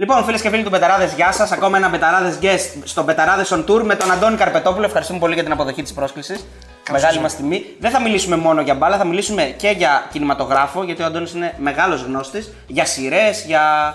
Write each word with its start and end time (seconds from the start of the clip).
Λοιπόν, 0.00 0.24
φίλες 0.24 0.40
και 0.40 0.48
φίλοι 0.50 0.62
του 0.62 0.68
Μπεταράδε, 0.70 1.12
γεια 1.16 1.32
σας. 1.32 1.52
Ακόμα 1.52 1.76
ένα 1.76 1.88
Μπεταράδε 1.88 2.38
guest 2.42 2.80
στο 2.84 3.02
Μπεταράδε 3.02 3.44
on 3.50 3.64
Tour 3.68 3.82
με 3.82 3.94
τον 3.94 4.10
Αντώνη 4.12 4.36
Καρπετόπουλο. 4.36 4.84
Ευχαριστούμε 4.86 5.18
πολύ 5.18 5.34
για 5.34 5.42
την 5.42 5.52
αποδοχή 5.52 5.82
της 5.82 5.92
πρόσκλησης. 5.92 6.46
Μεγάλη 6.90 7.20
μας 7.20 7.36
τιμή. 7.36 7.64
Δεν 7.80 7.90
θα 7.90 8.00
μιλήσουμε 8.00 8.36
μόνο 8.36 8.60
για 8.60 8.74
μπάλα, 8.74 8.96
θα 8.96 9.04
μιλήσουμε 9.04 9.42
και 9.42 9.68
για 9.68 10.06
κινηματογράφο, 10.12 10.82
γιατί 10.84 11.02
ο 11.02 11.04
Αντώνης 11.04 11.32
είναι 11.32 11.54
μεγάλος 11.58 12.02
γνώστης. 12.02 12.52
Για 12.66 12.84
σειρές, 12.84 13.44
για 13.46 13.94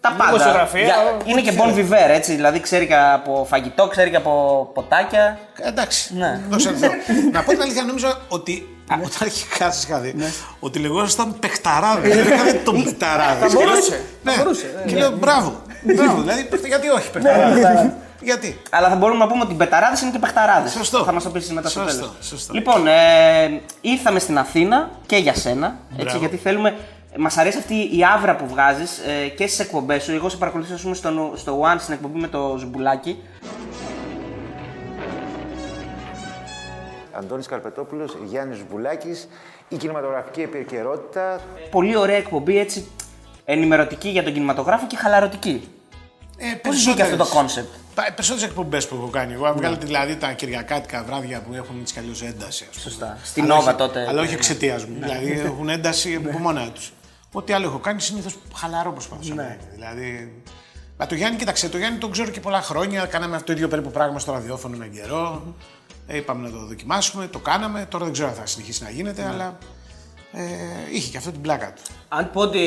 τα 0.00 0.10
πάντα. 0.18 0.24
Δημοσιογραφία, 0.30 0.80
Για- 0.84 0.96
ό,τι 1.20 1.30
Είναι 1.30 1.40
και 1.40 1.52
bon 1.58 1.70
θέλει. 1.74 1.88
viveur, 1.90 2.10
έτσι. 2.10 2.34
Δηλαδή 2.34 2.60
ξέρει 2.60 2.86
και 2.86 2.96
από 2.96 3.46
φαγητό, 3.48 3.86
ξέρει 3.88 4.10
και 4.10 4.16
από 4.16 4.70
ποτάκια. 4.74 5.38
Ε, 5.62 5.68
Εντάξει. 5.68 6.14
Ναι. 6.16 6.40
Δώσε 6.48 6.68
εδώ. 6.68 6.88
να 7.32 7.42
πω 7.42 7.50
την 7.50 7.62
αλήθεια, 7.62 7.82
νόμιζα 7.82 8.20
ότι 8.28 8.68
όταν 8.94 9.18
αρχικά 9.20 9.70
σα 9.72 9.88
είχα 9.88 9.98
δει, 10.00 10.14
ότι 10.60 10.78
λεγόσασταν 10.78 11.36
παιχταράδες. 11.40 12.14
Δεν 12.16 12.32
είχα 12.32 12.44
δει 12.44 12.52
τον 12.64 12.82
παιχταράδες. 12.84 13.52
Θα 13.52 13.58
μπορούσε. 13.58 14.00
Ναι. 14.22 14.32
Θα 14.32 14.42
μπορούσε, 14.42 14.84
Και 14.86 14.96
λέω 14.96 15.10
μπράβο. 15.10 15.62
Μπράβο. 15.82 16.20
Δηλαδή, 16.20 16.44
παιχτα- 16.44 16.66
γιατί 16.68 16.88
όχι 16.88 17.10
παιχταράδες; 17.10 17.90
Γιατί; 18.22 18.60
Αλλά 18.70 18.88
θα 18.88 18.94
μπορούμε 18.96 19.18
να 19.18 19.26
πούμε 19.26 19.42
ότι 19.42 19.52
οι 19.52 19.56
μπεταράδε 19.56 19.96
είναι 20.02 20.10
και 20.10 20.18
παιχταράδες. 20.18 20.72
Σωστό. 20.72 21.04
Θα 21.04 21.12
μας 21.12 21.22
το 21.22 21.30
πει 21.30 21.52
μετά 21.52 21.68
στο 21.68 21.80
Σωστό, 21.80 21.98
τέλος. 22.00 22.14
σωστό. 22.20 22.52
Λοιπόν, 22.54 22.86
ε, 22.86 23.60
ήρθαμε 23.80 24.18
στην 24.18 24.38
Αθήνα 24.38 24.90
και 25.06 25.16
για 25.16 25.34
σένα. 25.34 25.78
Έτσι, 25.90 26.02
Μπράβο. 26.04 26.18
γιατί 26.18 26.36
θέλουμε. 26.36 26.76
Μας 27.18 27.36
αρέσει 27.36 27.58
αυτή 27.58 27.74
η 27.74 28.00
άβρα 28.16 28.36
που 28.36 28.46
βγάζεις 28.48 28.98
ε, 28.98 29.26
και 29.28 29.46
στις 29.46 29.58
εκπομπές 29.58 30.02
σου. 30.02 30.12
Εγώ 30.12 30.28
σε 30.28 30.36
παρακολουθήσω 30.36 30.74
ας 30.74 30.80
πούμε, 30.82 30.94
στο, 30.94 31.32
στο 31.36 31.60
One 31.62 31.76
στην 31.80 31.94
εκπομπή 31.94 32.18
με 32.20 32.26
το 32.28 32.56
Ζουμπουλάκι. 32.58 33.22
Αντώνης 37.12 37.46
Καρπετόπουλος, 37.46 38.16
Γιάννης 38.24 38.58
Βουλάκης, 38.70 39.28
η 39.68 39.76
κινηματογραφική 39.76 40.40
επικαιρότητα. 40.40 41.40
Πολύ 41.70 41.96
ωραία 41.96 42.16
εκπομπή 42.16 42.58
έτσι. 42.58 42.86
Ενημερωτική 43.44 44.08
για 44.08 44.22
τον 44.22 44.32
κινηματογράφο 44.32 44.86
και 44.86 44.96
χαλαρωτική. 44.96 45.68
Ε, 46.36 46.54
Πώς 46.62 46.76
βγήκε 46.84 47.02
αυτό 47.02 47.16
το 47.16 47.26
κόνσεπτ. 47.26 47.68
Περισσότερες 48.14 48.48
εκπομπές 48.48 48.88
που 48.88 48.94
έχω 48.94 49.06
κάνει. 49.08 49.32
Εγώ, 49.32 49.46
αν 49.46 49.54
βγάλετε 49.56 49.86
δηλαδή 49.86 50.16
τα 50.16 50.32
κυριακάτικα 50.32 51.02
βράδια 51.04 51.40
που 51.40 51.54
έχουν 51.54 51.78
έτσι 51.80 51.92
κι 51.94 51.98
αλλιώς 52.00 52.22
ένταση. 52.22 52.66
Ας 52.70 52.76
πούμε. 52.76 52.90
Σωστά. 52.90 53.18
Στην 53.22 53.44
Άλλα 53.44 53.54
Νόβα 53.54 53.68
όχι- 53.68 53.78
τότε. 53.78 54.06
Αλλά 54.08 54.20
όχι 54.20 54.30
Ναι. 54.30 54.34
εξαιτίας 54.36 54.84
μου. 54.84 54.96
Δηλαδή 55.00 55.30
έχουν 55.44 55.68
ένταση 55.68 56.14
από 56.14 56.38
μόνα 56.38 56.70
τους. 56.70 56.92
Ό,τι 57.32 57.52
άλλο 57.52 57.66
έχω 57.66 57.78
κάνει 57.78 58.00
συνήθως 58.00 58.38
χαλαρό 58.54 58.92
προσπαθώ 58.92 59.22
Ναι. 59.28 59.34
να 59.34 59.42
είναι. 59.42 59.58
Δηλαδή. 59.74 60.32
Μα 60.98 61.06
το 61.06 61.14
Γιάννη, 61.14 61.38
κοίταξε, 61.38 61.68
το 61.68 61.78
Γιάννη 61.78 61.98
τον 61.98 62.10
ξέρω 62.10 62.30
και 62.30 62.40
πολλά 62.40 62.60
χρόνια. 62.62 63.04
Κάναμε 63.06 63.34
αυτό 63.34 63.46
το 63.46 63.52
ίδιο 63.52 63.68
περίπου 63.68 63.90
πράγμα 63.90 64.18
στο 64.18 64.32
ραδιόφωνο 64.32 64.74
έναν 64.76 64.90
καιρό. 64.90 65.54
Ε, 66.12 66.16
είπαμε 66.16 66.48
να 66.48 66.58
το 66.58 66.64
δοκιμάσουμε, 66.66 67.26
το 67.26 67.38
κάναμε. 67.38 67.86
Τώρα 67.88 68.04
δεν 68.04 68.12
ξέρω 68.12 68.28
αν 68.28 68.34
θα 68.34 68.46
συνεχίσει 68.46 68.82
να 68.82 68.90
γίνεται, 68.90 69.22
Ναι. 69.22 69.28
αλλά 69.28 69.58
ε, 70.32 70.42
είχε 70.92 71.10
και 71.10 71.16
αυτό 71.16 71.30
την 71.30 71.40
πλάκα 71.40 71.72
του. 71.72 71.82
Αν 72.08 72.30
πω 72.32 72.40
ότι 72.40 72.60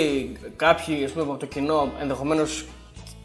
κάποιοι 0.55 1.03
ας 1.05 1.11
πούμε, 1.11 1.23
από 1.23 1.37
το 1.37 1.45
κοινό, 1.45 1.91
ενδεχομένως 2.01 2.65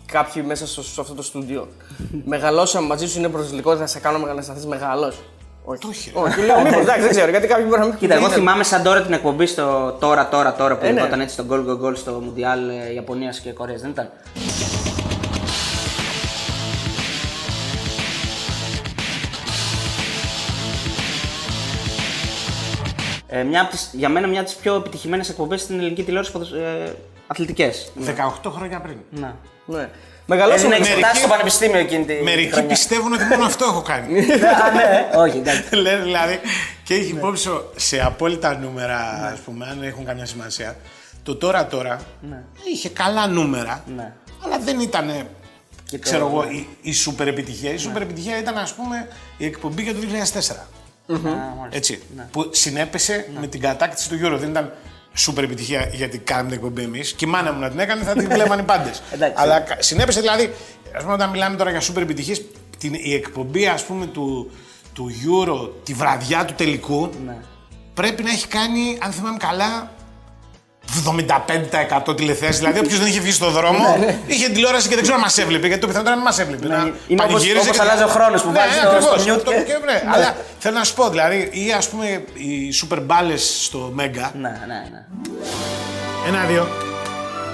κάποιοι 0.06 0.42
μέσα 0.47 0.66
στο, 0.66 0.83
σε 0.83 1.00
αυτό 1.00 1.14
το 1.14 1.22
στούντιο, 1.22 1.69
μεγαλώσαν 2.25 2.84
μαζί 2.84 3.06
σου, 3.08 3.19
είναι 3.19 3.28
προσβλητικό 3.28 3.75
να 3.75 3.86
σε 3.86 3.98
κάνω 3.98 4.19
να 4.34 4.42
σταθεί 4.42 4.66
μεγάλος; 4.66 5.16
Όχι. 5.64 5.80
Το 5.80 5.88
έχει, 5.91 6.12
ρε. 6.14 6.20
Όχι, 6.20 6.41
λέω 6.41 6.60
μήπως, 6.62 6.80
εντάξει, 6.80 7.00
δεν 7.00 7.10
ξέρω, 7.10 7.30
γιατί 7.30 7.47
κάποιοι 7.47 7.64
μπορεί 7.69 7.80
να 7.80 7.86
μην 7.86 7.97
Κοίτα, 7.97 8.14
εγώ 8.14 8.27
δεν- 8.28 8.36
θυμάμαι 8.38 8.62
σαν 8.64 8.82
τώρα 8.82 9.03
την 9.03 9.12
εκπομπή 9.12 9.47
στο 9.47 9.97
τώρα, 10.00 10.28
τώρα, 10.28 10.55
τώρα 10.55 10.77
που 10.77 10.84
Ε, 10.84 10.88
ναι. 10.88 10.94
λεγόταν 10.94 11.20
έτσι 11.20 11.34
στο 11.34 11.44
Goal 11.50 11.66
Goal 11.69 11.86
Goal 11.88 11.97
στο 11.97 12.12
Μουντιάλ 12.25 12.69
ε, 12.69 12.92
Ιαπωνίας 12.94 13.41
και 13.41 13.53
Κορέας, 13.53 13.80
δεν 13.80 13.91
ήταν; 13.91 14.10
Ε, 23.30 23.42
μια 23.42 23.60
από 23.60 23.70
τις, 23.70 23.90
για 23.92 24.08
μένα 24.08 24.26
μια 24.26 24.40
από 24.40 24.48
τις 24.48 24.58
πιο 24.58 24.74
επιτυχημένες 24.74 25.28
εκπομπές 25.28 25.60
στην 25.60 25.78
ελληνική 25.78 26.02
τηλεόραση 26.04 26.32
ποδοσ... 26.32 26.52
ε, 26.52 26.94
αθλητικές. 27.26 27.92
18 28.44 28.50
χρόνια 28.54 28.80
πριν. 28.80 28.96
Ναι. 29.10 29.32
Ναι. 29.66 29.88
Μεγαλώσαμε. 30.26 30.74
Έδινε 30.74 30.78
μερικοί- 30.78 30.90
εξετάσει 30.98 31.18
στο 31.20 31.28
πανεπιστήμιο 31.28 31.78
εκείνη 31.78 32.04
τη 32.04 32.22
Μερικοί 32.22 32.50
χρονιά. 32.50 32.68
πιστεύουν 32.68 33.12
ότι 33.12 33.24
μόνο 33.24 33.44
αυτό 33.44 33.64
έχω 33.64 33.82
κάνει. 33.82 34.18
Α, 34.64 34.70
ναι. 34.74 35.08
Όχι, 35.16 35.36
εντάξει. 35.38 35.74
Λένε 35.84 36.02
δηλαδή 36.02 36.40
και 36.84 36.94
έχει 36.94 37.10
υπόψη 37.10 37.48
σε 37.76 38.00
απόλυτα 38.04 38.58
νούμερα, 38.58 38.98
ας 39.32 39.38
πούμε, 39.38 39.66
αν 39.70 39.82
έχουν 39.82 40.04
καμιά 40.04 40.26
σημασία. 40.26 40.76
Το 41.22 41.36
τώρα 41.36 41.66
τώρα 41.66 42.00
είχε 42.74 42.88
καλά 42.88 43.26
νούμερα, 43.26 43.84
Ναι. 43.97 44.12
αλλά 44.44 44.58
δεν 44.58 44.80
ήταν, 44.80 45.26
Και 45.91 45.98
ξέρω 45.98 46.19
το- 46.24 46.26
εγώ, 46.30 46.42
η, 46.50 46.66
η 46.82 46.92
σούπερ 46.92 47.26
επιτυχία. 47.28 47.72
Η 47.72 47.76
σούπερ 47.76 48.03
επιτυχία 48.03 48.38
ήταν, 48.38 48.58
ας 48.58 48.72
πούμε, 48.72 49.08
η 49.36 49.44
εκπομπή 49.44 49.82
για 49.82 49.94
το 49.94 49.98
2004. 50.00 50.66
Α, 51.14 51.19
μάλιστα. 51.58 51.69
Έτσι, 51.70 52.02
Που 52.30 52.48
συνέπεσε 52.52 53.28
με 53.41 53.46
την 53.46 53.60
κατάκτηση 53.60 54.08
του 54.08 54.14
Euro. 54.22 54.36
Δεν 54.38 54.48
ήταν 54.48 54.72
σούπερ 55.14 55.44
επιτυχία 55.44 55.91
γιατί 55.92 56.19
κάναμε 56.19 56.48
την 56.48 56.56
εκπομπή 56.58 56.82
εμείς. 56.82 57.12
Και 57.12 57.24
η 57.24 57.28
μάνα 57.28 57.52
μου 57.52 57.60
να 57.60 57.70
την 57.70 57.78
έκανε 57.78 58.02
θα 58.02 58.12
την 58.12 58.28
βλέπαν 58.28 58.58
οι 58.58 58.62
πάντες. 58.62 59.02
Εντάξει. 59.14 59.34
Αλλά 59.42 59.60
κα- 59.60 59.76
συνέπεσε 59.82 60.20
δηλαδή, 60.20 60.52
ας 60.97 61.02
πούμε, 61.02 61.14
όταν 61.14 61.30
μιλάμε 61.30 61.56
τώρα 61.56 61.70
για 61.70 61.80
σούπερ 61.80 62.02
επιτυχίες, 62.02 62.42
η 63.04 63.14
εκπομπή 63.14 63.66
ας 63.66 63.84
πούμε 63.84 64.06
του, 64.06 64.50
του 64.92 65.10
Euro 65.10 65.70
τη 65.84 65.92
βραδιά 65.94 66.44
του 66.44 66.54
τελικού 66.56 67.10
Ναι. 67.26 67.36
πρέπει 67.94 68.22
να 68.22 68.30
έχει 68.30 68.47
κάνει, 68.47 68.98
αν 69.00 69.12
θυμάμαι 69.12 69.36
καλά, 69.36 69.92
75% 72.09 72.16
τηλεθέαση. 72.16 72.59
Δηλαδή, 72.59 72.78
όποιο 72.78 72.97
δεν 72.99 73.06
είχε 73.06 73.21
βγει 73.21 73.32
στον 73.32 73.53
δρόμο, 73.53 73.97
είχε 74.26 74.49
τηλεόραση 74.49 74.88
και 74.88 74.94
δεν 74.94 75.03
ξέρω 75.03 75.19
αν 75.19 75.25
μα 75.26 75.43
έβλεπε. 75.43 75.66
Γιατί 75.66 75.81
το 75.81 75.87
πιθανότερο 75.87 76.16
να 76.16 76.22
μην 76.22 76.32
μα 76.37 76.43
έβλεπε. 76.43 76.66
να 76.69 76.76
Ναι, 76.76 76.82
είναι 77.09 77.22
όπως- 77.22 77.32
πανηγύριζε 77.32 77.65
όπως 77.65 77.76
και- 77.76 77.82
αλλάζει 77.82 78.03
ο 78.03 78.06
χρόνος 78.06 78.43
που 78.43 78.50
ναι, 78.50 78.59
βάζεις 78.59 78.72
ναι, 78.75 78.78
στο- 78.81 78.88
ακριβώς. 78.91 79.22
στο 79.22 79.34
mute 79.34 79.44
Το- 79.44 79.50
και- 79.50 79.62
και- 79.62 79.78
ναι. 79.84 80.03
Αλλά 80.15 80.37
θέλω 80.59 80.78
να 80.78 80.84
σου 80.84 80.94
πω, 80.94 81.09
δηλαδή, 81.10 81.38
ή 81.53 81.72
α 81.72 81.82
πούμε 81.91 82.06
οι 82.34 82.72
super 82.82 83.00
μπάλε 83.03 83.37
στο 83.37 83.91
Μέγκα. 83.94 84.32
Ναι, 84.34 84.48
ναι, 84.48 84.78
ναι. 84.93 85.00
Ένα-δύο. 86.28 86.69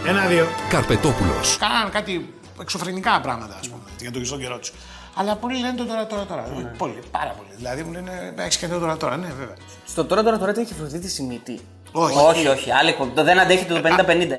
Ένα-δύο. 0.06 0.46
Καρπετόπουλος. 0.68 1.56
Κάναν 1.60 1.90
κάτι 1.90 2.34
εξωφρενικά 2.60 3.20
πράγματα, 3.20 3.54
α 3.54 3.60
πούμε, 3.70 3.82
για 4.00 4.10
τον 4.12 4.24
στον 4.24 4.38
καιρό 4.40 4.58
του. 4.58 4.68
Αλλά 5.16 5.36
πολλοί 5.36 5.58
λένε 5.60 5.74
το 5.76 5.84
τώρα, 5.84 6.06
τώρα, 6.06 6.24
τώρα. 6.24 6.44
Ναι. 6.56 6.62
Πολλοί, 6.78 6.98
πάρα 7.10 7.34
πολλοί. 7.36 7.48
Δηλαδή 7.56 7.82
μου 7.82 7.92
λένε, 7.92 8.34
έχει 8.36 8.58
και 8.58 8.66
το 8.68 8.78
τώρα, 8.78 8.96
τώρα. 8.96 9.16
Ναι, 9.16 9.26
βέβαια. 9.38 9.54
Στο 9.86 10.04
τώρα 10.04 10.22
τώρα 10.22 10.38
τώρα 10.38 10.52
τι 10.52 10.60
έχει 10.60 10.72
Αφροδίτη 10.72 11.22
η 11.22 11.24
μύτη. 11.26 11.60
Όχι. 11.96 12.18
Όχι, 12.18 12.46
όχι. 12.46 12.70
Άλλη 12.70 12.88
εκπομπή. 12.88 13.10
Το 13.10 13.22
δεν 13.22 13.40
αντέχει 13.40 13.64
το 13.64 13.80
50-50. 13.84 14.36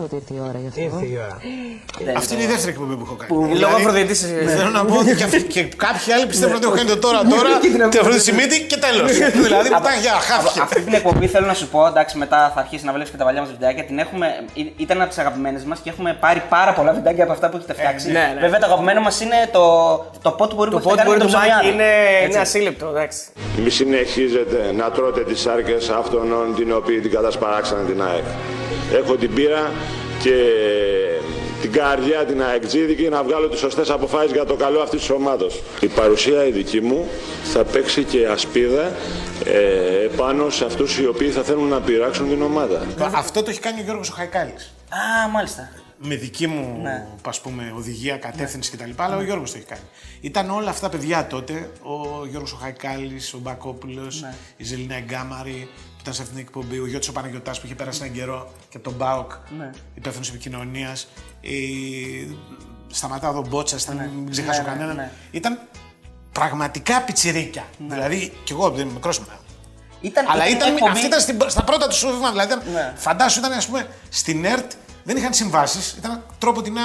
Πες 0.00 0.06
μου 0.06 0.08
ότι 0.10 0.14
ήρθε 0.20 0.34
η 0.34 0.40
ώρα 0.48 0.58
γι' 0.62 0.68
αυτό. 0.70 0.80
Ήρθε 0.80 1.06
η 1.14 1.16
ώρα. 1.24 2.18
Αυτή 2.20 2.30
είναι 2.34 2.42
η 2.42 2.50
δεύτερη 2.54 2.70
εκπομπή 2.74 2.94
που 2.98 3.04
έχω 3.06 3.16
κάνει. 3.20 3.30
Λόγω 3.32 3.46
Δηλαδή, 3.54 3.74
Αφροδίτη. 3.82 4.14
Θέλω 4.58 4.70
να 4.78 4.84
πω 4.88 4.94
ότι 5.02 5.14
και, 5.18 5.24
αυτοί- 5.28 5.42
και 5.54 5.62
κάποιοι 5.86 6.08
άλλοι 6.14 6.26
πιστεύουν 6.32 6.54
ότι 6.58 6.66
έχω 6.68 6.74
κάνει 6.78 6.88
το 6.94 6.98
τώρα, 7.06 7.18
τώρα, 7.34 7.50
Και 7.62 7.68
την 7.68 7.90
την 7.90 7.98
Αφροδίτη 8.02 8.22
Σιμίτη 8.28 8.56
και 8.70 8.76
τέλος. 8.86 9.08
δηλαδή 9.48 9.68
μετά 9.78 9.92
για 10.04 10.14
χάθηκε. 10.28 10.60
Αυτή 10.66 10.80
την 10.86 10.94
εκπομπή 10.98 11.26
θέλω 11.34 11.46
να 11.46 11.54
σου 11.60 11.66
πω, 11.68 11.86
εντάξει, 11.86 12.14
μετά 12.22 12.38
θα 12.54 12.60
αρχίσει 12.64 12.84
να 12.84 12.92
βλέπεις 12.92 13.10
και 13.12 13.16
τα 13.16 13.24
παλιά 13.24 13.40
μας 13.40 13.50
βιντεάκια. 13.50 13.84
Την 13.84 13.98
έχουμε, 14.04 14.26
ή- 14.60 14.72
ήταν 14.76 14.96
από 15.00 15.08
τις 15.12 15.18
αγαπημένες 15.18 15.62
μας 15.64 15.78
και 15.82 15.90
έχουμε 15.90 16.10
πάρει 16.24 16.42
πάρα 16.48 16.72
πολλά 16.72 16.92
βιντεάκια 16.92 17.24
από 17.24 17.32
αυτά 17.32 17.46
που 17.50 17.56
έχετε 17.56 17.72
φτιάξει. 17.78 18.06
ναι, 18.10 18.24
ναι. 18.34 18.40
Βέβαια, 18.40 18.58
το 18.58 18.66
αγαπημένο 18.66 19.00
μας 19.00 19.20
είναι 19.20 19.38
το, 19.52 19.62
το 20.22 20.30
πότ 20.38 20.50
μπορεί 20.54 20.70
Το 20.70 20.78
που 20.78 20.88
έχετε 20.88 20.88
πότε 20.88 20.96
κάνει 20.96 21.08
μπορεί 21.08 21.18
με 21.18 21.24
το 21.24 21.30
τον 21.30 21.40
μάκι 21.40 21.50
ψωμιάδο. 21.50 21.68
είναι, 21.74 21.90
Έτσι. 22.18 22.30
είναι 22.30 22.38
ασύλληπτο, 22.46 22.86
εντάξει. 22.94 23.20
Μη 23.64 23.70
συνεχίζετε 23.70 24.58
να 24.80 24.90
τρώτε 24.90 25.20
τις 25.24 25.40
σάρκες 25.40 25.88
αυτών 25.88 26.26
την 26.56 26.72
οποίοι 26.72 26.98
την 27.00 27.10
κατασπαράξανε 27.10 27.82
την 27.90 28.02
ΑΕΚ. 28.02 28.24
Έχω 29.00 29.14
την 29.16 29.34
πείρα 29.34 29.62
και 30.22 30.34
την 31.60 31.72
καρδιά 31.72 32.24
την 32.24 32.42
αεκτζίδικη 32.42 33.08
να 33.08 33.22
βγάλω 33.22 33.48
τις 33.48 33.58
σωστές 33.58 33.90
αποφάσεις 33.90 34.32
για 34.32 34.44
το 34.44 34.54
καλό 34.54 34.80
αυτής 34.80 35.00
της 35.00 35.10
ομάδος. 35.10 35.62
Η 35.80 35.86
παρουσία 35.86 36.46
η 36.46 36.50
δική 36.50 36.80
μου 36.80 37.08
θα 37.44 37.64
παίξει 37.64 38.04
και 38.04 38.26
ασπίδα 38.26 38.92
ε, 39.44 40.08
πάνω 40.16 40.50
σε 40.50 40.64
αυτούς 40.64 40.98
οι 40.98 41.06
οποίοι 41.06 41.28
θα 41.30 41.42
θέλουν 41.42 41.68
να 41.68 41.80
πειράξουν 41.80 42.28
την 42.28 42.42
ομάδα. 42.42 42.86
Αυτό 43.14 43.42
το 43.42 43.50
έχει 43.50 43.60
κάνει 43.60 43.80
ο 43.80 43.82
Γιώργος 43.84 44.10
ο 44.10 44.12
Χαϊκάλης. 44.14 44.72
Α, 45.24 45.28
μάλιστα. 45.28 45.68
με 46.02 46.14
δική 46.14 46.46
μου 46.46 46.78
Ναι. 46.82 47.06
ας 47.26 47.40
πούμε, 47.40 47.72
οδηγία, 47.76 48.16
κατεύθυνση 48.16 48.70
κτλ. 48.76 48.90
Αλλά 48.96 49.16
ο 49.16 49.22
Γιώργος 49.22 49.50
το 49.50 49.56
έχει 49.56 49.66
κάνει. 49.66 49.80
Ήταν 50.20 50.50
όλα 50.50 50.70
αυτά 50.70 50.88
παιδιά 50.88 51.26
τότε. 51.26 51.70
Ο 51.82 52.26
Γιώργος 52.26 52.52
ο 52.52 52.56
Χαϊκάλης, 52.56 53.34
ο 53.34 53.38
Μπακόπουλος, 53.38 54.20
Ναι. 54.22 54.34
η 54.56 54.64
Ζελίνα 54.64 54.94
Εγκάμαρη 54.96 55.68
που 55.98 56.04
ήταν 56.04 56.14
σε 56.14 56.22
αυτήν 56.22 56.36
την 56.36 56.46
εκπομπή, 56.46 56.78
ο 56.78 56.86
Γιώργος 56.86 57.08
ο 57.08 57.12
Παναγιωτάς 57.12 57.60
που 57.60 57.66
είχε 57.66 57.74
πέρασει 57.74 58.00
έναν 58.02 58.14
καιρό 58.14 58.52
και 58.68 58.76
από 58.76 58.84
τον 58.88 58.92
Μπάουκ, 58.98 59.30
Ναι. 59.58 59.70
υπεύθυνος 59.94 60.28
επικοινωνίας. 60.28 61.08
Η... 61.40 61.56
Σταματάω 62.86 63.30
εδώ 63.30 63.44
Μπότσα, 63.48 63.94
Ναι. 63.94 64.10
μην 64.14 64.30
ξεχάσω 64.30 64.62
Ναι, 64.62 64.68
ναι, 64.68 64.74
κανέναν. 64.74 64.96
ναι. 64.96 65.10
Ήταν 65.30 65.58
πραγματικά 66.32 67.02
πιτσιρίκια. 67.02 67.64
Δηλαδή, 67.88 68.32
κι 68.44 68.52
εγώ 68.52 68.70
δεν 68.70 68.80
είμαι 68.84 68.92
μικρός 68.92 69.16
ήμουν. 69.16 69.28
Ήταν, 70.00 70.24
Αλλά 70.28 70.46
ήταν 70.46 70.56
ήταν, 70.56 70.72
εκπομπή- 70.74 70.92
αυτή 70.92 71.06
ήταν 71.06 71.20
στην, 71.20 71.38
στα 71.46 71.64
πρώτα 71.64 71.88
του 71.88 71.94
σου 71.94 72.06
βήματα. 72.08 72.30
Δηλαδή, 72.30 72.52
ήταν, 72.52 72.72
Ναι. 72.72 72.92
φαντάσου 72.96 73.38
ήταν, 73.38 73.52
ας 73.52 73.66
πούμε, 73.66 73.86
στην 74.08 74.44
ΕΡΤ 74.44 74.72
δεν 75.04 75.16
είχαν 75.16 75.34
συμβάσεις, 75.34 75.92
ήταν 75.92 76.24
τρόπο 76.38 76.62
την 76.62 76.76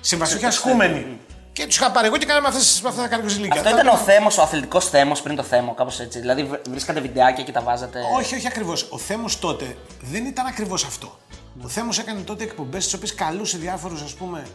συμβασιούχοι 0.00 0.42
ναι. 0.42 0.48
ασχούμενοι. 0.48 1.18
Και 1.58 1.66
τους 1.66 1.76
είχα 1.76 1.90
πάρει 1.90 2.06
εγώ 2.06 2.16
και 2.16 2.26
κάναμε 2.26 2.48
αυτές, 2.48 2.82
αυτά 2.86 3.02
τα 3.02 3.08
καρκοζηλίκια. 3.08 3.60
Αυτό 3.60 3.68
ήταν 3.70 3.88
ο 3.88 3.96
θέμος, 3.96 4.38
ο 4.38 4.42
αθλητικός 4.42 4.88
θέμος 4.88 5.22
πριν 5.22 5.36
το 5.36 5.42
θέμο, 5.42 5.74
κάπως 5.74 6.00
έτσι. 6.00 6.20
Δηλαδή 6.20 6.44
βρ- 6.44 6.68
βρίσκατε 6.70 7.00
βιντεάκια 7.00 7.44
και 7.44 7.52
τα 7.52 7.60
βάζατε. 7.60 7.98
Όχι, 8.16 8.34
όχι 8.34 8.46
ακριβώς. 8.46 8.86
Ο 8.90 8.98
Θέμος 8.98 9.38
τότε 9.38 9.76
δεν 10.00 10.26
ήταν 10.26 10.46
ακριβώς 10.46 10.84
αυτό. 10.84 11.18
Ο 11.64 11.68
Θέμος 11.68 11.98
έκανε 11.98 12.20
τότε 12.20 12.44
εκπομπές 12.44 12.84
τις 12.84 12.94
οποίες 12.94 13.14
καλούσε 13.14 13.58
διάφορους, 13.58 14.02
ας 14.02 14.14
πούμε, 14.14 14.46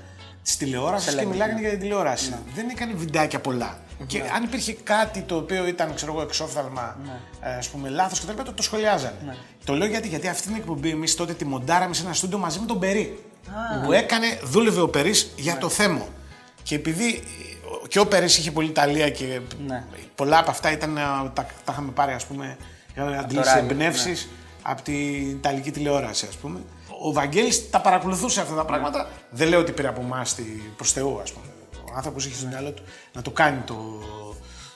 της 0.43 0.57
τηλεόρασης 0.57 1.13
και 1.13 1.21
Celebrity, 1.21 1.25
μιλάγανε 1.27 1.53
ναι. 1.53 1.59
για 1.59 1.69
την 1.69 1.79
τηλεόραση. 1.79 2.35
Δεν 2.55 2.69
έκανε 2.69 2.93
βιντεάκια 2.95 3.39
πολλά. 3.39 3.77
Και 4.07 4.21
αν 4.35 4.43
υπήρχε 4.43 4.73
κάτι 4.73 5.21
το 5.21 5.35
οποίο 5.35 5.67
ήταν 5.67 5.93
ξέρω 5.95 6.11
εγώ, 6.11 6.21
εξόφθαλμα, 6.21 6.97
ε, 7.41 7.53
ας 7.53 7.67
πούμε, 7.69 7.89
λάθος 7.89 8.19
κτλ. 8.19 8.41
Το, 8.43 8.53
το 8.53 8.63
σχολιάζανε. 8.63 9.35
Το 9.65 9.73
λέω 9.73 9.87
γιατί, 9.87 10.07
γιατί 10.07 10.27
αυτή 10.27 10.47
την 10.47 10.55
εκπομπή 10.55 10.89
εμείς 10.89 11.15
τότε 11.15 11.33
τη 11.33 11.45
μοντάραμε 11.45 11.93
σε 11.93 12.03
ένα 12.03 12.13
στούντιο 12.13 12.37
μαζί 12.37 12.59
με 12.59 12.65
τον 12.65 12.79
Περί. 12.79 13.23
Που 13.85 13.91
έκανε, 13.91 14.39
δούλευε 14.43 14.81
ο 14.81 14.89
Περί 14.89 15.13
για 15.35 15.57
το 15.57 15.69
θέμα. 15.69 16.05
Και 16.63 16.75
επειδή 16.75 17.07
ε, 17.83 17.87
και 17.87 17.99
ο 17.99 18.07
Περί 18.07 18.25
είχε 18.25 18.51
πολύ 18.51 18.71
ταλία 18.71 19.09
και 19.09 19.39
Ναι. 19.67 19.83
πολλά 20.15 20.37
από 20.39 20.51
αυτά 20.51 20.71
ήταν, 20.71 20.97
ε, 20.97 21.01
τα, 21.01 21.31
τα 21.33 21.71
είχαμε 21.71 21.91
πάρει 21.91 22.13
ας 22.13 22.25
πούμε, 22.25 22.57
είχαμε 22.95 23.17
αντλήσει 23.17 23.49
ράδιο, 23.49 23.63
εμπνεύσεις 23.71 24.29
από 24.61 24.81
την 24.81 25.29
Ιταλική 25.29 25.71
τηλεόραση, 25.71 26.25
ας 26.29 26.35
πούμε. 26.35 26.59
Ο 27.01 27.13
Βαγγέλης 27.13 27.69
τα 27.69 27.81
παρακολουθούσε 27.81 28.41
αυτά 28.41 28.55
τα 28.55 28.65
πράγματα. 28.65 29.07
Δεν 29.29 29.47
λέω 29.47 29.59
ότι 29.59 29.71
πήρε 29.71 29.87
από 29.87 30.01
εμάς 30.01 30.35
προς 30.75 30.91
Θεού, 30.91 31.19
ας 31.21 31.31
πούμε. 31.31 31.45
Ο 31.91 31.93
άνθρωπος 31.95 32.25
είχε 32.25 32.35
στο 32.35 32.47
μυαλό 32.47 32.71
του 32.71 32.83
να 33.13 33.21
το 33.21 33.31
κάνει 33.31 33.59
το, 33.65 33.75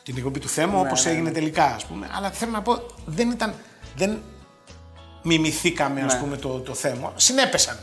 την 0.04 0.18
εκπομπή 0.18 0.40
του 0.40 0.48
θέμα 0.48 0.80
όπως 0.80 1.06
έγινε 1.06 1.32
τελικά, 1.32 1.66
ας 1.66 1.86
πούμε. 1.86 2.10
Αλλά 2.12 2.32
θέλω 2.32 2.52
να 2.52 2.62
πω, 2.62 2.86
δεν 3.06 3.30
ήταν. 3.32 3.54
Δεν 3.96 4.22
μιμηθήκαμε, 5.22 6.02
ας 6.02 6.20
πούμε, 6.20 6.38
το, 6.38 6.60
το 6.60 6.74
θέμα. 6.74 7.14
Συνέπεσαν 7.16 7.78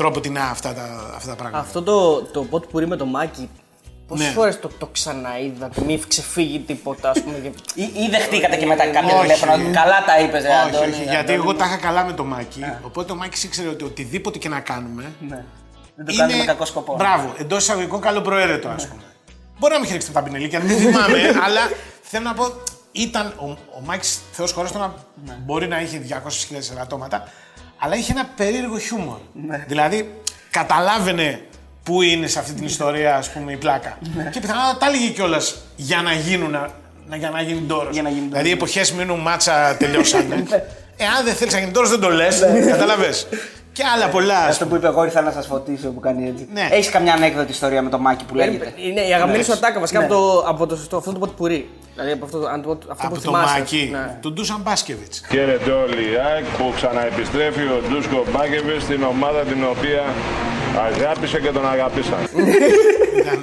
τρόπο 0.00 0.20
την 0.20 0.38
αυτά 0.38 0.74
τα, 0.74 1.12
αυτά 1.16 1.28
τα 1.30 1.36
πράγματα. 1.36 1.64
Αυτό 1.64 1.82
το, 1.82 2.22
το 2.22 2.42
ποτ 2.44 2.64
πουρί 2.66 2.86
με 2.86 2.96
το 2.96 3.04
μάκι, 3.06 3.48
πόσες 4.08 4.26
Ναι. 4.26 4.32
φορές 4.32 4.60
το, 4.60 4.70
το 4.78 4.86
ξαναείδατε, 4.86 5.80
μη 5.82 6.02
ξεφύγει 6.08 6.58
τίποτα, 6.60 7.10
ας 7.10 7.20
πούμε. 7.22 7.38
και- 7.38 7.80
Ή, 7.80 7.82
ή 7.82 8.08
δεχτήκατε 8.10 8.56
και 8.56 8.66
μετά 8.66 8.86
κάποιο 8.86 9.08
Όχι. 9.14 9.20
τηλέφωνο. 9.20 9.52
ότι 9.52 9.62
Καλά 9.62 10.04
τα 10.06 10.20
είπες, 10.20 10.42
όχι, 10.44 10.52
Αντώνη. 10.52 10.90
όχι, 10.92 11.02
γιατί 11.02 11.16
Αντώνη. 11.16 11.38
εγώ 11.38 11.54
τα 11.54 11.64
είχα 11.64 11.76
καλά 11.76 12.04
με 12.04 12.12
το 12.12 12.24
Μάκη. 12.24 12.64
Οπότε 12.82 13.12
ο 13.12 13.14
Μάκης 13.14 13.44
ήξερε 13.44 13.68
ότι 13.68 13.84
οτιδήποτε 13.84 14.38
και 14.38 14.48
να 14.48 14.60
κάνουμε. 14.60 15.12
Ναι. 15.28 15.44
Δεν 15.94 16.04
το 16.06 16.14
κάνουμε 16.16 16.38
με 16.38 16.44
κακό 16.44 16.64
σκοπό. 16.64 16.94
Μπράβο, 16.96 17.34
εντός 17.38 17.62
εισαγωγικών 17.62 18.00
καλοπροαίρετο, 18.00 18.68
ας 18.68 18.88
πούμε. 18.88 19.02
Μπορεί 19.58 19.72
να 19.72 19.78
μην 19.78 19.84
έχει 19.88 19.96
ρίξει 19.96 20.12
τα 20.12 20.22
πινελίκια, 20.22 20.60
δεν 20.60 20.76
θυμάμαι, 20.78 21.18
αλλά 21.44 21.60
θέλω 22.02 22.24
να 22.24 22.34
πω, 22.34 22.44
ήταν 22.92 23.26
ο, 23.36 23.50
ο 23.50 23.80
Μάκης 23.84 24.20
Θεός 24.32 24.52
χωρί 24.52 24.68
να 24.78 24.94
μπορεί 25.44 25.68
να 25.68 25.80
είχε 25.80 26.02
200.000 26.08 26.70
ελαττώματα, 26.72 27.24
αλλά 27.82 27.96
είχε 27.96 28.12
ένα 28.12 28.30
περίεργο 28.36 28.78
χιούμορ. 28.78 29.18
Δηλαδή, 29.66 30.14
καταλάβαινε 30.50 31.40
πού 31.82 32.02
είναι 32.02 32.26
σε 32.26 32.38
αυτή 32.38 32.52
την 32.52 32.64
ιστορία, 32.64 33.16
ας 33.16 33.30
πούμε, 33.30 33.52
η 33.52 33.56
πλάκα. 33.56 33.98
Και 34.30 34.40
πιθανότατα 34.40 34.76
τα 34.78 34.86
έλεγε 34.86 35.08
κιόλας 35.08 35.56
για 35.76 36.02
να 36.02 36.12
γίνουν. 36.12 36.50
Να, 37.08 37.16
για 37.16 37.30
να 37.30 37.42
γίνει 37.42 37.60
τόρος. 37.60 37.92
Για 37.92 38.02
να 38.02 38.08
γίνει 38.08 38.26
Δηλαδή, 38.28 38.48
οι 38.48 38.52
εποχές 38.52 38.92
μείνουν 38.92 39.20
μάτσα 39.20 39.76
τελειώσανε. 39.78 40.44
Εάν 41.04 41.24
δεν 41.24 41.34
θέλεις 41.34 41.52
να 41.52 41.60
γίνει 41.60 41.72
τόρος, 41.72 41.90
δεν 41.90 42.00
το 42.00 42.08
λες. 42.08 42.40
Κατάλαβε. 42.68 43.10
Και 43.72 43.82
άλλα 43.94 44.08
πολλά. 44.08 44.38
ας 44.38 44.48
Αυτό 44.48 44.66
που 44.66 44.74
είπε 44.76 44.86
εγώ 44.86 45.04
ήρθα 45.04 45.20
να 45.20 45.30
σας 45.30 45.46
φωτίσω 45.46 45.88
που 45.88 46.00
κάνει 46.00 46.28
έτσι. 46.28 46.48
Ναι. 46.52 46.68
Έχεις 46.70 46.90
καμιά 46.90 47.12
ανέκδοτη 47.14 47.50
ιστορία 47.52 47.82
με 47.82 47.90
το 47.90 47.98
μάκι 47.98 48.24
που 48.24 48.34
λέγεται; 48.34 48.72
Είναι 48.76 49.00
η 49.00 49.12
αγαπημένη 49.14 49.44
σου 49.44 49.52
ατάκα 49.52 49.80
βασικά 49.80 49.98
Ναι. 49.98 50.04
από, 50.04 50.14
το, 50.14 50.44
από 50.48 50.66
το, 50.66 50.76
το, 50.88 50.96
αυτό 50.96 51.12
το 51.12 51.18
ποτ 51.18 51.30
πουρί. 51.30 51.68
Δηλαδή 51.94 52.12
από 52.12 52.24
αυτό, 52.24 52.38
αν 52.52 52.62
το- 52.62 52.70
αυτό 52.70 52.86
που 52.94 53.02
από 53.02 53.14
το 53.14 53.20
θυμάσαι. 53.20 53.58
Μάκη, 53.58 53.88
Ναι. 53.92 54.18
τον 54.20 54.32
Ντούσαν 54.32 54.60
Μπάσκεβιτς. 54.64 55.20
Χαίρετε 55.30 55.70
όλοι 55.70 56.02
οι 56.12 56.16
ΑΕΚ 56.28 56.44
που 56.44 56.72
ξαναεπιστρέφει 56.76 57.62
ο 57.62 57.80
Ντούσκο 57.88 58.24
Μπάκεβιτ 58.32 58.80
στην 58.82 59.02
ομάδα 59.02 59.40
την 59.40 59.64
οποία 59.74 60.02
αγάπησε 60.88 61.40
και 61.40 61.50
τον 61.50 61.68
αγαπήσαν. 61.70 62.18
Ήταν. 63.20 63.40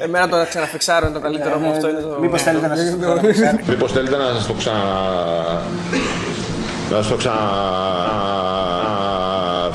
ε, 0.00 0.04
Εμένα 0.04 0.28
το 0.28 0.36
να 0.36 0.44
ξαναφιξάρω 0.44 1.06
είναι 1.06 1.14
το 1.14 1.20
καλύτερο 1.20 1.58
μου 1.58 1.70
αυτό. 1.70 1.88
Είναι 1.88 2.00
το... 2.00 2.16
Μήπως 2.20 2.42
θέλετε 2.42 2.66
να 2.66 2.76
σα 2.76 3.70
Μήπως 3.70 3.92
θέλετε 3.92 4.16
να 4.16 4.28
σας 4.34 4.46
το 4.46 4.52
ξανα... 4.52 4.84
Να 6.90 6.96
σας 6.96 7.08
το 7.08 7.16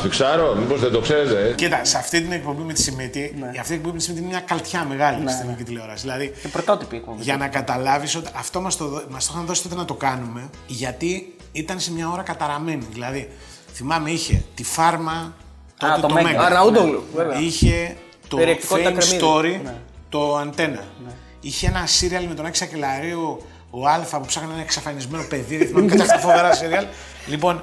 ξαναφιξάρω, 0.07 0.55
μήπως 0.55 0.79
δεν 0.79 0.91
το 0.91 0.99
ξέρετε. 0.99 1.53
Κοίτα, 1.57 1.83
σε 1.85 1.97
αυτή 1.97 2.21
την 2.21 2.31
εκπομπή 2.31 2.61
με 2.61 2.73
τη 2.73 2.81
Σιμίτη, 2.81 3.35
Ναι. 3.39 3.47
αυτή 3.47 3.61
την 3.63 3.73
εκπομπή 3.73 3.91
με 3.93 3.97
τη 3.97 4.03
Σιμίτη 4.03 4.21
είναι 4.23 4.31
μια 4.31 4.39
καλτιά 4.39 4.85
μεγάλη 4.89 5.29
στην 5.29 5.41
ελληνική 5.41 5.63
τηλεόραση. 5.63 6.01
Δηλαδή, 6.01 6.33
Και 6.41 6.47
πρωτότυπη 6.47 6.95
εκπομπή. 6.95 7.21
για 7.23 7.37
να 7.37 7.47
καταλάβεις 7.47 8.15
ότι 8.15 8.29
αυτό 8.35 8.61
μας 8.61 8.77
το, 8.77 8.87
δω- 8.87 9.03
μας 9.09 9.25
το 9.25 9.31
είχαν 9.35 9.45
δώσει 9.45 9.63
τότε 9.63 9.75
να 9.75 9.85
το 9.85 9.93
κάνουμε, 9.93 10.49
γιατί 10.67 11.35
ήταν 11.51 11.79
σε 11.79 11.91
μια 11.91 12.09
ώρα 12.09 12.21
καταραμένη. 12.21 12.87
Δηλαδή, 12.91 13.29
θυμάμαι, 13.73 14.11
είχε 14.11 14.43
τη 14.55 14.63
φάρμα. 14.63 15.33
Τότε 15.77 15.93
το 16.01 16.07
το, 16.07 16.13
Μέγκα. 16.13 16.27
Μέγκα. 16.29 16.45
Αραούντογλου, 16.45 17.03
βέβαια. 17.15 17.39
Είχε 17.39 17.95
το 18.27 18.37
Περιεκτικότητα 18.37 18.89
Fame 18.89 18.93
κρεμμύδι. 18.97 19.61
Story, 19.65 19.69
το 20.09 20.35
Αντένα. 20.35 20.83
Είχε 21.41 21.67
ένα 21.67 21.85
σύριαλ 21.85 22.23
με 22.25 22.33
τον 22.33 22.45
Άκη 22.45 22.57
Σακελαρίου, 22.57 23.41
ο 23.69 23.87
Αλφα 23.87 24.19
που 24.19 24.25
ψάχνει 24.25 24.49
ένα 24.53 24.61
εξαφανισμένο 24.61 25.23
παιδί. 25.29 25.57
Δεν 25.57 25.67
θυμάμαι 25.67 25.87
κάτι 25.91 26.01
αυτά 26.01 26.17
φοβερά 26.19 26.53
σύριαλ. 26.53 26.85
Λοιπόν, 27.27 27.55
ε, 27.55 27.61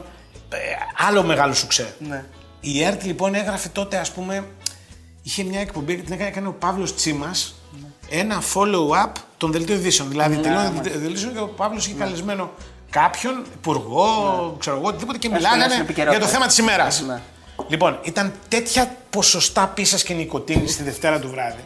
άλλο 1.08 1.22
μεγάλο 1.22 1.54
σουξέ. 1.54 1.96
Η 2.60 2.82
ΕΡΤ 2.82 3.02
λοιπόν 3.04 3.34
έγραφε 3.34 3.68
τότε, 3.68 3.96
ας 3.96 4.10
πούμε, 4.12 4.44
είχε 5.22 5.42
μια 5.42 5.60
εκπομπή, 5.60 5.96
την 5.96 6.12
έκανε, 6.12 6.28
έκανε 6.28 6.48
ο 6.48 6.52
Παύλος 6.52 6.94
Τσίμας, 6.94 7.54
ένα 8.08 8.42
follow-up 8.54 9.12
των 9.36 9.52
δελτίων 9.52 9.78
ειδήσεων. 9.78 10.08
Δηλαδή, 10.08 10.36
τελείωνε 10.36 10.66
το 10.68 10.72
δελτίος 10.82 11.02
ειδήσεων 11.04 11.32
και 11.32 11.40
ο 11.40 11.48
Παύλος 11.48 11.86
είχε 11.86 11.94
καλεσμένο 11.94 12.50
κάποιον, 12.90 13.44
υπουργό, 13.54 14.56
ξέρω 14.58 14.76
εγώ, 14.76 14.86
οτιδήποτε 14.88 15.18
και 15.18 15.26
Έστω, 15.26 15.38
μιλάγανε 15.38 15.64
έστω, 15.64 15.74
για 15.74 15.84
επικαιρότητα. 15.84 16.24
το 16.24 16.30
θέμα 16.30 16.46
της 16.46 16.58
ημέρας. 16.58 17.00
Ναι. 17.00 17.20
Λοιπόν, 17.68 17.98
ήταν 18.02 18.32
τέτοια 18.48 18.96
ποσοστά 19.10 19.66
πίσας 19.66 20.02
και 20.02 20.14
νοικοτήνης 20.14 20.76
τη 20.76 20.82
Δευτέρα 20.82 21.18
του 21.20 21.28
βράδυ. 21.28 21.64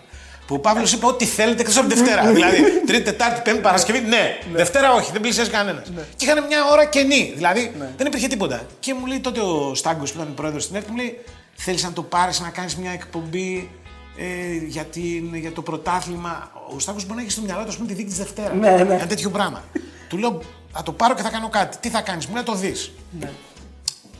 Που 0.51 0.57
ο 0.57 0.59
Παύλος 0.59 0.93
είπε 0.93 1.07
ό,τι 1.07 1.25
θέλετε 1.25 1.61
εκτός 1.61 1.77
από 1.77 1.89
τη 1.89 1.95
Δευτέρα. 1.95 2.33
δηλαδή, 2.33 2.63
Τρίτη, 2.87 3.03
Τετάρτη, 3.03 3.41
Πέμπτη, 3.45 3.61
Παρασκευή, 3.61 4.01
ναι. 4.01 4.39
Δευτέρα 4.53 4.93
όχι, 4.93 5.13
δεν 5.13 5.21
πλησιάζει 5.21 5.51
κανένας. 5.51 5.93
Και 6.17 6.25
είχαν 6.25 6.47
μια 6.47 6.59
ώρα 6.73 6.85
κενή. 6.85 7.33
Δηλαδή 7.35 7.73
δεν 7.97 8.07
υπήρχε 8.07 8.27
τίποτα. 8.29 8.63
Και 8.81 8.95
μου 8.95 9.07
λέει 9.07 9.21
τότε 9.21 9.41
ο 9.41 9.75
Στάγκος 9.75 10.13
που 10.13 10.21
ήταν 10.21 10.35
πρόεδρος 10.35 10.63
στην 10.63 10.77
ΕΡΤ, 10.77 10.89
μου 10.89 10.97
λέει: 10.97 11.19
Θέλεις 11.55 11.83
να 11.83 11.93
το 11.93 12.03
πάρεις 12.03 12.41
να 12.41 12.49
κάνεις 12.49 12.77
μια 12.77 12.91
εκπομπή 12.91 13.71
ε, 14.17 14.25
για, 14.67 14.85
την, 14.85 15.35
για 15.35 15.53
το 15.53 15.63
πρωτάθλημα. 15.63 16.51
Ο 16.75 16.79
Στάγκος 16.79 17.03
μπορεί 17.05 17.15
να 17.17 17.23
έχει 17.23 17.31
στο 17.31 17.41
μυαλό 17.41 17.63
του 17.63 17.69
ας 17.69 17.75
πούμε, 17.77 17.89
τη 17.89 17.95
δίκη 17.95 18.09
της 18.09 18.19
Δευτέρας. 18.19 18.53
Ναι, 18.59 18.71
ναι. 18.71 18.95
Ένα 18.95 19.07
τέτοιο 19.07 19.31
πράγμα. 19.31 19.65
του 20.09 20.19
λέω: 20.19 20.41
Θα 20.73 20.83
το 20.83 20.93
πάρω 20.93 21.15
και 21.15 21.23
θα 21.23 21.31
κάνω 21.31 21.49
κάτι. 21.49 21.77
Τι 21.81 21.89
θα 21.89 22.01
κάνεις, 22.01 22.27
μου 22.27 22.35
λέει: 22.35 22.43
Το 22.43 22.55
δεις. 22.55 22.93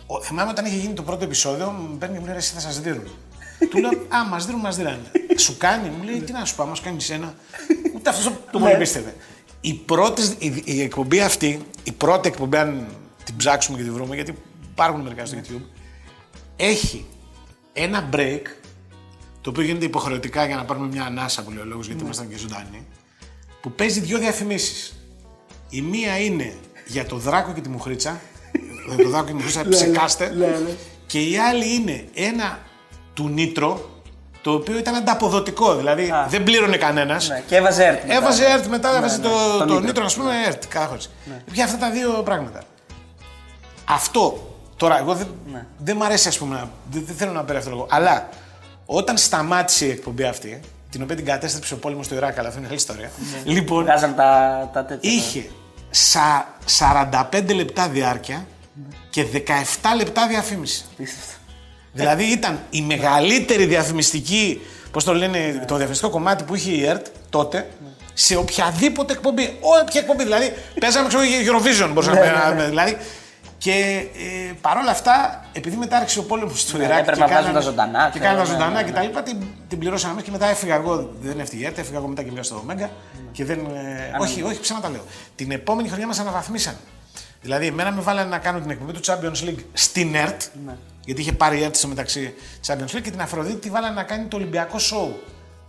Ο- 0.07 0.21
Θυμάμαι 0.23 0.51
όταν 0.51 0.65
είχε 0.65 0.77
γίνει 0.77 0.93
το 0.95 1.03
πρώτο 1.03 1.25
επεισόδιο, 1.25 1.71
μου 1.71 1.97
παίρνει 1.99 2.15
και 2.15 2.21
μου 2.21 2.27
λέει: 2.27 2.35
«Ρε, 2.35 2.41
Εσύ 2.41 2.53
θα 2.55 2.61
σας 2.61 2.81
δίνουν. 2.81 3.09
Του 3.69 3.79
λέω: 3.79 3.91
Α, 3.91 4.25
μας 4.29 4.47
δίνουν, 4.47 4.61
μας 4.61 4.77
δίνανε. 4.77 5.11
Σου 5.37 5.57
κάνει, 5.57 5.89
μου 5.89 6.05
λέει: 6.05 6.21
Τι 6.21 6.33
να 6.33 6.45
σου 6.45 6.55
πω, 6.55 6.65
μα 6.65 6.75
κάνεις 6.83 7.11
ένα. 7.11 7.35
Ούτε 7.95 8.11
αυτός 8.11 8.25
το 8.53 8.59
πολύ 8.59 8.77
πίστευε. 8.77 9.15
Η, 9.61 9.75
πρώτη, 9.75 10.23
η, 10.39 10.63
η 10.65 10.83
εκπομπή 10.83 11.21
αυτή, 11.21 11.61
η 11.83 11.93
πρώτη 11.93 12.29
εκπομπή, 12.29 12.57
αν 12.57 12.87
την 13.25 13.37
ψάξουμε 13.37 13.77
και 13.79 13.85
τη 13.85 13.91
βρούμε, 13.91 14.15
γιατί 14.15 14.35
υπάρχουν 14.71 15.01
μερικά 15.01 15.27
στο 15.27 15.37
YouTube, 15.39 15.63
έχει 16.57 17.07
ένα 17.73 18.09
break 18.13 18.43
το 19.41 19.51
οποίο 19.51 19.63
γίνεται 19.63 19.85
υποχρεωτικά 19.85 20.47
για 20.47 20.57
να 20.57 20.65
πάρουμε 20.65 20.87
μια 20.87 21.05
ανάσα 21.05 21.43
που 21.43 21.51
λέει 21.51 21.63
ο 21.63 21.67
λόγος, 21.67 21.87
γιατί 21.87 22.05
ήμασταν 22.05 22.29
και 22.29 22.37
ζωντανοί, 22.37 22.87
που 23.61 23.73
παίζει 23.73 24.01
δύο 24.01 24.19
διαφημίσεις. 24.19 24.95
Η 25.71 25.83
μία 25.83 26.19
είναι 26.19 26.55
για 26.87 27.07
το 27.07 27.17
Δράκο 27.17 27.53
και 27.53 27.61
τη 27.61 27.69
Μουχρίτσα, 27.69 28.21
για 28.89 29.05
το 29.05 29.09
Δράκο 29.09 29.27
και 29.27 29.31
τη 29.31 29.37
Μουχρίτσα 29.37 29.69
ψεκάστε, 29.69 30.33
και 31.07 31.21
η 31.21 31.39
άλλη 31.39 31.75
είναι 31.75 32.05
ένα 32.15 32.59
του 33.15 33.29
Νίτρο, 33.29 33.91
το 34.43 34.53
οποίο 34.53 34.79
ήταν 34.79 34.95
ανταποδοτικό, 34.95 35.75
δηλαδή 35.75 36.13
δεν 36.29 36.43
πλήρωνε 36.43 36.77
κανένας. 36.77 37.29
Ναι, 37.29 37.43
και 37.47 37.57
έβαζε 37.57 37.85
έρθει. 37.85 38.07
μετά. 38.07 38.19
Έβαζε 38.19 38.45
ΕΡΤ 38.45 38.67
μετά, 38.67 38.97
έβαζε 38.97 39.17
ναι, 39.17 39.23
το, 39.23 39.59
το 39.59 39.65
το 39.65 39.77
Nitro. 39.77 39.83
Νίτρο, 39.83 40.05
ας 40.05 40.15
πούμε, 40.15 40.33
ΕΡΤ 40.47 40.63
κάθε 40.69 40.87
χωρίς. 40.87 41.11
Πια 41.53 41.65
αυτά 41.65 41.77
τα 41.77 41.91
δύο 41.91 42.11
πράγματα. 42.25 42.63
Αυτό, 43.85 44.55
τώρα, 44.77 44.99
εγώ 44.99 45.15
δεν, 45.15 45.27
Ναι. 45.53 45.67
δεν 45.79 45.97
μ' 45.97 46.03
αρέσει, 46.03 46.29
ας 46.29 46.39
πούμε, 46.39 46.55
να- 46.55 46.71
δεν, 46.91 47.03
δεν 47.07 47.17
θέλω 47.17 47.33
να 47.33 47.45
πέρα 47.45 47.59
αυτό 47.59 47.71
το 47.71 47.77
λόγο. 47.77 47.89
Αλλά 47.91 48.29
όταν 48.87 49.17
σταμάτησε 49.17 49.87
η 49.87 49.91
εκπομπή 49.91 50.25
αυτή, 50.25 50.61
την 50.91 51.03
οποία 51.03 51.17
την 51.17 51.25
κατέστρεψε 51.25 51.75
ο 51.75 51.77
πόλεμος 51.77 52.07
στο 52.07 52.15
Ιράκ, 52.15 52.39
αλλά 52.39 52.47
αυτό 52.49 52.59
είναι 52.59 52.69
άλλη 52.69 52.77
ιστορία. 52.77 53.11
Λοιπόν, 53.45 53.85
Βγάζαν 53.85 54.15
τα, 54.15 54.71
τα 54.73 54.85
τέτοια. 54.85 55.11
είχε 55.13 55.51
σα, 55.91 56.39
45 56.65 57.55
λεπτά 57.55 57.89
διάρκεια 57.89 58.47
και 59.11 59.27
17 59.33 59.97
λεπτά 59.97 60.27
διαφήμιση. 60.27 60.85
Απίστευτο. 60.93 61.33
Δηλαδή 61.93 62.25
ήταν 62.25 62.59
η 62.71 62.83
μεγαλύτερη 62.83 63.65
διαφημιστική, 63.65 64.61
πώς 64.91 65.05
το 65.05 65.15
λένε, 65.15 65.65
το 65.67 65.75
διαφημιστικό 65.75 66.11
κομμάτι 66.13 66.45
που 66.45 66.55
είχε 66.55 66.71
η 66.71 66.87
ΕΡΤ 66.87 67.07
τότε 67.31 67.69
σε 68.15 68.37
οποιαδήποτε 68.37 69.13
εκπομπή. 69.13 69.57
Όποια 69.61 70.01
εκπομπή. 70.01 70.23
Δηλαδή 70.23 70.53
παίζαμε 70.81 71.09
ξέρω, 71.09 71.23
για 71.25 71.39
Eurovision, 71.39 71.91
μπορούσαμε 71.93 72.31
να 72.31 72.51
πούμε. 72.51 72.65
Δηλαδή, 72.69 72.97
και 73.59 73.71
ε, 74.15 74.53
παρόλα 74.61 74.91
αυτά, 74.91 75.45
επειδή 75.53 75.77
μετά 75.77 75.97
άρχισε 75.97 76.19
ο 76.19 76.23
πόλεμος 76.23 76.61
στο 76.61 76.77
Ναι, 76.77 76.85
Ιράκ. 76.85 76.99
έπρεπε 76.99 77.17
και 77.17 77.21
να 77.21 77.27
βγάζουν 77.27 77.45
κάνανε- 77.53 77.65
τα 77.65 77.71
ζωντανά, 77.71 78.11
Και 78.13 78.19
ξέρω, 78.19 78.25
κάνανε 78.35 78.45
τα 78.49 78.53
ναι, 78.53 78.59
ζωντανά 78.59 78.81
ναι, 78.81 78.87
και 78.87 78.93
τα 78.93 79.03
λοιπά, 79.03 79.23
την, 79.23 79.37
την 79.69 79.79
πληρώσαμε 79.79 80.13
εμεί 80.13 80.23
και 80.23 80.31
μετά 80.31 80.47
έφυγα 80.47 80.75
εγώ. 80.75 81.11
Δεν 81.21 81.41
έφυγε 81.41 81.63
η 81.63 81.67
ΕΡΤ, 81.67 81.79
έφυγα 81.79 81.97
εγώ 81.99 82.07
μετά 82.07 82.23
και 82.23 82.29
πήγα 82.31 82.43
στο 82.43 82.63
Μέγκα. 82.67 82.91
Και 83.33 83.45
δεν. 83.45 83.59
ε, 83.59 84.17
όχι, 84.21 84.43
όχι, 84.43 84.61
ψέματα 84.61 84.89
λέω. 84.89 85.05
Την 85.37 85.51
επόμενη 85.51 85.89
χρονιά 85.89 86.07
μας 86.07 86.19
αναβαθμίσαν. 86.19 86.75
Δηλαδή, 87.43 87.67
εμένα 87.67 87.91
με 87.93 88.01
βάλανε 88.01 88.29
να 88.29 88.39
κάνω 88.39 88.61
την 88.61 88.71
εκπομπή 88.71 88.93
του 88.93 89.01
Champions 89.05 89.49
League 89.49 89.63
στην 89.73 90.15
ΕΡΤ. 90.15 90.43
Ναι. 91.01 91.07
Γιατί 91.07 91.21
είχε 91.21 91.33
πάρει 91.33 91.59
η 91.59 91.63
ΕΡΤ 91.63 91.75
στο 91.77 91.89
μεταξύ 91.89 92.35
Champions 92.67 92.97
League 92.97 93.03
και 93.03 93.11
την 93.11 93.21
Αφροδίτη 93.21 93.59
τη 93.59 93.71
βάλανε 93.71 93.95
να 93.95 94.03
κάνει 94.03 94.27
το 94.27 94.37
Ολυμπιακό 94.37 94.77
Show. 94.79 95.15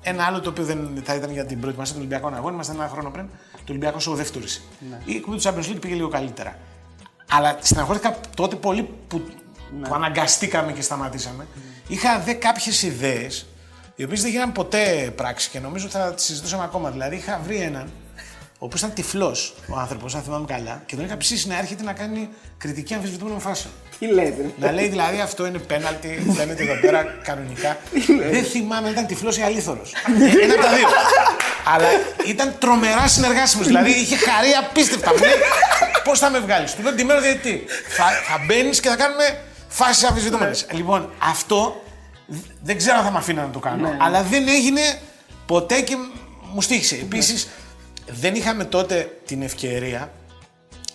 Ένα 0.02 0.24
άλλο 0.26 0.40
το 0.40 0.50
οποίο 0.50 0.64
δεν 0.64 1.02
θα 1.04 1.16
ήταν 1.16 1.32
για 1.32 1.46
την 1.46 1.60
προετοιμασία 1.60 1.94
των 1.94 2.04
Ολυμπιακών 2.04 2.34
Αγώνων, 2.34 2.54
ήμασταν 2.54 2.76
ένα 2.76 2.88
χρόνο 2.88 3.10
πριν, 3.10 3.26
το 3.52 3.64
Ολυμπιακό 3.70 3.98
Show 3.98 4.16
δεν 4.16 4.26
φτούρισε. 4.26 4.62
Ναι. 4.90 5.00
Η 5.06 5.16
εκπομπή 5.16 5.38
του 5.38 5.44
Champions 5.44 5.72
League 5.72 5.82
πήγε 5.82 5.94
λίγο 5.94 6.08
καλύτερα. 6.08 6.58
Αλλά 7.30 7.58
στεναχωρήθηκα 7.62 8.18
τότε 8.36 8.56
πολύ 8.56 8.90
που, 9.08 9.22
Ναι. 9.80 9.88
που 9.88 9.94
αναγκαστήκαμε 9.94 10.72
και 10.72 10.82
σταματήσαμε. 10.82 11.48
Είχα 11.88 12.20
δε 12.20 12.34
κάποιες 12.34 12.82
ιδέες, 12.84 13.46
οι 13.96 14.04
οποίες 14.04 14.22
δεν 14.22 14.32
γίνανε 14.32 14.52
ποτέ 14.52 15.14
πράξη 15.16 15.50
και 15.50 15.60
νομίζω 15.60 15.88
θα 15.88 16.14
τις 16.14 16.24
συζητούσαμε 16.26 16.64
ακόμα. 16.64 16.92
Δηλαδή, 16.92 17.16
είχα 17.16 17.42
βρει 17.44 17.56
έναν 17.58 17.92
ο 18.62 18.66
οποίος 18.66 18.82
ήταν 18.82 18.94
τυφλός 18.94 19.56
ο 19.70 19.78
άνθρωπος, 19.80 20.16
αν 20.16 20.22
θυμάμαι 20.22 20.46
καλά, 20.46 20.84
και 20.86 20.96
τον 20.96 21.06
είχα 21.06 21.18
ψήσει 21.18 21.48
να 21.48 21.58
έρχεται 21.58 21.84
να 21.84 21.94
κάνει 21.94 22.30
κριτική 22.58 22.94
αμφισβητούμενων 22.94 23.40
φάσεων. 23.40 23.74
Τι 24.02 24.08
λέτε; 24.08 24.54
να 24.58 24.72
λέει 24.72 24.88
δηλαδή 24.88 25.20
αυτό 25.20 25.46
είναι 25.46 25.58
πέναλτι, 25.58 26.34
φαίνεται 26.36 26.64
εδώ 26.64 26.80
πέρα 26.82 27.04
κανονικά. 27.24 27.78
Δεν 28.32 28.44
θυμάμαι 28.44 28.88
αν 28.88 28.94
ήταν 28.94 29.06
τυφλός 29.06 29.38
ή 29.38 29.42
αλήθωρος. 29.42 29.94
Ένα 30.44 30.54
από 30.54 30.64
τα 30.64 30.70
δύο. 30.70 30.88
Αλλά 31.74 31.88
ήταν 32.28 32.56
τρομερά 32.60 33.08
συνεργάσιμος. 33.08 33.68
Δηλαδή 33.68 33.90
είχε 33.90 34.16
χαρεί 34.16 34.50
απίστευτα. 34.60 35.12
Μου 35.12 35.20
λέει 35.20 35.34
πώς 36.04 36.20
θα 36.20 36.30
με 36.30 36.40
βγάλεις; 36.40 36.74
Του 36.76 36.84
λέω 36.84 36.94
τιμένο 36.94 37.22
διαιτητή. 37.22 37.66
Θα, 37.88 38.04
θα 38.04 38.44
μπαίνεις 38.46 38.80
και 38.80 38.90
θα 38.90 38.96
κάνουμε 38.96 39.42
φάσει 39.68 40.06
αμφισβητούμενες. 40.06 40.66
λοιπόν, 40.72 41.10
αυτό 41.20 41.84
δεν 42.62 42.78
ξέρω 42.78 42.98
αν 42.98 43.04
θα 43.04 43.12
με 43.12 43.18
αφήνω 43.18 43.42
να 43.42 43.50
το 43.50 43.60
κάνω. 43.60 43.96
Αλλά 44.00 44.22
δεν 44.24 44.48
έγινε 44.48 44.82
ποτέ 45.46 45.82
και 45.82 45.96
μου 46.54 46.62
στήχησε. 46.62 46.96
Επίσης, 46.96 47.48
δεν 48.08 48.36
είχαμε 48.36 48.64
τότε 48.64 49.18
την 49.26 49.42
ευκαιρία 49.42 50.12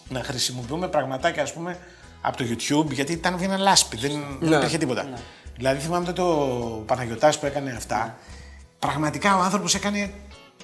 να 0.09 0.23
χρησιμοποιούμε 0.23 0.89
πραγματάκια, 0.89 1.43
ας 1.43 1.53
πούμε, 1.53 1.79
από 2.27 2.37
το 2.37 2.45
YouTube, 2.51 2.91
γιατί 2.93 3.13
ήταν 3.13 3.37
βγαίνει 3.37 3.59
λάσπη, 3.59 3.97
δεν, 3.97 4.11
δεν 4.41 4.53
υπήρχε 4.53 4.79
τίποτα. 4.79 5.09
Δηλαδή 5.57 5.81
θυμάμαι 5.81 6.05
τότε 6.05 6.23
ο 6.23 6.83
Παναγιωτάς 6.87 7.39
που 7.39 7.47
έκανε 7.47 7.71
αυτά, 7.71 8.17
πραγματικά 8.79 9.37
ο 9.37 9.41
άνθρωπος 9.41 9.75
έκανε 9.75 10.11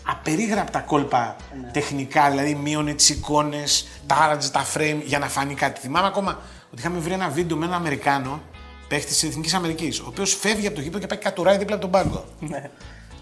απερίγραπτα 0.07 0.79
κόλπα 0.81 1.37
τεχνικά, 1.73 2.31
δηλαδή 2.31 2.55
μείωνε 2.55 2.95
τις 2.95 3.09
εικόνες, 3.09 3.87
τάραζε 4.07 4.51
τα 4.51 4.65
frame 4.75 5.01
για 5.05 5.19
να 5.19 5.29
φανεί 5.29 5.55
κάτι. 5.55 5.81
Θυμάμαι 5.81 6.07
ακόμα 6.07 6.39
ότι 6.73 6.81
είχαμε 6.81 6.99
βρει 6.99 7.13
ένα 7.13 7.29
βίντεο 7.29 7.57
με 7.57 7.65
έναν 7.65 7.77
Αμερικάνο, 7.79 8.41
παίχτης 8.89 9.19
της 9.19 9.29
Εθνικής 9.29 9.55
Αμερικής, 9.55 10.01
ο 10.01 10.05
οποίος 10.09 10.35
φεύγει 10.35 10.67
από 10.67 10.77
το 10.77 10.81
γήπεδο 10.81 10.99
και 10.99 11.07
πάει 11.07 11.19
κατουράει 11.19 11.59
δίπλα 11.59 11.75
από 11.75 11.89
τον 11.89 11.91
πάγκο. 11.91 12.25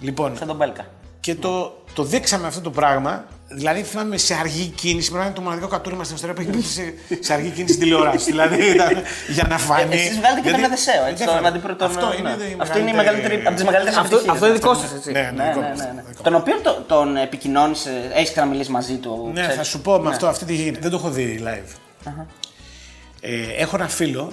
λοιπόν, 0.01 0.37
Σαν 0.37 0.47
τον 0.47 0.57
Μπέλκα. 0.57 0.87
και 1.21 1.35
το, 1.35 1.83
το 1.95 2.03
δείξαμε 2.05 2.47
αυτό 2.47 2.61
το 2.61 2.71
πράγμα. 2.71 3.25
Δηλαδή 3.53 3.83
θυμάμαι 3.83 4.17
σε 4.17 4.35
αργή 4.35 4.67
κίνηση. 4.67 5.07
Πρέπει 5.09 5.19
να 5.23 5.25
είναι 5.27 5.35
το 5.35 5.41
μοναδικό 5.43 5.67
κατούριμα 5.69 6.05
στην 6.05 6.15
ιστορία 6.17 6.35
που 6.35 6.41
έχει 6.41 6.51
πέσει 6.51 6.69
σε, 6.69 6.95
σε 7.21 7.33
αργή 7.33 7.49
κίνηση 7.51 7.79
τηλεόραση. 7.79 8.31
δηλαδή 8.31 8.71
ήταν 8.75 9.03
για 9.29 9.45
να 9.49 9.59
φανεί. 9.59 9.95
Εσείς 9.95 10.19
βγάλετε 10.19 10.41
και 10.41 10.49
Γιατί- 10.49 10.63
τον 10.63 10.73
Εδεσέο, 10.73 11.03
έτσι. 11.05 11.15
Δεν 11.17 11.27
Τον 11.27 11.35
φαίνεται. 11.37 11.49
αντίπρωτο. 11.49 11.85
Αυτό 11.85 12.07
ναι. 12.09 12.15
είναι, 12.17 12.31
η 12.45 12.57
Αυτό 12.59 12.79
είναι 12.79 12.91
η 12.91 12.95
μεγαλύτερη, 12.95 13.43
από 13.47 13.55
τις 13.55 13.65
μεγαλύτερες 13.65 13.99
Αυτό, 13.99 14.21
αυτό 14.31 14.47
είναι 14.47 14.55
δικό 14.55 14.75
σας, 14.75 14.93
έτσι. 14.95 15.13
Ναι, 15.13 15.21
ναι, 15.21 15.31
Ναι, 15.31 15.49
δικό 15.49 15.61
ναι, 15.61 15.69
μας, 15.69 15.79
ναι, 15.79 15.85
ναι. 15.95 16.03
δικό 16.09 16.23
Τον 16.23 16.35
οποίο 16.35 16.61
το- 16.63 16.85
τον 16.87 17.17
επικοινώνησε, 17.17 18.11
έχεις 18.15 18.31
ξαναμιλήσει 18.31 18.71
μαζί 18.71 18.95
του. 18.97 19.31
Ναι, 19.35 19.41
ξέρεις; 19.41 19.57
θα 19.57 19.63
σου 19.65 19.81
πω 19.81 19.99
με 19.99 20.09
αυτό, 20.11 20.27
αυτή 20.27 20.45
τι 20.45 20.55
γίνεται. 20.55 20.79
Δεν 20.81 20.91
το 20.91 20.97
έχω 20.97 21.11
δει 21.11 21.43
live. 21.47 21.71
Ε, 23.21 23.31
έχω 23.59 23.77
ένα 23.77 23.89
φίλο, 23.89 24.33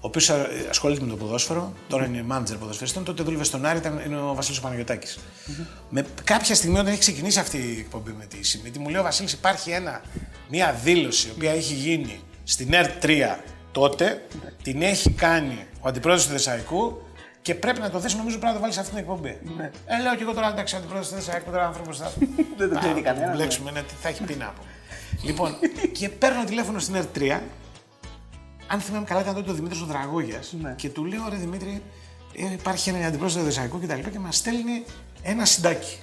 ο 0.00 0.06
οποίος 0.06 0.30
ασχολείται 0.70 1.04
με 1.04 1.10
το 1.10 1.16
ποδόσφαιρο, 1.16 1.72
τώρα 1.88 2.04
είναι 2.04 2.24
manager 2.30 2.56
ποδοσφαιριστών, 2.60 3.04
τότε 3.04 3.22
δούλευε 3.22 3.44
στον 3.44 3.66
Άρη, 3.66 3.78
ήταν, 3.78 4.02
είναι 4.06 4.20
ο 4.20 4.34
Βασίλης 4.34 4.60
Παναγιωτάκης. 4.60 5.18
Με 5.88 6.06
κάποια 6.24 6.54
στιγμή, 6.54 6.78
όταν 6.78 6.92
έχει 6.92 7.00
ξεκινήσει 7.00 7.38
αυτή 7.38 7.56
η 7.56 7.78
εκπομπή 7.78 8.14
με 8.18 8.24
τη 8.24 8.46
Σιμίτη, 8.46 8.78
μου 8.78 8.88
λέει 8.88 9.00
ο 9.00 9.02
Βασίλης: 9.02 9.32
Υπάρχει 9.32 9.70
ένα, 9.70 10.02
μια 10.48 10.72
δήλωση 10.84 11.28
η 11.28 11.30
οποία 11.34 11.52
έχει 11.52 11.74
γίνει 11.74 12.20
στην 12.44 12.68
ΕΡΤ3 12.72 13.36
τότε, 13.72 14.26
την 14.62 14.82
έχει 14.82 15.10
κάνει 15.10 15.66
ο 15.80 15.88
αντιπρόεδρος 15.88 16.26
του 16.26 16.32
Θεσσαλικού 16.32 17.02
και 17.42 17.54
πρέπει 17.54 17.80
να 17.80 17.90
το 17.90 18.00
θες, 18.00 18.14
νομίζω 18.14 18.38
πρέπει 18.38 18.46
να 18.46 18.52
το 18.52 18.60
βάλεις 18.60 18.74
σε 18.74 18.80
αυτή 18.80 18.92
την 18.94 19.02
εκπομπή. 19.02 19.38
Ε, 19.86 20.02
λέω 20.02 20.14
και 20.16 20.22
εγώ 20.22 20.34
τώρα 20.34 20.48
εντάξει, 20.48 20.76
αντιπρόεδρος 20.76 21.10
του 21.10 21.14
Θεσσαλικού, 21.14 21.50
τώρα 21.50 21.66
άνθρωπος 21.66 21.98
θα. 21.98 22.12
Δεν 22.58 22.68
το 22.72 22.78
ξέρει 22.78 23.00
κανένας. 23.00 23.36
Μπλέξουμε, 23.36 23.70
ναι, 23.70 23.82
τι 23.82 23.94
θα 24.02 24.08
έχει 24.08 24.22
πει 24.22 24.34
να 24.34 24.46
πω. 24.46 24.62
λοιπόν, 25.22 25.56
και 25.92 26.08
παίρνω 26.08 26.44
τηλέφωνο 26.44 26.78
στην 26.78 26.94
ΕΡΤ3 26.96 27.38
αν 28.68 28.80
θυμάμαι 28.80 29.04
καλά, 29.04 29.20
ήταν 29.20 29.34
τότε 29.34 29.50
ο 29.50 29.54
Δημήτρης 29.54 29.80
ο 29.80 29.84
Δραγόγιας. 29.84 30.54
Και 30.76 30.88
του 30.88 31.04
λέω: 31.04 31.28
Ρε 31.28 31.36
Δημήτρη, 31.36 31.82
ε, 32.34 32.52
υπάρχει 32.52 32.88
ένα 32.88 33.06
αντιπρόσωπο 33.06 33.40
του 33.40 33.46
Δεσαϊκού 33.46 33.80
και 33.80 33.86
τα 33.86 33.94
λοιπά 33.94 34.10
και 34.10 34.18
μας 34.18 34.36
στέλνει 34.36 34.84
ένα 35.22 35.44
συντάκι. 35.44 35.98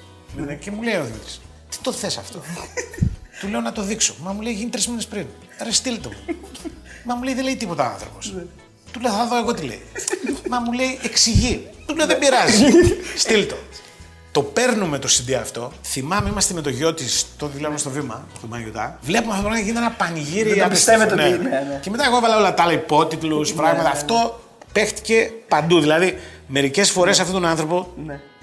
και 0.60 0.72
μου 0.72 0.82
λέει 0.82 0.96
ο 0.96 1.04
Δημήτρης: 1.04 1.42
Τι 1.70 1.78
το 1.82 1.92
θες 1.92 2.18
αυτό; 2.18 2.42
του 3.40 3.48
λέω 3.48 3.62
να 3.62 3.72
το 3.72 3.82
δείξω. 3.82 4.16
Μα 4.22 4.32
μου 4.32 4.42
λέει: 4.42 4.54
Γίνει 4.54 4.70
τρεις 4.70 4.88
μήνες 4.88 5.08
πριν. 5.08 5.26
Ρε, 5.64 5.72
στείλ 5.72 6.02
το. 6.02 6.12
Μα 7.08 7.16
μου 7.16 7.24
λέει: 7.24 7.34
Δεν 7.34 7.44
λέει 7.44 7.56
τίποτα 7.56 7.92
άνθρωπος. 7.92 8.34
του 8.92 9.00
λέω: 9.00 9.12
Θα 9.12 9.28
δω 9.28 9.38
εγώ 9.38 9.54
τι 9.54 9.64
λέει. 9.64 9.82
Μα 10.50 10.60
μου 10.60 10.72
λέει: 10.72 11.00
Εξηγεί. 11.04 11.68
Του 11.86 11.96
λέω: 11.96 12.06
Δεν 12.06 12.20
πειράζει. 12.20 12.66
στείλ 13.18 13.48
το. 13.48 13.56
Το 14.36 14.42
παίρνουμε 14.42 15.00
το 15.00 15.08
CD 15.12 15.34
αυτό. 15.34 15.72
Θυμάμαι, 15.84 16.30
είμαστε 16.30 16.54
με 16.54 16.62
το 16.62 16.70
γιο 16.70 16.94
της, 16.94 17.26
το 17.38 17.48
τηλέφωνο 17.48 17.78
στο 17.78 17.90
βήμα, 17.90 18.28
του 18.42 18.48
Μαγιωτά. 18.48 18.98
Βλέπουμε 19.02 19.32
αυτό 19.32 19.44
το 19.44 19.50
πράγμα 19.50 19.66
και 19.66 19.72
γίνεται 19.72 19.86
ένα 19.86 19.96
πανηγύρι. 19.96 20.50
Δεν 20.50 20.58
το 20.60 20.66
απίστευτο, 20.66 21.04
πιστεύετε 21.06 21.36
ότι 21.36 21.48
είναι, 21.48 21.66
ναι. 21.70 21.80
Και 21.82 21.90
μετά 21.90 22.06
εγώ 22.06 22.18
έβαλα 22.18 22.38
όλα 22.38 22.54
τα 22.54 22.64
άλλα 22.64 22.72
υπότιτλους, 22.72 23.54
πράγματα. 23.54 23.90
Αυτό 23.90 24.40
παίχτηκε 24.72 25.32
παντού. 25.48 25.80
Δηλαδή, 25.80 26.18
μερικές 26.48 26.92
φορές 26.92 27.20
αυτόν 27.20 27.42
τον 27.42 27.46
άνθρωπο 27.50 27.94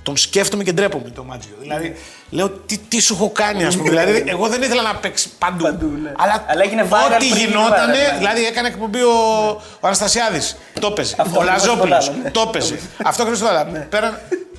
τον 0.02 0.16
σκέφτομαι 0.16 0.64
και 0.64 0.72
ντρέπομαι 0.72 1.11
το 1.11 1.25
Μάτζιο. 1.25 1.54
Δηλαδή, 1.61 1.94
λέω 2.30 2.50
τι, 2.50 2.78
τι 2.78 3.00
σου 3.00 3.14
έχω 3.14 3.30
κάνει, 3.30 3.64
ας 3.64 3.76
πούμε. 3.76 3.88
δηλαδή, 3.88 4.25
εγώ 4.26 4.49
δεν 4.49 4.62
ήθελα 4.62 4.82
να 4.82 4.94
παίξει 4.94 5.30
παντού. 5.38 5.64
ναι. 5.66 6.12
Αλλά, 6.16 6.44
Αλλά 6.49 6.62
έγινε 6.62 6.87
viral 6.90 7.06
ό,τι 7.06 7.16
πριν 7.16 7.28
γίνει 7.28 7.38
γινότανε, 7.38 7.92
viral, 7.92 8.12
ναι. 8.12 8.18
δηλαδή 8.18 8.44
έκανε 8.46 8.68
εκπομπή 8.68 9.02
ο, 9.02 9.11
ο 9.80 9.87
Αναστασιάδης. 9.87 10.56
Το 10.80 10.87
έπαιζε. 10.87 11.14
Αυτό 11.18 11.38
ο 11.38 11.42
ακριβώς 11.42 11.64
Λαζόπουλος. 11.64 12.04
τίποτα 12.04 12.12
άλλο, 12.12 12.22
ναι. 12.22 12.30
Το 12.30 12.44
έπαιζε. 12.49 12.78
Αυτό 13.04 13.22
ακριβώ 13.22 13.38
τίποτα 13.40 13.61
άλλο. 13.61 14.14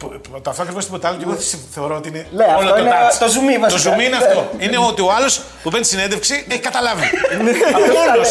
Πέραν. 0.08 0.22
που- 0.22 0.30
που- 0.32 0.42
Το 0.42 0.50
αυτό 0.50 0.62
ακριβώς 0.62 0.86
τίποτα 0.86 1.08
άλλο 1.08 1.18
και 1.18 1.24
εγώ 1.28 1.36
θεωρώ 1.72 1.96
ότι 1.96 2.08
είναι. 2.10 2.28
Ναι, 2.36 2.46
αυτό 2.46 2.78
είναι 2.80 2.90
touch. 2.92 3.18
το 3.20 3.26
zoom 3.26 3.50
in, 3.52 3.54
Το 3.56 3.60
βασικά. 3.60 3.96
zoom 3.96 4.00
in 4.00 4.04
είναι 4.06 4.16
αυτό. 4.16 4.50
Είναι 4.60 4.78
ότι 4.78 5.02
ο 5.02 5.12
άλλος 5.12 5.42
που 5.64 5.70
παίρνει 5.70 5.86
συνέντευξη 5.86 6.46
έχει 6.50 6.60
καταλάβει. 6.60 7.02
Ναι. 7.44 7.52
Μόνο. 7.98 8.22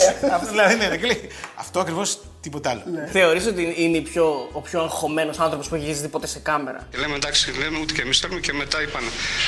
Δηλαδή, 0.51 0.75
ναι, 0.75 0.87
ναι, 0.87 0.97
και 0.97 1.07
λέει, 1.07 1.29
Αυτό 1.55 1.81
ακριβώς 1.81 2.19
τίποτα 2.41 2.71
άλλο. 2.71 2.83
Θεωρείς 3.13 3.47
ότι 3.47 3.75
είναι 3.77 3.97
η 3.97 4.01
πιο, 4.01 4.49
ο 4.53 4.61
πιο 4.61 4.81
αγχωμένος 4.81 5.39
άνθρωπος 5.39 5.69
που 5.69 5.75
έχει 5.75 5.85
γυρίσει 5.85 6.09
ποτέ 6.09 6.27
σε 6.27 6.39
κάμερα; 6.39 6.87
Και 6.91 6.99
λέμε 6.99 7.15
εντάξει, 7.15 7.53
λέμε 7.59 7.79
ούτε 7.83 7.93
και 7.93 8.03
εμείς 8.03 8.19
θέλουμε 8.19 8.41
και 8.41 8.53
μετά 8.53 8.83
είπαν 8.83 9.03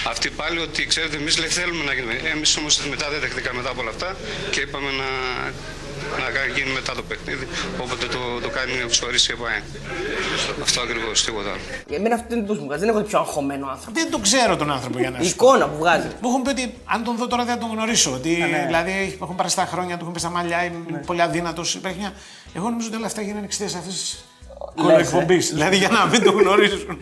αυτοί 0.08 0.30
πάλι 0.30 0.58
ότι 0.60 0.86
ξέρετε, 0.86 1.16
εμείς 1.16 1.34
θέλουμε 1.34 1.84
να 1.84 1.92
γίνουμε. 1.92 2.14
Εμείς 2.34 2.56
όμως 2.56 2.78
μετά 2.90 3.06
δεν 3.10 3.20
δεχτήκαμε 3.20 3.56
μετά 3.58 3.70
από 3.70 3.80
όλα 3.80 3.90
αυτά 3.90 4.16
και 4.50 4.60
είπαμε 4.60 4.90
να, 4.90 5.08
να 6.22 6.46
γίνει 6.56 6.70
μετά 6.72 6.92
το 6.94 7.02
παιχνίδι. 7.02 7.46
Όποτε 7.82 8.06
το, 8.06 8.20
το 8.42 8.48
κάνει 8.56 8.72
ο 8.82 8.88
Ψωρής 8.88 9.26
και 9.26 9.34
πάει. 9.42 9.60
Αυτό 10.62 10.80
ακριβώς, 10.80 11.24
τίποτα 11.24 11.50
άλλο. 11.50 11.60
Για 11.88 12.00
μένα 12.00 12.14
αυτό 12.14 12.26
είναι 12.30 12.38
εντύπωση 12.38 12.58
που 12.58 12.64
μου 12.64 12.68
βγάζει. 12.70 12.84
Δεν 12.84 12.90
έχω 12.94 13.02
δει 13.02 13.08
πιο 13.10 13.18
αγχωμένο 13.18 13.66
άνθρωπο. 13.74 13.92
Δεν 14.00 14.10
τον 14.10 14.20
ξέρω 14.22 14.56
τον 14.56 14.70
άνθρωπο 14.72 14.98
για 14.98 15.10
να 15.10 15.18
Η 15.18 15.24
σου 15.26 15.34
πω. 15.36 15.46
εικόνα 15.46 15.68
που 15.68 15.76
βγάζει. 15.78 16.06
Μου 16.20 16.28
έχουν 16.28 16.42
πει 16.42 16.50
ότι 16.50 16.74
αν 16.84 17.04
τον 17.04 17.16
δω 17.16 17.26
τώρα 17.26 17.44
δεν 17.44 17.54
θα 17.54 17.60
τον 17.60 17.70
γνωρίσω. 17.70 18.12
Ότι, 18.12 18.34
Δηλαδή 18.66 19.18
έχουν 19.22 19.36
περάσει 19.36 19.56
τα 19.56 19.66
χρόνια, 19.72 19.94
του 19.96 20.00
έχουν 20.00 20.12
πει 20.12 20.18
στα 20.20 20.30
μαλλιά, 20.30 20.64
είναι 20.64 21.02
πολύ 21.06 21.22
αδύνατος. 21.22 21.74
Υπάρχει 21.74 21.98
μια... 21.98 22.12
Εγώ 22.54 22.68
νομίζω 22.70 22.88
ότι 22.88 22.96
όλα 22.96 23.06
αυτά 23.06 23.20
γίνανε 23.22 23.44
εξαιτίας 23.44 23.74
αυτής 23.74 23.94
της 24.00 24.24
κολοεκπομπή. 24.82 25.36
δηλαδή 25.36 25.76
για 25.76 25.88
να 25.88 26.06
μην 26.06 26.22
τον 26.22 26.40
γνωρίζουν. 26.40 27.00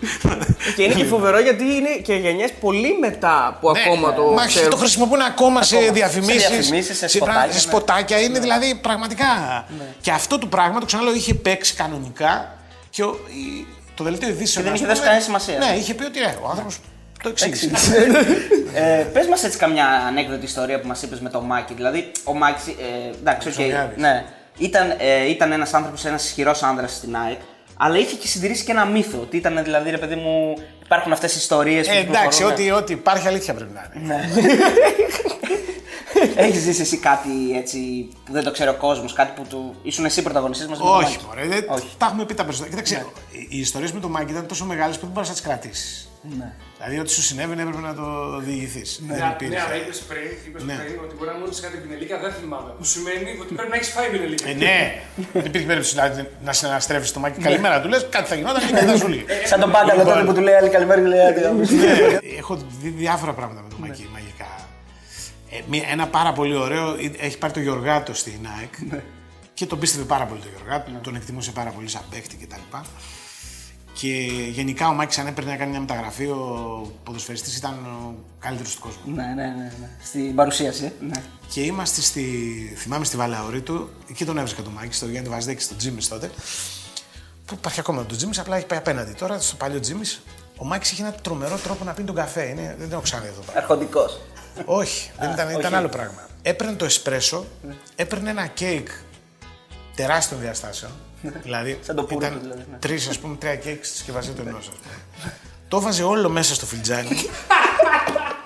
Και 0.76 0.82
είναι 0.82 0.94
και 0.94 1.04
φοβερό 1.04 1.38
γιατί 1.40 1.64
είναι 1.64 1.88
και 2.02 2.14
γενιές 2.14 2.50
πολύ 2.60 2.98
μετά 3.00 3.58
που 3.60 3.70
ακόμα 3.70 4.14
το 4.14 4.28
Ναι. 4.28 4.34
Μα 4.34 4.46
ξέρουν. 4.46 4.70
το 4.70 4.76
χρησιμοποιούν 4.76 5.20
ακόμα 5.20 5.62
σε 5.62 5.76
διαφημίσει. 5.78 6.38
σε 6.40 6.48
διαφημίσεις, 6.48 6.98
σε 6.98 7.08
σποτάκια, 7.08 7.46
ναι. 7.46 7.58
σποτάκια. 7.58 8.20
Είναι 8.20 8.38
δηλαδή 8.38 8.74
πραγματικά. 8.82 9.64
Και 10.00 10.10
αυτό 10.10 10.38
το 10.38 10.46
πράγμα 10.46 10.80
το 10.80 10.86
ξαναλέω 10.86 11.14
είχε 11.14 11.34
παίξει 11.34 11.74
κανονικά 11.74 12.54
και 12.90 13.02
ο- 13.02 13.18
η- 13.28 13.66
το 13.94 14.04
δελτίο 14.04 14.28
ειδήσεων. 14.28 14.64
Και 14.64 14.70
δεν 14.70 14.72
ας 14.72 14.78
είχε 14.78 14.82
πούμε, 14.82 14.92
δώσει 14.94 15.02
κανένα 15.06 15.22
σημασία. 15.24 15.58
Ναι, 15.58 15.78
είχε 15.78 15.94
πει 15.94 16.04
ότι 16.04 16.18
ε, 16.20 16.34
ο 16.42 16.48
άνθρωπος 16.48 16.78
το 17.22 17.28
εξήγησε. 17.28 17.70
ε, 18.74 19.04
Πες 19.12 19.26
μας 19.26 19.44
έτσι 19.44 19.58
καμιά 19.58 19.86
ανέκδοτη 20.08 20.44
ιστορία 20.44 20.80
που 20.80 20.86
μας 20.86 21.02
είπες 21.02 21.20
με 21.20 21.28
το 21.28 21.40
Μάκη. 21.40 21.74
Δηλαδή, 21.74 22.10
ο 22.24 22.34
Μάκης. 22.34 22.66
Ε, 22.66 22.72
εντάξει, 23.20 23.48
οκ. 23.48 23.54
Ψωμιάδης. 23.54 23.96
ναι. 23.96 24.24
Ήταν, 24.58 24.94
ε, 24.98 25.28
ήταν 25.28 25.52
ένας 25.52 25.74
άνθρωπος, 25.74 26.04
ένας 26.04 26.24
ισχυρός 26.24 26.62
άνδρας 26.62 26.92
στην 26.92 27.16
ΑΕΚ. 27.16 27.38
Αλλά 27.84 27.98
είχε 27.98 28.16
και 28.16 28.26
συντηρήσει 28.26 28.64
και 28.64 28.70
ένα 28.70 28.84
μύθο. 28.84 29.18
Ότι 29.20 29.36
ήταν 29.36 29.60
δηλαδή, 29.64 29.90
ρε 29.90 29.98
παιδί 29.98 30.14
μου, 30.14 30.54
υπάρχουν 30.84 31.12
αυτές 31.12 31.34
οι 31.34 31.38
ιστορίες 31.38 31.86
που. 31.86 31.92
Ε, 31.94 31.98
εντάξει, 31.98 32.28
κυκλοφορούν, 32.28 32.52
ό,τι, 32.52 32.70
ό,τι 32.70 32.92
υπάρχει 32.92 33.26
αλήθεια 33.28 33.54
πρέπει 33.54 33.72
να 33.72 33.90
είναι. 33.96 34.14
Ναι. 34.14 34.28
Έχεις 36.42 36.60
ζήσει 36.62 36.80
εσύ 36.80 36.96
κάτι 36.96 37.30
έτσι 37.56 38.08
που 38.24 38.32
δεν 38.32 38.44
το 38.44 38.50
ξέρει 38.50 38.70
ο 38.70 38.74
κόσμος, 38.74 39.12
κάτι 39.12 39.32
που 39.36 39.46
του. 39.48 39.74
ήσουν 39.82 40.04
εσύ 40.04 40.22
πρωταγωνιστής 40.22 40.66
μα. 40.66 40.76
Όχι, 40.96 41.18
μωρέ, 41.26 41.46
δεν- 41.46 41.64
Όχι. 41.68 41.88
τα 41.98 42.06
έχουμε 42.06 42.24
πει 42.24 42.34
τα 42.34 42.44
περισσότερα. 42.44 42.70
Κοίταξε, 42.82 43.06
οι- 43.32 43.46
οι 43.50 43.58
ιστορίες 43.60 43.92
με 43.92 44.00
τον 44.00 44.10
Μάκη 44.10 44.32
ήταν 44.32 44.46
τόσο 44.46 44.64
μεγάλες 44.64 44.94
που 44.96 45.02
δεν 45.02 45.10
μπορούσε 45.12 45.30
να 45.32 45.36
τις 45.36 45.46
κρατήσεις. 45.46 46.08
Ναι. 46.38 46.52
Δηλαδή, 46.78 46.98
ό,τι 46.98 47.10
σου 47.10 47.22
συνέβαινε 47.22 47.62
έπρεπε 47.62 47.80
να 47.80 47.94
το 47.94 48.38
διηγηθείς. 48.38 49.00
Δεν 49.08 49.18
Ναι, 49.18 49.30
υπήρχε. 49.34 49.54
ναι, 49.54 49.60
αλλά 49.60 49.76
είπες 49.76 49.98
πριν, 49.98 50.22
είπες 50.46 50.62
Ναι. 50.62 50.74
πριν 50.74 50.98
ότι 51.04 51.14
μπορεί 51.16 51.30
να 51.30 51.36
μου 51.38 51.44
έδωσε 51.44 51.62
κάτι 51.62 51.76
πινελίκα, 51.76 52.18
δεν 52.18 52.32
θυμάμαι. 52.32 52.70
Που 52.78 52.84
σημαίνει 52.84 53.30
ότι 53.42 53.54
πρέπει 53.54 53.70
να 53.70 53.76
έχεις 53.76 53.88
φάει 53.88 54.08
πινελίκα. 54.10 54.48
Ε, 54.48 54.52
ναι, 54.52 55.02
δεν 55.32 55.44
υπήρχε 55.44 55.66
περίπτωση 55.66 55.94
δηλαδή, 55.94 56.28
να 56.44 56.52
συναναστρέφεις 56.52 57.12
το 57.12 57.20
Μάκη. 57.20 57.40
Καλημέρα 57.40 57.80
του 57.80 57.88
λες, 57.88 58.06
κάτι 58.10 58.28
θα 58.28 58.34
γινόταν 58.34 58.66
και 58.66 58.72
κάτι 58.72 58.86
θα 58.86 58.96
σου 58.96 59.08
λέει. 59.08 59.24
Σαν 59.44 59.60
τον 59.60 59.70
Πάγκαλο 59.70 59.98
Λοιπόν, 59.98 60.14
τότε 60.14 60.26
που 60.26 60.34
του 60.34 60.40
λέει 60.40 60.54
άλλη 60.54 60.68
καλημέρα 60.68 61.00
και 61.00 61.06
λέει 61.06 61.20
«Άντε, 61.26 61.40
γάμισε». 61.40 61.74
Ναι, 61.74 62.18
Έχω 62.38 62.54
δει 62.80 62.88
διάφορα 62.88 63.32
πράγματα 63.32 63.60
με 63.62 63.68
τον 63.68 63.78
Μάκη 63.80 64.08
μαγικά. 64.12 64.50
Ε, 65.50 65.60
μία- 65.70 65.84
ένα 65.90 66.06
πάρα 66.06 66.32
πολύ 66.32 66.56
ωραίο, 66.56 66.88
ε, 66.94 67.10
έχει 67.26 67.38
πάρει 67.38 67.52
το 67.52 67.60
Γιωργάτο 67.60 68.14
στην 68.14 68.46
ΑΕΚ 68.58 68.74
και 69.54 69.66
τον 69.66 69.78
πίστευε 69.78 70.04
πάρα 70.04 70.24
πολύ 70.24 70.40
το 70.40 70.46
Γιωργάτο, 70.56 70.90
τον 71.02 71.14
εκτιμούσε 71.14 71.50
πάρα 71.50 71.70
πολύ 71.70 71.88
σαν 71.88 72.02
παίχτη 72.10 72.36
κτλ. 72.36 72.76
Και 74.02 74.08
γενικά 74.50 74.88
ο 74.88 74.92
Μάκης 74.92 75.18
αν 75.18 75.26
έπαιρνε 75.26 75.50
να 75.50 75.56
κάνει 75.56 75.70
μια 75.70 75.80
μεταγραφή, 75.80 76.24
ο 76.24 76.92
ποδοσφαιριστής 77.04 77.56
ήταν 77.56 77.72
ο 77.72 78.14
καλύτερος 78.38 78.74
του 78.74 78.80
κόσμου. 78.80 79.14
Ναι, 79.14 79.22
ναι, 79.22 79.32
ναι, 79.34 79.72
ναι. 79.80 79.88
Στην 80.04 80.34
παρουσίαση. 80.34 80.92
Ναι. 81.00 81.22
Και 81.48 81.60
είμαστε 81.60 82.00
στη, 82.00 82.22
θυμάμαι 82.76 83.04
στη 83.04 83.16
Βαλαωρή 83.16 83.60
του, 83.60 83.90
εκεί 84.10 84.24
τον 84.24 84.38
έβρισκα 84.38 84.62
τον 84.62 84.72
Μάκη, 84.72 84.94
στο 84.94 85.06
Γιάννη 85.06 85.28
Βαζδέκη, 85.28 85.62
στο 85.62 85.76
Τζίμις 85.76 86.08
τότε. 86.08 86.30
Που 87.44 87.54
υπάρχει 87.54 87.80
ακόμα 87.80 88.06
το 88.06 88.16
Τζίμις, 88.16 88.38
απλά 88.38 88.56
έχει 88.56 88.66
πάει 88.66 88.78
απέναντι. 88.78 89.12
Τώρα 89.12 89.40
στο 89.40 89.56
παλιό 89.56 89.80
Τζίμις, 89.80 90.22
ο 90.56 90.64
Μάκης 90.64 90.92
είχε 90.92 91.02
ένα 91.02 91.12
τρομερό 91.12 91.56
τρόπο 91.56 91.84
να 91.84 91.92
πίνει 91.92 92.06
τον 92.06 92.16
καφέ. 92.16 92.44
Είναι, 92.44 92.76
δεν 92.78 92.88
το 92.88 92.94
έχω 92.94 93.02
ξαναδεί 93.02 93.28
εδώ 93.28 93.40
πέρα. 93.40 93.58
Αρχοντικός. 93.58 94.20
Όχι, 94.64 95.10
δεν 95.18 95.30
ήταν, 95.30 95.50
ήταν 95.50 95.74
άλλο 95.74 95.88
πράγμα. 95.88 96.28
Έπαιρνε 96.42 96.74
το 96.74 96.84
εσπρέσο, 96.84 97.46
έπαιρνε 97.96 98.30
ένα 98.30 98.46
κέικ 98.46 98.88
τεράστιων 99.94 100.40
διαστάσεων. 100.40 100.92
Δηλαδή, 101.42 101.78
Σαν 101.82 101.96
το 101.96 102.02
πούρο 102.02 102.26
ήταν 102.26 102.32
του, 102.32 102.40
δηλαδή, 102.42 102.64
ναι. 102.70 102.76
τρεις, 102.78 103.08
ας 103.08 103.18
πούμε, 103.18 103.36
τρία 103.36 103.56
κέικ 103.56 103.84
στη 103.84 103.96
συσκευασία 103.96 104.32
του 104.32 104.42
ενός. 104.46 104.70
το 105.68 105.76
έβαζε 105.76 106.02
όλο 106.02 106.28
μέσα 106.28 106.54
στο 106.54 106.66
φιλτζάνι. 106.66 107.08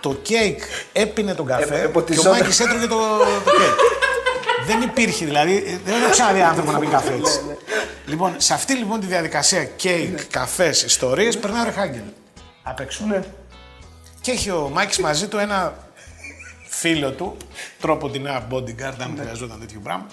το 0.01 0.15
κέικ 0.15 0.61
έπινε 0.93 1.35
τον 1.35 1.47
καφέ 1.47 1.75
Ε, 1.77 1.81
και 1.81 1.87
ο 1.87 1.91
ποτιζόταν. 1.91 2.33
Μάκης 2.33 2.61
έτρωγε 2.61 2.87
το, 2.87 2.97
το 3.45 3.51
κέικ. 3.51 4.67
δεν 4.67 4.83
υπήρχε, 4.83 5.25
δηλαδή, 5.25 5.81
δεν 5.85 6.03
έχω 6.03 6.11
ξαναδεί 6.11 6.41
άνθρωπο 6.41 6.71
να 6.73 6.79
πιει 6.79 6.87
καφέ 6.87 7.15
έτσι. 7.15 7.41
λοιπόν, 8.07 8.35
σε 8.37 8.55
αυτή 8.55 8.75
λοιπόν 8.75 9.01
τη 9.01 9.07
διαδικασία 9.07 9.65
κέικ, 9.65 10.25
καφές, 10.25 10.83
ιστορίες, 10.83 11.39
περνάει 11.39 11.63
ο 11.63 11.65
Ρεχάγκελ. 11.65 12.03
Απ' 12.63 12.81
έξω. 12.81 13.05
Και 14.21 14.31
έχει 14.31 14.51
ο 14.51 14.71
Μάκης 14.73 14.99
μαζί 14.99 15.27
του 15.29 15.39
ένα 15.39 15.75
φίλο 16.69 17.11
του, 17.11 17.37
τρόπο 17.81 18.11
την 18.11 18.23
νέα 18.23 18.47
bodyguard, 18.51 18.95
αν 18.99 19.17
χρειαζόταν 19.21 19.61
τέτοιο 19.61 19.81
πράγμα. 19.83 20.07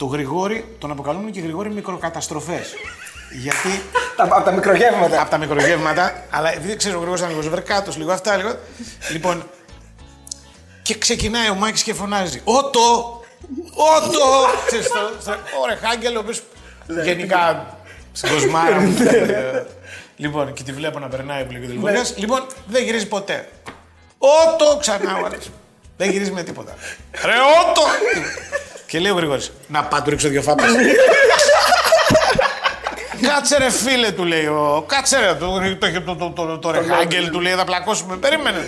Το 0.00 0.06
Γρηγόρη, 0.06 0.64
τον 0.78 0.90
αποκαλούμε 0.90 1.30
και 1.30 1.40
Γρηγόρη 1.40 1.70
μικροκαταστροφές. 1.70 2.74
Γιατί 3.32 3.82
Τα- 4.16 4.24
Από 4.30 4.44
τα 4.44 4.50
μικρογεύματα. 4.52 5.20
από 5.20 5.30
τα 5.30 5.38
μικρογεύματα, 5.38 6.24
αλλά 6.30 6.52
επειδή 6.52 6.76
ξέρεις 6.76 6.96
ο 6.96 7.00
Γρηγόρης 7.00 7.24
ήταν 7.24 7.36
λίγο 7.38 7.50
βερκάτος, 7.50 7.96
λίγο 7.96 8.12
αυτά, 8.12 8.36
λίγο. 8.36 8.56
Λοιπόν, 9.10 9.50
και 10.82 10.98
ξεκινάει 10.98 11.48
ο 11.50 11.54
Μάκης 11.54 11.82
και 11.82 11.94
φωνάζει 11.94 12.40
Ότο! 12.44 13.20
Ότο! 13.96 14.46
Ξέρεις, 14.66 14.86
στο- 14.86 15.10
στο- 15.20 15.30
Ο 15.32 15.66
Ρεχάγκελ, 15.68 16.16
ο 16.16 16.20
οποίος 16.20 16.42
γενικά 17.04 17.66
στην 18.12 18.30
κοσμάρα 18.32 18.80
μου. 18.80 18.96
ε, 19.02 19.66
Λοιπόν, 20.16 20.52
και 20.52 20.62
τη 20.62 20.72
βλέπω 20.72 20.98
να 20.98 21.08
περνάει 21.08 21.44
που 21.44 21.52
λέει 21.52 21.60
και 21.60 21.66
ο 21.66 21.70
τηλεφωνίας. 21.70 22.14
Λοιπόν, 22.16 22.46
δεν 22.66 22.82
γυρίζει 22.84 23.06
ποτέ. 23.06 23.48
Ότο! 24.18 24.76
Ξανά 24.80 25.14
ο 25.22 25.24
άλλος. 25.26 25.50
Δεν 25.96 26.10
γυρίζει 26.10 26.30
με 26.30 26.42
τίποτα. 26.42 26.74
Ρε, 27.24 27.32
ότο! 27.60 27.82
Και 28.90 28.98
λέει 28.98 29.10
ο 29.10 29.14
Γρηγόρης, 29.14 29.52
να 29.66 29.84
πάω 29.84 30.02
του 30.02 30.10
ρίξω 30.10 30.28
δύο 30.28 30.42
φάπες. 30.42 30.64
Κάτσε 33.28 33.58
ρε 33.58 33.70
φίλε 33.70 34.10
του 34.10 34.24
λέει 34.24 34.46
ο. 34.46 34.84
Κάτσε 34.86 35.18
ρε 35.18 35.34
το, 35.34 35.60
το, 36.04 36.14
το, 36.14 36.30
το, 36.30 36.46
το, 36.46 36.58
το 36.58 36.70
Ρεχάγκελ 36.70 37.30
του 37.30 37.40
λέει 37.40 37.52
θα 37.52 37.64
πλακώσουμε. 37.64 38.16
Περίμενε. 38.16 38.58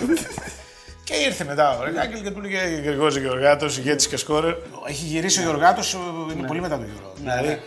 και 1.03 1.13
ήρθε 1.15 1.43
μετά 1.43 1.77
ο 1.77 1.83
Ρεχάγκελ 1.83 2.23
και 2.23 2.29
του 2.31 2.41
λέει 2.41 2.81
Γρηγόρης 2.85 3.17
Γεωργάτο, 3.17 3.65
ηγέτης 3.65 4.07
και 4.07 4.17
σκόρερ. 4.17 4.53
Έχει 4.87 5.05
γυρίσει 5.05 5.39
ο 5.39 5.43
Γεωργάτο, 5.43 5.81
είναι 6.35 6.47
πολύ 6.47 6.61
μετά 6.61 6.77
το 6.77 6.83
Euro. 6.83 7.11
Δηλαδή. 7.15 7.61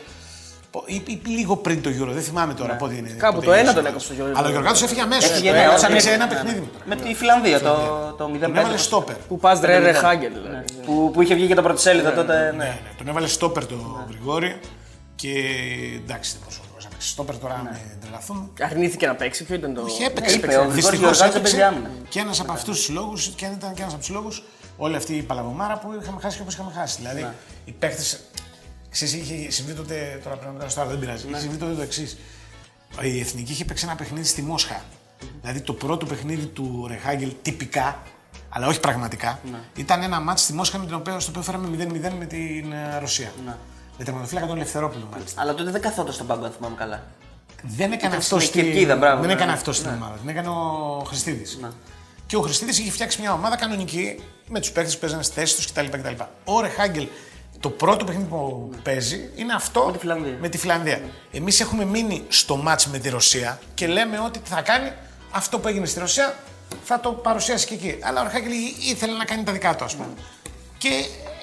Πο- 0.77 0.85
Ή, 0.87 1.03
ή 1.07 1.21
λίγο 1.27 1.57
πριν 1.57 1.83
το 1.83 1.91
Euro, 1.91 2.09
δεν 2.13 2.23
θυμάμαι 2.23 2.55
τώρα 2.55 2.75
πότε 2.75 2.95
είναι. 2.95 3.09
Κάπου 3.11 3.35
πότε 3.35 3.47
το 3.47 3.53
ένα 3.53 3.61
γύρισε. 3.61 3.77
τον 3.77 3.87
έκοψε 3.87 4.09
το 4.09 4.15
Γιώργος. 4.15 4.39
Αλλά 4.39 4.47
ο 4.49 4.51
Γεωργάτο 4.51 4.85
έφυγε 4.85 5.01
αμέσως. 5.01 5.31
Έφυγε, 5.31 5.51
ναι, 5.53 5.59
όταν 5.69 5.91
έπαιξε 5.91 5.95
ήρθε. 5.95 6.13
ένα 6.13 6.25
Ναι, 6.27 6.31
παιχνίδι 6.33 6.55
ναι. 6.61 6.67
μετά. 6.73 6.85
Με 6.85 6.97
τη 6.97 7.15
Φιλανδία 7.15 7.61
το, 7.61 7.75
το 8.19 8.25
0 8.35 8.39
Τον 8.41 8.57
έβαλε 8.57 8.77
στόπερ. 8.77 9.17
Που 9.17 9.39
πας 9.39 9.61
ρε 9.61 9.79
ρε 9.79 9.93
Χάγκελ. 9.93 10.33
δηλαδή. 10.33 10.65
Που, 10.87 11.11
που 11.13 11.23
είχε 11.23 11.35
βγει 11.35 11.47
και 11.47 11.55
το 11.55 11.63
πρωτοσέλιδο 11.63 12.11
τότε. 12.13 12.35
Ναι, 12.43 12.51
Ναι. 12.57 12.65
ναι, 12.65 12.79
τον 12.99 13.09
έβαλε 13.09 13.27
στόπερ 13.27 13.67
το 13.67 14.05
Γρηγόρη 14.09 14.61
και 15.15 15.31
εντάξει 16.05 16.31
δεν 16.33 16.41
μπορούσε 16.43 16.61
να 16.83 16.89
παίξει 16.89 17.09
στόπερ 17.09 17.39
τώρα 17.39 17.61
με 17.65 17.81
τρελαθούμε. 18.01 18.49
Αρνήθηκε 18.61 19.07
να 19.07 19.15
παίξει, 19.15 19.45
ποιο 19.45 19.55
ήταν 19.55 19.75
το. 19.75 19.81
Όχι, 19.83 20.03
έπαιξε. 20.03 20.35
είπε, 20.37 20.47
ο 20.47 20.51
Γρηγόρης 20.51 20.75
Δυστυχώς 20.75 20.99
Γεωργάτης 21.01 21.33
δεν 21.33 21.41
έπαιξε. 21.41 21.57
παίζει 21.57 21.75
άμυνα. 21.77 21.91
Και 22.09 22.21
ένας 22.21 22.41
από 22.41 22.53
αυτούς 22.53 22.77
τους 22.79 22.89
λόγους, 22.89 23.27
και 23.37 23.45
αν 23.47 23.53
ήταν 23.53 23.75
και 23.75 23.81
ένας 23.83 23.93
από 23.93 24.01
τους 24.03 24.11
λόγους, 24.11 24.43
όλη 24.77 24.97
αυτή 24.97 25.15
η 25.15 25.23
παλαβομάρα 25.23 25.79
που 25.79 25.99
είχαμε 26.03 26.21
χάσει 26.21 26.37
και 26.37 26.43
όπως 26.43 26.55
είχαμε 26.55 26.71
χάσει. 26.77 26.97
Δηλαδή, 26.99 27.21
Ναι. 27.21 27.33
οι 27.65 27.73
παίχτε. 27.73 28.03
Ξέρεις, 28.97 29.15
είχε 29.15 29.51
συμβεί 29.51 29.73
τότε. 29.73 30.21
Τώρα 30.25 30.37
πρέπει 30.37 30.53
να 30.53 30.59
κάνω 30.59 30.71
στο 30.71 30.81
άλλο, 30.81 30.91
δεν 30.91 30.99
πειράζει. 30.99 31.27
Είχε 31.29 31.39
συμβεί 31.39 31.57
τότε 31.57 31.75
το 31.75 31.83
εξής. 31.83 32.17
Η 33.03 33.21
εθνική 33.21 33.53
είχε 33.53 33.65
παίξει 33.65 33.85
ένα 33.85 33.95
παιχνίδι 33.95 34.27
στη 34.27 34.43
Μόσχα. 34.43 34.83
Δηλαδή, 35.41 35.61
το 35.61 35.73
πρώτο 35.73 36.07
παιχνίδι 36.07 36.47
του 36.47 36.87
Ρεχάγκελ 36.89 37.33
τυπικά, 37.43 38.03
αλλά 38.49 38.67
όχι 38.67 38.81
πραγματικά, 38.81 39.41
ήταν 39.77 40.03
ένα 40.03 40.21
μάτι 40.21 40.41
στη 40.41 40.53
Μόσχα 40.53 40.79
με 40.79 40.87
την 40.87 40.95
οποία, 40.95 41.21
στο 41.21 41.31
οποίο 41.31 41.43
φέραμε 41.43 41.69
0-0 41.69 42.13
με 42.19 42.25
την 42.25 42.73
ε, 42.73 42.99
Ρωσία. 42.99 43.33
Με 43.99 44.05
τερματοφύλακα 44.05 44.47
τον 44.47 44.57
Ελευθερόπουλο, 44.57 45.09
μάλιστα. 45.13 45.41
Αλλά 45.41 45.55
τότε 45.55 45.71
δεν 45.71 45.81
καθόταν 45.81 46.13
στον 46.13 46.27
πάγκο, 46.27 46.45
αν 46.45 46.53
θυμάμαι 46.53 46.75
καλά. 46.77 47.07
Δεν 47.63 47.93
έκανε 47.93 47.97
Ήταν 48.07 48.19
αυτό 48.19 48.39
στην 48.39 48.49
στη... 48.49 48.63
Κερκίδα, 48.63 48.97
μπράβο, 48.97 49.19
Δεν 49.19 49.27
ναι. 49.27 49.33
έκανε 49.33 49.53
αυτό 49.53 49.73
στην 49.73 49.91
Ναι. 49.91 49.97
ομάδα. 49.97 50.15
Την 50.17 50.29
έκανε 50.29 50.49
ο 50.49 51.03
Χριστίδης. 51.07 51.59
Και 52.27 52.37
ο 52.37 52.41
Χριστίδης 52.41 52.79
είχε 52.79 52.91
φτιάξει 52.91 53.21
μια 53.21 53.33
ομάδα 53.33 53.57
κανονική 53.57 54.21
με 54.49 54.61
τους 54.61 54.71
παίχτε 54.71 54.93
που 54.93 54.99
παίζανε 54.99 55.23
στη 55.23 55.35
θέση 55.35 55.57
τους 55.57 55.73
κτλ. 55.73 55.87
κτλ. 55.87 56.23
Ο 56.45 56.61
Ρεχάγκελ, 56.61 57.07
το 57.61 57.71
πρώτο 57.71 58.05
παιχνίδι 58.05 58.29
που 58.29 58.71
παίζει 58.83 59.31
είναι 59.37 59.53
αυτό 59.53 59.85
Με 59.87 59.93
τη 59.93 59.99
Φιλανδία. 59.99 60.37
με 60.41 60.49
τη 60.49 60.59
Φιλανδία. 60.59 61.01
Εμείς 61.33 61.61
έχουμε 61.61 61.85
μείνει 61.85 62.25
στο 62.29 62.57
μάτς 62.57 62.87
με 62.87 62.99
τη 62.99 63.09
Ρωσία 63.09 63.59
και 63.75 63.87
λέμε 63.87 64.19
ότι 64.19 64.41
θα 64.45 64.63
κάνει 64.63 64.93
αυτό 65.31 65.59
που 65.59 65.69
έγινε 65.69 65.87
στη 65.87 65.99
Ρωσία 66.01 66.35
θα 66.85 67.01
το 67.01 67.11
παρουσιάσει 67.13 67.67
και 67.67 67.75
εκεί. 67.75 67.99
Αλλά 68.03 68.21
ο 68.21 68.25
Ρεχάγκελ 68.25 68.53
ήθελε 68.91 69.13
να 69.13 69.25
κάνει 69.25 69.43
τα 69.43 69.53
δικά 69.53 69.77
του, 69.77 69.85
ας 69.85 69.95
πούμε. 69.95 70.09
Και 70.79 70.89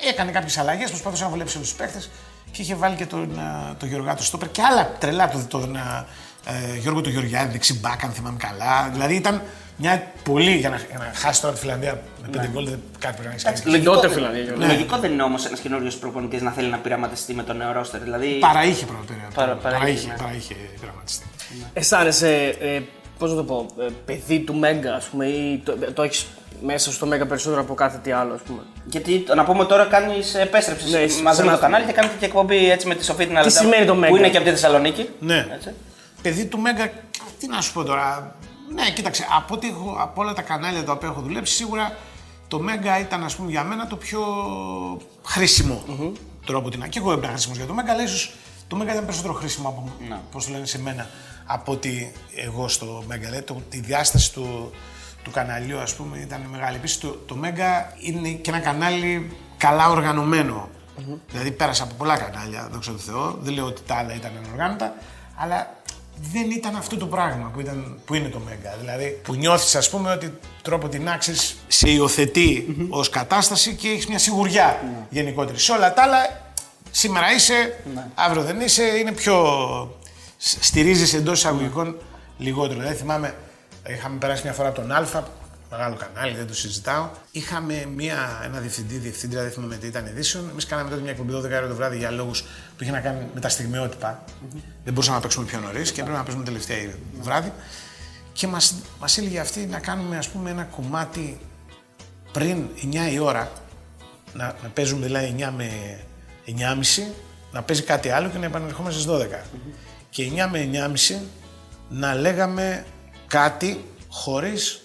έκανε 0.09 0.31
κάποιες 0.31 0.57
αλλαγές, 0.57 0.89
προσπάθησε 0.89 1.23
να 1.23 1.29
βολέψει 1.29 1.57
όλους 1.57 1.69
τους 1.69 1.77
παίχτες 1.77 2.09
και 2.51 2.61
είχε 2.61 2.75
βάλει 2.75 2.95
και 2.95 3.05
τον, 3.05 3.39
α, 3.39 3.75
τον 3.79 3.89
Γεωργάτο 3.89 4.23
Στόπερ 4.23 4.51
και 4.51 4.61
άλλα 4.61 4.95
τρελά 4.99 5.29
τον, 5.29 5.47
τον 5.47 5.75
α, 5.75 6.05
ε, 6.45 6.77
Γιώργο 6.77 7.01
του 7.01 7.09
Γεωργιάδη, 7.09 7.51
δεξί 7.51 7.79
μπακ, 7.79 8.03
αν 8.03 8.11
θυμάμαι 8.11 8.37
καλά. 8.37 8.89
Δηλαδή 8.91 9.15
ήταν 9.15 9.41
μια 9.77 10.03
πολύ 10.23 10.51
για 10.55 10.69
να, 10.69 10.75
για 10.75 10.97
να 10.97 11.11
χάσει 11.15 11.41
τώρα 11.41 11.53
τη 11.53 11.59
Φιλανδία 11.59 12.01
με 12.21 12.27
πέντε 12.31 12.49
γκολ, 12.53 12.65
δεν- 12.69 12.81
κάτι 12.99 13.13
πρέπει 13.13 13.27
να 13.27 13.33
έχει 13.51 13.61
κάνει. 13.63 13.77
Λιγότερο 13.77 14.13
Φιλανδία. 14.13 14.41
Γιώργο. 14.41 14.65
Λογικό 14.65 14.97
δεν 14.97 15.11
είναι 15.11 15.23
όμως 15.23 15.45
ένας 15.45 15.59
καινούριος 15.59 15.95
προπονητής 15.95 16.41
να 16.41 16.51
θέλει 16.51 16.69
να 16.69 16.77
πειραματιστεί 16.77 17.33
με 17.33 17.43
το 17.43 17.53
νέο 17.53 17.71
ρόστερ. 17.71 18.01
Δηλαδή. 18.01 18.37
Παρά 18.39 18.63
είχε 18.63 18.85
πρώτα. 18.85 19.03
Παρα- 19.33 19.53
Παρά, 19.55 19.75
παρά 19.75 19.87
είχε, 19.89 19.97
είχε, 19.99 20.07
ναι. 20.07 20.17
παρά 20.17 20.33
είχε 20.37 20.55
πειραματιστεί. 20.79 21.25
Αισθάνεσαι, 21.73 22.55
ε, 22.59 22.79
πώς 23.17 23.29
να 23.29 23.35
το 23.35 23.43
πω, 23.43 23.65
ε, 23.79 23.85
παιδί 24.05 24.39
του 24.39 24.55
Μέγκα, 24.55 24.93
ας 24.95 25.05
πούμε, 25.05 25.25
ή 25.25 25.61
το, 25.65 25.75
το 25.93 26.03
έχεις 26.03 26.25
μέσα 26.61 26.91
στο 26.91 27.05
Μέγκα 27.05 27.25
περισσότερο 27.25 27.61
από 27.61 27.73
κάθε 27.73 27.99
τι 28.03 28.11
άλλο, 28.11 28.33
ας 28.33 28.41
πούμε; 28.41 28.59
Γιατί 28.85 29.23
να 29.35 29.43
πούμε 29.43 29.65
τώρα 29.65 29.85
κάνεις 29.85 30.35
επέστρεψη 30.35 30.89
Ναι, 30.89 30.97
εσύ- 30.97 31.21
μαζί 31.21 31.37
σε 31.37 31.43
με 31.43 31.47
το 31.49 31.53
μας. 31.53 31.61
κανάλι 31.63 31.85
και 31.85 31.91
κάνετε 31.91 32.13
και 32.19 32.25
εκπομπή 32.25 32.69
έτσι 32.71 32.87
με 32.87 32.95
τη 32.95 33.05
Σοφία 33.05 33.27
την 33.27 33.37
Αλεντά, 33.37 33.59
σημαίνει 33.59 33.85
το 33.85 33.93
Που 33.93 33.99
Μέγκα; 33.99 34.17
είναι 34.17 34.29
και 34.29 34.37
από 34.37 34.45
τη 34.45 34.51
Θεσσαλονίκη. 34.51 35.09
Ναι. 35.19 35.47
Έτσι. 35.53 35.69
Παιδί 36.21 36.45
του 36.45 36.57
Μέγκα, 36.59 36.89
τι 37.39 37.47
να 37.47 37.61
σου 37.61 37.73
πω 37.73 37.83
τώρα. 37.83 38.35
Ναι, 38.73 38.91
κοίταξε, 38.91 39.27
από, 39.37 39.53
ό,τι 39.53 39.67
έχω, 39.67 39.95
από 39.99 40.21
όλα 40.21 40.33
τα 40.33 40.41
κανάλια 40.41 40.83
τα 40.83 40.91
οποία 40.91 41.07
έχω 41.07 41.21
δουλέψει, 41.21 41.53
σίγουρα 41.53 41.97
το 42.47 42.59
Μέγκα 42.59 42.99
ήταν 42.99 43.23
ας 43.23 43.35
πούμε, 43.35 43.49
για 43.51 43.63
μένα 43.63 43.87
το 43.87 43.95
πιο 43.95 44.21
χρήσιμο 45.23 45.83
τρόπο. 46.45 46.69
Την... 46.69 46.89
Και 46.89 46.99
εγώ 46.99 47.11
ήμουν 47.13 47.25
χρήσιμος 47.25 47.57
για 47.57 47.65
το 47.65 47.73
Μέγκα, 47.73 47.91
αλλά 47.91 48.03
ίσως 48.03 48.33
το 48.67 48.75
Μέγκα 48.75 48.91
ήταν 48.91 49.05
περισσότερο 49.05 49.33
χρήσιμο 49.33 49.67
από 49.67 49.91
πώς 50.31 50.45
το 50.45 50.51
λένε 50.51 50.65
σε 50.65 50.81
μένα 50.81 51.09
από 51.45 51.71
ότι 51.71 52.11
εγώ 52.35 52.67
στο 52.67 53.03
Μέγκα. 53.07 53.25
Δηλαδή, 53.25 53.43
το, 53.43 53.61
τη 53.69 53.79
διάσταση 53.79 54.33
του, 54.33 54.71
του 55.23 55.31
καναλιού, 55.31 55.79
ας 55.79 55.95
πούμε, 55.95 56.17
ήταν 56.17 56.41
μεγάλη. 56.51 56.75
Επίσης, 56.75 56.97
το, 56.97 57.07
το 57.07 57.35
Μέγκα 57.35 57.93
είναι 57.99 58.29
και 58.29 58.49
ένα 58.49 58.59
κανάλι 58.59 59.31
καλά 59.57 59.89
οργανωμένο. 59.89 60.69
Δηλαδή, 61.31 61.51
πέρασα 61.51 61.83
από 61.83 61.93
πολλά 61.93 62.17
κανάλια, 62.17 62.69
δόξα 62.71 62.91
τω 62.91 62.97
Θεώ. 62.97 63.37
Δεν 63.39 63.53
λέω 63.53 63.65
ότι 63.65 63.81
τα 63.81 63.95
άλλα 63.95 64.15
ήταν 64.15 64.31
ανοργάνωτα, 64.45 64.93
αλλά 65.35 65.75
δεν 66.31 66.51
ήταν 66.51 66.75
αυτό 66.75 66.97
το 66.97 67.05
πράγμα 67.05 67.49
που, 67.53 67.59
ήταν, 67.59 67.99
που 68.05 68.13
είναι 68.13 68.27
το 68.27 68.39
Μέγκα. 68.39 68.75
Δηλαδή, 68.79 69.19
που 69.23 69.33
νιώθεις, 69.35 69.75
ας 69.75 69.89
πούμε, 69.89 70.11
ότι 70.11 70.33
τρόπο 70.61 70.87
την 70.89 71.09
άξης 71.09 71.55
σε 71.67 71.89
υιοθετεί 71.89 72.75
ως 72.89 73.09
κατάσταση 73.09 73.75
και 73.75 73.87
έχεις 73.87 74.07
μια 74.07 74.19
σιγουριά 74.19 74.81
γενικότερη. 75.09 75.59
Σε 75.59 75.71
όλα 75.71 75.93
τα 75.93 76.01
άλλα, 76.03 76.51
σήμερα 76.91 77.33
είσαι, 77.33 77.79
αύριο 78.15 78.43
δεν 78.43 78.59
είσαι, 78.59 78.83
είναι 78.83 79.11
πιο. 79.11 79.37
σ- 80.37 80.63
στηρίζεις 80.63 81.13
εντός 81.13 81.37
εισαγωγικών 81.37 81.97
λιγότερο. 82.37 82.79
Δηλαδή, 82.79 82.95
θυμάμαι, 82.95 83.35
είχαμε 83.89 84.17
περάσει 84.17 84.41
μια 84.43 84.53
φορά 84.53 84.67
από 84.67 84.79
τον 84.81 84.91
Α, 84.91 85.07
μεγάλο 85.77 85.95
κανάλι, 85.95 86.35
δεν 86.35 86.47
το 86.47 86.53
συζητάω. 86.53 87.09
Είχαμε 87.31 87.85
μια, 87.95 88.41
ένα 88.43 88.59
διευθυντή, 88.59 88.97
διευθύντρια, 88.97 89.41
δεν 89.41 89.51
θυμάμαι 89.51 89.75
τι 89.75 89.87
ήταν 89.87 90.05
ειδήσεων. 90.05 90.49
Εμείς 90.49 90.65
κάναμε 90.65 90.89
τότε 90.89 91.01
μια 91.01 91.11
εκπομπή 91.11 91.33
12 91.33 91.43
ώρα 91.43 91.67
το 91.67 91.75
βράδυ 91.75 91.97
για 91.97 92.11
λόγους 92.11 92.41
που 92.41 92.83
είχε 92.83 92.91
να 92.91 92.99
κάνει 92.99 93.27
με 93.33 93.39
τα 93.39 93.49
στιγμιότυπα. 93.49 94.23
Δεν 94.83 94.93
μπορούσαμε 94.93 95.15
να 95.15 95.21
παίξουμε 95.21 95.45
πιο 95.45 95.59
νωρίς 95.59 95.91
και 95.91 96.01
έπρεπε 96.01 96.17
να 96.17 96.23
παίζουμε 96.23 96.45
τελευταία 96.45 96.77
βράδυ. 97.21 97.51
Και 98.33 98.47
μας 98.47 98.75
μας 98.99 99.17
έλεγε 99.17 99.39
αυτή 99.39 99.65
να 99.65 99.79
κάνουμε 99.79 100.17
ας 100.17 100.29
πούμε 100.29 100.49
ένα 100.49 100.63
κομμάτι 100.63 101.39
πριν 102.31 102.67
9 103.09 103.11
η 103.11 103.19
ώρα, 103.19 103.51
να, 104.33 104.55
να 104.63 104.69
παίζουμε 104.69 105.05
δηλαδή 105.05 105.35
9 105.39 105.51
με 105.57 105.69
9.30, 106.47 106.53
να 107.51 107.63
παίζει 107.63 107.83
κάτι 107.83 108.09
άλλο 108.09 108.29
και 108.29 108.37
να 108.37 108.45
επανερχόμαστε 108.45 108.99
στις 108.99 109.13
12. 109.13 109.45
Και 110.09 110.31
9 110.35 110.47
με 110.51 110.69
9.30 111.09 111.15
να 111.89 112.15
λέγαμε 112.15 112.85
κάτι 113.27 113.85
χωρίς 114.09 114.81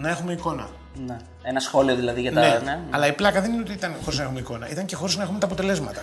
να 0.00 0.08
έχουμε 0.08 0.32
εικόνα. 0.32 0.68
Ναι. 1.06 1.16
Ένα 1.42 1.60
σχόλιο 1.60 1.94
δηλαδή 1.94 2.20
για 2.20 2.32
τα. 2.32 2.40
Ναι, 2.40 2.60
ναι. 2.64 2.78
αλλά 2.90 3.06
η 3.06 3.12
πλάκα 3.12 3.40
δεν 3.40 3.52
είναι 3.52 3.60
ότι 3.62 3.72
ήταν 3.72 3.94
χωρίς 4.04 4.18
να 4.18 4.24
έχουμε 4.24 4.38
εικόνα, 4.40 4.70
ήταν 4.70 4.84
και 4.84 4.96
χωρίς 4.96 5.16
να 5.16 5.22
έχουμε 5.22 5.38
τα 5.38 5.46
αποτελέσματα. 5.46 6.02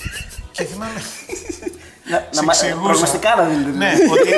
και 0.52 0.64
θυμάμαι. 0.64 0.92
Να, 2.10 2.16
σε 2.18 2.28
να 2.34 2.42
μα- 2.42 2.52
εξηγούσα. 2.52 2.82
προγνωστικά 2.88 3.34
να 3.36 3.42
δίνετε. 3.44 3.70
ναι, 3.76 3.92
ότι, 4.10 4.20
ότι 4.20 4.30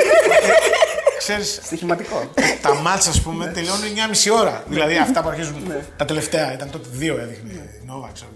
ξέρεις, 1.17 1.59
Στοιχηματικό. 1.63 2.29
τα 2.61 2.73
μάτσα, 2.75 3.09
ας 3.09 3.21
πούμε, 3.21 3.47
τελειώνουν 3.47 3.83
9,5 3.83 4.39
ώρα. 4.39 4.63
δηλαδή 4.67 4.97
αυτά 4.97 5.21
που 5.21 5.29
αρχίζουν 5.29 5.63
Ναι. 5.67 5.85
τα 5.97 6.05
τελευταία. 6.05 6.53
Ήταν 6.53 6.69
τότε 6.69 6.87
δύο 6.91 7.17
έδειχνε 7.19 7.51
η 7.51 7.85
Νόβα, 7.85 8.09
ξέρω. 8.13 8.29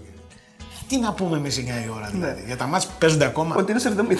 Τι 0.88 0.98
να 0.98 1.12
πούμε 1.12 1.36
εμείς 1.36 1.56
9 1.58 1.60
η 1.86 1.90
ώρα 1.96 2.08
δηλαδή; 2.12 2.42
Για 2.46 2.56
τα 2.56 2.66
μάτσα 2.66 2.88
που 2.88 2.94
παίζονται 2.98 3.24
ακόμα. 3.24 3.54
Ότι 3.56 3.70
είναι 3.70 3.80
σε 3.80 3.88
70. 3.88 4.14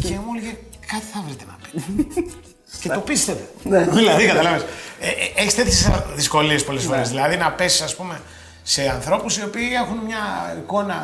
και 0.00 0.14
μου 0.14 0.30
έλεγε 0.36 0.56
κάτι 0.86 1.04
θα 1.12 1.22
βρείτε 1.26 1.44
να 1.48 1.56
πείτε. 1.62 2.20
Και 2.80 2.88
το 2.88 3.00
πίστευε. 3.00 3.48
δηλαδή, 3.94 4.26
καταλάβει. 4.26 4.64
Ε, 5.00 5.08
ε, 5.08 5.12
Έχεις 5.34 5.54
τέτοιες 5.54 5.90
δυσκολίες 6.14 6.64
πολλές 6.64 6.84
φορές. 6.84 7.08
Δηλαδή 7.08 7.36
να 7.36 7.52
πέσεις, 7.52 7.80
ας 7.80 7.96
πούμε, 7.96 8.20
σε 8.62 8.88
ανθρώπους 8.88 9.36
οι 9.36 9.42
οποίοι 9.44 9.68
έχουν 9.84 9.98
μια 10.06 10.54
εικόνα 10.58 10.98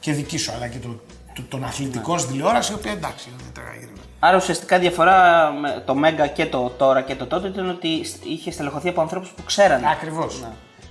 και 0.00 0.12
δική 0.12 0.38
σου, 0.38 0.52
αλλά 0.56 0.68
και 0.68 0.78
το, 0.78 1.00
το, 1.34 1.42
των 1.48 1.64
αθλητικών 1.64 2.18
στην 2.18 2.32
τηλεόραση, 2.32 2.72
η 2.72 2.74
οποία 2.74 2.92
εντάξει, 2.92 3.28
είναι 3.28 3.50
τραγική. 3.52 3.90
Άρα 4.22 4.36
ουσιαστικά 4.36 4.76
η 4.76 4.80
διαφορά 4.80 5.50
με 5.60 5.82
το 5.86 5.94
Μέγκα 5.94 6.26
και 6.26 6.46
το 6.46 6.74
τώρα 6.78 7.02
και 7.02 7.14
το 7.14 7.26
τότε 7.26 7.48
ήταν 7.48 7.70
ότι 7.70 8.04
είχε 8.24 8.50
στελεχωθεί 8.50 8.88
από 8.88 9.00
ανθρώπους 9.00 9.28
που 9.28 9.42
ξέρανε. 9.44 9.86
Ακριβώς. 9.90 10.44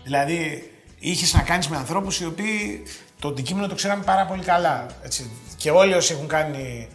Δηλαδή, 0.04 0.72
είχες 1.00 1.34
να 1.34 1.42
κάνεις 1.42 1.68
με 1.68 1.78
ανθρώπους 1.78 2.20
οι 2.20 2.26
οποίοι 2.26 2.84
το 3.20 3.28
αντικείμενο 3.28 3.68
το 3.68 3.76
ξέραμε 3.76 4.04
πάρα 4.04 4.26
πολύ 4.26 4.44
καλά. 4.44 4.86
Έτσι. 5.04 5.32
Και 5.58 5.72
όλοι 5.72 5.94
όσοι 5.94 6.14
έχουν 6.14 6.28
κάνει 6.28 6.88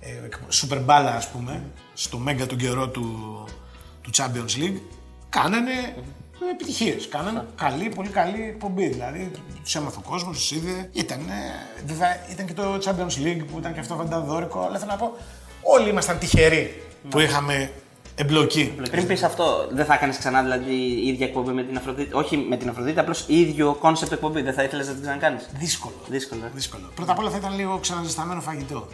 ε, 0.00 0.28
super 0.62 0.80
μπάλα, 0.84 1.14
ας 1.14 1.30
πούμε, 1.30 1.62
στο 1.94 2.18
Μέγκα 2.18 2.46
τον 2.46 2.58
καιρό 2.58 2.88
του, 2.88 3.44
του 4.02 4.10
Champions 4.14 4.58
League, 4.62 4.80
κάνανε 5.28 5.94
επιτυχίες. 6.52 7.08
Κάνανε 7.08 7.46
καλή, 7.56 7.88
πολύ 7.88 8.08
καλή 8.08 8.42
εκπομπή. 8.42 8.88
Δηλαδή, 8.88 9.30
τους 9.62 9.74
έμαθε 9.74 9.98
ο 10.04 10.10
κόσμος, 10.10 10.36
τους 10.36 10.50
είδε. 10.50 10.88
Ήταν, 10.92 11.18
ε, 11.18 11.82
βέβαια, 11.86 12.08
ήταν 12.30 12.46
και 12.46 12.52
το 12.52 12.78
Champions 12.84 13.24
League 13.26 13.44
που 13.52 13.58
ήταν 13.58 13.74
και 13.74 13.80
αυτό 13.80 13.94
φανταδόρικο. 13.94 14.60
Αλλά 14.60 14.78
θέλω 14.78 14.90
να 14.90 14.96
πω, 14.96 15.16
όλοι 15.62 15.88
ήμασταν 15.88 16.18
τυχεροί 16.18 16.82
που 17.08 17.18
είχαμε 17.18 17.72
εμπλοκή. 18.14 18.74
Πριν 18.90 19.06
πεις 19.06 19.22
αυτό, 19.22 19.68
δεν 19.72 19.84
θα 19.84 19.94
έκανε 19.94 20.12
ξανά 20.18 20.42
δηλαδή 20.42 20.72
η 20.74 21.08
ίδια 21.08 21.26
εκπομπή 21.26 21.52
με 21.52 21.62
την 21.62 21.76
Αφροδίτη; 21.76 22.14
Όχι 22.14 22.36
με 22.36 22.56
την 22.56 22.68
Αφροδίτη, 22.68 22.98
απλώς 22.98 23.24
ίδιο 23.26 23.74
κόνσεπτ 23.80 24.12
εκπομπή. 24.12 24.42
Δεν 24.42 24.54
θα 24.54 24.62
ήθελες 24.62 24.86
να 24.86 24.92
την 24.92 25.02
ξανακάνεις; 25.02 25.48
Δύσκολο. 25.58 25.94
Δύσκολο. 26.08 26.44
ε. 26.44 26.50
Δύσκολο. 26.54 26.90
Πρώτα 26.94 27.12
απ' 27.12 27.18
όλα 27.18 27.30
θα 27.30 27.36
ήταν 27.36 27.56
λίγο 27.56 27.78
ξαναζεσταμένο 27.78 28.40
φαγητό. 28.40 28.88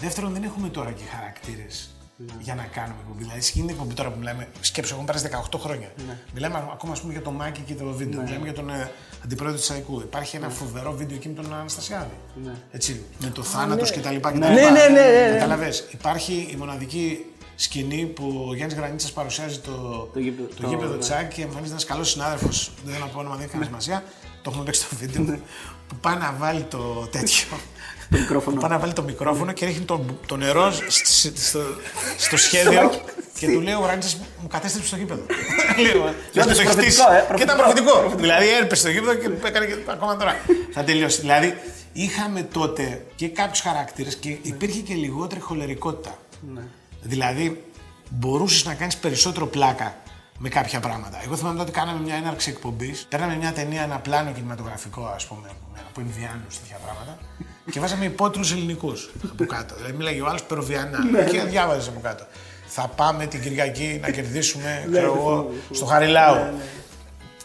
Δεύτερον, 0.00 0.32
δεν 0.32 0.42
έχουμε 0.42 0.68
τώρα 0.68 0.90
και 0.92 1.02
χαρακτήρες 1.14 1.90
για 2.40 2.54
να 2.54 2.62
κάνουμε 2.62 2.96
εκπομπή. 3.00 3.22
Δηλαδή, 3.22 3.40
στην 3.40 3.68
εκπομπή 3.68 3.94
τώρα 3.94 4.10
που 4.10 4.18
μιλάμε, 4.18 4.48
σκέψω, 4.60 4.94
έχουν 4.94 5.06
περάσει 5.06 5.28
18 5.52 5.58
χρόνια. 5.58 5.88
Μιλάμε 6.34 6.56
ακόμα 6.72 6.92
ας 6.92 7.00
πούμε, 7.00 7.12
για 7.12 7.22
το 7.22 7.30
Μάκη 7.30 7.60
και 7.60 7.74
το 7.74 7.84
βίντεο. 7.84 8.22
Μιλάμε 8.22 8.44
για 8.44 8.52
τον 8.54 8.70
ε, 8.70 8.90
αντιπρόεδρο 9.24 9.58
της 9.58 9.70
ΑΕΚ 9.70 9.88
Ο. 9.88 10.00
Υπάρχει 10.02 10.36
ένα 10.36 10.48
φοβερό 10.48 10.92
βίντεο 10.92 11.16
εκεί 11.16 11.28
με 11.28 11.42
τον 11.42 11.54
Αναστασιάδη. 11.54 12.14
Έτσι, 12.70 13.04
με 13.18 13.28
το 13.30 13.42
θάνατος 13.42 13.90
κτλ. 13.92 14.16
Ναι, 14.38 14.48
ναι, 14.48 14.54
ναι, 14.70 14.70
ναι, 14.88 15.28
ναι. 15.28 15.32
Καταλαβες. 15.32 15.86
Υπάρχει 15.90 16.48
η 16.52 16.56
μοναδική 16.56 17.24
σκηνή 17.54 18.04
που 18.06 18.46
ο 18.48 18.54
Γιάννης 18.54 18.76
Γρανίτσας 18.78 19.12
παρουσιάζει 19.12 19.58
το, 19.58 19.72
Το 20.12 20.18
γήπεδο- 20.18 20.48
το 20.54 20.62
το- 20.62 20.68
γήπεδο 20.68 20.92
ναι. 20.92 20.98
Τσάκ 20.98 21.32
και 21.34 21.42
εμφανίζεται 21.42 21.70
ένας 21.70 21.84
καλός 21.84 22.10
συνάδελφος. 22.10 22.72
Δεν 22.84 22.92
θέλω 22.94 23.04
να 23.06 23.10
πω 23.10 23.18
όνομα, 23.18 23.34
δεν 23.34 23.44
έχει 23.44 23.52
κανένα 23.52 23.70
σημασία. 23.70 24.04
Το 24.42 24.50
έχουμε 24.50 24.64
παίξει 24.64 24.80
στο 24.82 24.96
βίντεο. 24.96 25.38
που 25.88 25.96
πάει 25.96 26.16
να 26.16 26.34
βάλει 26.38 26.62
το 26.62 26.78
τέτοιο. 27.10 27.46
Το 28.10 28.18
μικρόφωνο. 28.18 28.60
Πάει 28.60 28.70
να 28.70 28.78
βάλει 28.78 28.92
το 28.92 29.02
μικρόφωνο 29.02 29.52
και 29.52 29.66
ρίχνει 29.66 29.84
το, 29.84 30.04
το 30.26 30.36
νερό 30.36 30.70
σ- 30.72 31.06
σ- 31.06 31.36
στο, 31.38 31.60
στο 32.18 32.36
σχέδιο 32.46 32.90
και 33.38 33.46
του 33.46 33.60
λέει 33.60 33.74
ο 33.74 33.78
Γρανίτσα 33.80 34.16
μου 34.40 34.48
κατέστρεψε 34.48 34.90
το 34.90 34.96
γήπεδο. 34.96 35.22
Λέω, 35.78 36.14
«Δεν 36.32 36.42
όντως 36.42 36.56
το 36.56 36.62
έχεις 36.62 36.74
προφητικό, 36.74 36.80
χτίσει». 36.80 37.02
ε, 37.30 37.34
Και 37.36 37.42
ήταν 37.42 37.56
προφητικό. 37.56 37.90
προφητικό. 37.92 38.20
Δηλαδή 38.20 38.48
έρπεσε 38.54 38.82
το 38.82 38.90
γήπεδο 38.90 39.14
και 39.14 39.46
έκανε 39.46 39.66
και 39.66 39.74
ακόμα 39.86 40.16
τώρα. 40.16 40.36
Θα 40.72 40.84
τελειώσει. 40.84 41.20
Δηλαδή 41.20 41.54
είχαμε 41.92 42.42
τότε 42.42 43.06
και 43.16 43.28
κάποιους 43.28 43.60
χαρακτήρες 43.60 44.14
και 44.16 44.28
υπήρχε 44.42 44.80
και 44.80 44.94
λιγότερη 44.94 45.40
χολερικότητα. 45.40 46.18
Δηλαδή 47.02 47.64
μπορούσες 48.10 48.64
να 48.64 48.74
κάνεις 48.74 48.96
περισσότερο 48.96 49.46
πλάκα 49.46 49.94
με 50.38 50.48
κάποια 50.48 50.80
πράγματα. 50.80 51.20
Εγώ 51.24 51.36
θυμάμαι 51.36 51.58
τότε 51.58 51.70
κάναμε 51.70 52.00
μια 52.00 52.14
έναρξη 52.14 52.50
εκπομπής. 52.50 53.06
Παίρναμε 53.08 53.36
μια 53.36 53.52
ταινία, 53.52 53.82
ένα 53.82 53.96
πλάνο 53.98 54.32
κινηματογραφικό, 54.32 55.12
ας 55.14 55.26
πούμε, 55.26 55.48
από 55.88 56.00
Ινδιάνου 56.00 56.44
τέτοια 56.62 56.78
πράγματα. 56.84 57.18
Και 57.70 57.80
βάζαμε 57.80 58.04
υπότιτλους 58.04 58.52
ελληνικούς 58.52 59.10
από 59.30 59.46
κάτω. 59.46 59.74
Δηλαδή 59.74 59.96
μίλαγε 59.96 60.20
ο 60.20 60.26
άλλος 60.26 60.42
περοβιανά. 60.42 60.98
και 61.30 61.42
διάβαζες 61.42 61.88
από 61.88 62.00
κάτω. 62.00 62.26
Θα 62.66 62.88
πάμε 62.96 63.26
την 63.26 63.40
Κυριακή 63.40 63.98
να 64.02 64.10
κερδίσουμε, 64.10 64.88
ξέρω 64.90 65.14
εγώ, 65.16 65.50
στο 65.70 65.84
Χαριλάου. 65.84 66.36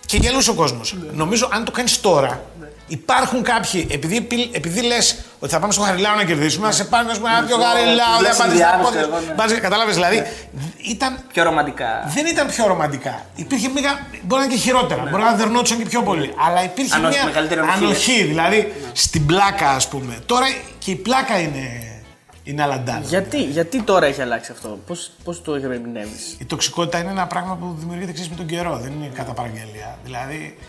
Και 0.05 0.17
γελούσε 0.17 0.49
ο 0.49 0.53
κόσμος. 0.53 0.95
Νομίζω 1.13 1.49
αν 1.51 1.65
το 1.65 1.71
κάνεις 1.71 2.01
τώρα, 2.01 2.43
υπάρχουν 2.87 3.43
κάποιοι, 3.43 3.87
επειδή, 3.91 4.21
πι- 4.21 4.55
επειδή 4.55 4.81
λες 4.81 5.17
ότι 5.39 5.51
θα 5.53 5.59
πάμε 5.59 5.73
στο 5.73 5.81
Χαριλάου 5.81 6.15
να 6.15 6.23
κερδίσουμε, 6.23 6.67
να 6.67 6.71
σε 6.73 6.83
πάνε 6.83 7.07
να 7.07 7.13
σου 7.13 7.19
πούνε 7.21 7.33
«Α, 7.37 7.43
πιο 7.43 7.57
Χαριλάου, 7.57 7.95
δεν 8.13 8.21
Λες 8.21 8.29
πάτε 8.29 8.33
στα 8.35 8.45
Ινδιάνους, 8.47 8.85
πόδια. 8.85 9.01
εγώ, 9.01 9.19
ναι. 9.27 9.33
Πας- 9.33 9.59
Κατάλαβες, 9.59 9.93
δηλαδή 9.93 10.23
ήταν 10.89 11.19
Πιο 11.33 11.43
ρομαντικά. 11.43 12.03
δεν 12.15 12.25
ήταν 12.25 12.47
πιο 12.47 12.67
ρομαντικά. 12.67 13.25
Υπήρχε 13.35 13.69
μια. 13.69 13.99
Μπορεί 14.23 14.41
να 14.41 14.45
είναι 14.45 14.53
και 14.55 14.59
χειρότερα. 14.59 15.01
Μπορεί 15.09 15.23
να 15.23 15.33
δερνόντουσαν 15.33 15.77
και 15.77 15.85
πιο 15.85 16.01
πολύ. 16.03 16.33
Αλλά 16.47 16.63
υπήρχε 16.63 16.95
Ανοχή, 16.95 17.15
μια 17.17 17.25
μεγαλύτερη 17.25 17.59
ανοχή. 17.59 17.83
ανοχή. 17.83 18.23
Δηλαδή 18.23 18.73
στην 18.93 19.25
πλάκα, 19.25 19.69
ας 19.69 19.87
πούμε. 19.87 20.17
Τώρα 20.25 20.45
και 20.79 20.91
η 20.91 20.95
πλάκα 20.95 21.39
είναι, 21.39 21.65
είναι 22.43 22.61
αλαντάδα. 22.63 23.01
Γιατί, 23.03 23.41
γιατί 23.43 23.81
τώρα 23.81 24.05
έχει 24.05 24.21
αλλάξει 24.21 24.51
αυτό, 24.51 24.79
πώς, 24.87 25.11
πώς 25.23 25.41
το 25.41 25.53
ερμηνεύεις; 25.53 26.35
Η 26.39 26.45
τοξικότητα 26.45 26.97
είναι 26.99 27.09
ένα 27.11 27.27
πράγμα 27.27 27.55
που 27.55 27.75
δημιουργείται 27.79 28.11
εξής 28.11 28.29
με 28.29 28.35
τον 28.35 28.45
καιρό. 28.45 28.77
Δεν 28.83 28.91
είναι 28.91 29.11
κατά 29.13 29.31
παραγγελία. 29.31 29.97
Δηλαδή 30.03 30.55
ε, 30.59 30.63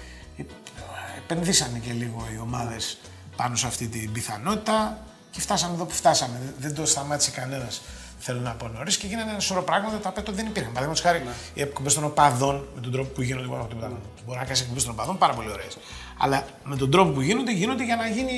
επενδύσανε 1.31 1.79
και 1.79 1.93
λίγο 1.93 2.27
οι 2.35 2.39
ομάδες 2.39 2.99
πάνω 3.37 3.57
σε 3.57 3.67
αυτή 3.67 3.87
την 3.89 4.13
πιθανότητα 4.13 4.99
και 5.31 5.41
φτάσαμε 5.41 5.75
εδώ 5.75 5.85
που 5.85 5.95
φτάσαμε. 5.95 6.39
Δεν- 6.45 6.55
Δεν 6.59 6.75
το 6.75 6.87
σταμάτησε 6.87 7.31
κανένας. 7.31 7.81
Θέλω 8.19 8.41
να 8.41 8.51
πω 8.51 8.69
νωρίς 8.69 8.97
και 8.97 9.07
γίνανε 9.07 9.31
ένα 9.31 9.41
σωρό 9.41 9.63
πράγματα 9.63 9.97
τα 9.99 10.09
οποία 10.09 10.23
τότε 10.23 10.37
δεν 10.37 10.47
υπήρχαν. 10.47 10.73
Παραδείγματος 10.73 11.05
χάρη, 11.13 11.23
οι 11.55 11.61
εκπομπές 11.61 11.95
των 11.95 12.05
οπαδών 12.05 12.69
με 12.75 12.81
τον 12.81 12.93
τρόπο 12.93 13.09
που 13.09 13.23
γίνονται. 13.23 13.47
Μπορεί 13.47 13.61
να, 13.61 13.67
τίποτα. 13.67 13.91
μπορεί 14.27 14.39
να 14.39 14.45
κάνεις 14.45 14.61
εκπομπές 14.61 14.85
των 14.85 14.93
οπαδών 14.93 15.19
πάρα 15.19 15.33
πολύ 15.35 15.51
ωραίες. 15.51 15.77
Αλλά 16.19 16.47
με 16.65 16.77
τον 16.77 16.91
τρόπο 16.91 17.11
που 17.13 17.21
γίνονται, 17.21 17.53
γίνονται 17.53 17.85
για 17.85 17.97
να 17.97 18.07
γίνει 18.09 18.33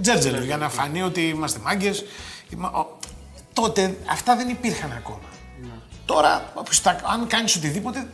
τζέρτζελο, 0.00 0.44
για 0.44 0.56
να 0.56 0.68
φανεί 0.68 1.02
ότι 1.02 1.20
είμαστε 1.28 1.58
μάγκες. 1.58 2.04
Τότε 3.52 3.98
αυτά 4.10 4.36
δεν 4.36 4.48
υπήρχαν 4.48 4.92
ακόμα. 4.92 5.28
Τώρα, 6.04 6.50
όποιος 6.54 6.80
τα- 6.80 7.00
αν 7.04 7.26
κάνεις 7.26 7.56
οτιδήποτε, 7.56 8.06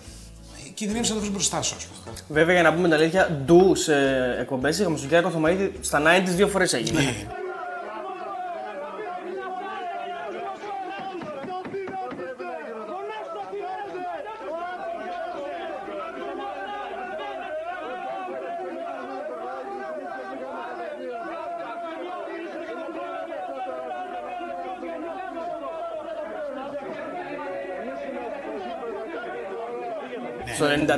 κινδυνεύει 0.78 1.08
να 1.08 1.14
το 1.14 1.20
βρει 1.20 1.30
μπροστά 1.30 1.62
σου. 1.62 1.74
ας 1.76 1.86
πούμε. 1.86 2.16
Βέβαια, 2.28 2.54
για 2.54 2.62
να 2.62 2.74
πούμε 2.74 2.88
την 2.88 2.96
αλήθεια, 2.96 3.40
ντου 3.44 3.74
σε 3.74 3.94
εκπομπές 4.40 4.78
είχαμε 4.78 4.96
στον 4.96 5.08
Γιάννη 5.08 5.30
Θωμαίδη 5.30 5.72
στα 5.80 6.02
90 6.02 6.22
δύο 6.24 6.48
φορές 6.48 6.72
έγινε. 6.72 7.00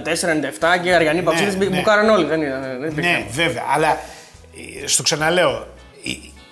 94-97 0.04 0.80
και 0.82 0.88
οι 0.88 0.92
Αριανοί 0.92 1.22
Παψίδε 1.22 1.56
ναι. 1.56 1.76
που 1.76 1.82
κάναν 1.82 2.08
όλοι. 2.08 2.24
Δεν, 2.24 2.42
ήταν, 2.42 2.60
δεν 2.80 2.90
υπήρχε. 2.90 3.10
Ναι, 3.10 3.24
βέβαια. 3.30 3.64
Αλλά 3.74 3.88
ε, 4.82 4.86
στο 4.86 5.02
ξαναλέω, 5.02 5.66
ε, 6.06 6.10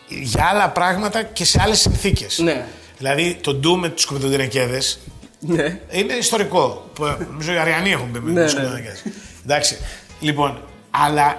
για 0.08 0.44
άλλα 0.44 0.68
πράγματα 0.68 1.22
και 1.22 1.44
σε 1.44 1.61
άλλες 1.62 1.80
συνθήκες. 1.80 2.38
Ναι. 2.38 2.64
Δηλαδή 2.98 3.38
το 3.40 3.54
ντου 3.54 3.76
με 3.78 3.88
τους 3.88 4.02
σκουπιδοντινεκέδε 4.02 4.80
Ναι. 5.40 5.78
είναι 5.90 6.12
ιστορικό. 6.12 6.90
Που, 6.94 7.04
ε, 7.04 7.16
Νομίζω 7.30 7.52
οι 7.52 7.58
Αριανοί 7.58 7.90
έχουν 7.90 8.11
πει 8.11 8.20
με 8.20 8.30
Ναι, 8.32 8.44
τους 8.44 8.54
ναι. 8.54 8.61
σκουπιδοντινεκέδε. 8.61 8.98
Εντάξει. 9.44 9.78
Λοιπόν, 10.20 10.62
αλλά 10.90 11.38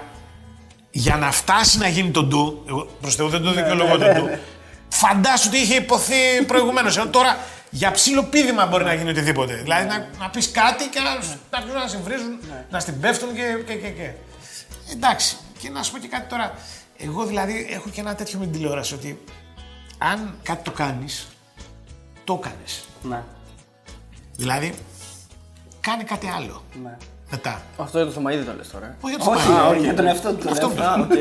για 0.90 1.16
να 1.16 1.30
φτάσει 1.32 1.78
να 1.78 1.88
γίνει 1.88 2.10
το 2.10 2.22
ντου, 2.22 2.64
εγώ 2.68 2.88
προς 3.00 3.14
Θεού 3.14 3.28
δεν 3.28 3.42
το 3.42 3.52
δικαιολογώ 3.52 3.98
το 3.98 4.12
ντου, 4.12 4.28
φαντάσου 4.88 5.48
ότι 5.48 5.58
είχε 5.58 5.74
υποθεί 5.74 6.14
προηγουμένως. 6.46 7.08
Τώρα 7.10 7.38
για 7.70 7.90
ψύλλου 7.90 8.24
πήδημα 8.24 8.66
μπορεί 8.66 8.84
να 8.84 8.94
γίνει 8.94 9.10
οτιδήποτε. 9.10 9.54
Δηλαδή 9.54 9.86
να, 9.86 10.08
να 10.18 10.30
πεις 10.30 10.50
κάτι 10.50 10.88
και 10.88 11.00
να, 11.00 11.14
να, 11.14 11.56
αρχίσουν 11.58 11.80
να 11.80 11.88
σε 11.88 11.98
βρίζουν, 11.98 12.38
να 12.70 12.80
στην 12.80 13.00
πέφτουν 13.00 13.34
και, 13.34 13.62
και, 13.66 13.74
και, 13.74 13.88
και. 13.88 14.10
Εντάξει. 14.92 15.36
Και 15.58 15.70
να 15.70 15.82
σου 15.82 15.92
πω 15.92 15.98
και 15.98 16.08
κάτι 16.08 16.28
τώρα. 16.28 16.54
Εγώ 16.96 17.24
δηλαδή 17.24 17.66
έχω 17.70 17.88
και 17.88 18.00
ένα 18.00 18.14
τέτοιο 18.14 18.38
με 18.38 18.44
την 18.44 18.52
τηλεόραση 18.52 18.94
ότι 18.94 19.24
αν 19.98 20.38
κάτι 20.42 20.62
το 20.62 20.70
κάνεις, 20.70 21.26
το 22.24 22.40
έκανε. 22.40 22.64
Ναι. 23.02 23.22
Δηλαδή, 24.36 24.74
κάνε 25.80 26.02
κάτι 26.02 26.28
άλλο. 26.28 26.64
ναι. 26.82 26.96
Μετά. 27.30 27.62
Αυτό 27.76 27.96
για 27.98 28.06
το 28.06 28.12
Θωμαίδη 28.12 28.44
το 28.44 28.52
λες 28.56 28.70
τώρα. 28.70 28.86
ε. 28.86 28.94
Όχι 29.00 29.14
για 29.14 29.24
το 29.24 29.30
Όχι, 29.30 29.42
Θωμαίδη. 29.46 29.70
όχι, 29.74 29.84
για 29.84 29.94
τον 29.94 30.06
εαυτό 30.06 30.32
του. 30.32 30.48
Αυτό 30.50 30.66
λέω. 30.66 30.74
που- 30.76 30.82
Α, 30.82 30.94
οκ. 30.94 31.12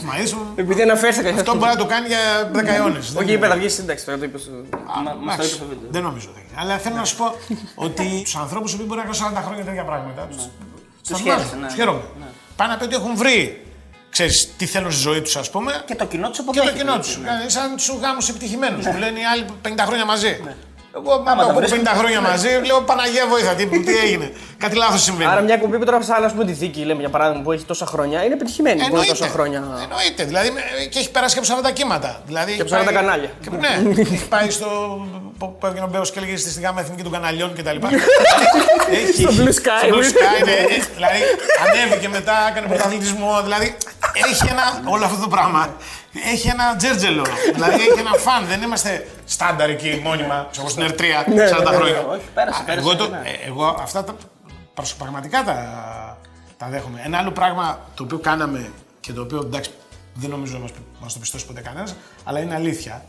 Θωμαίδης, 0.00 0.32
ο- 0.32 0.46
Επειδή 0.56 0.82
αναφέρθηκα 0.82 1.28
γι' 1.30 1.38
Αυτό 1.38 1.50
αυτό. 1.50 1.54
μπορεί 1.56 1.70
να 1.70 1.76
το 1.76 1.86
κάνει 1.86 2.06
για 2.06 2.18
10 2.52 2.72
αιώνες. 2.74 3.14
Όχι, 3.16 3.32
είπε 3.32 3.46
να 3.48 3.56
βγει 3.56 3.68
σύνταξη 3.68 4.04
τώρα 4.04 4.18
το 4.18 4.24
είπες. 4.24 4.40
στο- 4.40 4.50
Μα- 5.04 5.14
μας 5.26 5.36
το 5.36 5.42
είπε 5.44 5.54
στο 5.54 5.64
βίντεο. 5.68 5.88
Δεν 5.90 6.02
νομίζω. 6.02 6.28
δεν 6.34 6.42
είναι. 6.42 6.60
Αλλά 6.60 6.78
θέλω 6.78 6.96
να 6.96 7.04
σου 7.04 7.16
πω 7.16 7.26
ότι 7.74 8.20
τους 8.24 8.36
ανθρώπους 8.36 8.76
που 8.76 8.84
μπορεί 8.86 9.00
να 9.00 9.06
κάνουν 9.06 9.14
40 9.18 9.42
χρόνια 9.46 9.64
τέτοια 9.64 9.84
πράγματα. 9.84 10.22
Του 10.30 10.36
Τους 11.08 11.20
χαίρεσαι, 11.20 11.56
ναι. 11.60 11.66
χαίρομαι. 11.74 12.02
Πάνε 12.56 12.72
να 12.72 12.78
πει 12.78 12.84
ότι 12.84 12.94
έχουν 12.94 13.16
βρει 13.16 13.66
ξέρεις, 14.10 14.56
τι 14.56 14.66
θέλουν 14.66 14.92
στη 14.92 15.00
ζωή 15.00 15.20
τους, 15.20 15.36
ας 15.36 15.50
πούμε. 15.50 15.82
Και 15.86 15.94
το 15.94 16.04
κοινό 16.06 16.28
τους 16.28 16.36
Και 16.36 16.42
αποδέχεται. 16.42 16.72
το 16.72 16.78
κοινό 16.78 16.98
τους. 16.98 17.18
Σαν 17.46 17.76
τους 17.76 17.88
γάμους 18.02 18.28
επιτυχημένους 18.28 18.84
που 18.86 18.96
λένε 18.98 19.18
οι 19.18 19.24
άλλοι 19.32 19.44
50 19.62 19.84
χρόνια 19.86 20.04
μαζί. 20.04 20.40
Εγώ 20.96 21.12
Άμα 21.12 21.30
άμα 21.30 21.42
τα 21.44 21.50
έχω 21.50 21.58
βρεις- 21.58 21.72
50 21.72 21.86
χρόνια 21.98 22.20
μαζί, 22.20 22.48
λέω 22.66 22.80
Παναγία 22.80 23.26
βοήθεια, 23.26 23.52
τι, 23.54 23.66
τι 23.66 23.96
έγινε; 23.98 24.32
Κάτι 24.62 24.76
λάθος 24.76 25.02
συμβαίνει. 25.02 25.30
Άρα 25.30 25.40
μια 25.40 25.54
εκπομπή 25.54 25.78
που 25.78 25.84
τώρα 25.84 26.02
σαν 26.02 26.24
ας 26.24 26.32
πούμε 26.32 26.44
τη 26.44 26.52
θήκη, 26.52 26.80
λέμε 26.84 27.00
για 27.00 27.08
παράδειγμα, 27.08 27.42
που 27.42 27.52
έχει 27.52 27.64
τόσα 27.64 27.86
χρόνια, 27.86 28.24
είναι 28.24 28.36
πετυχημένη. 28.36 28.74
Που 28.76 28.80
είναι 28.84 28.88
Εννοείται. 28.98 29.12
τόσα 29.18 29.28
χρόνια. 29.30 29.58
Εννοείται. 29.82 30.24
Δηλαδή 30.24 30.50
με- 30.50 30.60
και 30.90 30.98
έχει 30.98 31.10
περάσει 31.10 31.34
και 31.40 31.52
από 31.52 31.68
40 31.68 31.72
κύματα. 31.72 32.20
Δηλαδή, 32.26 32.52
Και 32.56 32.62
από 32.62 32.74
έχει 32.74 32.84
40 32.84 32.84
πάει- 32.84 32.94
κανάλια. 32.94 33.30
Και, 33.42 33.50
ναι, 33.50 33.90
έχει 34.14 34.28
πάει 34.28 34.50
στο. 34.50 34.66
που 35.38 35.56
που 35.58 35.66
έβγαινε 35.66 35.84
ο 35.84 35.88
Μπέος 35.92 36.10
και 36.10 36.18
έλεγε 36.18 36.36
στη 36.36 36.60
γάμα 36.60 36.80
εθνική 36.80 37.02
των 37.02 37.12
καναλιών 37.12 37.52
κτλ. 37.56 37.76
Έχει- 38.90 39.22
Στο 39.22 39.30
Blue 39.38 39.54
Sky. 39.60 39.80
στο 39.82 39.88
Blue 39.96 40.08
Sky, 40.14 40.44
ναι. 40.44 40.56
Δηλαδή 40.94 41.20
ανέβηκε 41.64 42.08
μετά, 42.08 42.32
έκανε 42.50 42.66
πρωταθλητισμό. 42.66 43.40
Δηλαδή 43.42 43.76
έχει 44.30 44.48
ένα. 44.50 44.82
Όλο 44.94 45.04
αυτό 45.04 45.20
το 45.22 45.28
πράγμα. 45.28 45.74
Έχει 46.32 46.48
ένα 46.48 46.76
τζέρτζελο. 46.76 47.24
δηλαδή 47.54 47.74
έχει 47.74 47.98
ένα 47.98 48.10
φαν. 48.18 48.44
Δεν 48.48 48.62
είμαστε 48.62 49.06
στάνταρ 49.24 49.70
εκεί 49.70 50.00
μόνιμα, 50.04 50.48
όπω 50.58 50.68
στην 50.68 50.82
Ερτρία 50.82 51.24
40 51.24 51.28
ναι, 51.28 51.34
ναι, 51.34 51.46
χρόνια. 51.76 52.00
όχι, 52.10 52.20
πέρασε, 52.34 52.60
Α, 52.62 52.64
πέρασε, 52.64 52.88
Εγώ, 52.88 52.96
το- 52.96 53.08
ναι. 53.08 53.16
ε, 53.24 53.46
εγώ 53.48 53.76
αυτά 53.80 54.04
τα 54.04 54.14
προσ- 54.74 54.96
πραγματικά 54.96 55.42
τα, 55.44 55.56
τα 56.58 56.66
δέχομαι. 56.70 57.00
Ένα 57.04 57.18
άλλο 57.18 57.30
πράγμα 57.30 57.78
το 57.94 58.02
οποίο 58.02 58.18
κάναμε 58.18 58.70
και 59.00 59.12
το 59.12 59.20
οποίο 59.22 59.38
εντάξει 59.44 59.70
δεν 60.14 60.30
νομίζω 60.30 60.52
να 60.52 60.58
μας, 60.58 60.70
μας 61.00 61.12
το 61.12 61.18
πιστώσει 61.18 61.46
ποτέ 61.46 61.60
κανένας, 61.60 61.94
αλλά 62.24 62.40
είναι 62.40 62.54
αλήθεια. 62.54 63.04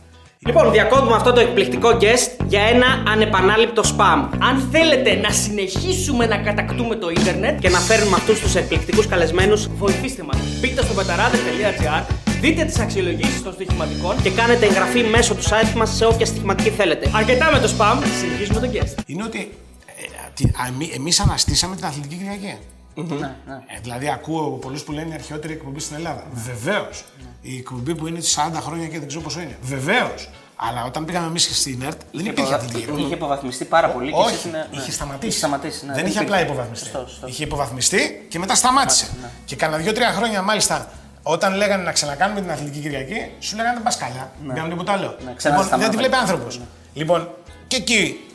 Λοιπόν, 0.46 0.70
διακόπτουμε 0.72 1.14
αυτό 1.16 1.32
το 1.32 1.40
εκπληκτικό 1.40 1.88
guest 2.00 2.44
για 2.46 2.62
ένα 2.62 2.86
ανεπανάληπτο 3.08 3.82
spam. 3.96 4.28
Αν 4.42 4.68
θέλετε 4.72 5.14
να 5.14 5.30
συνεχίσουμε 5.30 6.26
να 6.26 6.36
κατακτούμε 6.36 6.94
το 6.96 7.10
ίντερνετ 7.10 7.58
και 7.60 7.68
να 7.68 7.78
φέρνουμε 7.78 8.16
αυτούς 8.16 8.40
τους 8.40 8.54
εκπληκτικούς 8.54 9.06
καλεσμένους, 9.08 9.68
βοηθήστε 9.76 10.22
μας. 10.22 10.36
Μπείτε 10.60 10.82
στο 10.82 10.94
πεταράδε.gr, 10.94 12.02
δείτε 12.44 12.64
τις 12.64 12.78
αξιολογήσεις 12.78 13.42
των 13.42 13.52
στοιχηματικών 13.52 14.22
και 14.22 14.30
κάνετε 14.30 14.66
εγγραφή 14.66 15.02
μέσω 15.02 15.34
του 15.34 15.42
site 15.42 15.72
μας 15.76 15.90
σε 15.96 16.04
όποια 16.04 16.26
στοιχηματική 16.26 16.70
θέλετε. 16.70 17.10
Αρκετά 17.14 17.50
με 17.52 17.58
το 17.58 17.70
spam, 17.78 17.96
συνεχίζουμε 18.20 18.60
το 18.60 18.70
guest. 18.72 18.94
Είναι 19.06 19.22
ότι 19.24 19.38
ε, 19.86 19.92
τι- 20.34 20.44
α, 20.44 20.66
εμεί- 20.68 20.94
εμείς 20.94 21.20
αναστήσαμε 21.20 21.76
την 21.76 21.84
Αθλητική 21.84 22.14
Κυριακή. 22.14 22.56
Ε, 22.96 23.80
δηλαδή, 23.82 24.08
ακούω 24.08 24.50
πολλούς 24.50 24.82
που 24.82 24.92
λένε 24.92 25.08
η 25.10 25.14
αρχαιότερη 25.14 25.52
εκπομπή 25.52 25.80
στην 25.80 25.96
Ελλάδα. 25.96 26.22
Βεβαίως. 26.32 27.04
Η 27.40 27.56
εκπομπή 27.56 27.94
που 27.94 28.06
είναι 28.06 28.18
40 28.20 28.60
χρόνια 28.60 28.86
και 28.86 28.98
δεν 28.98 29.08
ξέρω 29.08 29.22
πόσο 29.22 29.40
είναι. 29.40 29.56
Βεβαίως. 29.62 30.28
Αλλά 30.56 30.84
όταν 30.84 31.04
πήγαμε 31.04 31.26
εμείς 31.26 31.48
στην 31.60 31.82
ΕΡΤ, 31.82 32.00
δεν 32.12 32.26
υπήρχε 32.26 32.54
Αθλητική 32.54 32.80
Κυριακή. 32.80 33.02
Είχε 33.02 33.14
υποβαθμιστεί 33.14 33.64
πάρα 33.64 33.88
πολύ 33.88 34.10
και 34.12 34.18
Όχι, 34.18 34.34
εσείς 34.34 34.44
είναι- 34.44 34.66
ναι. 34.72 34.80
είχε 34.80 34.90
σταματήσει. 34.92 35.26
Είχε 35.28 35.38
σταματήσει, 35.38 35.86
ναι, 35.86 35.92
δεν 35.94 36.06
είχε 36.06 36.18
απλά 36.18 36.36
υπήρχε. 36.36 36.52
υποβαθμιστεί. 36.52 36.86
Σωστό, 36.88 37.06
σωστό. 37.08 37.26
Είχε 37.26 37.44
υποβαθμιστεί 37.44 38.26
και 38.28 38.38
μετά 38.38 38.54
σταμάτησε. 38.54 39.06
Και 39.44 39.56
κάνα 39.56 39.76
δύο-τρία 39.76 40.12
χρόνια 40.12 40.42
μάλιστα, 40.42 40.92
όταν 41.26 41.54
λέγανε 41.54 41.82
να 41.82 41.92
ξανακάνουμε 41.92 42.40
την 42.40 42.50
Αθλητική 42.50 42.80
Κυριακή, 42.80 43.30
σου 43.38 43.56
λέγανε 43.56 43.74
δεν 43.74 43.82
πα 43.82 43.92
καλά. 43.98 44.32
Δεν 44.46 44.54
κάνουμε 44.54 44.72
τίποτα 44.74 44.92
άλλο. 44.92 45.16
Ναι, 45.24 45.34
ξανά 45.34 45.56
λοιπόν, 45.56 45.68
δεν 45.68 45.78
τη 45.78 45.84
σταμάτα. 45.84 45.98
βλέπει 45.98 46.14
άνθρωπος. 46.14 46.60
Λοιπόν, 46.92 47.28
και 47.66 47.76
εκεί. 47.76 48.28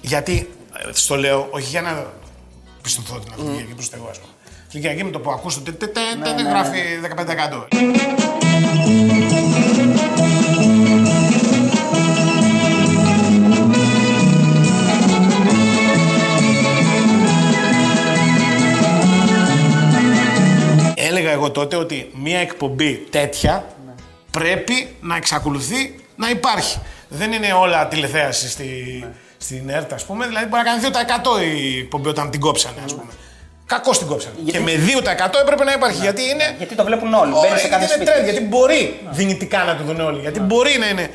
Γιατί 0.00 0.50
ε, 0.88 0.92
στο 0.92 1.16
λέω, 1.16 1.48
όχι 1.50 1.68
για 1.68 1.80
να 1.80 2.06
πιστωθώ 2.82 3.18
την 3.18 3.32
Αθλητική 3.32 3.52
Κυριακή 3.56 3.74
προς 3.74 3.88
Θεού, 3.88 4.08
ας 4.10 4.18
πούμε. 4.18 4.32
Την 4.70 4.80
Κυριακή 4.80 5.04
με 5.04 5.10
το 5.10 5.18
που 5.20 5.30
ακούς 5.30 5.54
το 5.54 5.60
τε, 5.60 5.72
τε, 5.72 5.86
τε, 5.86 6.00
τε, 6.22 6.42
τε, 6.42 6.42
γράφει 6.42 6.78
15%. 9.02 9.07
Έλεγα 21.28 21.42
εγώ 21.42 21.50
τότε 21.50 21.76
ότι 21.76 22.10
μια 22.14 22.38
εκπομπή 22.38 22.92
τέτοια 23.10 23.64
πρέπει 24.30 24.88
να 25.00 25.16
εξακολουθεί 25.16 25.94
να 26.16 26.30
υπάρχει. 26.30 26.78
Δεν 27.08 27.32
είναι 27.32 27.52
όλα 27.52 27.88
τηλεθέαση 27.88 28.48
στη, 28.48 28.70
στην 29.38 29.68
ΕΡΤ, 29.68 29.92
ας 29.92 30.04
πούμε. 30.04 30.26
Δηλαδή 30.26 30.46
μπορεί 30.46 30.62
να 30.64 30.70
κάνει 30.70 30.82
2% 31.40 31.42
η 31.42 31.78
εκπομπή 31.78 32.08
όταν 32.08 32.30
την 32.30 32.40
κόψανε, 32.40 32.76
ας 32.84 32.94
πούμε. 32.94 33.12
Κακώς 33.66 33.98
την 33.98 34.06
κόψανε. 34.06 34.34
Γιατί- 34.38 34.58
Και 34.58 34.64
με 34.64 34.72
2% 34.76 35.40
έπρεπε 35.42 35.64
να 35.64 35.72
υπάρχει. 35.72 36.00
Γιατί 36.00 36.22
είναι. 36.22 36.54
Γιατί 36.58 36.74
το 36.74 36.84
βλέπουν 36.84 37.14
όλοι. 37.14 37.32
Ωραία, 37.32 37.50
Μπαίνει 37.50 37.60
σε 37.60 37.68
κάθε 37.68 37.84
γιατί 37.84 38.02
είναι 38.02 38.10
σπίτι. 38.10 38.20
trend, 38.20 38.32
γιατί 38.32 38.44
μπορεί 38.46 39.00
δυνητικά 39.10 39.64
να 39.64 39.76
το 39.76 39.82
δουν 39.84 40.00
όλοι. 40.00 40.20
Γιατί 40.20 40.40
μπορεί 40.40 40.76
να 40.78 40.88
είναι 40.88 41.02
κα- 41.02 41.10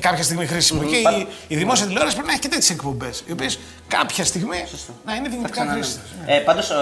κάποια 0.00 0.22
στιγμή 0.22 0.46
χρήσιμο. 0.46 0.82
Και 0.82 1.00
Πα- 1.02 1.10
η, 1.16 1.26
η 1.48 1.56
δημόσια 1.56 1.86
τηλεόραση 1.86 2.12
πρέπει 2.14 2.26
να 2.28 2.32
έχει 2.32 2.42
και 2.42 2.48
τέτοιες 2.48 2.70
εκπομπές. 2.70 3.24
Οι 3.26 3.32
οποίες 3.32 3.58
κάποια 3.88 4.24
στιγμή 4.24 4.64
να 5.04 5.14
είναι 5.14 5.28
δυνητικά 5.28 5.60
χρήσιμες. 5.70 6.00
Ε, 6.26 6.38
Πάντως, 6.38 6.70
ε, 6.70 6.74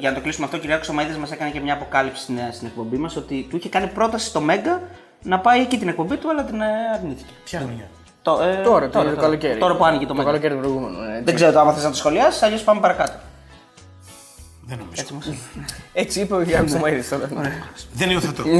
για 0.00 0.08
να 0.10 0.14
το 0.16 0.22
κλείσουμε 0.22 0.44
αυτό, 0.44 0.56
ο 0.56 0.60
Κυριάκο 0.60 0.84
Σωμαίδη 0.84 1.18
μας 1.18 1.30
έκανε 1.30 1.50
και 1.50 1.60
μια 1.60 1.74
αποκάλυψη 1.74 2.22
στην, 2.22 2.38
ε, 2.38 2.50
στην 2.52 2.66
εκπομπή 2.66 2.96
μας 2.96 3.16
ότι 3.16 3.46
του 3.50 3.56
είχε 3.56 3.68
κάνει 3.68 3.86
πρόταση 3.86 4.26
στο 4.26 4.40
Μέγκα 4.40 4.82
να 5.22 5.38
πάει 5.40 5.60
εκεί 5.60 5.78
την 5.78 5.88
εκπομπή 5.88 6.16
του, 6.16 6.30
αλλά 6.30 6.44
την 6.44 6.60
ε, 6.60 6.66
αρνήθηκε. 6.94 7.32
Ποια 7.44 7.58
χρονιά. 7.58 7.88
Το, 8.22 8.40
ε, 8.42 8.60
Τώρα, 8.64 8.88
το 8.88 9.16
καλοκαίρι. 9.20 9.58
Τώρα 9.58 9.76
που 9.76 9.84
άνοιγε 9.84 10.02
το 10.02 10.08
Το 10.08 10.14
Μέγκα. 10.14 10.28
καλοκαίρι 10.28 10.54
του 10.54 10.60
προηγούμενου. 10.60 10.98
ναι, 11.00 11.10
έτσι. 11.12 11.22
Δεν 11.24 11.34
ξέρω 11.34 11.52
το 11.52 11.60
άμα 11.60 11.72
θες 11.72 11.82
να 11.84 11.90
το 11.90 11.96
σχολιάσεις, 11.96 12.42
αλλιώς 12.42 12.62
πάμε 12.62 12.80
παρακάτω. 12.80 13.12
Δεν 14.68 14.78
νομίζω. 14.78 15.00
Έτσι 15.00 15.12
μας 15.14 15.26
είπε. 15.26 15.36
Έτσι 15.92 16.20
είπε 16.20 16.34
ο 16.34 16.42
Γιάννης 16.42 16.72
Σωμαίδης 16.72 17.08
τώρα. 17.08 17.28
Δεν 17.92 18.10
υιοθετώ. 18.10 18.42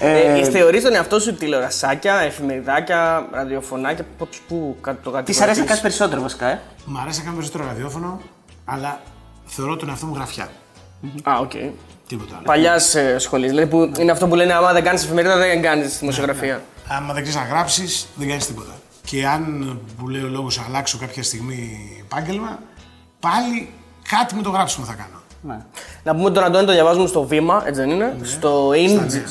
Ε, 0.00 0.44
Θεωρείς 0.50 0.82
τον 0.82 0.94
εαυτό 0.94 1.20
σου 1.20 1.34
τηλεορασάκια, 1.34 2.14
εφημεριδάκια, 2.18 3.28
ραδιοφωνάκια, 3.32 4.06
πού- 4.18 4.28
πού 4.48 4.76
κα- 4.80 4.96
το 5.02 5.22
Τι 5.22 5.32
σ' 5.32 5.40
αρέσει 5.40 5.60
να 5.60 5.66
κάνει 5.66 5.80
περισσότερο 5.80 6.20
βασικά, 6.20 6.46
ε; 6.46 6.60
Μ' 6.84 6.98
αρέσει 6.98 7.18
να 7.18 7.24
κάνω 7.24 7.36
περισσότερο 7.36 7.64
ραδιόφωνο, 7.66 8.20
αλλά 8.64 9.00
θεωρώ 9.46 9.76
τον 9.76 9.88
εαυτό 9.88 10.06
μου 10.06 10.14
γραφιά. 10.14 10.48
Α, 11.22 11.38
οκ. 11.40 11.50
Τίποτα 12.08 12.34
άλλο. 12.34 12.44
Παλιάς 12.44 12.96
σχολής. 13.18 13.50
Δηλαδή 13.50 13.68
που 13.70 13.92
είναι 13.98 14.10
αυτό 14.12 14.26
που 14.28 14.34
λένε 14.34 14.52
άμα 14.52 14.72
δεν 14.72 14.84
κάνεις 14.84 15.04
εφημερίδα 15.04 15.36
δεν 15.36 15.62
κάνεις 15.62 15.98
δημοσιογραφία. 15.98 16.62
Άμα 16.88 17.12
δεν 17.14 17.22
ξέρεις 17.22 17.40
να 17.40 17.46
γράψεις, 17.46 18.06
δεν 18.14 18.28
κάνεις 18.28 18.46
τίποτα. 18.46 18.72
Και 19.04 19.26
αν 19.26 19.78
που 19.98 20.08
λέει 20.08 20.22
ο 20.22 20.28
λόγος 20.28 20.60
αλλάξω 20.68 20.98
κάποια 20.98 21.22
στιγμή 21.22 21.78
επάγγελμα, 22.00 22.58
πάλι 23.20 23.72
κάτι 24.08 24.34
με 24.34 24.42
το 24.42 24.50
γράψιμο 24.50 24.86
θα 24.86 24.92
κάνω. 24.94 25.22
Ναι. 25.42 25.64
Να 26.04 26.12
πούμε 26.14 26.24
ότι 26.24 26.34
τον 26.34 26.44
Αντώνη 26.44 26.66
το 26.66 26.72
διαβάζουμε 26.72 27.06
στο 27.06 27.22
Βήμα, 27.22 27.62
έτσι 27.66 27.80
δεν 27.80 27.90
είναι; 27.90 28.16
Στο 28.22 28.70
Στα 28.74 28.96
in. 28.96 28.98
Νέα. 28.98 29.22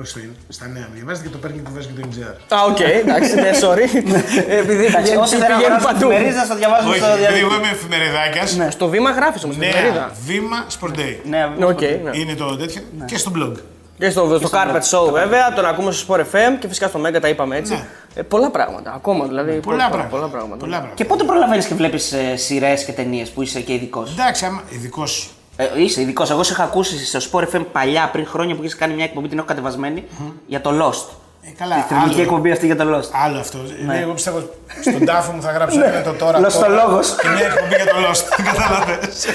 Όχι 0.00 0.08
στο 0.08 0.20
in, 0.24 0.30
στα 0.48 0.66
Νέα. 0.66 0.82
Μην 0.82 0.94
διαβάζετε 0.94 1.26
και 1.26 1.32
το 1.32 1.38
παίρνει 1.38 1.56
και 1.56 1.62
το 1.64 1.70
βάζει 1.74 1.86
και 1.86 2.00
το 2.00 2.08
NGR. 2.10 2.56
Α, 2.56 2.64
οκ, 2.70 2.80
εντάξει, 2.80 3.34
ναι, 3.34 3.50
sorry. 3.62 3.84
Επειδή 4.60 4.84
Εντάξει, 4.84 5.02
πηγαίνει 5.02 5.20
όσοι 5.20 5.36
δεν 5.36 5.46
πηγαίνει 5.46 5.64
αγοράζουν 5.64 5.86
παντού. 5.92 6.10
εφημερίδα, 6.10 6.42
θα 6.44 6.52
το 6.52 6.58
διαβάζουν 6.58 6.90
Όχι, 6.90 6.98
στο 6.98 7.06
επειδή 7.12 7.24
εγώ 7.24 7.32
διαδίκτυο. 7.48 7.56
είμαι 7.58 7.70
εφημεριδάκια. 7.76 8.70
Στο 8.70 8.88
Βήμα 8.88 9.10
γράφεις 9.10 9.44
όμως. 9.44 9.56
Νέα 9.56 10.10
Βήμα 10.26 10.58
Sport 10.80 10.94
Day. 11.00 11.14
Ναι, 11.32 11.42
Οκ, 11.72 11.80
ναι. 11.80 12.10
Είναι 12.20 12.34
το 12.34 12.56
τέτοιο. 12.56 12.82
Και 13.10 13.18
στο 13.18 13.30
blog. 13.36 13.52
Και 13.98 14.10
στο, 14.10 14.38
στο 14.38 14.48
Carpet 14.56 14.84
Show 14.90 15.12
βέβαια, 15.12 15.52
τον 15.52 15.66
ακούμε 15.66 15.90
στο 15.92 16.04
Sport 16.14 16.20
FM 16.34 16.52
και 16.60 16.68
φυσικά 16.68 16.88
στο 16.88 17.00
Mega 17.06 17.18
τα 17.20 17.28
είπαμε 17.28 17.56
έτσι. 17.56 17.72
Ναι. 17.72 17.84
Ε, 18.14 18.22
πολλά 18.22 18.50
πράγματα, 18.50 18.92
ακόμα 18.92 19.24
δηλαδή. 19.26 19.52
Πολλά 19.52 19.76
πράγματα. 19.88 20.08
Πολλά 20.16 20.28
πράγματα. 20.28 20.56
Πολλά 20.56 20.70
πράγματα. 20.76 20.94
Και 20.94 21.04
πότε 21.04 21.24
προλαβαίνεις 21.24 21.66
και 21.66 21.74
βλέπεις 21.74 22.12
ε, 22.12 22.36
σειρές 22.36 22.84
και 22.84 22.92
ταινίες 22.92 23.28
που 23.30 23.42
είσαι 23.42 23.60
και 23.60 23.72
ειδικός; 23.72 24.10
Εντάξει, 24.12 24.44
άμα 24.44 24.62
ειδικός. 24.70 25.30
Ε, 25.60 25.82
είσαι 25.82 26.00
ειδικός. 26.00 26.30
Εγώ 26.30 26.42
σε 26.42 26.52
είχα 26.52 26.62
ακούσει 26.62 27.06
στο 27.06 27.18
Sport 27.40 27.54
FM 27.56 27.64
παλιά 27.72 28.08
πριν 28.12 28.26
χρόνια 28.26 28.54
που 28.54 28.62
είχες 28.62 28.76
κάνει 28.76 28.94
μια 28.94 29.04
εκπομπή, 29.04 29.28
την 29.28 29.38
έχω 29.38 29.46
κατεβασμένη 29.46 30.04
για 30.46 30.60
το 30.60 30.70
Lost. 30.70 31.06
Ε, 31.42 31.50
καλά, 31.58 31.74
Τη 31.76 31.82
θρυλική 31.94 32.12
άλλο. 32.14 32.22
εκπομπή 32.22 32.50
αυτή 32.50 32.66
για 32.66 32.76
το 32.76 32.84
Lost. 32.98 33.08
Άλλο 33.24 33.38
αυτό. 33.38 33.58
Ναι. 33.86 33.98
Εγώ 33.98 34.12
πιστεύω 34.12 34.42
στον 34.80 35.04
τάφο 35.04 35.32
μου 35.32 35.42
θα 35.42 35.50
γράψω 35.52 35.84
ένα 35.84 36.02
το 36.02 36.12
τώρα. 36.12 36.38
Λοστολόγος. 36.38 37.14
Και 37.20 37.28
μια 37.28 37.44
εκπομπή 37.46 37.74
για 37.74 37.84
το 37.86 37.96
Lost. 38.10 38.24
Κατάλαβες. 38.50 39.26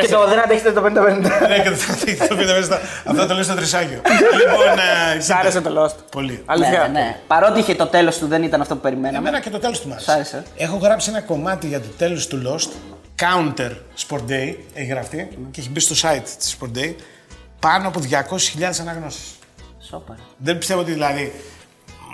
Και 0.00 0.08
το 0.14 0.26
δεν 0.28 0.38
αντέχετε 0.38 0.72
το 0.72 0.82
50-50. 0.84 0.88
Ναι, 1.48 1.58
και 1.62 1.70
το- 1.70 2.28
το 2.28 2.36
πείτε 2.36 2.52
μέσα. 2.52 2.80
Αυτό 3.04 3.26
το 3.26 3.34
λέω 3.34 3.42
στο 3.42 3.54
τρισάκιο. 3.54 4.00
Λοιπόν. 4.40 4.78
ε, 5.16 5.20
Σ' 5.20 5.30
άρεσε 5.30 5.60
το 5.60 5.82
Lost. 5.84 5.94
Πολύ. 6.10 6.42
Αλήθεια. 6.46 6.88
Ναι, 6.92 7.00
ναι. 7.00 7.16
Παρότι 7.26 7.58
είχε 7.60 7.74
το 7.74 7.86
τέλος 7.86 8.18
του, 8.18 8.26
δεν 8.26 8.42
ήταν 8.42 8.60
αυτό 8.60 8.74
που 8.74 8.80
περιμέναμε. 8.80 9.18
Εμένα 9.28 9.42
και 9.42 9.50
το 9.50 9.58
τέλος 9.58 9.80
του 9.80 9.88
μ' 9.88 9.92
άρεσε. 9.92 10.10
Σ' 10.10 10.14
άρεσε. 10.14 10.42
Έχω 10.56 10.76
γράψει 10.76 11.10
ένα 11.10 11.20
κομμάτι 11.20 11.66
για 11.66 11.80
το 11.80 11.88
τέλος 11.98 12.26
του 12.26 12.42
Lost. 12.46 12.68
Counter 13.20 13.70
Sport 14.08 14.30
Day 14.30 14.54
έχει 14.74 14.86
γραφτεί 14.88 15.28
και 15.50 15.60
έχει 15.60 15.70
μπει 15.70 15.80
στο 15.80 15.94
site 16.08 16.22
της 16.38 16.56
Sport 16.60 16.78
Day. 16.78 16.94
Πάνω 17.58 17.88
από 17.88 18.00
200.000 18.58 18.62
αναγνώσεις. 18.80 19.38
Σόπα. 19.88 20.16
Δεν 20.36 20.58
πιστεύω 20.58 20.80
ότι 20.80 20.92
δηλαδή. 20.92 21.32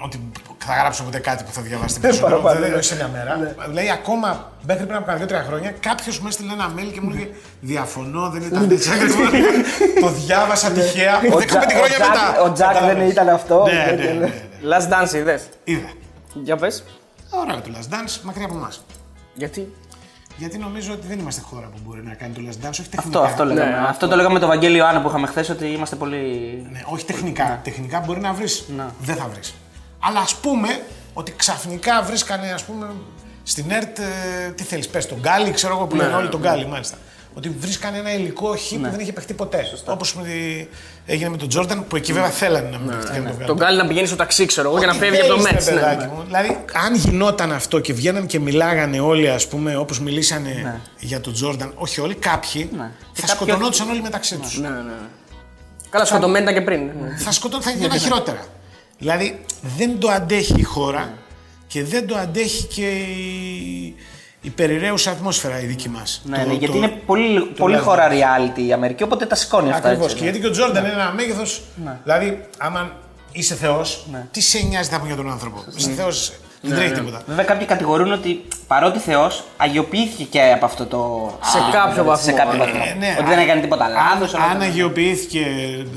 Ότι 0.05 0.31
θα 0.59 0.75
γράψω 0.75 1.03
ποτέ 1.03 1.19
κάτι 1.19 1.45
που 1.45 1.53
θα 1.53 1.61
διαβάσει 1.61 2.01
την 2.01 2.13
ζωή 2.13 2.31
μου. 2.31 2.49
Δεν 2.61 2.75
όχι 2.75 2.83
σε 2.83 2.95
μια 2.95 3.09
μέρα. 3.09 3.55
Δηλαδή, 3.69 3.91
ακόμα 3.91 4.53
μέχρι 4.67 4.85
πριν 4.85 4.97
από 4.97 5.07
κάνα 5.07 5.25
2-3 5.25 5.47
χρόνια, 5.47 5.71
κάποιος 5.81 6.19
μου 6.19 6.29
έστειλε 6.29 6.53
ένα 6.53 6.73
mail 6.77 6.91
και 6.93 7.01
μου 7.01 7.11
έλεγε 7.11 7.29
Διαφωνώ, 7.61 8.31
δεν 8.31 8.43
ήταν 8.43 8.71
έτσι 8.71 8.91
ακριβώς. 8.91 9.31
Το 10.03 10.09
διάβασα 10.09 10.71
τυχαία. 10.71 11.21
15 11.21 11.25
χρόνια 11.51 11.99
μετά. 11.99 12.41
Ο 12.45 12.53
Τζακ 12.53 12.73
δεν 12.73 12.81
Κατάλαβες. 12.81 13.11
ήταν 13.11 13.29
αυτό. 13.29 13.67
Ναι, 13.67 13.97
ναι, 13.97 14.05
ναι, 14.05 14.13
ναι. 14.13 14.33
Last 14.63 14.93
Dance 14.93 15.15
είδες; 15.15 15.49
Είδα. 15.65 15.89
Για 16.35 16.57
πες. 16.57 16.85
Ωραίο 17.31 17.61
το 17.61 17.71
Last 17.75 17.95
Dance, 17.95 18.21
μακριά 18.23 18.45
από 18.45 18.55
εμάς. 18.57 18.85
Γιατί; 19.35 19.73
Γιατί 20.39 20.59
νομίζω 20.59 20.93
ότι 20.93 21.07
δεν 21.07 21.19
είμαστε 21.19 21.41
χώρα 21.41 21.67
που 21.67 21.79
μπορεί 21.85 22.03
να 22.05 22.15
κάνει 22.15 22.35
το 22.35 22.41
Last 22.45 22.67
Dance, 22.67 22.71
όχι 22.71 22.89
τεχνικά. 22.89 23.19
Αυτό, 23.19 23.21
αυτό 23.21 23.45
λέγαμε. 23.45 23.71
Ναι, 23.71 23.87
αυτό 23.89 24.09
το 24.09 24.17
λέγαμε 24.17 24.35
με 24.35 24.41
τον 24.41 24.49
Βαγγέλη 24.49 24.77
Ιωάννου 24.77 25.03
που 25.03 25.09
είχαμε 25.09 25.27
χθες 25.27 25.49
ότι 25.49 25.67
είμαστε 25.67 25.97
πολύ. 25.97 26.19
Ναι, 26.73 26.83
όχι 26.87 27.05
τεχνικά. 27.05 27.61
Τεχνικά 27.65 28.01
μπορεί 28.07 28.21
να 28.21 28.33
βρεις. 28.33 28.65
Δεν 29.01 29.17
θα 29.17 29.29
βρεις. 29.33 29.55
Αλλά 30.01 30.21
ας 30.21 30.35
πούμε 30.35 30.69
ότι 31.15 31.33
ξαφνικά 31.37 32.03
βρίσκανε, 32.03 32.51
ας 32.53 32.65
πούμε, 32.65 32.87
στην 33.43 33.71
ΕΡΤ. 33.71 33.99
ε, 33.99 34.05
τι 34.55 34.63
θέλεις, 34.63 34.89
πες 34.89 35.07
τον 35.07 35.19
Γκάλι, 35.21 35.51
ξέρω 35.51 35.75
εγώ 35.75 35.87
που 35.87 35.97
λένε 35.97 36.15
όλοι 36.15 36.29
τον 36.29 36.41
Γκάλι, 36.41 36.67
μάλιστα. 36.67 36.97
Ότι 37.37 37.49
βρίσκανε 37.59 37.99
ένα 37.99 38.15
υλικό 38.15 38.57
χ 38.57 38.69
που 38.69 38.91
δεν 38.91 39.01
είχε 39.01 39.13
παιχτεί 39.13 39.35
ποτέ. 39.35 39.63
Όπως 39.87 40.17
έγινε 41.07 41.29
με 41.29 41.37
τον 41.37 41.49
Τζόρνταν, 41.49 41.87
που 41.87 41.97
εκεί 41.97 42.13
βέβαια 42.13 42.31
θέλανε 42.31 42.69
να 42.69 42.79
μην 42.79 42.89
παιχτεί 42.91 43.13
και 43.13 43.19
να 43.19 43.25
το 43.25 43.31
βγάλουν. 43.31 43.47
Τον 43.47 43.59
κάνει 43.59 43.77
να 43.77 43.87
πηγαίνει 43.87 44.07
στο 44.07 44.17
ταξί, 44.17 44.47
ξέρω 44.47 44.69
εγώ, 44.69 44.79
για 44.79 44.87
να 44.87 44.93
Ό,τι 44.93 45.03
φεύγει 45.05 45.21
από 45.21 45.29
το 45.29 45.41
θέλεις, 45.41 45.53
Μέτς. 45.53 45.67
ρε 45.69 45.75
παιδάκι 45.75 46.07
μου. 46.07 46.23
Δηλαδή, 46.27 46.59
αν 46.87 46.95
γινόταν 46.95 47.53
αυτό 47.53 47.81
και 47.81 47.93
βγαίναν 47.93 48.27
και 48.27 48.39
μιλάγανε 48.41 49.01
όλοι, 49.01 49.31
ας 49.31 49.49
πούμε, 49.49 49.77
όπως 49.77 50.01
μιλήσανε 50.01 50.81
για 50.99 51.21
τον 51.21 51.33
Τζόρνταν, 51.33 51.73
όχι 51.75 52.01
όλοι, 52.01 52.15
κάποιοι, 52.15 52.71
Ναι. 52.77 52.91
Και 53.13 53.21
θα 53.21 53.27
κάποιοι- 53.27 53.35
σκοτωνόντουσαν 53.49 53.89
όλοι 53.91 54.03
μεταξύ 54.03 54.37
τους. 54.37 54.59
Ναι, 54.59 54.69
ναι. 54.69 54.93
Καλά, 55.91 56.05
σκοτωμένοι 56.05 56.43
ήταν 56.45 56.55
και 56.55 56.61
πριν. 56.65 56.81
ναι. 57.01 57.17
Θα 57.19 57.33
σκοτώνουν, 57.33 57.65
θα 57.65 57.71
γίνανε 57.71 57.99
χειρότερα. 57.99 58.45
Δηλαδή, 58.99 59.41
δεν 59.77 59.99
το 59.99 60.09
αντέχει 60.11 60.55
η 60.61 60.63
χώρα 60.63 61.13
και 61.67 61.85
δεν 61.85 62.07
το 62.07 62.17
αντέχει 62.17 62.65
και 62.65 62.89
η, 62.91 63.95
η 64.47 64.51
περιραίουσα 64.51 65.11
ατμόσφαιρα 65.11 65.61
η 65.61 65.67
δική 65.67 65.89
μας. 65.89 66.23
Ναι, 66.25 66.45
ναι, 66.45 66.53
γιατί 66.53 66.77
είναι 66.77 66.89
πολύ, 66.89 67.41
πολύ 67.41 67.77
χώρα 67.77 68.09
reality 68.11 68.61
η 68.67 68.73
Αμερική, 68.73 69.03
οπότε 69.03 69.27
τα 69.27 69.35
σηκώνει 69.35 69.71
αυτά. 69.71 69.89
Ακριβώς. 69.89 70.13
έτσι, 70.13 70.17
Και 70.17 70.25
ναι. 70.25 70.31
γιατί 70.31 70.45
και 70.45 70.51
ο 70.51 70.51
Τζόρνταν 70.51 70.85
είναι 70.85 70.93
ένα 70.93 71.13
μέγεθος. 71.13 71.63
Δηλαδή, 72.03 72.47
άμα 72.59 72.93
είσαι 73.33 73.55
Θεός, 73.55 74.07
τι 74.31 74.41
σε 74.41 74.59
νοιάζει 74.59 74.91
να 74.91 74.97
πούμε 74.97 75.09
για 75.09 75.17
τον 75.17 75.31
άνθρωπο; 75.31 75.65
Είσαι 75.77 75.91
Θεός, 75.91 76.33
δεν 76.69 76.79
τρέχει 76.79 76.93
τίποτα. 76.93 77.23
Βέβαια, 77.27 77.45
κάποιοι 77.45 77.67
κατηγορούν 77.67 78.13
ότι 78.13 78.45
παρότι 78.67 78.99
Θεός 78.99 79.45
αγιοποιήθηκε 79.57 80.25
και 80.25 80.41
από 80.55 80.65
αυτό 80.65 80.87
το. 80.87 81.33
Σε 81.43 81.59
κάποιο 81.73 82.05
βαθμό. 82.05 82.25
Σε 82.25 82.33
κάποιο 82.33 82.59
βαθμό. 82.59 82.81
Ε, 82.91 82.95
ναι, 82.99 83.17
ότι 83.19 83.29
δεν 83.29 83.39
έκανε 83.39 83.61
τίποτα 83.61 83.89
λάθος. 83.89 84.35
Αν 84.35 84.61
αγιοποιήθηκε 84.61 85.45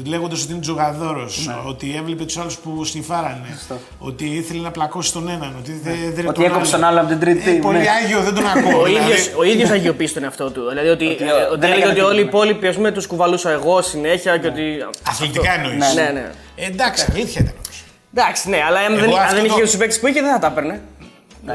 λέγοντας 0.05 0.43
ότι 0.43 0.51
είναι 0.51 0.62
τζογαδόρος, 0.62 1.49
ότι 1.67 1.95
έβλεπε 1.97 2.23
τους 2.23 2.38
άλλους 2.38 2.58
που 2.58 2.84
σνιφάρανε, 2.84 3.58
ότι 3.99 4.25
ήθελε 4.25 4.62
να 4.62 4.71
πλακώσει 4.71 5.13
τον 5.13 5.29
έναν, 5.29 5.55
ότι 5.60 5.79
δεν 5.84 5.95
δεν 6.13 6.27
Ότι 6.27 6.43
έκοψε 6.43 6.71
τον 6.71 6.84
άλλο 6.84 6.99
από 6.99 7.10
την 7.10 7.19
τρίτη 7.19 7.49
Ε, 7.49 7.58
team, 7.58 7.62
πολύ 7.62 7.77
ναι. 7.77 7.86
άγιο, 8.03 8.19
δεν 8.21 8.34
τον 8.36 8.47
ακούω. 8.47 8.82
Ο 8.82 8.84
δηλαδή. 8.86 9.12
ίδιος, 9.12 9.32
ο 9.38 9.43
ίδιος 9.43 9.69
αγιοποίησε 9.69 10.13
τον 10.13 10.23
εαυτό 10.23 10.51
του. 10.51 10.67
Δηλαδή 10.69 10.88
ότι, 10.88 11.05
Ότι, 11.05 11.23
ε, 11.23 11.27
ε, 11.27 11.32
ότι 11.51 11.60
δεν 11.60 11.69
έλεγε 11.71 11.82
έκανε 11.86 11.91
ότι 11.91 12.01
όλοι 12.01 12.19
οι 12.19 12.23
τίποτα. 12.23 12.38
υπόλοιποι 12.45 12.67
ας 12.67 12.75
πούμε, 12.75 12.91
τους 12.91 13.08
κουβαλούσα 13.08 13.49
εγώ 13.51 13.82
συνέχεια 13.82 14.38
και 14.38 14.47
ότι. 14.47 14.63
Αθλητικά 15.03 15.53
εννοείς. 15.53 15.93
Ναι, 15.95 16.10
ναι. 16.13 16.32
Ε, 16.55 16.65
εντάξει, 16.65 17.05
αλήθεια 17.12 17.41
ήταν. 17.41 17.53
όμως. 17.55 17.84
Εντάξει, 18.13 18.50
ναι, 18.50 18.60
αλλά 18.67 18.80
αν 18.80 18.91
Εγώ 18.93 19.02
δεν, 19.02 19.10
αν 19.13 19.19
αυτό 19.19 19.36
δεν 19.36 19.45
είχε 19.45 19.54
το- 19.56 19.62
τους 19.62 19.78
παίκτες 19.78 20.00
που 20.00 20.08
είχε 20.08 20.22
δεν 20.22 20.32
θα 20.34 20.39
τα 20.39 20.48
έπαιρνε. 20.48 20.82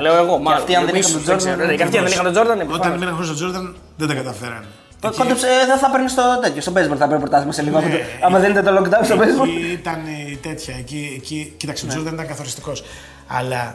Λέω 0.01 0.17
εγώ, 0.17 0.39
μάλλον. 0.39 0.61
αυτοί 0.61 0.75
αν 0.75 0.85
δεν 0.87 0.95
Ίσως, 0.95 1.11
είχαν 1.11 1.25
τον 1.25 1.37
ξέρω. 1.37 1.55
Jordan, 1.55 1.67
Ναι, 1.67 1.75
Και 1.75 1.83
αυτοί 1.83 1.97
αν 1.97 2.03
δεν 2.05 2.13
είχαν 2.13 2.25
τον 2.25 2.33
Τζόρνταν, 2.33 2.57
ναι, 2.57 2.63
Όταν 2.63 2.75
προφανώς. 2.77 2.99
μείναν 3.01 3.15
χωρί 3.15 3.27
τον 3.27 3.37
Τζόρνταν, 3.37 3.77
δεν 3.97 4.09
τα 4.09 4.15
καταφέρανε. 4.15 4.65
Εκεί- 5.05 5.17
Κόντεψε, 5.17 5.47
ε, 5.47 5.67
θα, 5.67 5.79
θα 5.79 5.91
παίρνεις 5.91 6.13
στο 6.13 6.23
τέτοιο, 6.43 6.61
στο 6.63 6.73
baseball 6.73 6.97
θα 6.99 7.07
πρέπει 7.07 7.21
πρωτάθλημα 7.21 7.53
σε 7.53 7.63
λίγο. 7.63 7.81
Ναι. 7.81 8.01
Άμα 8.25 8.39
δίνετε 8.39 8.63
το 8.63 8.77
lockdown 8.79 9.05
στο 9.05 9.17
baseball. 9.17 9.49
Εκεί 9.49 9.71
ήταν 9.73 10.01
η 10.31 10.37
τέτοια. 10.43 10.75
Εκεί, 10.79 11.13
εκεί, 11.17 11.55
κοίταξε, 11.57 11.85
ο 11.85 11.89
Τζόρνταν 11.89 12.15
ήταν 12.15 12.27
καθοριστικός. 12.27 12.85
Αλλά 13.27 13.75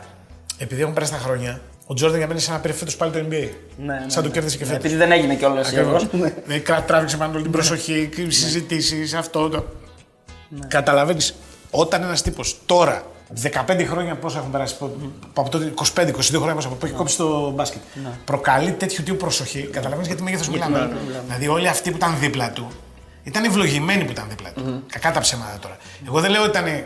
επειδή 0.58 0.82
έχουν 0.82 0.94
περάσει 0.94 1.12
τα 1.12 1.18
χρόνια, 1.18 1.62
ο 1.86 1.94
Τζόρνταν 1.94 2.18
για 2.20 2.28
μένα 2.28 2.40
είναι 2.40 2.48
σαν 2.48 2.56
να 2.56 2.62
πήρε 2.62 2.74
φέτος 2.74 2.96
πάλι 2.96 3.12
το 3.12 3.20
NBA. 3.30 3.48
ναι, 3.78 4.04
Σαν 4.08 4.24
το 4.24 4.30
κέρδισε 4.30 4.58
και 4.58 4.66
φέτος. 4.66 4.80
Επειδή 4.80 4.96
δεν 4.96 5.12
έγινε 5.12 5.36
κιόλας. 5.36 5.68
Ακριβώς. 5.68 6.08
Δηλαδή 6.44 6.60
κρα- 6.60 6.82
τράβηξε 6.88 7.18
πάνω 7.18 7.34
όλη 7.34 7.42
την 7.42 7.52
προσοχή, 7.52 8.10
συζητήσεις, 8.28 9.14
αυτό. 9.14 9.50
Το... 9.50 9.66
Καταλαβαίνεις, 10.68 11.36
όταν 11.72 12.04
ένας 12.04 12.22
τύπος 12.22 12.60
τώρα, 12.66 13.04
15 13.68 13.86
χρόνια 13.86 14.16
πόσα 14.16 14.38
έχουν 14.38 14.52
περάσει, 14.52 14.76
από 14.80 14.92
από 15.34 15.50
τότε 15.50 15.74
25-22 15.76 16.14
χρόνια 16.20 16.54
πόσα 16.54 16.70
που 16.70 16.86
έχει 16.86 16.94
κόψει 16.94 17.18
το 17.18 17.52
μπάσκετ, 17.52 17.82
προκαλεί 18.26 18.72
τέτοιου 18.72 19.04
τύπου 19.04 19.18
προσοχή, 19.18 19.62
καταλαβαίνεις 19.62 20.08
γιατί 20.08 20.24
μέγεθο 20.24 20.52
μιλάμε. 20.52 20.98
Δηλαδή, 21.26 21.48
όλοι 21.48 21.68
αυτοί 21.68 21.90
που 21.92 21.98
ήταν 21.98 22.20
δίπλα 22.20 22.52
του 22.52 22.68
ήταν 23.24 23.44
ευλογημένοι 23.44 24.06
που 24.06 24.12
ήταν 24.12 24.26
δίπλα 24.30 24.52
του. 24.54 24.84
Κακά 24.92 25.12
τα 25.12 25.20
ψέματα 25.20 25.58
τώρα. 25.62 25.78
Εγώ 26.08 26.20
δεν 26.20 26.32
λέω 26.32 26.42
ότι 26.42 26.50
ήταν 26.50 26.84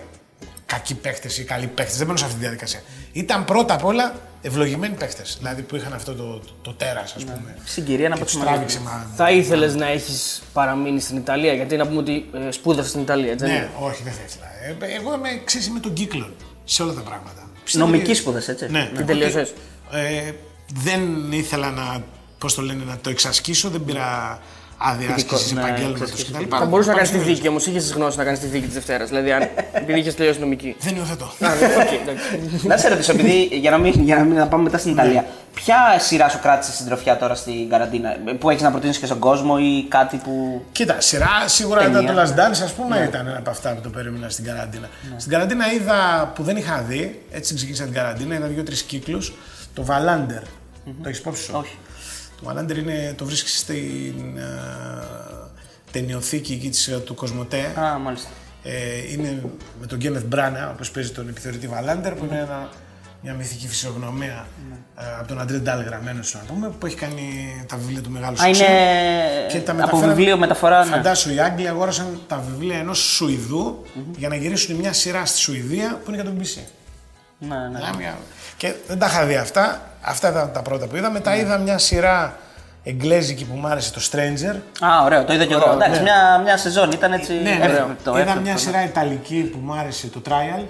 κακοί 0.65 0.95
παίχτε 0.95 1.29
ή 1.39 1.43
καλοί 1.43 1.67
παίχτε, 1.67 1.93
δεν 1.97 2.05
μπαίνω 2.05 2.17
σε 2.17 2.23
αυτή 2.25 2.35
τη 2.35 2.41
διαδικασία. 2.41 2.81
Ήταν 3.11 3.45
πρώτα 3.45 3.73
απ' 3.73 3.85
όλα 3.85 4.13
ευλογημένοι 4.45 4.95
παίχτε. 4.95 5.23
Δηλαδή 5.37 5.61
που 5.61 5.75
είχαν 5.75 5.93
αυτό 5.93 6.13
το, 6.13 6.23
το, 6.23 6.53
το 6.61 6.73
τέρας, 6.73 7.13
ας 7.15 7.23
πούμε. 7.23 7.55
Συγκυρία 7.63 8.09
να 8.09 8.15
Και 8.15 8.23
πω 8.23 8.29
του 8.31 8.39
τράβηξε, 8.39 8.79
μα. 8.79 9.07
Θα 9.15 9.31
ήθελες 9.31 9.75
να 9.75 9.87
έχεις 9.87 10.41
παραμείνει 10.53 10.99
στην 10.99 11.17
Ιταλία, 11.17 11.53
γιατί 11.53 11.75
να 11.75 11.87
πούμε 11.87 11.99
ότι 11.99 12.29
ε, 12.47 12.51
σπούδασε 12.51 12.89
στην 12.89 13.01
Ιταλία, 13.01 13.31
έτσι. 13.31 13.45
δεν 13.45 13.53
Ναι, 13.53 13.59
είναι; 13.59 13.69
όχι, 13.79 14.03
δεν 14.03 14.13
θα 14.13 14.19
ήθελα. 14.27 14.45
Ε, 14.91 14.95
εγώ 14.95 15.13
είμαι 15.13 15.29
εξή 15.29 15.69
με 15.71 15.79
τον 15.79 15.93
κύκλο 15.93 16.29
σε 16.63 16.83
όλα 16.83 16.93
τα 16.93 17.01
πράγματα. 17.01 17.49
Πιστεύω 17.63 17.85
Νομική 17.85 18.03
ότι- 18.09 18.19
σπούδασες, 18.19 18.43
έτσι. 18.47 18.67
Ναι, 18.69 18.91
Και 18.95 19.03
τελείωσες. 19.03 19.53
Ε, 19.91 20.31
δεν 20.73 21.31
ήθελα 21.31 21.71
να, 21.71 22.03
πώς 22.37 22.55
το 22.55 22.61
λένε, 22.61 22.83
να 22.83 22.97
το 22.97 23.09
εξασκήσω, 23.09 23.69
δεν 23.69 23.83
πήρα 23.85 24.39
άδεια 24.77 25.13
άσκηση 25.13 25.53
ναι, 25.53 25.61
επαγγέλματος 25.61 26.03
εξασκήσεις. 26.03 26.31
κτλ. 26.31 26.55
Θα 26.57 26.65
μπορούσε 26.65 26.89
να 26.89 26.95
κάνεις 26.95 27.11
τη 27.11 27.17
δίκη 27.17 27.47
όμως, 27.47 27.67
είχες 27.67 27.87
τις 27.87 27.93
γνώσεις 27.93 28.17
να 28.17 28.23
κάνεις 28.23 28.39
τη 28.39 28.45
δίκη 28.45 28.65
της 28.65 28.73
Δευτέρας. 28.73 29.09
Δηλαδή, 29.09 29.31
αν, 29.31 29.49
επειδή 29.71 29.99
είχες 29.99 30.15
τελειώσει 30.15 30.39
νομική. 30.39 30.75
Δεν 30.79 30.95
υιοθετώ. 30.95 31.25
Α, 31.25 31.29
ναι, 31.39 31.65
οκ, 31.65 32.07
εντάξει. 32.07 32.67
Να 32.67 32.77
σε 32.77 32.89
ρωτήσω, 32.89 33.11
επειδή 33.11 33.43
για 33.51 33.71
να 33.71 33.77
μην, 33.77 34.03
για 34.03 34.15
να 34.15 34.23
μην 34.23 34.37
να 34.37 34.47
πάμε 34.47 34.63
μετά 34.63 34.77
στην 34.77 34.93
Ναι. 34.93 35.01
Ιταλία, 35.01 35.25
ποια 35.53 35.75
σειρά 35.99 36.29
σου 36.29 36.39
κράτησε 36.41 36.71
συντροφιά 36.71 37.17
τώρα 37.17 37.35
στην 37.35 37.69
καραντίνα, 37.69 38.15
που 38.39 38.49
έχεις 38.49 38.61
να 38.61 38.71
προτείνεις 38.71 38.97
και 38.97 39.05
στον 39.05 39.19
κόσμο 39.19 39.55
ή 39.59 39.85
κάτι 39.89 40.17
που. 40.17 40.63
Κοίτα, 40.71 41.01
σειρά 41.01 41.29
σίγουρα 41.45 41.81
ήταν 41.81 42.05
το 42.05 42.13
Ταινία. 42.13 42.25
Last 42.25 42.39
Dance, 42.39 42.63
ας 42.63 42.73
πούμε, 42.73 43.05
ήταν 43.09 43.27
ένα 43.27 43.37
από 43.37 43.49
αυτά 43.49 43.73
που 43.73 43.81
το 43.81 43.89
περίμενα 43.89 44.29
στην 44.29 44.45
καραντίνα. 44.45 44.89
Στην 45.17 45.31
καραντίνα 45.31 45.73
είδα 45.73 46.31
που 46.35 46.43
δεν 46.43 46.57
είχα 46.57 46.83
δει, 46.87 47.21
έτσι 47.31 47.55
ξεκίνησα 47.55 47.83
την 47.83 47.93
καραντίνα, 47.93 48.35
είδα 48.35 48.47
δύο-τρεις 48.47 48.81
κύκλους. 48.81 49.33
Το 49.73 49.85
Valander. 49.89 50.43
Το 50.85 51.09
έχεις 51.09 51.19
υπόψη 51.19 51.43
σου; 51.43 51.51
Όχι. 51.55 51.77
Το 52.43 52.49
Valander 52.49 52.77
είναι, 52.77 53.13
το 53.17 53.25
βρίσκει 53.25 53.49
στην 53.49 54.37
ε, 54.37 54.43
ταινιοθήκη 55.91 56.53
εκεί 56.53 56.69
της, 56.69 56.87
ε, 56.87 56.97
του 56.97 57.13
Κοσμοτέ. 57.15 57.71
Α, 57.79 57.97
μάλιστα. 57.99 58.29
Ε, 58.63 59.11
είναι 59.11 59.41
με 59.79 59.85
τον 59.87 59.97
Γκένεθ 59.97 60.23
Μπράνα, 60.23 60.69
όπως 60.73 60.91
παίζει 60.91 61.11
τον 61.11 61.27
επιθεωρητή 61.29 61.67
Βαλάντερ, 61.67 62.13
που 62.13 62.25
είναι 62.25 62.37
ένα, 62.39 62.69
μια 63.21 63.33
μυθική 63.33 63.67
φυσιογνωμία 63.67 64.47
ε, 64.97 65.03
από 65.19 65.27
τον 65.27 65.39
Αντρέ 65.41 65.57
Ντάλ 65.57 65.81
γραμμένο, 65.81 66.19
να 66.33 66.39
πούμε, 66.39 66.69
που 66.79 66.85
έχει 66.85 66.95
κάνει 66.95 67.25
τα 67.67 67.77
βιβλία 67.77 68.01
του 68.01 68.09
μεγάλου 68.09 68.41
Α, 68.41 68.45
είναι 68.47 68.55
σουξέ. 68.55 68.73
Και 69.49 69.59
τα 69.59 69.71
από 69.71 69.81
μεταφέραν- 69.81 70.15
βιβλίο 70.15 70.37
μεταφορά. 70.37 70.85
Ναι. 70.85 70.91
Φαντάσου, 70.91 71.33
οι 71.33 71.39
Άγγλοι 71.39 71.67
αγόρασαν 71.67 72.19
τα 72.27 72.43
βιβλία 72.49 72.77
ενός 72.77 72.97
Σουηδού 72.99 73.83
για 74.17 74.29
να 74.29 74.35
γυρίσουν 74.35 74.75
μια 74.75 74.93
σειρά 74.93 75.25
στη 75.25 75.37
Σουηδία 75.39 75.99
που 76.03 76.11
είναι 76.11 76.21
για 76.21 76.31
τον 76.31 76.39
BBC. 76.39 76.59
Ναι, 77.39 77.55
ναι. 77.55 77.67
Μιλάμε 77.73 78.01
για- 78.01 78.17
Και 78.57 78.73
δεν 78.87 78.99
τα 78.99 79.05
είχα 79.05 79.25
δει 79.25 79.35
αυτά. 79.35 79.81
Αυτά 80.01 80.29
ήταν 80.29 80.51
τα 80.53 80.61
πρώτα 80.61 80.87
που 80.87 80.95
είδα. 80.95 81.11
Μετά 81.11 81.35
είδα 81.35 81.57
μια 81.57 81.77
σειρά 81.77 82.37
εγγλέζικη 82.83 83.45
που 83.45 83.55
μου 83.55 83.67
άρεσε, 83.67 83.91
το 83.93 84.01
Stranger. 84.11 84.55
Α, 84.85 85.03
ωραίο, 85.05 85.23
το 85.23 85.33
είδα 85.33 85.45
και 85.45 85.53
εγώ. 85.53 85.71
Εντάξει, 85.71 85.97
ναι. 85.97 86.01
μια, 86.01 86.39
μια 86.43 86.57
σεζόν 86.57 86.91
ήταν 86.91 87.13
έτσι. 87.13 87.33
Ναι, 87.33 87.39
ναι. 87.39 87.49
εύκολο, 87.65 87.95
είδα 88.05 88.19
εύκολο, 88.19 88.41
μια 88.41 88.53
ναι. 88.53 88.59
σειρά 88.59 88.83
Ιταλική 88.83 89.41
που 89.53 89.57
μου 89.63 89.73
άρεσε, 89.73 90.07
το 90.07 90.21
Trial. 90.29 90.63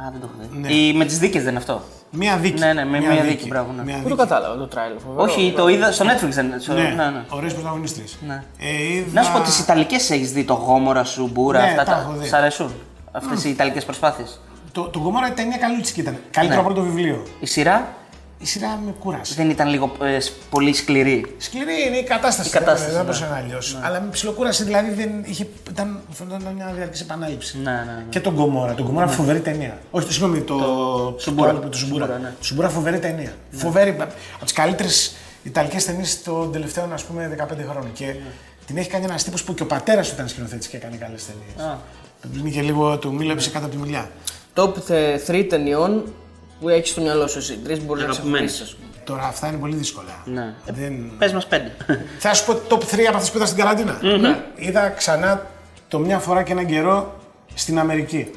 Α, 0.00 0.04
δεν 0.12 0.20
το 0.20 0.28
έχω 0.32 0.48
δει. 0.52 0.58
Ναι. 0.58 0.72
Η, 0.72 0.92
με 0.94 1.04
τις 1.04 1.18
δίκες 1.18 1.40
δεν 1.42 1.50
είναι 1.50 1.58
αυτό; 1.60 1.82
Μία 2.10 2.36
δίκη. 2.36 2.58
Ναι, 2.60 2.72
ναι, 2.72 2.84
με 2.84 2.98
μία 3.00 3.22
δίκη, 3.22 3.48
μπράβο, 3.48 3.72
ναι. 3.76 3.82
Μία 3.82 3.94
Πού 3.96 4.02
το 4.02 4.08
δίκη. 4.08 4.18
κατάλαβα 4.18 4.56
το 4.56 4.66
τράιλ. 4.66 4.92
φοβερό. 5.06 5.22
Όχι, 5.22 5.52
το 5.56 5.68
είδα 5.68 5.92
στο 5.92 6.04
Netflix 6.04 6.28
δεν 6.28 6.46
είναι. 6.46 6.58
στο- 6.60 6.72
Ναι, 6.72 6.82
Ναι, 6.82 6.88
ναι. 7.04 7.22
ωραίες 7.28 7.52
πρωταγωνίστρες. 7.54 8.16
Ναι. 8.26 8.42
Ε, 8.58 8.92
είδα... 8.94 9.06
Να 9.12 9.22
σου 9.22 9.32
πω 9.32 9.40
τις 9.40 9.58
Ιταλικές 9.58 10.10
έχεις 10.10 10.32
δει, 10.32 10.44
το 10.44 10.54
γόμορα 10.54 11.04
σου, 11.04 11.30
μπούρα, 11.32 11.60
Ναι, 11.60 11.66
αυτά 11.68 11.84
τα 11.84 12.00
έχω 12.02 12.12
δει. 12.18 12.28
Σ' 12.28 12.32
αρέσουν 12.32 12.74
αυτές 13.12 13.44
οι 13.44 13.48
Ιταλικές 13.50 13.84
προσπάθειες; 13.84 14.40
Το, 14.72 14.82
το 14.82 15.00
Gomorra 15.06 15.30
η 15.30 15.34
ταινία 15.34 15.56
καλούτσικη 15.56 16.00
ήταν. 16.00 16.16
Καλύτερο 16.30 16.60
Ναι. 16.60 16.66
από 16.66 16.76
το 16.76 16.82
βιβλίο. 16.82 17.22
Η 17.40 17.46
σειρά; 17.46 17.94
Η 18.38 18.46
σειρά 18.46 18.80
με 18.86 18.94
κούρασε. 18.98 19.34
δεν 19.34 19.50
ήταν 19.50 19.68
λίγο 19.68 19.92
ε, 20.02 20.20
σ- 20.20 20.32
πολύ 20.50 20.72
σκληρή. 20.72 21.34
Σκληρή 21.38 21.86
είναι 21.86 21.96
η 21.96 22.02
κατάσταση. 22.02 22.48
Η 22.48 22.52
κατάσταση, 22.52 22.84
δεν 22.90 22.98
ναι. 22.98 23.04
μπορούσε 23.04 23.26
να 23.30 23.36
αλλιώς. 23.36 23.78
Αλλά 23.82 24.00
με 24.00 24.08
ψιλοκούρασε 24.10 24.64
δηλαδή 24.64 24.90
δεν 24.90 25.10
είχε. 25.24 25.46
Ήταν, 25.70 26.00
φαινόταν 26.10 26.52
μια 26.54 26.72
διαρκή 26.76 27.02
επανάληψη. 27.02 27.58
Ναι, 27.58 27.70
ναι, 27.70 27.76
ναι. 27.76 28.04
Και 28.08 28.20
τον 28.20 28.34
Γκομόρα. 28.34 28.74
Τον 28.74 28.86
Γκομόρα 28.86 29.06
φοβερή 29.06 29.40
ταινία. 29.40 29.78
Όχι, 29.90 30.06
το 30.06 30.12
συγγνώμη, 30.12 30.40
το. 30.40 30.54
Σουμπούρα. 31.18 31.50
Το, 31.50 31.56
άλλο, 31.58 31.68
το 31.68 31.76
Σουμπούρα. 31.78 32.04
Σουμπούρα, 32.04 32.18
ναι. 32.22 32.34
Το 32.38 32.44
Σουμπούρα 32.44 32.68
φοβερή 32.68 32.98
ταινία. 32.98 33.32
Φοβερή. 33.50 33.96
Από 34.34 34.44
τις 34.44 34.52
καλύτερες 34.52 35.14
Ιταλικές 35.44 35.84
ταινίες 35.84 36.22
των 36.22 36.52
τελευταίων 36.52 36.92
ας 36.92 37.04
πούμε 37.04 37.36
15 37.38 37.46
χρόνων. 37.70 37.92
Και 37.92 38.14
την 38.66 38.76
έχει 38.76 38.88
κάνει 38.88 39.04
ένας 39.04 39.24
τύπος 39.24 39.42
που 39.44 39.54
και 39.54 39.62
ο 39.62 39.66
πατέρας 39.66 40.08
του 40.08 40.14
ήταν 40.14 40.28
σκηνοθέτης 40.28 40.66
και 40.66 40.76
έκανε 40.76 40.96
καλές 40.96 41.24
ταινίες. 41.26 41.70
Α. 41.72 41.78
Είναι 42.38 42.50
και 42.50 42.62
λίγο 42.62 42.98
του 42.98 43.12
μίλα 43.14 43.32
έπεσε 43.32 43.50
κάτω 43.50 43.66
από 43.66 43.74
τη 43.74 43.80
μιλιά. 43.80 44.10
Top 44.54 44.72
3 45.26 45.46
ταινιών 45.48 46.04
που 46.60 46.68
έχεις 46.68 46.90
στο 46.90 47.00
μυαλό 47.00 47.26
σου 47.26 47.38
εσύ. 47.38 47.56
Τρεις 47.56 47.84
μπορείς 47.84 48.04
να 48.04 48.10
Αγαπημένες. 48.10 48.52
ξεχωρίσει. 48.52 48.76
Τώρα 49.04 49.22
αυτά 49.22 49.46
είναι 49.48 49.56
πολύ 49.56 49.74
δύσκολα. 49.74 50.22
Ναι. 50.24 50.54
Δεν... 50.66 51.10
Πες 51.18 51.32
μας 51.32 51.46
πέντε. 51.46 51.72
Θα 52.18 52.34
σου 52.34 52.44
πω 52.44 52.60
top 52.68 52.94
3 52.94 53.00
από 53.08 53.16
αυτές 53.16 53.30
που 53.30 53.36
είδα 53.36 53.46
στην 53.46 53.58
καραντίνα. 53.58 54.00
Είδα 54.54 54.88
ξανά 54.88 55.46
το 55.88 55.98
μια 55.98 56.18
φορά 56.18 56.42
και 56.42 56.52
έναν 56.52 56.66
καιρό 56.66 57.14
στην 57.54 57.78
Αμερική. 57.78 58.30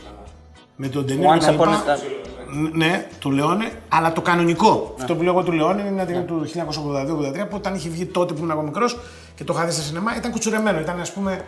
Με 0.76 0.88
τον 0.88 1.06
Ντενίρο 1.06 1.30
Once 1.30 1.40
και 1.40 1.46
τα 1.46 1.56
upon 1.58 1.62
a 1.62 1.70
λοιπά. 1.70 1.98
time. 1.98 2.72
Ναι, 2.74 3.08
του 3.20 3.32
Λεόνε, 3.32 3.72
αλλά 3.90 4.14
το 4.14 4.22
κανονικό. 4.22 4.96
Αυτό 5.00 5.16
που 5.16 5.24
λέω 5.24 5.32
εγώ 5.34 5.44
του 5.44 5.52
Λεόνε 5.52 5.82
είναι 5.82 5.92
μια 5.92 6.06
ταινία 6.06 6.24
του 6.24 6.48
1982-83 6.54 7.50
που 7.50 7.56
όταν 7.56 7.76
είχε 7.76 7.90
βγει 7.90 8.06
τότε 8.06 8.34
που 8.34 8.40
ήμουν 8.40 8.52
ακόμα 8.52 8.68
μικρός 8.68 9.00
και 9.36 9.44
το 9.44 9.54
είχα 9.56 9.66
δει 9.66 9.72
στα 9.72 9.82
σινεμά 9.82 10.16
ήταν 10.18 10.32
κουτσουρεμένο. 10.32 10.80
Ήταν 10.80 11.00
ας 11.00 11.12
πούμε 11.12 11.46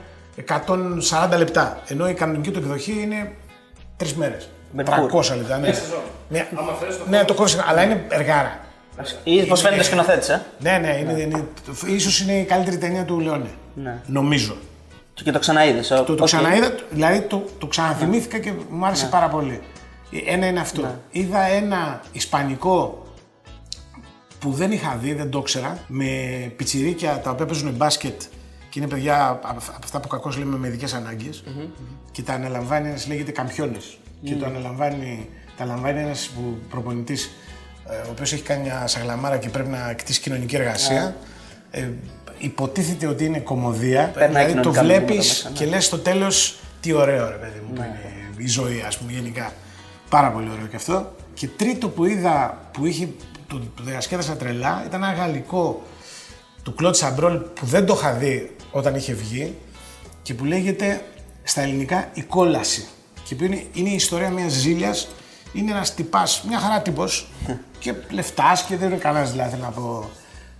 140 0.47 1.37
λεπτά. 1.37 1.81
Ενώ 1.87 2.09
η 2.09 2.13
κανονική 2.13 2.51
του 2.51 2.59
εκδοχή 2.59 2.99
είναι 3.01 3.31
τρεις 3.97 4.15
μέρες. 4.15 4.49
Μπερκούρ. 4.71 5.09
300 5.11 5.35
λεπτά, 5.37 5.57
ναι. 5.57 5.73
Μια- 6.29 6.47
Ναι, 7.09 7.23
το 7.23 7.33
κόβει, 7.33 7.55
αλλά 7.67 7.83
είναι 7.83 8.05
εργάρα. 8.09 8.59
Ή 9.23 9.43
πώς 9.43 9.61
φαίνεται 9.61 9.83
σκηνοθέτης, 9.83 10.29
ε; 10.29 10.45
Ναι, 10.59 10.77
ναι, 10.77 10.97
είναι, 10.97 11.11
είναι, 11.21 11.47
ίσως 11.87 12.19
είναι 12.21 12.33
η 12.39 12.43
καλύτερη 12.43 12.77
ταινία 12.77 13.05
του 13.05 13.19
Λεόνε. 13.19 13.49
Ναι. 13.73 14.01
Νομίζω. 14.05 14.55
Και 15.13 15.31
το 15.31 15.39
ξαναείδες. 15.39 15.87
Το, 15.87 16.03
το 16.15 16.23
ξαναείδα, 16.23 16.75
δηλαδή 16.89 17.21
το, 17.21 17.43
το 17.57 17.67
ξαναθυμήθηκα 17.67 18.37
και 18.39 18.53
μου 18.69 18.85
άρεσε 18.85 19.05
πάρα 19.05 19.27
πολύ. 19.27 19.61
Ένα 20.27 20.45
είναι 20.47 20.59
αυτό. 20.59 20.95
Είδα 21.11 21.41
ένα 21.41 22.01
ισπανικό 22.11 23.05
που 24.39 24.51
δεν 24.51 24.71
είχα 24.71 24.97
δει, 25.01 25.13
δεν 25.13 25.29
το 25.29 25.39
ήξερα, 25.39 25.77
με 25.87 26.05
πιτσιρίκια 26.55 27.19
τα 27.19 27.29
οποία 27.29 27.45
παίζουν 27.45 27.71
μπάσκετ 27.71 28.21
και 28.69 28.79
είναι 28.79 28.87
παιδιά 28.87 29.27
από 29.27 29.47
από 29.49 29.61
αυτά 29.83 29.99
που 29.99 30.07
κακώς 30.07 30.37
λέμε 30.37 30.57
με 30.57 30.67
ειδικές 30.67 30.93
ανάγκες, 30.93 31.43
και 32.11 32.21
τα 32.21 32.33
αναλαμβάνει 32.33 32.87
ένας 32.87 33.07
λέγεται 33.07 33.31
Καμπιόνες. 33.31 33.97
Και 34.23 34.35
το 34.35 34.45
αναλαμβάνει, 34.45 35.29
τα 35.57 35.63
αναλαμβάνει 35.63 35.99
ένας 35.99 36.31
προπονητής 36.69 37.31
ε, 37.89 38.07
ο 38.07 38.09
οποίος 38.11 38.33
έχει 38.33 38.41
κάνει 38.41 38.63
μια 38.63 38.87
σαγλαμάρα 38.87 39.37
και 39.37 39.49
πρέπει 39.49 39.69
να 39.69 39.93
κτίσει 39.93 40.21
κοινωνική 40.21 40.55
εργασία. 40.55 41.15
Ε, 41.71 41.89
υποτίθεται 42.37 43.07
ότι 43.07 43.25
είναι 43.25 43.39
κομμωδία. 43.39 44.11
Περνάει 44.13 44.45
δηλαδή 44.45 44.61
το 44.61 44.69
κοινωνικά 44.69 44.81
βλέπεις 44.81 45.07
μηνύματα 45.07 45.27
μέσα, 45.27 45.49
ναι. 45.49 45.55
και 45.55 45.65
λες 45.65 45.85
στο 45.85 45.99
τέλος 45.99 46.59
τι 46.81 46.93
ωραίο 46.93 47.29
ρε 47.29 47.35
παιδί 47.35 47.59
μου 47.67 47.73
που 47.73 47.81
είναι 47.81 47.99
η 48.37 48.47
ζωή, 48.47 48.83
ας 48.87 48.97
πούμε, 48.97 49.11
γενικά. 49.11 49.53
Πάρα 50.09 50.31
πολύ 50.31 50.49
ωραίο 50.49 50.65
και 50.65 50.75
αυτό. 50.75 51.15
Και 51.33 51.47
τρίτο 51.47 51.89
που 51.89 52.05
είδα 52.05 52.61
που 52.73 52.85
είχε, 52.85 53.09
το, 53.47 53.59
το 53.75 53.83
διασκέδασα 53.83 54.35
τρελά 54.35 54.83
ήταν 54.85 55.03
ένα 55.03 55.13
γαλλικό 55.13 55.81
του 56.63 56.73
Κλοντ 56.75 56.95
Σαμπρόλ 56.95 57.37
που 57.37 57.65
δεν 57.65 57.85
το 57.85 57.93
είχα 57.97 58.13
δει 58.13 58.55
όταν 58.71 58.95
είχε 58.95 59.13
βγει 59.13 59.55
και 60.21 60.33
που 60.33 60.45
λέγεται 60.45 61.01
στα 61.43 61.61
ελληνικά 61.61 62.09
η 62.13 62.21
κόλαση. 62.21 62.87
Και 63.27 63.35
που 63.35 63.43
είναι, 63.43 63.65
είναι 63.73 63.89
η 63.89 63.93
ιστορία 63.93 64.29
μιας 64.29 64.51
ζήλιας. 64.51 65.07
Είναι 65.53 65.71
ένας 65.71 65.93
τυπάς, 65.93 66.43
μια 66.47 66.59
χαρά 66.59 66.81
τύπος 66.81 67.27
και 67.79 67.93
λεφτάς 68.09 68.63
και 68.63 68.77
δεν 68.77 68.89
είναι 68.89 68.97
κανένας 68.97 69.31
δηλαδή 69.31 69.49
θέλω 69.49 69.63
να 69.63 69.69
πω 69.71 70.09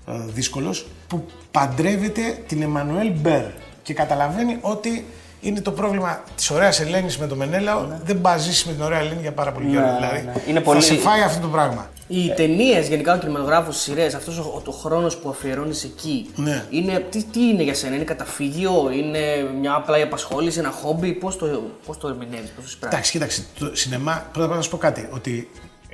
δύσκολος 0.09 0.87
που 1.07 1.25
παντρεύεται 1.51 2.43
την 2.47 2.61
Εμμανουέλ 2.61 3.11
Μπέρ 3.11 3.45
και 3.83 3.93
καταλαβαίνει 3.93 4.57
ότι 4.61 5.05
είναι 5.41 5.61
το 5.61 5.71
πρόβλημα 5.71 6.23
της 6.35 6.49
ωραίας 6.49 6.79
Ελένης 6.79 7.17
με 7.17 7.27
τον 7.27 7.37
Μενέλαο. 7.37 7.85
Δεν 8.03 8.21
πάει 8.21 8.39
ζήσει 8.39 8.67
με 8.67 8.73
την 8.73 8.81
ωραία 8.83 8.99
Ελένη 8.99 9.21
για 9.21 9.31
πάρα 9.31 9.51
πολύ 9.51 9.67
καιρό. 9.69 9.85
Ναι, 9.85 9.95
δηλαδή 9.95 10.21
ναι. 10.25 10.33
Είναι 10.47 10.59
θα 10.59 10.65
πολύ- 10.65 10.81
σε 10.81 10.93
φάει 10.95 11.21
αυτό 11.21 11.41
το 11.41 11.47
πράγμα. 11.47 11.89
Οι 12.07 12.29
ταινίες, 12.29 12.87
γενικά 12.87 13.13
ο 13.13 13.17
κινηματογράφος, 13.17 13.75
οι 13.75 13.79
σειρές, 13.79 14.13
αυτός 14.13 14.37
ο, 14.37 14.61
ο 14.65 14.71
χρόνος 14.71 15.17
που 15.17 15.29
αφιερώνεις 15.29 15.83
εκεί. 15.83 16.29
Ναι. 16.35 16.65
Είναι, 16.69 17.05
τι, 17.09 17.23
τι 17.23 17.39
είναι 17.39 17.63
για 17.63 17.73
σένα, 17.73 17.95
είναι 17.95 18.03
καταφύγιο, 18.03 18.91
είναι 18.93 19.19
μια 19.59 19.73
απλά 19.73 20.03
απασχόληση, 20.03 20.59
ένα 20.59 20.69
χόμπι, 20.71 21.13
πώς 21.13 21.37
το, 21.37 21.45
πώς 21.85 21.97
το 21.97 22.07
ερμηνεύεις, 22.07 22.49
πώς 22.49 22.55
το 22.55 22.61
εισπράττει. 22.65 22.95
Εντάξει, 22.95 23.11
κοίταξε. 23.11 23.45
Το 23.59 23.69
σινεμά, 23.75 24.25
πρώτα 24.31 24.39
απ' 24.45 24.49
όλα 24.49 24.55
να 24.55 24.61
σου 24.61 24.69
πω 24.69 24.77
κάτι. 24.77 25.09
Ότι 25.11 25.49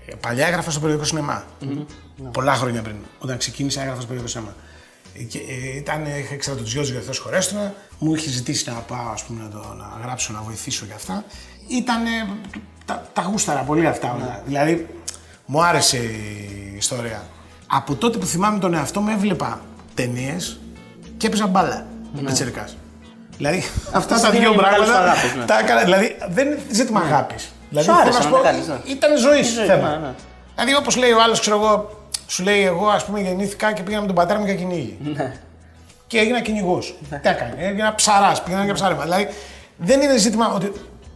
ε, 0.05 0.13
παλιά 0.15 0.47
έγραφα 0.47 0.71
στο 0.71 0.79
περιοδικό 0.79 1.05
σινεμά. 1.07 1.43
Πολλά 2.31 2.53
χρόνια 2.53 2.81
πριν. 2.81 2.95
Όταν 3.19 3.37
ξεκίνησα, 3.37 3.79
έγραφα 3.81 3.97
στο 3.99 4.07
περιοδικό 4.07 4.31
σινεμά. 4.31 4.53
Ε, 5.19 5.23
Και, 5.23 5.37
ε, 5.37 5.77
ήταν, 5.77 6.05
είχα 6.19 6.35
ξέρω 6.35 6.57
το 6.57 6.63
Τζιότζο 6.63 6.91
για 6.91 7.01
Θεός 7.01 7.17
χωρέστονα, 7.17 7.73
μου 7.99 8.15
είχε 8.15 8.29
ζητήσει 8.29 8.69
να 8.69 8.75
πάω 8.75 9.09
ας 9.13 9.23
πούμε, 9.23 9.43
να, 9.43 9.49
το, 9.49 9.75
να 9.77 10.05
γράψω, 10.05 10.33
να 10.33 10.41
βοηθήσω 10.41 10.85
και 10.85 10.93
αυτά. 10.93 11.23
Ήταν, 11.67 12.03
τα, 12.85 13.07
τα 13.13 13.21
γούσταρα 13.21 13.61
πολύ 13.61 13.87
αυτά 13.87 14.13
όλα. 14.13 14.41
Δηλαδή, 14.45 14.87
μου 15.45 15.63
άρεσε 15.63 15.97
η 15.97 16.73
ιστορία. 16.77 17.23
Από 17.67 17.95
τότε 17.95 18.17
που 18.17 18.25
θυμάμαι 18.25 18.59
τον 18.59 18.73
εαυτό 18.73 19.01
μου 19.01 19.09
έβλεπα 19.09 19.61
ταινίες 19.93 20.59
και 21.17 21.27
έπαιζα 21.27 21.47
μπάλα. 21.47 21.85
Ναι. 22.13 22.31
Δηλαδή, 23.37 23.63
αυτά 23.91 24.19
τα 24.19 24.29
δίνει 24.29 24.43
δύο 24.43 24.55
μεγάλους 24.55 24.87
πράγματα 24.87 25.11
αγάπης, 25.11 25.35
ναι. 25.35 25.45
τα 25.45 25.59
έκανα. 25.59 25.83
Δηλαδή, 25.83 26.17
δεν 26.29 26.47
είναι 26.47 26.59
ζήτημα 26.71 26.99
αγάπης. 26.99 27.51
Δηλαδή, 27.69 27.87
Σου 27.87 27.93
θέλω 27.93 28.01
άρεσε 28.03 28.17
να 28.17 28.23
σου 28.23 28.29
να 28.29 28.37
πω, 28.37 28.43
τα 28.43 28.49
κάνεις, 28.49 28.67
ναι. 28.67 28.75
ήταν 28.85 29.17
ζωής 29.17 29.53
ζωή, 29.53 29.65
θέμα. 29.65 29.89
ναι, 29.89 29.97
ναι. 29.97 30.13
Δηλαδή, 30.55 30.75
όπως 30.75 30.95
λέει 30.95 31.11
ο 31.11 31.21
άλλος, 31.21 31.39
ξέρω 31.39 31.55
εγώ, 31.55 32.02
σου 32.33 32.43
λέει: 32.43 32.63
Εγώ, 32.65 32.87
ας 32.87 33.05
πούμε, 33.05 33.19
γεννήθηκα 33.19 33.73
και 33.73 33.81
πήγα 33.83 33.99
με 34.01 34.05
τον 34.05 34.15
πατέρα 34.15 34.39
μου 34.39 34.45
για 34.45 34.55
κυνήγι. 34.55 34.97
Ναι. 35.03 35.33
Και 36.07 36.17
έγινα 36.19 36.41
κυνηγός. 36.41 36.95
Τι 37.09 37.29
έκανε, 37.29 37.55
έγινα 37.57 37.95
ψαράς, 37.95 38.43
πήγαινα 38.43 38.63
για 38.63 38.73
ψάρεμα. 38.73 39.03
Δηλαδή, 39.03 39.27
δεν 39.77 40.01
είναι 40.01 40.17
ζήτημα 40.17 40.53
ότι. 40.53 40.71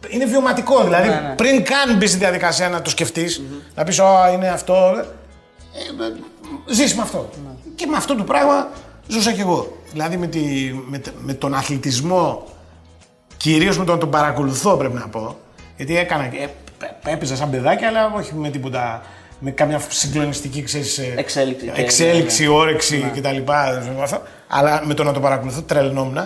Είναι 0.09 0.25
βιωματικό. 0.25 0.83
Δηλαδή, 0.83 1.07
Ναι, 1.09 1.33
πριν 1.37 1.63
καν 1.63 1.97
μπεις 1.97 2.09
στη 2.09 2.19
διαδικασία 2.19 2.69
να 2.69 2.81
το 2.81 2.89
σκεφτει 2.89 3.27
να 3.75 3.83
πεις: 3.83 3.99
Ω, 3.99 4.07
είναι 4.33 4.47
αυτό. 4.49 4.73
Ε, 5.73 6.03
ε, 6.69 6.73
ζεις 6.73 6.95
με 6.95 7.01
αυτό. 7.01 7.29
Ναι. 7.45 7.71
Και 7.75 7.85
με 7.85 7.97
αυτό 7.97 8.15
το 8.15 8.23
πράγμα 8.23 8.67
ζούσα 9.07 9.31
κι 9.31 9.39
εγώ. 9.41 9.77
Δηλαδή, 9.91 10.17
με, 10.17 10.27
τη, 10.27 10.71
με, 10.87 10.97
τε- 10.97 11.13
με 11.19 11.33
τον 11.33 11.53
αθλητισμό 11.53 12.43
Κυρίως 13.37 13.77
με 13.77 13.85
το 13.85 13.91
να 13.91 13.97
τον 13.97 14.09
παρακολουθώ 14.09 14.75
πρέπει 14.77 14.93
να 14.93 15.07
πω. 15.07 15.37
Γιατί 15.77 15.97
έκανα. 15.97 16.23
Ε, 16.23 16.47
π- 16.77 17.07
έπαιζα 17.07 17.35
σαν 17.35 17.49
παιδάκι, 17.49 17.85
αλλά 17.85 18.13
όχι 18.15 18.35
με 18.35 18.49
τίποτα. 18.49 19.01
Με 19.39 19.51
καμιά 19.51 19.81
συγκλονιστική 19.89 20.63
ξέρεις, 20.63 20.97
ε, 20.97 21.13
Εξέλιξη 21.17 21.65
και- 21.65 21.81
εξέλιξη 21.81 22.47
όρεξη 22.47 23.11
κτλ. 23.15 23.51
Αυτό. 24.01 24.21
Αλλά 24.47 24.81
με 24.85 24.93
το 24.93 25.03
να 25.03 25.11
το 25.13 25.19
παρακολουθώ 25.19 25.61
τρελνόμουν 25.61 26.19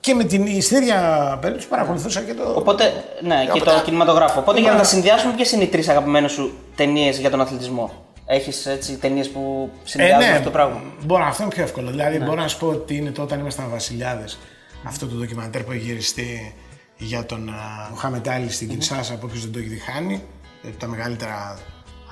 και 0.00 0.14
με 0.14 0.24
την 0.24 0.62
στην 0.62 0.76
ίδια 0.76 0.98
περίπτωση 1.40 1.68
παρακολουθούσα 1.68 2.20
και 2.20 2.34
το. 2.34 2.52
Οπότε, 2.56 3.04
ναι, 3.22 3.44
και 3.44 3.50
Οπότε- 3.50 3.76
το 3.76 3.82
κινηματογράφο. 3.84 4.40
Οπότε 4.40 4.58
για 4.60 4.66
να 4.70 4.74
τα 4.74 4.80
Ωραία. 4.80 4.90
συνδυάσουμε, 4.92 5.32
ποιες 5.34 5.52
είναι 5.52 5.62
οι 5.62 5.66
τρεις 5.66 5.88
αγαπημένες 5.88 6.32
σου 6.32 6.52
ταινίες 6.76 7.18
για 7.18 7.30
τον 7.30 7.40
αθλητισμό; 7.40 8.04
Έχεις 8.28 8.66
έτσι 8.66 8.96
ταινίες 8.96 9.28
που 9.28 9.70
συνδυάζουν 9.84 10.30
αυτό 10.30 10.42
το 10.44 10.50
πράγμα; 10.50 10.76
Ε, 11.00 11.04
Μπορώ, 11.04 11.24
αυτό 11.24 11.42
είναι 11.42 11.52
πιο 11.52 11.62
εύκολο. 11.62 11.90
Δηλαδή, 11.90 12.18
μπορώ 12.18 12.40
να 12.40 12.48
σου 12.48 12.58
πω 12.58 12.66
ότι 12.66 12.96
είναι 12.96 13.10
το 13.10 13.22
όταν 13.22 13.38
ήμασταν 13.40 13.70
Βασιλιάδες. 13.70 14.38
Αυτό 14.84 15.06
το 15.06 15.14
ντοκιμαντέρ 15.14 15.62
που 15.62 15.72
έχει 15.72 15.80
γυριστεί 15.84 16.54
για 16.96 17.26
τον 17.26 17.48
α, 17.48 17.88
Μοχάμετ 17.90 18.28
Άλλη 18.28 18.50
στην 18.50 18.68
Κινσάσα, 18.68 19.14
από 19.14 19.26
όποιο 19.26 19.40
δεν 19.40 19.52
το 19.52 19.58
έχει 19.58 19.68
δει 19.68 19.78
χάνει. 19.92 20.22
Ε, 20.64 20.68
Τα 20.78 20.86
μεγαλύτερα 20.86 21.58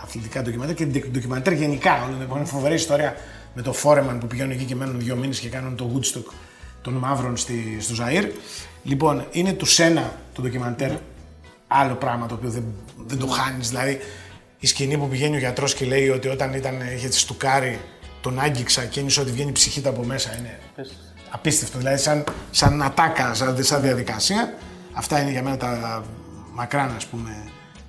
αθλητικά 0.04 0.42
ντοκιμαντέρ 0.42 0.74
και 0.74 0.84
ντε- 0.86 1.06
ντοκιμαντέρ 1.10 1.52
γενικά. 1.52 2.04
Όλο, 2.04 2.36
Είναι 2.36 2.44
φοβερή 2.44 2.74
ιστορία 2.74 3.16
με 3.54 3.62
το 3.62 3.72
Φόρεμαν 3.72 4.18
που 4.18 4.26
πηγαίνουν 4.26 4.50
εκεί 4.50 4.64
και 4.64 4.74
μένουν 4.74 5.00
δύο 5.00 5.16
μήνες 5.16 5.38
και 5.38 5.48
κάνουν 5.48 5.76
το 5.76 5.90
Woodstock 5.94 6.32
των 6.82 6.92
μαύρων 6.92 7.36
στη, 7.36 7.76
στο 7.80 7.94
Ζαΐρ. 8.04 8.30
Λοιπόν, 8.82 9.26
είναι 9.30 9.52
του 9.52 9.66
Σένα 9.66 10.12
το 10.32 10.42
ντοκιμαντέρ. 10.42 10.90
Άλλο 11.66 11.94
πράγμα 11.94 12.26
το 12.26 12.34
οποίο 12.34 12.50
δεν, 12.50 12.64
δεν 13.06 13.18
το 13.18 13.26
χάνεις. 13.26 13.68
Δηλαδή, 13.68 13.98
η 14.58 14.66
σκηνή 14.66 14.98
που 14.98 15.08
πηγαίνει 15.08 15.36
ο 15.36 15.38
γιατρός 15.38 15.74
και 15.74 15.84
λέει 15.84 16.08
ότι 16.08 16.28
όταν 16.28 16.52
ήταν, 16.52 16.80
είχε 16.94 17.12
στουκάρει, 17.12 17.80
τον 18.20 18.40
άγγιξα 18.40 18.84
και 18.84 18.98
ένιωσε 19.00 19.20
ότι 19.20 19.30
βγαίνει 19.30 19.48
η 19.48 19.52
ψυχή 19.52 19.80
του 19.80 19.88
από 19.88 20.02
μέσα. 20.04 20.36
Είναι 20.38 20.58
απίστευτο. 21.30 21.78
Δηλαδή, 21.78 21.98
σαν, 21.98 22.24
σαν 22.50 22.82
ατάκα, 22.82 23.34
σαν, 23.34 23.64
σαν 23.64 23.82
διαδικασία. 23.82 24.54
Αυτά 24.92 25.20
είναι 25.20 25.30
για 25.30 25.42
μένα 25.42 25.56
τα 25.56 26.04
μακράν, 26.52 26.92
ας 26.96 27.06
πούμε, 27.06 27.30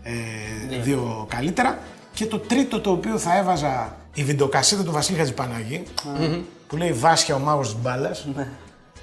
ε, 0.03 0.81
δύο 0.81 1.25
καλύτερα. 1.29 1.79
Και 2.15 2.25
το 2.25 2.39
τρίτο 2.39 2.79
το 2.81 2.91
οποίο 2.91 3.17
θα 3.17 3.37
έβαζα 3.37 3.95
η 4.13 4.23
βιντεοκασέτα 4.23 4.83
του 4.83 4.91
Βασίλη 4.91 5.17
Χατζηπαναγή, 5.17 5.83
που 6.67 6.77
λέει 6.77 6.91
Βάσια 6.93 7.35
ο 7.35 7.39
μάγος 7.39 7.67
της 7.73 7.81
μπάλας. 7.81 8.27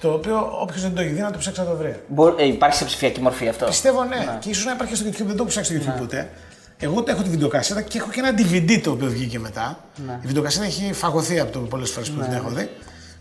Το 0.01 0.13
οποίο 0.13 0.49
όποιος 0.61 0.83
δεν 0.83 0.95
το 0.95 1.01
έχει 1.01 1.11
δει 1.13 1.21
να 1.21 1.31
το 1.31 1.39
ψάξει 1.39 1.61
να 1.61 1.67
το 1.67 1.77
βρει. 1.77 2.01
Μπο- 2.09 2.35
ε, 2.39 2.47
υπάρχει 2.47 2.77
σε 2.77 2.85
ψηφιακή 2.85 3.21
μορφή 3.21 3.49
αυτό. 3.49 3.67
Πιστεύω 3.67 4.05
ναι. 4.05 4.37
Και 4.41 4.51
ίσως 4.51 4.65
να 4.65 4.73
υπάρχει 4.73 4.93
και 4.93 4.99
στο 4.99 5.09
YouTube, 5.09 5.27
δεν 5.27 5.37
το 5.37 5.43
έχω 5.43 5.45
ψάξει 5.45 5.81
στο 5.81 5.93
YouTube 5.93 5.99
ποτέ. 5.99 6.31
Εγώ 6.79 7.03
το 7.03 7.11
έχω 7.13 7.23
τη 7.23 7.29
βιντεοκασέτα 7.29 7.83
και 7.83 7.99
έχω 7.99 8.11
και 8.11 8.21
ένα 8.21 8.35
DVD 8.39 8.81
το 8.83 8.91
οποίο 8.91 9.09
βγήκε 9.09 9.39
μετά. 9.39 9.79
Η 10.23 10.27
βιντεοκασέτα 10.27 10.65
έχει 10.65 10.93
φαγωθεί 10.93 11.41
από 11.41 11.53
το 11.53 11.59
πολλές 11.59 11.91
φορές 11.91 12.11
που 12.11 12.21
την 12.21 12.33
έχω 12.33 12.49
δει. 12.51 12.71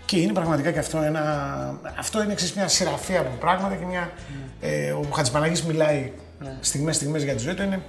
Και 0.06 0.20
είναι 0.20 0.34
πραγματικά 0.34 0.72
και 0.72 0.80
αυτό 0.80 0.98
ένα. 1.02 1.22
Αυτό 2.00 2.24
είναι 2.24 2.32
εξής, 2.32 2.54
μια 2.54 2.68
σειραφή 2.68 3.18
από 3.18 3.30
πράγματα 3.40 3.76
και 3.76 3.86
μια. 3.86 4.12
Ε, 4.62 4.92
ο 4.92 5.06
Χατζηπαναγής 5.14 5.64
μιλάει 5.64 6.12
στιγμές 6.60 6.96
στιγμές 6.96 7.24
για 7.24 7.34
τη 7.34 7.40
ζωή 7.44 7.54
του. 7.54 7.62
Είναι 7.64 7.82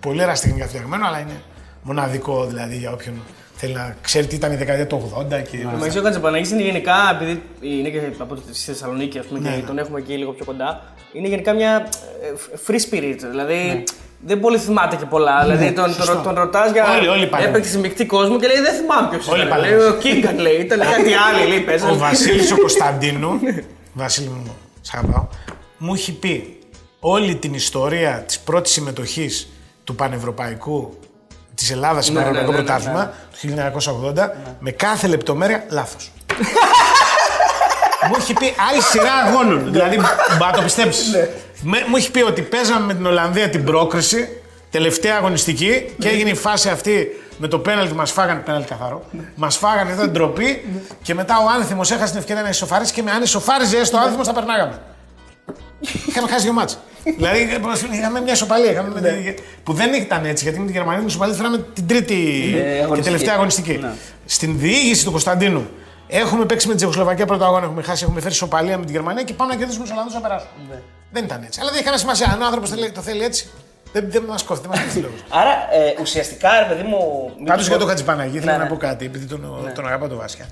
πολύ 0.00 0.22
εραστικά 0.22 0.66
φτιαγμένο, 0.66 1.06
αλλά 1.06 1.18
είναι 1.20 1.40
μοναδικό 1.82 2.44
δηλαδή 2.46 2.76
για 2.76 2.92
όποιον 2.92 3.14
θέλει 3.54 3.72
να 3.72 3.96
ξέρει 4.00 4.26
τι 4.26 4.34
ήταν 4.34 4.52
η 4.52 4.56
δεκαετία 4.56 4.86
του 4.86 5.12
80 5.16 5.26
και. 5.50 5.56
Ο 5.74 5.76
Μαγισό 5.78 6.02
Κατζαπαναγή 6.02 6.52
είναι 6.52 6.62
γενικά, 6.62 6.94
επειδή 7.20 7.42
είναι 7.60 7.88
και 7.88 8.00
από 8.18 8.34
τη 8.34 8.54
στη 8.54 8.64
Θεσσαλονίκη 8.72 9.18
ας 9.18 9.26
πούμε, 9.26 9.38
Ναι, 9.40 9.48
και 9.50 9.56
ναι. 9.56 9.62
τον 9.62 9.78
έχουμε 9.78 9.98
εκεί 9.98 10.12
λίγο 10.12 10.32
πιο 10.32 10.44
κοντά, 10.44 10.82
είναι 11.12 11.28
γενικά 11.28 11.52
μια 11.52 11.88
ε, 12.22 12.58
free 12.66 12.74
spirit. 12.94 13.16
Δηλαδή 13.30 13.54
Ναι. 13.54 13.82
δεν 14.20 14.40
πολύ 14.40 14.58
θυμάται 14.58 14.96
και 14.96 15.04
πολλά. 15.04 15.40
δηλαδή 15.42 15.72
τον, 15.72 15.92
σωστό. 15.92 16.12
τον, 16.14 16.22
τον 16.22 16.34
ρωτάς 16.34 16.72
για. 16.72 16.84
Όλοι- 16.96 17.08
όλοι 17.08 17.26
παλεύουν. 17.26 17.54
έπαιξε 17.54 17.70
σε 17.70 17.78
μεικτή 17.78 18.06
κόσμο 18.06 18.38
και 18.38 18.46
λέει 18.46 18.60
Δεν 18.60 18.74
θυμάμαι 18.74 19.08
ποιος 19.08 19.28
Όλοι 19.28 19.44
ήταν. 19.46 19.60
Λέει, 19.60 19.70
παλεύουν. 19.70 19.92
ο 19.92 20.00
Κίγκαν 20.00 20.38
λέει, 20.38 20.56
ήταν 20.56 20.78
κάτι 20.78 21.12
άλλο. 21.14 21.48
Λέει, 21.48 21.58
Ο 21.58 21.64
παίζανε. 21.64 21.96
Βασίλης 21.96 22.52
ο 22.52 22.56
Κωνσταντίνου, 22.56 23.40
Βασίλη 23.92 24.28
μου, 24.28 24.56
σ' 24.80 24.94
αγαπάω, 24.94 25.26
μου 25.78 25.94
έχει 25.94 26.12
πει 26.12 26.58
όλη 27.00 27.34
την 27.36 27.54
ιστορία 27.54 28.22
της 28.26 28.38
πρώτης 28.38 28.72
συμμετοχής 28.72 29.48
του 29.84 29.94
Πανευρωπαϊκού 29.94 30.98
της 31.54 31.70
Ελλάδας 31.70 32.04
στο 32.04 32.12
Ναι, 32.12 32.18
ναι, 32.18 32.24
Πανευρωπαϊκό 32.24 32.52
ναι, 32.52 32.58
ναι, 32.58 32.64
Πρωτάθλημα 32.64 33.12
του 33.82 34.12
1980 34.16 34.28
με 34.58 34.70
κάθε 34.70 35.06
λεπτομέρεια 35.06 35.64
λάθος. 35.68 36.12
μου 38.08 38.14
έχει 38.18 38.32
πει 38.32 38.54
άλλη 38.70 38.82
σειρά 38.82 39.12
αγώνων. 39.12 39.72
δηλαδή, 39.72 39.96
μπα 40.38 40.46
να 40.46 40.52
το 40.52 40.62
πιστέψεις. 40.62 41.16
μου 41.62 41.96
έχει 41.96 42.10
πει 42.10 42.22
ότι 42.22 42.42
παίζαμε 42.42 42.86
με 42.86 42.94
την 42.94 43.06
Ολλανδία 43.06 43.50
την 43.50 43.64
πρόκριση, 43.64 44.42
τελευταία 44.70 45.16
αγωνιστική 45.16 45.94
και 45.98 46.08
έγινε 46.08 46.30
η 46.30 46.34
φάση 46.34 46.68
αυτή 46.68 47.08
με 47.36 47.48
το 47.48 47.58
πέναλτι 47.58 47.94
μας 47.94 48.12
φάγανε. 48.12 48.40
Πέναλτι 48.40 48.68
καθαρό. 48.68 49.04
Μας 49.34 49.56
φάγανε, 49.56 49.92
ήταν 49.92 50.10
ντροπή 50.10 50.64
και 51.02 51.14
μετά 51.14 51.38
ο 51.38 51.48
άνθιμο 51.58 51.80
έχασε 51.84 52.10
την 52.10 52.20
ευκαιρία 52.20 52.42
να 52.42 52.48
ισοφαρίσει 52.48 52.92
και 52.92 53.02
με 53.02 53.10
αν 53.10 53.22
ισοφάριζε 53.22 53.76
έστω 53.78 53.96
ο 53.96 54.00
άνθιμο 54.00 54.24
θα 54.24 54.32
περνάγαμε. 54.32 54.78
Είχαμε 56.08 56.28
χάσει 56.28 56.42
δύο 56.44 56.52
μάτς. 56.52 56.78
δηλαδή 57.16 57.38
είχαμε 57.92 58.20
μια 58.20 58.32
ισοπαλία. 58.32 58.70
Είχαμε 58.70 59.00
με 59.00 59.00
την- 59.00 59.34
Που 59.62 59.72
δεν 59.72 59.92
ήταν 59.94 60.24
έτσι 60.24 60.44
γιατί 60.44 60.58
με 60.58 60.64
την 60.64 60.74
Γερμανία 60.74 60.98
την 60.98 61.08
ισοπαλία 61.08 61.34
φέραμε 61.34 61.58
την 61.74 61.86
τρίτη 61.86 62.14
και 62.52 62.60
αγωνιστική. 62.82 63.02
τελευταία 63.02 63.34
αγωνιστική. 63.34 63.72
Ναι. 63.76 63.90
Στην 64.26 64.58
διήγηση 64.58 65.04
του 65.04 65.10
Κωνσταντίνου 65.10 65.66
έχουμε 66.08 66.44
παίξει 66.44 66.66
με 66.66 66.72
την 66.72 66.76
Τσεχοσλοβακία 66.76 67.26
πρώτο 67.26 67.44
αγώνα, 67.44 67.64
έχουμε 67.64 67.82
χάσει, 67.82 68.04
έχουμε 68.04 68.20
φέρει 68.20 68.32
ισοπαλία 68.32 68.78
με 68.78 68.84
την 68.84 68.94
Γερμανία 68.94 69.22
και 69.22 69.32
πάμε 69.34 69.52
να 69.52 69.58
κερδίσουμε 69.58 69.84
τους 69.84 69.92
Ολλανδούς 69.92 70.14
να 70.14 70.20
περάσουμε. 70.20 70.82
Δεν 71.12 71.24
ήταν 71.24 71.42
έτσι. 71.42 71.58
Αλλά 71.60 71.68
δεν 71.70 71.78
έχει 71.78 71.84
κανένα 71.88 72.02
σημασία. 72.02 72.30
Αν 72.34 72.42
ο 72.42 72.44
άνθρωπος 72.44 72.70
το 72.94 73.00
θέλει 73.00 73.22
έτσι, 73.24 73.48
Δεν, 73.92 74.04
δεν 74.10 74.22
μας 74.28 74.42
κόφτει, 74.42 74.66
δεν 74.68 74.76
μας 74.76 74.84
κόφτει 74.84 75.00
λόγος. 75.00 75.20
Άρα 75.40 75.50
ε, 75.50 76.00
ουσιαστικά, 76.00 76.48
ρε 76.60 76.74
παιδί 76.74 76.82
μου. 76.88 76.98
μήπως 77.38 77.48
Πάντω 77.48 77.62
για 77.62 77.70
μπο- 77.72 77.78
τον 77.78 77.88
Χατζηπαναγή 77.88 78.38
θέλω 78.38 78.50
Ναι, 78.50 78.56
να 78.56 78.62
ναι. 78.62 78.68
πω 78.68 78.76
κάτι, 78.76 79.04
επειδή 79.04 79.24
τον, 79.26 79.70
τον 79.74 79.86
αγαπάω 79.86 80.08
τον 80.08 80.18
Βάσια. 80.18 80.46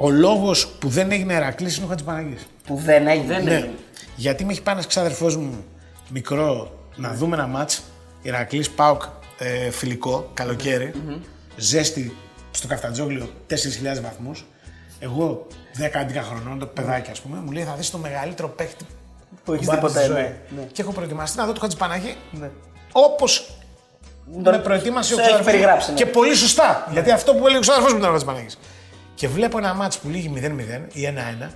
Ο 0.00 0.10
λόγος 0.10 0.66
που 0.68 0.88
δεν 0.88 1.10
έγινε 1.10 1.34
Ερακλής 1.34 1.76
είναι 1.76 1.86
ο 1.86 1.88
Χατζηπαναγή. 1.88 2.36
Που 2.66 2.76
δεν 2.84 3.06
έγινε. 3.06 3.38
Ναι. 3.38 3.68
Γιατί 4.16 4.44
με 4.44 4.52
έχει 4.52 4.62
πάει 4.62 4.74
ένας 4.74 4.86
ξάδερφός 4.86 5.36
μου 5.36 5.64
μικρό 6.08 6.72
να 6.96 7.14
δούμε 7.14 7.36
ένα 7.36 7.46
μάτς. 7.46 7.82
Ηρακλή 8.22 8.66
Πάοκ 8.76 9.02
ε, 9.38 9.70
φιλικό, 9.70 10.30
καλοκαίρι, 10.34 10.92
ζέστη 11.56 12.16
στο 12.50 12.66
Καφτατζόγλιο 12.66 13.28
4.000 13.50 13.54
βαθμούς. 14.02 14.46
Εγώ 15.00 15.46
10-11 15.78 15.82
χρονών, 16.30 16.58
το 16.58 16.66
παιδάκι 16.66 17.10
ας 17.10 17.20
πούμε, 17.20 17.38
μου 17.44 17.50
λέει 17.52 17.62
θα 17.62 17.74
δεις 17.74 17.90
το 17.90 17.98
μεγαλύτερο 17.98 18.48
παίχτη 18.48 18.84
Που 19.44 19.52
έχεις 19.52 19.66
που 19.66 19.72
δει 19.74 19.80
πάρει 19.80 19.92
στη 19.92 20.00
ποτέ, 20.00 20.12
ζωή. 20.12 20.22
ναι, 20.22 20.36
ναι. 20.56 20.62
Και 20.72 20.82
έχω 20.82 20.92
προετοιμαστεί 20.92 21.38
να 21.38 21.46
δω 21.46 21.52
το 21.52 21.60
Χατζηπαναγή 21.60 22.16
όπως 22.92 23.50
Τον- 24.42 24.54
με 24.54 24.58
προετοίμασε 24.60 25.14
ο 25.14 25.16
σε 25.16 25.22
έχει 25.22 25.30
ξάδερφός 25.30 25.52
μου. 25.54 25.60
περιγράψει, 25.60 25.90
ναι. 25.90 25.96
Και 25.96 26.06
πολύ 26.06 26.34
σωστά. 26.34 26.88
Γιατί 26.92 27.10
αυτό 27.10 27.32
που 27.32 27.38
έλεγε 27.42 27.56
ο 27.56 27.60
ξάδερφός 27.60 27.92
μου 27.92 27.98
ήταν 27.98 28.08
ο 28.08 28.12
Χατζηπαναγή. 28.12 28.46
Και 29.18 29.28
βλέπω 29.28 29.58
ένα 29.58 29.74
μάτς 29.74 29.98
που 29.98 30.08
λύγει 30.08 30.32
0-0 30.36 30.40
ή 30.92 31.08
1-1. 31.44 31.48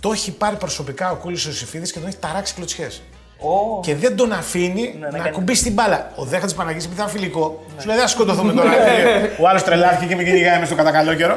το 0.00 0.12
έχει 0.12 0.32
πάρει 0.32 0.56
προσωπικά 0.56 1.10
ο 1.10 1.14
Κούλης 1.14 1.46
ο 1.46 1.52
Σιφίδης 1.52 1.92
και 1.92 1.98
τον 1.98 2.08
έχει 2.08 2.16
ταράξει 2.20 2.54
κλωτσιές. 2.54 3.02
Ω, 3.38 3.80
Και 3.80 3.94
δεν 3.94 4.16
τον 4.16 4.32
αφήνει 4.32 4.96
να 5.00 5.10
να, 5.10 5.18
κάνει- 5.18 5.30
κουμπίσει 5.30 5.62
την 5.62 5.72
μπάλα. 5.72 6.12
Ο 6.16 6.24
Δέχα 6.24 6.44
της 6.44 6.54
Παναγίας, 6.54 6.84
επειδή 6.84 7.00
ήταν 7.00 7.12
φιλικό, 7.12 7.64
σου 7.78 7.86
λέει: 7.86 7.96
Δεν 7.96 8.04
θα 8.04 8.10
σκοτωθούμε 8.10 8.52
τώρα. 8.52 8.70
Και 8.70 9.42
ο 9.42 9.48
άλλος 9.48 9.62
τρελάθηκε 9.64 10.06
και 10.06 10.16
με 10.16 10.22
κυνηγάει 10.24 10.58
μες 10.58 10.66
στο 10.66 10.76
κατακαλό 10.76 11.14
καιρό. 11.14 11.36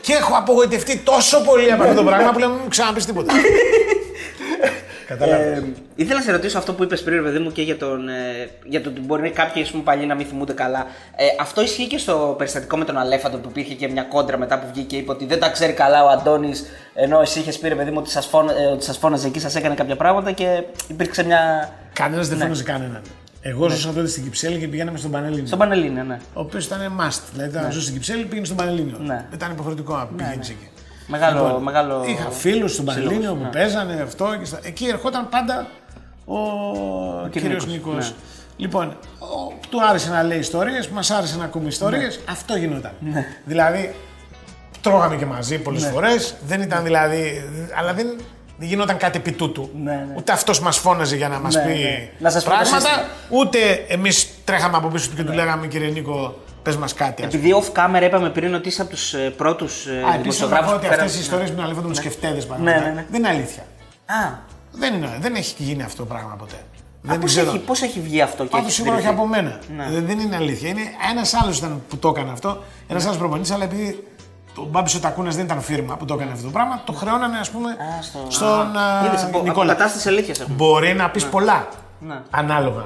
και 0.00 0.12
έχω 0.12 0.36
απογοητευτεί 0.36 0.98
τόσο 0.98 1.40
πολύ 1.40 1.72
από 1.72 1.82
αυτό 1.82 1.94
το 1.94 2.04
πράγμα 2.04 2.32
που 2.32 2.38
λέω: 2.38 2.48
Μην 2.48 2.58
μου 2.62 2.68
ξαναπείς 2.68 3.04
τίποτα. 3.06 3.32
Κατάλαβε. 5.18 5.52
Ε, 5.52 5.62
ήθελα 5.94 6.18
να 6.18 6.24
σε 6.24 6.32
ρωτήσω 6.32 6.58
αυτό 6.58 6.72
που 6.72 6.82
είπες 6.82 7.02
πριν, 7.02 7.16
ρε 7.16 7.22
παιδί 7.22 7.38
μου, 7.38 7.52
και 7.52 7.62
για, 7.62 7.76
τον, 7.76 8.08
ε, 8.08 8.12
για 8.64 8.82
το 8.82 8.88
ότι 8.88 9.00
μπορεί 9.00 9.30
κάποιοι 9.30 9.62
ας 9.62 9.70
πούμε, 9.70 9.82
παλιοί 9.82 10.04
να 10.08 10.14
μην 10.14 10.26
θυμούνται 10.26 10.52
καλά. 10.52 10.86
Ε, 11.16 11.24
αυτό 11.40 11.62
ισχύει 11.62 11.86
και 11.86 11.98
στο 11.98 12.34
περιστατικό 12.38 12.76
με 12.76 12.84
τον 12.84 12.98
Αλέφαντο 12.98 13.36
που 13.36 13.48
υπήρχε 13.48 13.74
και 13.74 13.88
μια 13.88 14.02
κόντρα 14.02 14.38
μετά 14.38 14.58
που 14.58 14.66
βγήκε 14.72 14.86
και 14.86 14.96
είπε 14.96 15.10
ότι 15.10 15.26
δεν 15.26 15.40
τα 15.40 15.50
ξέρει 15.50 15.72
καλά 15.72 16.04
ο 16.04 16.08
Αντώνης, 16.08 16.64
ενώ 16.94 17.20
εσύ 17.20 17.38
είχες 17.38 17.58
πει, 17.58 17.68
ρε 17.68 17.74
παιδί 17.74 17.90
μου, 17.90 17.96
ότι 18.00 18.10
σας 18.10 18.26
φώνα, 18.26 18.52
ε, 18.60 18.66
ότι 18.66 18.84
σας 18.84 18.98
φώναζε 18.98 19.26
εκεί, 19.26 19.40
σας 19.40 19.54
έκανε 19.54 19.74
κάποια 19.74 19.96
πράγματα 19.96 20.32
και 20.32 20.62
υπήρξε 20.88 21.24
μια. 21.24 21.70
Κανένας 21.92 22.28
δεν 22.28 22.38
φώναζε 22.38 22.62
κανέναν. 22.62 23.02
Εγώ 23.44 23.68
ζούσα 23.68 23.92
τότε 23.92 24.06
στην 24.06 24.22
Κυψέλη 24.22 24.58
και 24.58 24.68
πηγαίναμε 24.68 24.98
στον 24.98 25.10
Πανελλήνιο. 25.10 25.46
Στον 25.46 25.58
Πανελλήνιο, 25.58 26.02
ναι. 26.02 26.18
Ο 26.34 26.40
οποίος 26.40 26.64
ήταν 26.64 26.78
must. 27.00 27.20
Δηλαδή, 27.32 27.56
όταν 27.56 27.72
ζούσε 27.72 27.82
στην 27.82 27.94
Κυψέλη 27.94 28.24
πήγαινε 28.24 28.46
στον 28.46 28.56
Πανελλήνιο. 28.56 28.96
Ναι. 29.00 29.24
Ήταν 29.34 29.50
υποχρεωτικό 29.50 29.96
να 29.96 30.06
πηγαίνεις 30.06 30.48
εκεί. 30.48 30.68
Μεγάλο, 31.18 31.60
μεγάλο... 31.60 32.04
Είχα 32.06 32.30
φίλους 32.30 32.72
στον 32.72 32.84
σύλλογος, 32.88 33.04
Πανελλήνιο 33.04 33.34
που 33.34 33.42
ναι. 33.42 33.48
παίζανε 33.48 34.00
αυτό. 34.02 34.36
Και 34.38 34.44
στα... 34.44 34.58
Εκεί 34.62 34.86
ερχόταν 34.86 35.28
πάντα 35.28 35.66
ο, 36.24 36.38
κύριος 37.30 37.66
Νίκος, 37.66 37.94
Νίκος. 37.94 38.08
ναι. 38.10 38.14
Λοιπόν, 38.56 38.96
ο... 39.18 39.52
του 39.68 39.84
άρεσε 39.88 40.10
να 40.10 40.22
λέει 40.22 40.38
ιστορίες, 40.38 40.88
μας 40.88 41.10
άρεσε 41.10 41.36
να 41.36 41.44
ακούμε 41.44 41.68
ιστορίες. 41.68 42.20
Αυτό 42.28 42.56
γινόταν. 42.56 42.92
Δηλαδή, 43.44 43.94
τρώγαμε 44.80 45.16
και 45.16 45.26
μαζί 45.26 45.58
πολλές 45.58 45.84
φορές. 45.84 46.34
Δεν 46.46 46.60
ήταν 46.62 46.84
δηλαδή. 46.84 47.44
Αλλά 47.78 47.92
δεν, 47.94 48.06
δεν 48.58 48.68
γινόταν 48.68 48.96
κάτι 48.96 49.18
επί 49.18 49.32
τούτου. 49.32 49.70
Ναι, 49.82 49.90
ναι. 49.90 50.14
Ούτε 50.16 50.32
αυτός 50.32 50.60
μας 50.60 50.78
φώναζε 50.78 51.16
για 51.16 51.28
να 51.28 51.38
μας 51.38 51.54
Ναι, 51.54 51.62
πει 51.62 51.78
ναι. 51.78 52.10
Να 52.18 52.30
σας 52.30 52.44
πω 52.44 52.50
το 52.50 52.56
πράγματα, 52.56 52.80
σύστημα. 52.80 53.06
ούτε 53.28 53.58
εμείς 53.88 54.28
τρέχαμε 54.44 54.76
από 54.76 54.88
πίσω 54.88 55.08
του 55.10 55.16
και 55.16 55.22
του 55.24 55.32
λέγαμε 55.32 55.66
κύριε 55.66 55.90
Νίκο, 55.90 56.34
πες 56.62 56.76
μας 56.76 56.94
κάτι. 56.94 57.24
ας 57.24 57.28
πούμε. 57.34 57.42
Επειδή 57.42 57.62
off 57.62 57.78
camera 57.78 58.02
είπαμε 58.02 58.30
πριν 58.30 58.54
ότι 58.54 58.68
είσαι 58.68 58.82
από 58.82 58.90
τους 58.90 59.14
ε, 59.14 59.30
πρώτους 59.30 59.86
Α, 59.86 60.14
επίσης 60.14 60.38
θέλω 60.38 60.50
να 60.50 60.62
πω 60.62 60.72
ότι 60.74 60.86
αυτές 60.86 61.16
οι 61.16 61.18
ιστορίες 61.20 61.48
με 61.50 61.54
τον 61.56 61.64
Αλέφαντο 61.64 61.86
με 61.88 61.92
του 61.94 61.98
σκεφτέδες 62.00 62.46
Ναι, 62.48 62.56
ναι, 62.72 62.78
ναι. 62.94 63.06
δεν 63.10 63.18
είναι 63.20 63.28
αλήθεια. 63.28 63.62
Α, 64.06 64.14
Δεν, 64.72 64.94
είναι, 64.94 65.16
δεν 65.20 65.34
έχει 65.34 65.54
γίνει 65.62 65.82
αυτό 65.82 65.96
το 66.02 66.08
πράγμα 66.14 66.34
ποτέ. 66.38 66.54
δεν 66.56 67.10
Δεν 67.10 67.20
πώς, 67.20 67.30
ξέρω. 67.30 67.48
έχει, 67.48 67.58
πώς 67.58 67.82
έχει 67.82 68.00
βγει 68.00 68.20
αυτό 68.20 68.42
και 68.42 68.48
Πάντως 68.48 68.66
έχει 68.66 68.74
σίγουρα 68.74 68.94
όχι 68.96 69.02
συντηρηθεί; 69.06 69.22
από 69.30 69.34
μένα. 69.34 69.58
Ναι. 69.76 69.94
Δεν, 69.94 70.06
δεν 70.06 70.18
είναι 70.18 70.36
αλήθεια. 70.36 70.68
Είναι 70.68 70.82
ένας 71.10 71.34
άλλος 71.34 71.58
ήταν 71.58 71.82
που 71.88 71.96
το 71.96 72.08
έκανε 72.08 72.30
αυτό, 72.32 72.62
ένας 72.88 73.04
άλλος 73.04 73.16
προπονητής, 73.18 73.50
αλλά 73.50 73.64
επειδή 73.64 74.06
ο 74.56 74.62
Μπάμπης 74.64 74.94
ο 74.94 75.00
Τακούνα 75.00 75.30
δεν 75.30 75.44
ήταν 75.44 75.60
φίρμα 75.60 75.96
που 75.96 76.04
το 76.04 76.14
έκανε 76.14 76.30
αυτό 76.32 76.44
το 76.44 76.50
πράγμα, 76.50 76.82
το 76.84 76.92
χρεώνανε 76.92 77.38
ας 77.38 77.50
πούμε 77.50 77.70
Α, 77.70 78.02
στο- 78.02 78.26
στον 78.28 78.76
α, 78.76 79.04
Είδες, 79.06 79.22
από, 79.22 79.38
από 79.38 79.46
Νικόλα. 79.46 79.72
κατάσταση 79.72 80.08
αλήθειας 80.08 80.40
έχουμε. 80.40 80.54
Μπορεί 80.56 80.94
να 80.94 81.10
πεις 81.10 81.24
πολλά 81.24 81.68
Ναι. 82.00 82.20
ανάλογα 82.30 82.84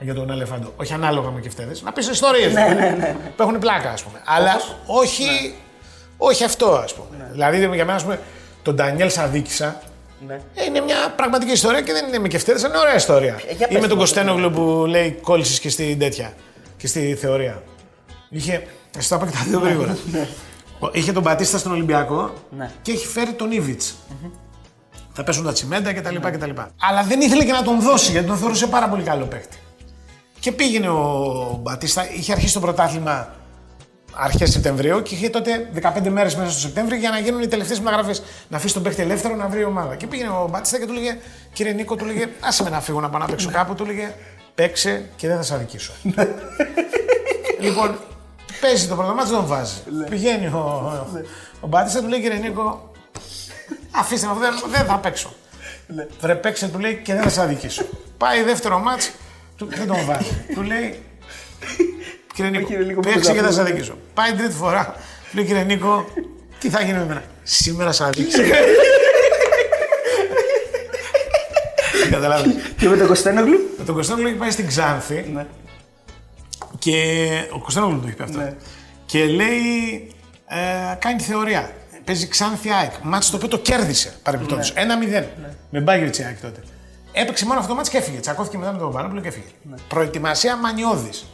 για 0.00 0.14
τον 0.14 0.30
Αλεφάντο. 0.30 0.72
Όχι 0.76 0.92
ανάλογα 0.92 1.30
με 1.30 1.40
κεφτέδες. 1.40 1.82
Να 1.82 1.92
πεις 1.92 2.08
ιστορίες 2.08 2.52
Ναι, 2.52 3.16
που 3.36 3.42
έχουν 3.42 3.58
πλάκα, 3.58 3.90
ας 3.90 4.02
πούμε. 4.02 4.20
Αλλά 4.24 4.60
όχι, 4.86 5.24
Ναι. 5.24 5.50
όχι 6.16 6.44
αυτό, 6.44 6.66
ας 6.72 6.94
πούμε. 6.94 7.28
Δηλαδή 7.32 7.58
για 7.58 7.68
μένα, 7.68 7.94
ας 7.94 8.02
πούμε, 8.02 8.20
τον 8.62 8.74
Ντανιέλ 8.74 9.10
Σαδίκησα 9.10 9.80
Ναι. 10.26 10.34
ε, 10.54 10.64
είναι 10.64 10.80
μια 10.80 10.96
πραγματική 11.16 11.52
ιστορία 11.52 11.80
και 11.80 11.92
δεν 11.92 12.06
είναι 12.08 12.18
με 12.18 12.28
κεφτέδες, 12.28 12.62
είναι 12.62 12.78
ωραία 12.78 12.94
ιστορία. 12.94 13.40
Ε, 13.48 13.52
για 13.54 13.66
Ή 13.70 13.72
πες 13.72 13.80
με 13.82 13.88
τον 13.88 13.98
μας, 13.98 14.10
Κωστένογλου 14.12 14.50
που 14.50 14.84
λέει 14.88 15.10
κόλλησες 15.22 15.60
και 15.60 15.68
στη 15.68 15.96
τέτοια 15.98 16.32
και 16.76 16.86
στη 16.86 17.14
θεωρία. 17.14 17.62
Είχε. 18.28 18.66
Εσύ 18.98 19.08
τα 19.08 19.16
είπα 19.16 19.26
και 19.26 19.32
τα 19.32 19.42
δύο 19.48 19.58
γρήγορα. 19.58 19.96
Ο- 20.78 20.88
Είχε 20.92 21.12
τον 21.12 21.22
Μπατίστα 21.22 21.58
στον 21.58 21.72
Ολυμπιακό 21.72 22.32
Ναι. 22.56 22.70
και 22.82 22.92
έχει 22.92 23.06
φέρει 23.06 23.32
τον 23.32 23.50
ιβιτς 23.52 23.94
Θα 25.12 25.24
πέσουν 25.24 25.44
τα 25.44 25.52
τσιμέντα 25.52 25.92
κτλ. 25.92 26.16
κτλ. 26.16 26.50
Αλλά 26.80 27.02
δεν 27.02 27.20
ήθελε 27.20 27.44
και 27.44 27.52
να 27.52 27.62
τον 27.62 27.80
δώσει 27.80 28.10
γιατί 28.10 28.26
τον 28.26 28.36
θεωρούσε 28.36 28.66
πάρα 28.66 28.88
πολύ 28.88 29.02
καλό 29.02 29.24
παίκτη. 29.24 29.56
Και 30.46 30.52
πήγαινε 30.52 30.88
ο 30.88 31.58
Μπατίστα, 31.62 32.12
είχε 32.12 32.32
αρχίσει 32.32 32.54
το 32.54 32.60
πρωτάθλημα 32.60 33.34
αρχές 34.14 34.50
Σεπτεμβρίου 34.50 35.02
και 35.02 35.14
είχε 35.14 35.28
τότε 35.28 35.70
15 35.82 36.08
μέρες 36.08 36.36
μέσα 36.36 36.50
στο 36.50 36.60
Σεπτέμβριο 36.60 36.98
για 36.98 37.10
να 37.10 37.18
γίνουν 37.18 37.42
οι 37.42 37.46
τελευταίες 37.46 37.78
μεταγραφές. 37.80 38.22
Να 38.48 38.56
αφήσει 38.56 38.74
τον 38.74 38.82
παίκτη 38.82 39.02
ελεύθερο 39.02 39.34
να 39.34 39.48
βρει 39.48 39.64
ομάδα. 39.64 39.96
Και 39.96 40.06
πήγαινε 40.06 40.28
ο 40.28 40.48
Μπατίστα 40.50 40.78
και 40.78 40.86
του 40.86 40.92
λέγε, 40.92 41.18
Κύριε 41.52 41.72
Νίκο, 41.72 41.96
του 41.96 42.04
λέγε, 42.04 42.28
Άσε 42.40 42.62
με 42.62 42.70
να 42.70 42.80
φύγω 42.80 43.00
να 43.00 43.10
πάω 43.10 43.20
να 43.20 43.26
παίξω 43.26 43.50
κάπου. 43.50 43.74
Του 43.74 43.84
λέγε, 43.84 44.14
Παίξε 44.54 45.08
και 45.16 45.28
δεν 45.28 45.36
θα 45.36 45.42
σε 45.42 45.54
αδικήσω. 45.54 45.92
λοιπόν, 47.60 47.98
παίζει 48.60 48.88
το 48.88 48.94
πρώτο 48.94 49.14
μάτι, 49.14 49.28
δεν 49.28 49.38
τον 49.38 49.46
βάζει. 49.46 49.74
Πηγαίνει 50.10 50.46
ο, 50.46 50.58
ο, 50.58 51.20
ο 51.60 51.66
Μπατίστα, 51.66 52.00
του 52.00 52.08
λέει, 52.08 52.20
Κύριε 52.20 52.38
Νίκο, 52.38 52.92
Αφήστε 53.90 54.26
με, 54.26 54.32
δεν, 54.38 54.54
δεν 54.70 54.84
θα 54.84 54.98
παίξω. 54.98 55.32
Βρε 56.20 56.34
παίξε, 56.34 56.68
του 56.68 56.78
λέει 56.78 57.00
και 57.04 57.14
δεν 57.14 57.22
θα 57.22 57.28
σε 57.28 57.40
αδικήσω. 57.42 57.84
Πάει 58.18 58.42
δεύτερο 58.42 58.78
μάτς, 58.78 59.10
του, 59.56 59.68
δεν 59.76 59.86
τον 59.86 60.04
βάζει. 60.04 60.44
του 60.54 60.62
λέει, 60.62 60.98
κύριε 62.34 62.50
Νίκο, 62.50 62.66
κύριε 62.66 62.84
Νίκο, 62.86 63.00
παίξε 63.00 63.18
πώς 63.18 63.28
και 63.28 63.34
θα 63.34 63.42
θα 63.46 63.52
σε 63.52 63.60
αδικήσω. 63.60 63.98
Πάει 64.14 64.32
τρίτη 64.32 64.54
φορά, 64.54 64.94
του 65.30 65.36
λέει 65.36 65.44
κύριε 65.44 65.62
Νίκο, 65.62 66.08
τι 66.58 66.68
θα 66.70 66.82
γίνει 66.82 66.98
με 66.98 67.04
μένα. 67.04 67.22
Σήμερα 67.42 67.92
σε 67.92 68.04
αδίκησα. 68.04 68.42
Καταλάβεις. 72.10 72.54
Και 72.78 72.88
με 72.88 72.96
τον 72.96 73.06
Κωστένογλου. 73.06 73.74
Με 73.78 73.84
τον 73.84 73.94
Κωνσταντίνο 73.94 74.28
έχει 74.28 74.36
πάει 74.36 74.50
στην 74.50 74.66
Ξάνθη 74.66 75.30
Ναι. 75.34 75.46
και 76.78 76.94
ο 77.52 77.58
Κωνσταντίνο 77.58 77.98
το 78.00 78.06
έχει 78.06 78.16
πει 78.16 78.22
αυτό. 78.22 78.54
Και 79.06 79.24
λέει, 79.24 80.10
ε, 80.46 80.94
κάνει 80.98 81.16
τη 81.16 81.24
θεωρία. 81.24 81.70
Παίζει 82.04 82.28
Ξάνθη 82.28 82.70
ΑΕΚ. 82.70 82.92
Μάτς 83.02 83.30
το 83.30 83.36
οποίο 83.36 83.48
το 83.48 83.58
κέρδισε 83.58 84.12
παρεμπιπτόντως. 84.22 84.72
1-0. 84.72 85.24
Με 85.70 85.80
μπάγκερτ 85.80 86.16
η 86.16 86.22
ΑΕΚ 86.22 86.40
τότε. 86.40 86.60
Έπαιξε 87.18 87.44
μόνο 87.46 87.58
αυτό 87.58 87.70
το 87.70 87.76
μάτς 87.76 87.88
και 87.88 87.96
έφυγε. 87.96 88.18
Τσακώθηκε 88.20 88.58
μετά 88.58 88.72
με 88.72 88.78
τον 88.78 88.90
Βανόπουλο 88.90 89.20
και 89.20 89.28
έφυγε. 89.28 89.46
Προετοιμασία 89.88 90.56
μανιώδης. 90.56 91.26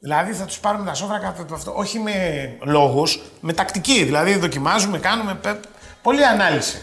Δηλαδή 0.00 0.32
θα 0.32 0.44
τους 0.44 0.58
πάρουμε 0.58 0.84
τα 0.86 0.94
σόφρα 0.94 1.18
κατά 1.18 1.44
το 1.44 1.54
αυτό. 1.54 1.72
Όχι 1.76 1.98
με 1.98 2.12
λόγους, 2.62 3.20
με 3.40 3.52
τακτική. 3.52 4.04
Δηλαδή 4.04 4.34
δοκιμάζουμε, 4.34 4.98
κάνουμε. 4.98 5.34
πε- 5.34 5.64
Πολλή 6.02 6.24
ανάλυση. 6.26 6.78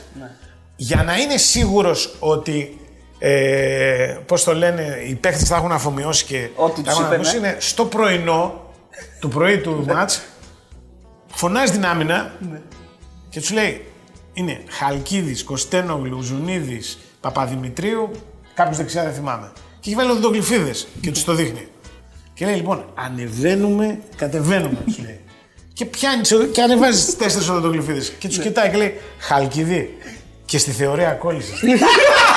Για 0.75 1.03
να 1.03 1.17
είναι 1.17 1.37
σίγουρος 1.37 2.15
ότι. 2.19 2.77
Ε, 3.19 4.17
Πώς 4.25 4.43
το 4.43 4.53
λένε, 4.55 4.97
οι 5.07 5.15
παίχτες 5.15 5.47
θα 5.47 5.55
έχουν 5.55 5.71
αφομοιώσει 5.71 6.25
και. 6.25 6.49
Ό,τι 6.55 6.81
τα 6.81 6.89
τους 6.91 6.91
έχουν 6.99 7.03
είπε, 7.05 7.13
αφομοιώσει, 7.15 7.39
ναι. 7.39 7.47
είναι 7.47 7.57
στο 7.59 7.85
πρωινό 7.85 8.61
του 9.19 9.27
πρωί 9.29 9.57
του 9.57 9.85
μάτς 9.87 10.21
φωνάζει 11.27 11.71
την 11.71 11.85
άμυνα 11.85 12.31
και 13.29 13.39
τους 13.39 13.51
λέει 13.51 13.85
είναι 14.33 14.63
Χαλκίδης, 14.69 15.43
Κωστένογλου, 15.43 16.21
Ζουνίδης, 16.21 16.99
Παπαδημητρίου, 17.21 18.11
κάποιος 18.53 18.77
δεξιά 18.77 19.03
δεν 19.03 19.13
θυμάμαι. 19.13 19.51
Και 19.79 19.89
έχει 19.89 19.95
βάλει 19.95 20.09
οδοντογλυφίδες 20.11 20.87
και 21.01 21.11
τους 21.11 21.23
το 21.23 21.33
δείχνει. 21.33 21.67
Και 22.33 22.45
λέει 22.45 22.55
λοιπόν, 22.55 22.85
ανεβαίνουμε, 22.95 23.99
κατεβαίνουμε, 24.15 24.77
τους 24.85 24.99
λέει. 24.99 25.19
Και 25.73 25.85
πιάνει 25.85 26.21
τις- 26.21 26.49
και 26.51 26.61
ανεβάζει 26.61 27.05
τις 27.05 27.17
τέσσερις 27.17 27.49
οδοντογλυφίδε. 27.49 28.03
Και 28.19 28.27
τους 28.27 28.39
κοιτάει 28.39 28.69
και 28.69 28.77
λέει, 28.77 28.99
Χαλκιδί. 29.19 29.97
Και 30.45 30.57
στη 30.57 30.71
θεωρία 30.71 31.11
κόλλησες. 31.11 31.59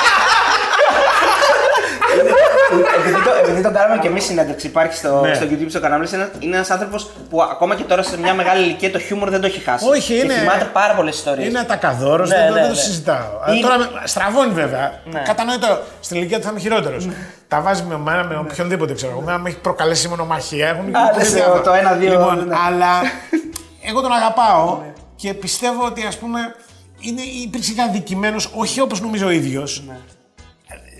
επειδή, 3.67 3.73
το, 3.73 3.73
επειδή 3.73 3.73
τον 3.73 3.73
κάναμε 3.73 4.01
και 4.01 4.07
εμείς 4.07 4.23
συνέντευξη, 4.23 4.67
υπάρχει 4.67 4.95
στο, 4.97 5.21
Ναι. 5.21 5.33
στο 5.33 5.45
YouTube 5.49 5.65
στο 5.69 5.79
κανάλι. 5.79 6.07
Είναι, 6.13 6.31
είναι 6.39 6.55
ένας 6.55 6.69
άνθρωπος 6.69 7.09
που 7.29 7.41
ακόμα 7.41 7.75
και 7.75 7.83
τώρα 7.83 8.03
σε 8.03 8.19
μια 8.19 8.33
μεγάλη 8.33 8.63
ηλικία 8.63 8.91
το 8.91 8.99
χιούμορ 8.99 9.29
δεν 9.29 9.41
το 9.41 9.47
έχει 9.47 9.59
χάσει. 9.59 9.85
Όχι, 9.89 10.13
είναι- 10.19 10.33
Και 10.33 10.39
θυμάται 10.39 10.69
πάρα 10.73 10.93
πολλές 10.93 11.15
ιστορίες. 11.15 11.47
Είναι 11.47 11.59
ατακαδόρος, 11.59 12.29
Ναι, 12.29 12.35
δεν, 12.35 12.45
ναι, 12.45 12.51
δεν 12.53 12.61
το 12.61 12.67
ναι. 12.67 12.75
συζητάω. 12.75 13.27
Είναι- 13.49 13.61
Τώρα 13.61 13.77
με- 13.77 13.89
στραβώνει 14.03 14.53
βέβαια. 14.53 15.01
Ναι. 15.11 15.21
Κατανοητό. 15.25 15.79
Στην 15.99 16.17
ηλικία 16.17 16.37
του 16.37 16.43
θα 16.43 16.49
είμαι 16.49 16.59
χειρότερος. 16.59 17.07
Τα 17.47 17.61
βάζει 17.61 17.83
με 17.83 17.97
μένα, 17.97 18.23
με 18.23 18.35
οποιονδήποτε 18.37 18.93
ξέρω 18.93 19.11
εγώ. 19.11 19.21
Εμένα 19.21 19.37
με 19.37 19.49
έχει 19.49 19.57
προκαλέσει 19.59 20.07
μονομαχία. 20.07 20.67
Έχουν 20.67 20.95
Α, 20.95 20.99
γίνει 21.11 21.17
λες, 21.17 21.33
διάφορα. 21.33 21.61
το 21.61 21.73
ένα-δύο, 21.73 22.11
Λοιπόν, 22.11 22.47
ναι. 22.47 22.55
αλλά 22.67 22.87
εγώ 23.89 24.01
τον 24.01 24.11
αγαπάω 24.11 24.81
και 25.15 25.33
πιστεύω 25.33 25.85
ότι 25.85 26.05
ας 26.05 26.17
πούμε 26.17 26.39
είναι, 26.99 27.21
υπήρξε 27.43 27.71
και 27.73 27.81
αδικημένο, 27.81 28.35
όχι 28.55 28.81
όπως 28.81 29.01
νομίζω 29.01 29.25
ο 29.27 29.29
ίδιος. 29.29 29.83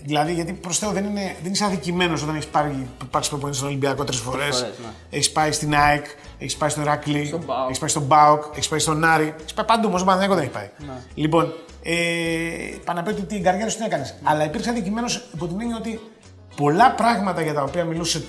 Δηλαδή, 0.08 0.32
γιατί 0.32 0.52
προς 0.52 0.78
Θεού 0.78 0.90
δεν, 0.90 1.04
είναι, 1.04 1.36
δεν 1.42 1.52
είσαι 1.52 1.64
αδικημένος 1.64 2.22
όταν 2.22 2.34
έχεις 2.34 2.46
πάρει 2.46 2.88
πάρεις 3.10 3.28
προπονητής 3.28 3.58
στον 3.58 3.70
Ολυμπιακό 3.70 4.04
τρεις 4.04 4.18
φορές. 4.18 4.56
φορές, 4.56 4.74
ναι. 4.82 4.88
Έχεις 5.10 5.30
πάει 5.32 5.52
στην 5.52 5.74
ΑΕΚ, 5.74 6.06
έχεις 6.38 6.56
πάει 6.56 6.68
στο 6.68 6.80
Ηράκλειο, 6.80 7.24
Στον 7.24 7.44
ΠΑΟΚ. 7.44 7.66
έχεις 7.66 7.78
πάει 7.78 7.88
στον 7.88 8.02
Μπάουκ, 8.02 8.42
έχεις 8.52 8.68
πάει 8.68 8.78
στον 8.78 9.04
Άρη. 9.04 9.34
Έχεις 9.40 9.54
πάει 9.54 9.66
παντού, 9.66 9.88
όμως 9.88 10.02
ο 10.02 10.04
Παναθηναϊκό 10.04 10.34
δεν 10.34 10.44
έχει 10.44 10.52
πάει. 10.52 10.96
Λοιπόν, 11.14 11.52
ε, 11.82 11.94
πάνω 12.84 13.00
απ' 13.00 13.08
ότι 13.08 13.22
την 13.22 13.42
καριέρα 13.42 13.70
σου 13.70 13.76
την 13.76 13.86
έκανες; 13.86 14.14
Αλλά 14.22 14.44
υπήρξε 14.44 14.70
αδικημένος 14.70 15.28
υπό 15.34 15.46
την 15.46 15.60
έννοια 15.60 15.76
ότι 15.76 16.00
πολλά 16.56 16.90
πράγματα 16.92 17.42
για 17.42 17.54
τα 17.54 17.62
οποία 17.62 17.84
μιλούσε 17.84 18.24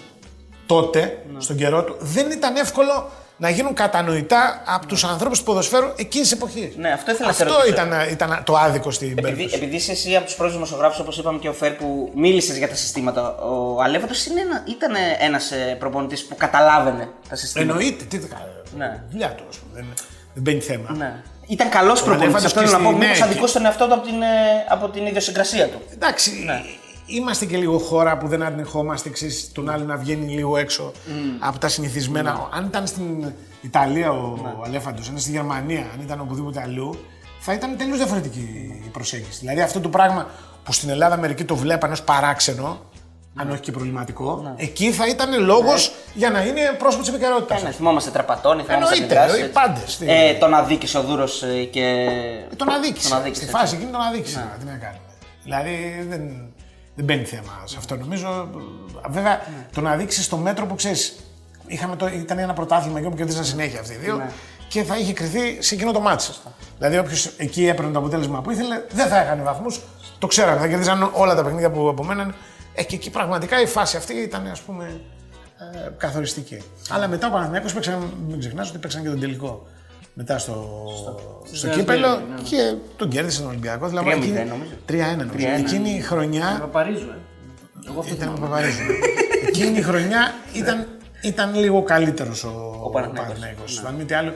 τότε, 0.66 1.26
στον 1.38 1.56
καιρό 1.56 1.84
του, 1.84 1.96
δεν 2.00 2.32
ήταν 2.32 2.56
εύκολο 2.56 3.10
να 3.42 3.50
γίνουν 3.50 3.74
κατανοητά 3.74 4.62
από 4.66 4.86
τους 4.86 5.04
ανθρώπους 5.04 5.40
του 5.40 5.44
ποδοσφαίρου 5.46 5.88
εκείνης 5.96 6.28
της 6.30 6.38
εποχής. 6.38 6.76
Ναι, 6.78 6.90
αυτό 6.92 7.12
ήθελα 7.12 7.28
να 7.28 7.34
σε 7.34 7.44
Αυτό 7.44 7.56
ρωτήσω. 7.56 7.74
ήταν, 7.74 7.94
ήταν 8.12 8.42
το 8.46 8.56
άδικο 8.58 8.92
στην 8.92 9.08
Επειδή, 9.12 9.22
περίπτωση. 9.28 9.56
επειδή 9.56 9.76
είσαι 9.76 9.92
εσύ 9.92 10.16
από 10.16 10.26
τους 10.26 10.36
πρώτους 10.36 10.54
δημοσιογράφους, 10.54 11.00
όπως 11.00 11.18
είπαμε 11.18 11.40
και 11.40 11.48
ο 11.50 11.54
Φερ, 11.54 11.72
που 11.72 12.12
μίλησες 12.16 12.58
για 12.58 12.70
τα 12.70 12.76
συστήματα, 12.76 13.36
ο 13.38 13.82
Αλέφαντο 13.82 14.14
ένα, 14.42 14.64
ήταν 14.68 14.92
ένας 15.20 15.52
προπονητής 15.80 16.26
που 16.26 16.36
καταλάβαινε 16.36 17.10
τα 17.30 17.36
συστήματα. 17.36 17.72
Εννοείται, 17.72 18.04
τι 18.04 18.20
θα 18.20 18.28
κάνει. 18.28 18.44
Ναι. 18.78 19.02
Δουλειά 19.12 19.30
του, 19.30 19.44
ας 19.50 19.58
πούμε. 19.58 19.72
Δεν, 19.74 19.86
δεν 20.34 20.44
μπαίνει 20.44 20.60
θέμα. 20.62 20.92
Ναι. 20.98 21.14
Ήταν 21.48 21.70
καλός 21.70 22.04
προπονητής. 22.04 22.24
Αλέφαντος 22.36 22.46
Αυτό 22.46 22.60
και 22.60 22.66
θέλω 22.68 22.78
να 22.78 22.84
πω. 22.84 22.96
στη- 22.96 23.00
Μήπως 23.06 23.20
ναι, 23.20 23.26
αδικό 23.26 23.48
στον 23.48 23.66
εαυτό 23.66 23.88
του 23.88 23.94
από 23.94 24.06
την, 24.08 24.22
ε, 24.22 24.26
από 24.70 24.90
την 24.90 25.06
ιδιοσυγκρασία 25.06 25.68
του. 25.68 25.82
Εντάξει, 25.94 26.44
Ναι. 26.46 26.62
Είμαστε 27.10 27.46
και 27.46 27.58
λίγο 27.58 27.78
χώρα 27.78 28.18
που 28.18 28.28
δεν 28.28 28.44
ανεχόμαστε 28.44 29.10
εξής, 29.10 29.52
τον 29.54 29.70
άλλο 29.70 29.84
να 29.86 29.96
βγαίνει 29.98 30.34
λίγο 30.34 30.58
έξω 30.58 30.92
από 31.40 31.60
τα 31.60 31.68
συνηθισμένα. 31.68 32.50
Αν 32.54 32.66
ήταν 32.66 32.88
στην 32.88 33.34
Ιταλία 33.62 34.12
ο, 34.12 34.40
Ναι. 34.44 34.50
ο 34.60 34.64
Αλέφαντος, 34.66 35.00
αν 35.02 35.08
ήταν 35.08 35.20
στη 35.20 35.32
Γερμανία, 35.32 35.80
αν 35.94 36.02
ήταν 36.02 36.20
οπουδήποτε 36.22 36.62
αλλού, 36.62 37.00
θα 37.40 37.54
ήταν 37.54 37.78
τελείως 37.78 37.98
διαφορετική 37.98 38.82
η 38.86 38.90
προσέγγιση. 38.90 39.40
Δηλαδή 39.40 39.62
αυτό 39.62 39.80
το 39.80 39.90
πράγμα 39.90 40.28
που 40.64 40.74
στην 40.74 40.90
Ελλάδα 40.90 41.18
μερικοί 41.18 41.44
το 41.44 41.56
βλέπανε 41.56 41.94
ως 41.94 42.02
παράξενο, 42.04 42.80
αν 43.36 43.52
όχι 43.52 43.60
και 43.62 43.72
προβληματικό, 43.72 44.54
εκεί 44.56 44.92
θα 44.92 45.08
ήταν 45.08 45.44
λόγος 45.44 45.92
για 46.14 46.30
να 46.30 46.42
είναι 46.46 46.62
πρόσωπος 46.78 47.06
της 47.06 47.16
επικαιρότητας. 47.16 47.64
Ναι, 47.64 47.72
θυμόμαστε 47.72 48.10
τραπατώνει, 48.12 48.64
θυμόμαστε 48.64 48.94
Εννοείται, 48.96 49.18
αντιδράσεις, 49.20 49.40
οι 49.40 49.46
έτσι. 49.48 49.54
πάντες. 49.54 50.00
Ε, 50.06 50.34
τον 50.40 50.54
αδίκησε 50.54 50.98
ο 50.98 51.02
Δούρος 51.04 51.44
και. 51.72 52.06
Τον 52.56 52.70
αδίκησε. 52.70 53.10
Τον 53.10 53.18
αδίκησε, 53.18 53.42
Στη 53.42 53.50
έτσι. 53.52 53.60
φάση 53.62 53.76
εκείνη 53.76 53.92
τον 53.92 54.02
αδίκησε. 54.02 54.48
Τι 54.60 54.66
να 54.66 54.72
κάνουμε. 54.72 55.00
Δηλαδή 55.44 56.06
δεν, 56.10 56.22
δεν 57.00 57.08
μπαίνει 57.08 57.24
θέμα 57.24 57.62
σε 57.66 57.76
αυτό. 57.78 57.96
Νομίζω. 57.96 58.50
Βέβαια, 59.10 59.42
τον 59.74 59.88
αδίκησε 59.88 60.22
στο 60.22 60.38
μέτρο 60.38 60.66
που 60.66 60.76
ξέρεις. 60.76 61.16
Είχαμε 61.68 61.96
το, 61.96 62.08
ήταν 62.08 62.40
ένα 62.40 62.54
πρωτάθλημα 62.54 63.00
εκεί 63.00 63.10
που 63.10 63.16
κερδίζαν 63.16 63.46
συνέχεια 63.46 63.80
αυτοί 63.80 63.94
οι 63.94 63.98
δύο 63.98 64.22
και 64.68 64.84
θα 64.84 64.98
είχε 64.98 65.14
κρυθεί 65.14 65.62
σε 65.62 65.76
εκείνο 65.76 65.92
το 65.92 66.00
μάτσο. 66.00 66.34
Δηλαδή, 66.78 66.98
όποιος 66.98 67.26
εκεί 67.38 67.68
έπαιρνε 67.68 67.92
το 67.92 68.00
αποτέλεσμα 68.00 68.42
που 68.42 68.52
ήθελε, 68.52 68.84
δεν 68.92 69.08
θα 69.08 69.18
έχανε 69.22 69.42
βαθμούς. 69.42 69.82
Το 70.20 70.28
ξέραμε, 70.28 70.60
θα 70.60 70.68
κερδίζαν 70.68 71.12
όλα 71.14 71.36
τα 71.36 71.44
παιχνίδια 71.44 71.72
που 71.72 71.90
απομέναν. 71.90 72.36
Ε, 72.74 72.84
και 72.84 72.96
εκεί 72.96 73.10
πραγματικά 73.10 73.62
η 73.62 73.66
φάση 73.66 73.98
αυτή 73.98 74.14
ήταν, 74.14 74.48
ας 74.48 74.62
πούμε, 74.62 75.02
ε, 75.60 75.90
καθοριστική. 75.98 76.62
Αλλά 76.90 77.08
μετά 77.08 77.28
ο 77.28 77.32
Παναθηναϊκός 77.32 77.74
παίξαν, 77.74 78.14
μην 78.28 78.40
ξεχνάς 78.40 78.70
ότι 78.70 78.78
παίξαν 78.78 79.02
και 79.02 79.10
τον 79.10 79.20
τελικό. 79.20 79.68
Μετά 80.22 80.38
στο, 80.38 80.86
στο, 81.54 81.70
κύπελο 81.70 82.22
και 82.50 82.74
τον 82.96 83.10
κέρδισε 83.10 83.40
τον 83.42 83.50
Ολυμπιακός. 83.50 83.90
Δηλαδή, 83.90 84.10
3-0 84.10 84.18
εκείνη- 84.18 84.50
νομίζω. 84.50 84.72
3-1 84.86 85.18
νομίζω. 85.18 85.38
3-1. 85.38 85.60
Εκείνη 85.60 85.90
η 85.90 86.00
χρονιά 86.02 86.58
Παπαρίζου, 86.60 87.10
ε. 87.10 87.90
Εγώ 87.90 88.00
αυτό 88.00 88.14
ήταν 88.14 88.28
θυμάμαι. 88.36 88.40
με 88.40 88.48
Παπαρίζου. 88.48 88.82
Εκείνη 89.48 89.78
η 89.78 89.82
χρονιά 89.82 90.34
ήταν, 90.54 90.88
ήταν 91.22 91.56
λίγο 91.56 91.84
καλύτερος 91.84 92.44
ο, 92.44 92.82
ο 92.84 92.90
Παναθηναϊκός. 92.90 93.26
Παναθηναϊκός. 93.28 93.84
Αν 93.88 93.94
μη 93.96 94.04
τι 94.06 94.14
άλλο, 94.14 94.34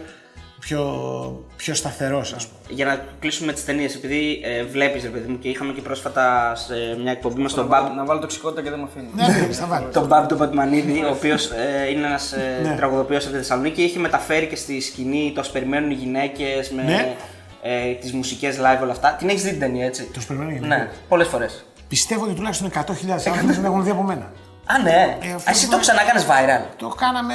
πιο, 0.64 1.46
πιο 1.56 1.74
σταθερός, 1.74 2.34
ας 2.34 2.48
πούμε. 2.48 2.60
Για 2.70 2.86
να 2.86 3.06
κλείσουμε 3.20 3.54
τις 3.54 3.66
ταινίες, 3.66 3.96
επειδή 3.96 4.42
ε, 4.44 4.64
βλέπεις, 4.64 5.04
ρε 5.04 5.10
παιδί 5.10 5.32
μου, 5.32 5.40
και 5.40 5.48
είχαμε 5.50 5.74
και 5.74 5.82
πρόσφατα 5.82 6.56
σε 6.56 6.74
μια 7.02 7.12
εκπομπή 7.12 7.42
μας 7.42 7.52
στον 7.52 7.66
Μπαμπ. 7.68 7.96
Να 7.96 8.06
βάλω 8.06 8.20
τοξικότητα 8.20 8.62
και 8.62 8.70
δεν 8.70 8.80
με 8.80 8.86
αφήνει. 8.90 9.10
Ναι, 9.16 9.46
ναι, 9.48 9.54
θα 9.54 9.66
βάλει. 9.66 9.86
Τον 9.94 10.06
Μπαμπ 10.06 10.26
του 10.28 10.38
Πατμανίδη, 10.38 11.04
ο 11.04 11.10
οποίος 11.10 11.46
ε, 11.52 11.90
είναι 11.92 12.06
ένας 12.08 12.32
ε, 12.32 12.60
Ναι. 12.64 12.76
τραγουδοποιός 12.76 13.24
από 13.24 13.32
τη 13.34 13.38
Θεσσαλονίκη, 13.40 13.82
έχει 13.82 14.00
μεταφέρει 14.00 14.48
και 14.48 14.56
στη 14.56 14.82
σκηνή 14.82 15.32
το 15.36 15.40
«Ας 15.42 15.52
περιμένουν 15.52 15.92
οι 15.92 15.94
γυναίκες 15.94 16.70
με 16.72 16.84
Ναι. 16.84 17.16
ε, 17.62 17.94
τις 17.94 18.14
μουσικές 18.14 18.58
live 18.58 18.82
όλα 18.82 18.92
αυτά. 18.92 19.16
Την 19.20 19.30
έχεις 19.30 19.44
δει 19.44 19.50
την 19.50 19.60
ταινία, 19.60 19.86
έτσι; 19.86 20.04
Το 20.04 20.14
«Ας 20.18 20.26
περιμένουν 20.26 20.54
οι 20.54 20.58
γυναίκες». 20.60 20.78
Ναι, 20.78 20.90
πολλές 21.08 21.28
φορές. 21.28 21.66
Πιστεύω 21.88 22.24
ότι 22.24 22.34
τουλάχιστον 22.34 22.70
100.000 22.74 23.28
άνθρωποι 23.28 23.54
δεν 23.54 23.66
έχουν 23.70 23.84
δει 23.84 23.90
από 23.90 24.02
μένα. 24.04 24.32
Α, 24.66 24.82
ναι. 24.84 25.18
Ε, 25.22 25.32
Α, 25.32 25.36
αυτός 25.36 25.54
εσύ 25.56 25.66
το- 25.66 25.72
το 25.72 25.80
ξανακάνε 25.80 26.22
viral. 26.22 26.66
Το 26.78 26.88
κάναμε 26.88 27.34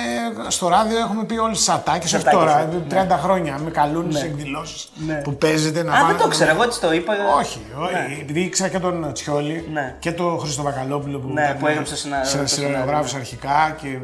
στο 0.48 0.68
ράδιο, 0.68 0.98
έχουμε 0.98 1.24
πει 1.24 1.36
όλε 1.38 1.52
τι 1.52 1.64
ατάκε. 1.68 2.06
Όχι 2.06 2.16
Ατάκες, 2.16 2.38
τώρα, 2.38 2.64
ναι. 2.66 3.04
30 3.16 3.16
χρόνια. 3.22 3.58
Με 3.64 3.70
καλούν 3.70 4.12
σε 4.12 4.24
εκδηλώσεις 4.24 4.88
που 5.24 5.36
παίζετε 5.36 5.82
να 5.82 5.92
Α, 5.92 5.96
δεν 5.96 6.06
πάνε- 6.06 6.20
το 6.20 6.28
ξέρω, 6.28 6.50
εγώ 6.50 6.62
έτσι 6.62 6.80
το 6.80 6.92
είπα. 6.92 7.12
Όχι, 7.38 7.60
όχι. 7.78 8.20
επειδή 8.20 8.40
ήξερα 8.40 8.68
και 8.68 8.78
τον 8.78 9.12
Τσιόλη 9.12 9.68
Ναι. 9.72 9.94
και 9.98 10.12
τον 10.12 10.38
Χριστοβακαλόπουλο 10.38 11.18
που, 11.18 11.28
Ναι, 11.32 11.42
ήταν 11.42 11.56
που 11.58 11.66
έγραψε 11.66 11.96
συνα- 11.96 12.24
σε- 12.24 12.38
το 12.38 12.46
σεναριογράφους 12.46 13.10
σενάριο, 13.10 13.18
αρχικά 13.18 13.76
και, 13.82 13.98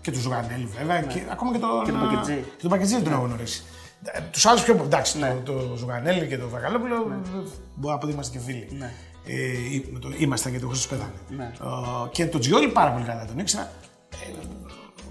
και 0.00 0.10
τους 0.10 0.20
Ζουγανέλη 0.20 0.68
βέβαια. 0.78 1.00
Και 1.00 1.20
ακόμα 1.30 1.52
και 1.52 1.58
τον, 1.58 1.84
Και 1.84 1.90
τον 1.90 2.00
Μπακετζή. 2.00 2.34
και 2.56 2.60
τον 2.60 2.70
Μπακετζή 2.70 2.94
δεν 2.94 3.04
τον 3.04 3.12
έχω 3.12 3.22
γνωρίσει. 3.22 3.62
Τους 4.30 4.46
άλλους 4.46 4.62
πιο. 4.62 4.74
Εντάξει, 4.84 5.18
το, 5.44 5.52
το 5.52 5.76
Ζουγανέλη 5.76 6.26
και 6.26 6.38
τον 6.38 6.48
Βακαλόπουλο 6.50 6.96
μπορεί 7.74 7.92
να 7.92 7.98
πω 7.98 8.04
ότι 8.06 8.12
είμαστε 8.14 8.38
και 8.38 8.44
φίλοι. 8.44 8.68
Ναι. 9.26 9.32
Ε, 9.32 9.74
ή- 9.74 9.88
με 9.92 9.98
το- 9.98 10.12
ήμασταν 10.18 10.52
και 10.52 10.58
το 10.58 10.68
Χρήστο 10.68 10.94
πέθανε. 10.94 11.12
Ναι. 11.28 11.44
Ε, 11.44 12.08
και 12.10 12.26
τον 12.26 12.40
Τζιόλη 12.40 12.68
πάρα 12.68 12.90
πολύ 12.92 13.04
καλά 13.04 13.26
τον 13.26 13.38
ήξερα. 13.38 13.70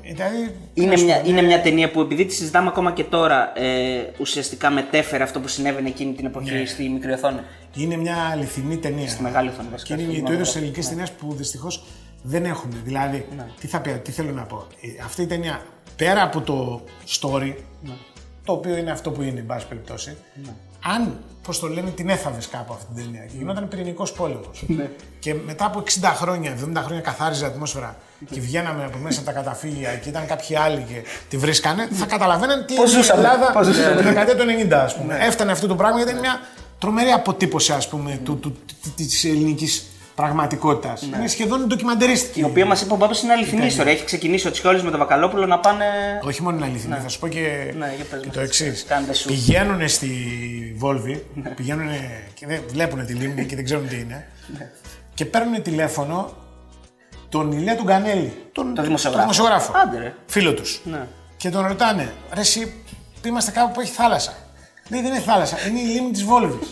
Ε, 0.02 0.12
δηλαδή, 0.14 0.56
Είναι 0.74 0.92
να 0.92 0.98
σου 0.98 1.06
μια, 1.06 1.22
πω, 1.22 1.30
είναι 1.30 1.42
μια 1.42 1.62
ταινία 1.62 1.92
που 1.92 2.02
επειδή 2.02 2.26
τη 2.26 2.34
συζητάμε 2.34 2.68
ακόμα 2.68 2.92
και 2.94 3.04
τώρα, 3.04 3.52
ε, 3.60 4.12
ουσιαστικά 4.20 4.70
μετέφερε 4.70 5.24
αυτό 5.24 5.40
που 5.40 5.48
συνέβαινε 5.48 5.88
εκείνη 5.88 6.14
την 6.14 6.26
εποχή 6.26 6.52
Ναι. 6.54 6.66
στη 6.66 6.90
μικρή 6.90 7.12
οθόνη. 7.12 7.40
Είναι 7.76 7.96
μια 7.98 8.16
αληθινή 8.32 8.78
ταινία. 8.78 9.08
Στη 9.08 9.22
μεγάλη 9.22 9.50
οθόνη, 9.50 9.68
βασικά, 9.72 9.96
Και 9.96 10.02
είναι 10.02 10.12
στη 10.14 10.22
το 10.24 10.34
είδος 10.34 10.48
της 10.48 10.56
μεγάλη. 10.56 10.64
ελληνικής 10.66 10.90
ταινίας 10.90 11.12
που 11.12 11.34
δυστυχώς 11.34 11.84
δεν 12.24 12.46
έχουμε. 12.46 12.74
Δηλαδή, 12.84 13.26
Ναι. 13.36 13.46
τι, 13.60 13.68
θα, 13.68 13.82
πει- 13.82 14.00
τι 14.04 14.12
θέλω 14.12 14.32
να 14.32 14.44
πω. 14.44 14.68
Ε, 14.82 15.04
Αυτή 15.04 15.22
η 15.22 15.26
ταινία 15.26 15.62
πέρα 15.96 16.24
από 16.24 16.42
το 16.42 16.84
story, 17.08 17.54
Ναι. 17.82 17.92
το 18.46 18.52
οποίο 18.54 18.78
είναι 18.78 18.92
αυτό 18.92 19.12
που 19.12 19.22
είναι, 19.22 19.40
εν 19.40 19.46
πάση 19.46 19.68
περιπτώσει, 19.68 20.18
αν, 20.86 21.18
πώς 21.42 21.60
το 21.60 21.68
λένε, 21.68 21.90
την 21.90 22.10
έθαβε 22.10 22.38
κάπου 22.52 22.74
αυτή 22.74 22.86
την 22.94 23.04
ταινία 23.04 23.26
και 23.26 23.34
γινόταν 23.38 23.68
πυρηνικός 23.68 24.12
πόλεμος. 24.12 24.64
Ναι. 24.78 24.90
Και 25.20 25.36
μετά 25.46 25.66
από 25.66 25.84
60 26.02 26.12
χρόνια, 26.16 26.58
70 26.66 26.82
χρόνια 26.84 27.02
καθάριζε 27.02 27.44
η 27.44 27.48
ατμόσφαιρα 27.48 27.98
και 28.32 28.40
βγαίναμε 28.40 28.86
από 28.86 28.98
μέσα 28.98 29.20
από 29.20 29.28
τα 29.28 29.34
καταφύγια 29.34 29.96
και 29.96 30.10
ήταν 30.10 30.26
κάποιοι 30.26 30.56
άλλοι 30.56 30.86
και 30.88 31.04
τη 31.30 31.38
βρίσκανε, 31.38 31.88
θα 31.92 32.06
καταλαβαίναν 32.06 32.66
τι 32.66 32.74
Πώς 32.74 32.90
είναι 32.92 33.00
η 33.00 33.02
ζούσαμε, 33.02 33.24
Ελλάδα 33.24 33.52
πώς 33.52 33.66
ζούσαμε. 33.66 33.96
τη 33.96 34.04
δεκαετία 34.04 34.36
του 34.36 34.46
90, 34.70 34.72
ας 34.74 34.96
πούμε. 34.96 35.18
Έφτανε 35.22 35.52
αυτό 35.52 35.68
το 35.68 35.76
πράγμα 35.76 35.98
γιατί 35.98 36.12
είναι 36.12 36.20
μια 36.20 36.40
τρομερή 36.80 37.12
αποτύπωση, 37.12 37.72
ας 37.72 37.88
πούμε, 37.88 38.20
του, 38.24 38.38
του, 38.40 38.56
της 38.96 39.24
ελληνικής 39.24 39.86
πραγματικότητας. 40.24 41.02
Είναι 41.02 41.28
σχεδόν 41.28 41.68
ντοκιμαντερίστικη. 41.68 42.40
Η 42.40 42.44
οποία 42.44 42.66
μας 42.66 42.82
είπε 42.82 42.94
ο 42.94 42.96
Μπάμπης 42.96 43.22
είναι 43.22 43.32
αληθινή 43.34 43.56
Ήταν. 43.58 43.68
ιστορία. 43.68 43.92
Έχει 43.92 44.04
ξεκινήσει 44.04 44.48
ο 44.48 44.52
Τσιόλη 44.52 44.84
με 44.84 44.90
τον 44.90 45.00
Βακαλόπουλο 45.00 45.46
να 45.46 45.60
πάνε. 45.60 45.86
Όχι 46.24 46.42
μόνο 46.42 46.58
είναι 46.58 46.66
αληθινή, 46.66 46.96
θα 46.96 47.08
σου 47.08 47.20
πω 47.20 47.28
και, 47.28 47.74
Ναι, 47.78 47.94
για 47.96 48.06
πες 48.10 48.20
και 48.20 48.26
μας. 48.26 48.36
το 48.36 48.42
εξής. 48.42 48.86
Κάντε 48.88 49.14
σου. 49.14 49.28
Πηγαίνουν 49.28 49.88
στη 49.90 50.10
Βόλβη, 50.78 51.26
πηγαίνουν 51.56 51.90
και 52.34 52.48
δεν 52.48 52.62
βλέπουν 52.68 53.06
τη 53.06 53.14
λίμνη 53.14 53.46
και 53.46 53.56
δεν 53.56 53.66
ξέρουν 53.66 53.88
τι 53.88 53.96
είναι. 53.96 54.28
και 55.14 55.26
παίρνουν 55.26 55.62
τηλέφωνο 55.62 56.34
τον 57.30 57.52
Ηλία 57.52 57.76
του 57.76 57.84
Γκανέλη. 57.84 58.34
Τον, 58.52 58.74
Το 58.76 58.82
δημοσιογράφο. 58.82 59.26
τον 59.28 59.34
δημοσιογράφο. 59.36 59.74
Άντε, 59.88 59.98
ρε. 59.98 60.14
Φίλο 60.26 60.54
τους. 60.54 60.82
Ναι. 60.84 61.08
Και 61.38 61.50
τον 61.50 61.68
ρωτάνε, 61.68 62.12
ρε, 62.34 62.40
εσύ 62.40 62.74
είμαστε 63.26 63.52
κάπου 63.52 63.72
που 63.72 63.82
έχει 63.82 63.92
θάλασσα. 63.92 64.34
Λέει, 64.90 65.02
δεν 65.02 65.12
είναι 65.12 65.20
θάλασσα, 65.22 65.58
είναι 65.68 65.80
η 65.80 65.84
λίμνη 65.84 66.12
της 66.12 66.24
Βόλβης. 66.24 66.68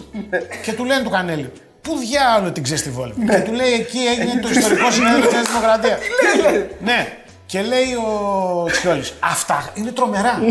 και 0.64 0.74
του 0.74 0.86
λένε 0.86 1.04
του 1.04 1.10
Κανέλη, 1.10 1.52
Πού 1.88 1.98
διάολο 1.98 2.52
την 2.52 2.64
ξέρεις 2.64 2.84
τη 2.84 2.90
Βόλβη. 2.90 3.26
και 3.26 3.40
του 3.40 3.54
λέει, 3.54 3.74
εκεί 3.74 3.98
έγινε 3.98 4.40
το 4.42 4.50
ιστορικό 4.50 4.92
συνέδριο 4.92 5.24
της 5.24 5.34
Νέας 5.34 5.48
Δημοκρατίας. 5.48 6.00
ναι. 6.88 7.18
Και 7.46 7.62
λέει 7.62 7.94
ο 7.94 8.66
Τσιόλης, 8.72 9.14
Αυτά 9.20 9.70
είναι 9.74 9.92
τρομερά. 9.92 10.40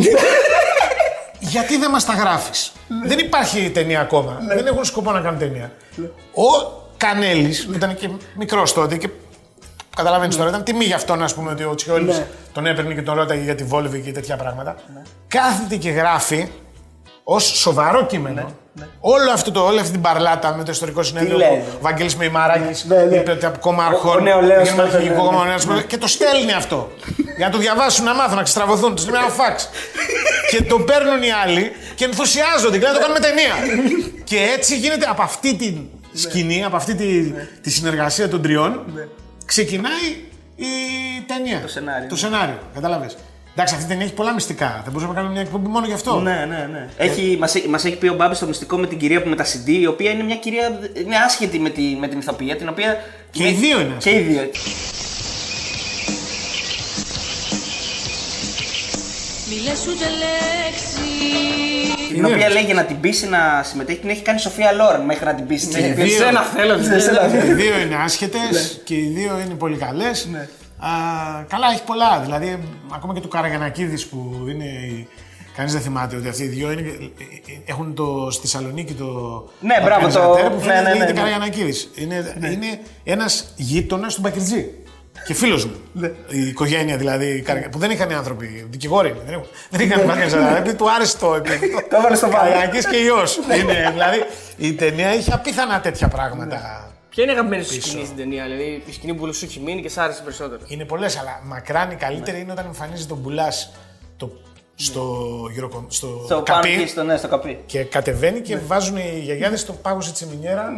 Γιατί 1.39 1.77
δεν 1.77 1.91
μας 1.91 2.05
τα 2.05 2.13
γράφεις; 2.13 2.73
δεν 3.05 3.19
υπάρχει 3.19 3.71
ταινία 3.71 4.01
ακόμα. 4.01 4.39
δεν 4.55 4.67
έχουν 4.67 4.85
σκοπό 4.85 5.13
να 5.13 5.21
κάνουν 5.21 5.39
ταινία. 5.39 5.73
Ο 6.35 6.73
Κανέλης, 6.97 7.67
που 7.67 7.73
ήταν 7.73 7.95
και 7.95 8.11
μικρός 8.37 8.73
τότε 8.73 8.97
και 8.97 9.09
Καταλαβαίνεις 9.97 10.37
τώρα, 10.37 10.49
ήταν 10.49 10.63
τιμή 10.63 10.85
για 10.85 10.97
αυτόν 10.97 11.23
ας 11.23 11.35
πούμε, 11.35 11.51
ότι 11.51 11.65
ο 11.65 11.75
Τσιόλης 11.75 12.23
τον 12.53 12.67
έπαιρνε 12.67 12.95
και 12.95 13.03
τον 13.03 13.15
ρώταγε 13.15 13.43
για 13.43 13.55
τη 13.55 13.65
Βόλβη 13.65 14.01
και 14.01 14.13
τέτοια 14.13 14.37
πράγματα. 14.37 14.77
Κάθεται 15.29 15.77
και 15.77 15.91
γράφει 15.91 16.49
ως 17.25 17.45
σοβαρό 17.45 18.07
κείμενο 18.07 18.53
όλο 19.01 19.31
αυτό 19.33 19.51
το, 19.51 19.61
όλη 19.65 19.79
αυτή 19.79 19.93
την 19.93 20.01
παρλάτα 20.01 20.55
με 20.57 20.65
το 20.65 20.71
ιστορικό 20.71 21.03
συνέδριο. 21.03 21.37
λέει. 21.37 21.49
που 21.49 21.65
Ο 21.77 21.79
Βαγγέλης 21.81 22.17
Μεϊμαράκης 22.17 22.85
Ναι, 22.85 22.97
ναι. 23.03 23.17
είπε 23.17 23.31
ότι 23.31 23.47
από 23.47 23.59
κόμμα 23.59 23.85
Ο- 23.85 23.87
αρχών. 23.87 24.17
ο 24.17 24.21
νεολαίος 24.21 24.59
πήγαινε 24.63 24.77
με 24.77 24.83
τότε, 24.83 24.97
αρχηγικό 24.97 25.21
ναι, 25.23 25.29
κόμμα, 25.29 25.39
ναι. 25.43 25.47
ο 25.47 25.49
νέος 25.51 25.65
κόμμα, 25.65 25.83
Και 25.83 25.99
το 25.99 26.07
στέλνει 26.07 26.53
αυτό. 26.53 26.91
για 27.37 27.47
να 27.47 27.53
το 27.53 27.59
διαβάσουν, 27.59 28.05
να 28.05 28.15
μάθουν, 28.15 28.37
να 28.37 28.43
ξετραβωθούν. 28.43 28.95
Τους 28.95 29.09
λέει 29.09 29.21
ένα 29.21 29.31
φάξ. 29.31 29.69
και 30.51 30.63
το 30.63 30.79
παίρνουν 30.79 31.23
οι 31.23 31.31
άλλοι 31.45 31.73
και 31.95 32.05
ενθουσιάζονται 32.05 32.79
και 32.79 32.85
λένε 32.85 32.99
να 32.99 32.99
το 32.99 33.01
κάνουμε 33.01 33.21
ταινία. 33.21 33.55
και 34.25 34.39
έτσι 34.57 34.77
γίνεται 34.79 35.07
από 35.11 35.23
αυτή 35.23 35.55
τη 35.55 35.77
σκηνή, 36.19 36.65
από 36.65 36.77
αυτή 36.77 36.95
τη, 36.95 37.23
τη 37.63 37.71
συνεργασία 37.71 38.29
των 38.29 38.43
τριών, 38.43 38.85
ξεκινάει 39.47 40.09
η 40.57 40.67
ταινία. 41.27 41.61
Το 41.61 41.69
σενάριο. 41.69 42.09
Το 42.09 42.17
σενάριο, 42.17 42.59
κατάλαβες. 42.75 43.17
Εντάξει, 43.59 43.75
αυτή 43.75 43.87
η 43.87 43.89
ταινία 43.89 44.05
έχει 44.05 44.15
πολλά 44.15 44.33
μυστικά. 44.33 44.67
Θα 44.85 44.91
μπορούσαμε 44.91 45.09
να 45.13 45.15
κάνουμε 45.15 45.33
μια 45.33 45.43
εκπομπή 45.43 45.69
μόνο 45.69 45.87
γι' 45.87 45.93
αυτό. 45.93 46.21
Ναι, 46.21 46.47
ναι, 46.49 46.69
ναι. 46.73 46.89
Έχει, 46.97 47.37
μας, 47.41 47.55
έχει- 47.55 47.69
μας 47.69 47.85
έχει 47.85 47.97
πει 47.97 48.09
ο 48.09 48.15
Μπάμπης 48.15 48.39
το 48.39 48.47
μυστικό 48.47 48.77
με 48.77 48.87
την 48.87 48.99
κυρία 48.99 49.23
που 49.23 49.29
με 49.29 49.37
τα 49.37 49.45
CD, 49.45 49.69
η 49.69 49.87
οποία 49.87 50.11
είναι 50.11 50.23
μια 50.23 50.37
κυρία 50.37 50.79
είναι 50.95 51.17
άσχετη 51.27 51.59
με, 51.59 51.71
τη, 51.71 51.83
με 52.01 52.09
την 52.09 52.19
ηθοποιία, 52.19 52.57
την 52.57 52.69
οποία. 52.69 52.97
Και 53.31 53.49
οι 53.49 53.53
δύο 53.53 53.81
είναι 53.81 53.95
Και 53.99 54.11
οι 54.11 54.19
δύο. 54.21 54.51
Μη 59.49 59.55
λες 59.65 59.87
ούτε 59.87 60.05
λέξη 60.05 62.15
Την 62.15 62.25
οποία 62.25 62.49
λέει 62.51 62.63
για 62.63 62.75
να 62.75 62.85
την 62.85 63.01
πείσει 63.01 63.29
να 63.29 63.63
συμμετέχει, 63.65 63.99
την 63.99 64.09
έχει 64.09 64.23
κάνει 64.23 64.39
η 64.39 64.43
Σοφία 64.43 64.73
Λόρεν 64.73 65.01
μέχρι 65.01 65.25
να 65.25 65.35
την 65.35 65.47
πείσει. 65.47 65.67
Ναι, 65.67 65.73
Την 65.73 65.85
οι 65.85 65.89
είπε, 65.89 66.03
δύο- 66.03 66.15
«Εσένα 66.15 66.41
θέλω, 66.43 66.73
εσένα 66.75 67.29
Και 67.31 67.37
οι 67.37 67.41
θέλω». 67.41 67.55
δύο 67.55 67.79
είναι 67.79 67.97
άσχετες 68.05 68.81
και 68.85 68.95
οι 68.95 69.11
δύο 69.15 69.41
είναι 69.45 69.55
πολύ 69.55 69.77
καλές. 69.77 70.29
Καλά, 71.49 71.67
έχει 71.73 71.83
πολλά. 71.85 72.21
Δηλαδή, 72.21 72.59
ακόμα 72.95 73.15
και 73.15 73.21
του 73.21 73.29
Καραγιανακίδης 73.29 74.07
που 74.07 74.47
είναι. 74.49 74.65
η- 74.65 75.09
Κανείς 75.57 75.73
δεν 75.73 75.81
θυμάται 75.81 76.17
ότι 76.17 76.29
αυτοί 76.29 76.43
οι 76.43 76.47
δύο 76.47 76.71
είναι, 76.71 77.11
έχουν 77.65 77.95
το, 77.95 78.29
στη 78.31 78.41
Θεσσαλονίκη 78.41 78.93
το. 78.95 79.05
Ναι, 79.61 79.81
μπράβο, 79.85 80.09
το- 80.09 80.33
organizer 80.33 80.51
που 80.51 80.57
ναι, 80.57 80.61
φαίνεται 80.63 80.83
ναι, 80.83 80.89
λέγεται 80.89 81.05
ναι, 81.05 81.13
ναι. 81.13 81.13
Καραγιανακίδης. 81.13 81.91
Είναι, 81.95 82.35
είναι 82.53 82.81
ένας 83.05 83.53
γείτονας 83.57 84.15
του 84.15 84.21
Μπακριτζή. 84.21 84.71
Και 85.27 85.35
φίλος 85.35 85.65
μου. 85.67 85.75
Ναι. 85.93 86.07
Η 86.29 86.47
οικογένεια 86.49 86.97
δηλαδή, 86.97 87.41
Καραγια- 87.41 87.69
που 87.69 87.79
δεν 87.79 87.91
είχαν 87.91 88.11
οι 88.11 88.15
άνθρωποι, 88.15 88.67
δικηγόροι 88.71 89.09
είναι, 89.09 89.19
δεν 89.25 89.33
έχουν- 89.35 89.47
δεν 89.71 89.81
είχαν 89.87 90.05
μάθει 90.05 90.57
επειδή 90.59 90.77
του 90.77 90.91
άρεσε 90.93 91.17
το 91.19 91.35
επίθετο. 91.35 91.79
Το 91.91 91.97
έβαλε 91.97 92.17
στο 92.17 92.31
βάρο. 92.31 92.45
Καραγιανακής 92.45 92.87
και 92.87 92.97
ιός. 92.97 93.39
δηλαδή 93.93 94.19
η 94.57 94.73
ταινία 94.73 95.15
είχε 95.15 95.33
απίθανα 95.33 95.81
τέτοια 95.81 96.09
πράγματα. 96.09 96.91
Ποια 97.17 97.25
είναι 97.25 97.35
η 97.35 97.37
αγαπημένη 97.37 97.65
σου 97.65 97.81
σκηνή 97.81 98.05
στην 98.05 98.17
ταινία, 98.17 98.45
δηλαδή 98.45 98.83
η 98.87 98.93
σκηνή 98.93 99.15
που 99.15 99.35
σου 99.35 99.45
έχει 99.45 99.61
μείνει 99.61 99.83
και 99.83 99.89
σ' 99.89 99.99
άρεσε 99.99 100.23
περισσότερο; 100.23 100.61
Είναι 100.67 100.85
πολλές, 100.85 101.19
αλλά 101.19 101.41
μακράν 101.45 101.91
η 101.91 101.95
καλύτερη 101.95 102.41
είναι 102.41 102.53
όταν 102.53 102.67
εμφανίζεται 102.67 103.09
τον 103.09 103.19
Μπουλάς 103.19 103.73
το, 104.17 104.33
στο, 104.79 105.27
Eurocom- 105.57 105.85
στο, 105.89 106.23
Στο 106.25 106.35
πάνω 106.35 106.45
καπί 106.61 106.73
εκεί, 106.73 106.87
στο, 106.87 107.03
ναι, 107.03 107.17
στο 107.17 107.29
καπί. 107.29 107.59
και 107.67 107.83
κατεβαίνει 107.85 108.41
και 108.41 108.57
βάζουν 108.67 108.97
οι 108.97 109.21
γιαγιάδες 109.23 109.65
το 109.65 109.73
πάγο 109.73 110.01
σε 110.01 110.13
τσιμινιέρα 110.13 110.69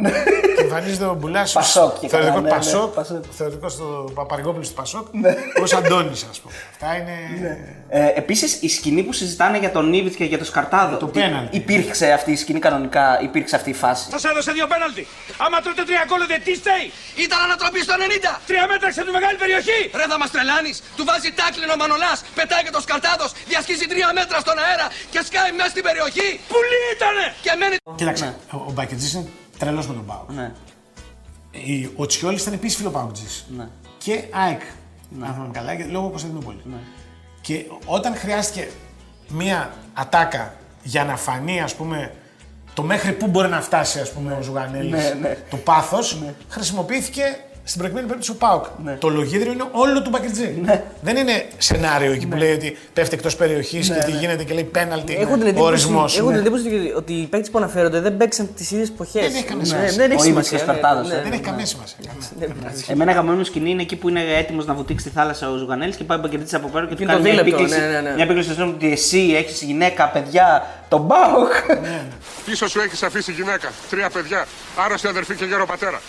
και 0.55 0.61
εμφανίζεται 0.63 1.05
ο 1.05 1.13
Μπουλάς. 1.13 1.51
Πασόκ 1.53 1.99
και 1.99 2.07
Θεωρητικό 2.07 2.35
καλά, 2.35 2.47
ναι, 2.47 2.49
ναι, 2.49 2.55
Πασόκ. 2.55 2.93
Πασόκ. 2.93 3.23
Θεωρητικό 3.31 3.69
στο 3.69 4.11
Παπαργόπουλο 4.13 4.63
του 4.65 4.73
Πασόκ. 4.73 5.07
Ω 5.63 5.77
Αντώνης, 5.77 6.27
ας 6.31 6.39
πούμε. 6.39 6.53
Αυτά 6.71 6.95
είναι. 6.95 7.15
Ε, 7.89 8.07
Επίσης, 8.21 8.51
η 8.61 8.69
σκηνή 8.69 9.03
που 9.03 9.13
συζητάνε 9.13 9.57
για 9.63 9.71
τον 9.71 9.89
Νίβιτ 9.89 10.15
και 10.15 10.23
για 10.31 10.37
το 10.37 10.45
Σκαρτάδο. 10.45 10.95
Το 10.97 11.05
τι- 11.05 11.19
πέναλτι. 11.19 11.57
Υπήρξε 11.57 12.11
αυτή 12.11 12.31
η 12.31 12.35
σκηνή 12.35 12.59
κανονικά, 12.59 13.19
υπήρξε 13.27 13.55
αυτή 13.55 13.69
η 13.69 13.77
φάση; 13.83 14.03
Σας 14.15 14.23
έδωσε 14.23 14.51
δύο 14.51 14.67
πέναλτι. 14.73 15.03
Άμα 15.45 15.57
τρώτε 15.63 15.83
τρία 15.89 16.03
γκολ 16.07 16.21
δεν 16.33 16.41
τι 16.45 16.53
στέει. 16.61 16.85
Ήταν 17.25 17.39
ανατροπή 17.47 17.79
στο 17.87 17.93
90. 17.97 18.31
Τρία 18.49 18.65
μέτρα 18.71 18.87
σε 18.97 19.01
τη 19.07 19.11
μεγάλη 19.17 19.37
περιοχή. 19.43 19.79
Ρε 19.99 20.05
θα 20.11 20.17
μας 20.21 20.29
τρελάνεις. 20.33 20.75
Του 20.97 21.03
βάζει 21.09 21.29
τάκλινο 21.39 21.75
Μανολάς. 21.81 22.19
Πετάει 22.39 22.63
και 22.65 22.73
το 22.77 22.81
σκαρτάδος. 22.85 23.29
Διασχίζει 23.51 23.85
τρία 23.91 24.09
μέτρα 24.19 24.37
στον 24.45 24.57
αέρα 24.65 24.87
και 25.11 25.19
σκάει 25.27 25.51
μέσα 25.57 25.69
στην 25.73 25.83
περιοχή. 25.87 26.27
Πουλί 26.51 26.79
ήτανε. 26.95 27.25
Και 27.45 27.51
μένει... 27.59 27.75
Κοίταξε, 27.99 28.27
ο, 28.51 28.57
ο 28.69 28.71
Μπακετζή 28.75 29.07
είναι 29.17 29.27
τρελός 29.59 29.85
με 29.89 29.93
τον 29.99 30.05
Πάο. 30.05 30.23
Ναι. 30.39 30.47
Ο 31.95 32.05
Τσιόλης 32.05 32.41
ήταν 32.41 32.53
επίσης 32.53 32.77
φιλοπάουτζη. 32.77 33.25
Ναι. 33.57 33.67
Και 33.97 34.23
ΑΕΚ. 34.43 34.61
Αν 35.21 35.33
θυμάμαι 35.33 35.49
καλά, 35.53 35.75
και- 35.75 35.85
λόγω 35.85 36.09
Κωνσταντινούπολη. 36.09 36.61
Και 37.41 37.65
όταν 37.85 38.15
χρειάστηκε 38.15 38.69
μία 39.29 39.73
ατάκα 39.93 40.53
για 40.83 41.03
να 41.03 41.15
φανεί, 41.17 41.61
ας 41.61 41.75
πούμε, 41.75 42.13
το 42.73 42.83
μέχρι 42.83 43.11
πού 43.13 43.27
μπορεί 43.27 43.47
να 43.47 43.61
φτάσει, 43.61 43.99
ας 43.99 44.11
πούμε, 44.11 44.33
ο 44.33 44.41
Ζουγανέλης, 44.41 44.91
Ναι, 44.91 45.13
ναι. 45.21 45.37
το 45.49 45.57
πάθος, 45.57 46.17
χρησιμοποιήθηκε 46.49 47.23
στην 47.69 47.77
προηγούμενη 47.81 48.07
περίπτωση 48.07 48.31
ο 48.31 48.47
Πάουκ. 48.47 48.65
Ναι. 48.83 48.93
Το 48.93 49.09
λογίδριο 49.09 49.51
είναι 49.51 49.63
όλο 49.71 50.01
του 50.01 50.09
Μπακριτζή. 50.09 50.61
Δεν 51.01 51.15
είναι 51.17 51.45
σενάριο 51.57 52.11
εκεί 52.11 52.27
που 52.27 52.37
λέει 52.37 52.51
ότι 52.53 52.77
πέφτει 52.93 53.15
εκτός 53.15 53.35
περιοχής 53.35 53.87
και 53.89 54.03
τι 54.05 54.11
γίνεται 54.11 54.43
και 54.43 54.53
λέει 54.53 54.63
πέναλτι. 54.63 55.13
Έχω 55.19 55.33
την 55.33 55.41
ο 55.43 55.45
εντύπωση, 55.47 55.65
ορισμός. 55.67 56.17
έχω 56.17 56.25
την 56.27 56.35
Ναι. 56.35 56.41
εντύπωση 56.41 56.67
ότι- 56.67 56.93
ότι 56.95 57.13
οι 57.13 57.25
παίκτες 57.25 57.49
που 57.49 57.57
αναφέρονται 57.57 57.99
δεν 57.99 58.17
παίξαν 58.17 58.49
τις 58.55 58.71
ίδιες 58.71 58.89
εποχές. 58.89 59.21
Δεν 59.21 59.35
έχει 59.35 59.43
καμία 59.43 59.61
Ναι, 59.63 59.67
σημασία. 59.69 59.97
δεν 59.97 60.11
έχει 60.11 60.21
Ο 60.21 60.29
Ήβιτς 60.29 60.47
σημασία, 60.47 60.57
και 60.57 60.63
ο 60.63 60.73
ναι, 60.73 60.77
Σπαρτάδος, 60.79 61.07
ναι, 61.07 61.13
ε. 61.13 61.17
ναι. 61.17 61.23
Δεν 61.23 61.31
έχει 61.31 61.41
καμία 61.41 61.65
σημασία. 61.65 61.97
καμία. 62.39 62.71
Εμένα 62.87 63.11
αγαπημένο 63.11 63.43
σκηνή 63.43 63.69
είναι 63.69 63.81
εκεί 63.81 63.95
που 63.95 64.09
είναι 64.09 64.21
έτοιμος 64.37 64.65
να 64.65 64.73
βουτήξει 64.73 65.05
στη 65.05 65.15
θάλασσα 65.17 65.49
ο 65.51 65.55
Ζουγανέλης 65.55 65.95
και 65.95 66.03
πάει 66.03 66.17
ο 66.17 66.21
Μπαγκερτή 66.21 66.55
από 66.55 66.67
πέρα 66.67 66.85
και 66.87 66.95
του 66.95 67.03
είναι 67.03 67.11
κάνει 67.11 67.23
το 67.23 67.29
μια 67.33 67.43
δίλεπτο, 67.43 67.63
επίκληση. 67.63 67.85
ναι, 67.85 67.91
ναι, 67.93 68.01
ναι. 68.09 68.13
Μια 68.15 68.23
επίκληση 68.23 68.51
στον 68.53 68.69
ότι 68.69 68.91
εσύ 68.91 69.33
έχεις 69.37 69.61
γυναίκα, 69.61 70.09
παιδιά, 70.09 70.67
τον 70.89 71.01
Μπάουκ. 71.01 71.51
Πίσω 72.45 72.67
σου 72.67 72.79
έχεις 72.79 73.03
αφήσει 73.03 73.31
γυναίκα, 73.31 73.67
τρία 73.89 74.09
παιδιά, 74.09 74.45
άρρωστη 74.85 75.07
αδερφή 75.07 75.35
και 75.35 75.45
γέρο 75.45 75.65
πατέρα. 75.65 76.01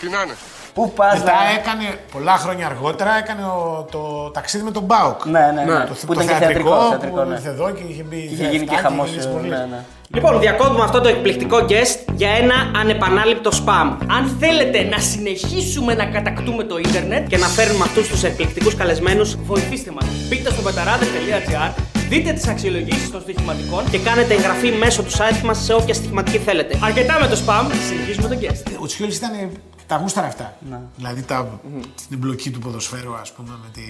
Τι 0.00 0.08
να 0.08 0.22
είναι. 0.22 0.34
Πού 0.78 0.92
πας. 0.96 1.18
Μετά 1.18 1.32
έκανε, 1.58 1.84
πολλά 2.12 2.36
χρόνια 2.36 2.66
αργότερα, 2.66 3.10
έκανε 3.22 3.42
ο- 3.44 3.86
το 3.90 4.30
ταξίδι 4.34 4.64
με 4.64 4.70
τον 4.70 4.82
Μπάουκ. 4.82 5.24
Ναι, 5.24 5.40
ναι, 5.54 5.62
ναι. 5.62 5.84
Το, 5.84 5.94
Που 6.06 6.14
το 6.14 6.20
ήταν 6.22 6.26
και 6.26 6.32
θεατρικό, 6.34 6.70
θεατρικό, 6.70 6.88
θεατρικό, 6.90 7.16
που 7.22 7.28
ναι. 7.28 7.34
ήρθε 7.34 7.48
εδώ 7.48 7.70
και 7.70 7.82
είχε 7.88 8.02
μπει 8.08 8.16
Είχε 8.32 8.46
γίνει 8.52 8.64
και 8.66 8.74
αυτά 8.74 8.88
χαμός. 8.88 9.08
είχε 9.08 9.20
γίνει 9.20 9.32
πολύ. 9.34 9.48
Ναι, 9.48 9.56
ναι. 9.56 9.80
Λοιπόν, 10.14 10.40
διακόπτουμε 10.40 10.84
αυτό 10.84 11.00
το 11.00 11.08
εκπληκτικό 11.08 11.56
guest 11.68 11.96
για 12.14 12.30
ένα 12.42 12.54
ανεπανάληπτο 12.80 13.50
spam. 13.60 13.96
Αν 14.16 14.36
θέλετε 14.40 14.82
να 14.82 14.98
συνεχίσουμε 14.98 15.94
να 15.94 16.04
κατακτούμε 16.04 16.62
το 16.64 16.78
ίντερνετ 16.78 17.26
Και 17.28 17.36
να 17.36 17.46
φέρνουμε 17.46 17.84
αυτούς 17.84 18.08
τους 18.08 18.22
εκπληκτικούς 18.24 18.74
καλεσμένους 18.74 19.36
βοηθήστε 19.44 19.90
μας. 19.90 20.04
Μπείτε 20.28 20.50
στο 20.50 20.62
πεταράδε.gr, 20.62 21.70
δείτε 22.08 22.32
τις 22.32 22.48
αξιολογήσεις 22.48 23.10
των 23.10 23.20
στοιχηματικών 23.20 23.90
και 23.90 23.98
κάνετε 23.98 24.34
εγγραφή 24.34 24.70
μέσω 24.72 25.02
του 25.02 25.10
site 25.12 25.40
μας 25.44 25.58
σε 25.64 25.72
όποια 25.74 25.94
στοιχηματική 25.94 26.38
θέλετε. 26.38 26.78
Αρκετά 26.82 27.18
με 27.20 27.26
το 27.26 27.36
spam, 27.46 27.64
συνεχίζουμε 27.88 28.28
τον 28.28 28.38
guest. 28.42 28.62
Ο 28.82 28.86
Τσιόλης 28.86 29.16
ήταν 29.16 29.30
τα 29.88 29.96
γούσταρα 29.96 30.26
αυτά. 30.26 30.56
Ναι. 30.70 30.78
Δηλαδή 30.96 31.22
τα, 31.22 31.60
την 31.96 32.06
εμπλοκή 32.12 32.50
του 32.50 32.58
ποδοσφαίρου, 32.58 33.14
ας 33.14 33.32
πούμε, 33.32 33.48
με, 33.62 33.68
τη, 33.72 33.80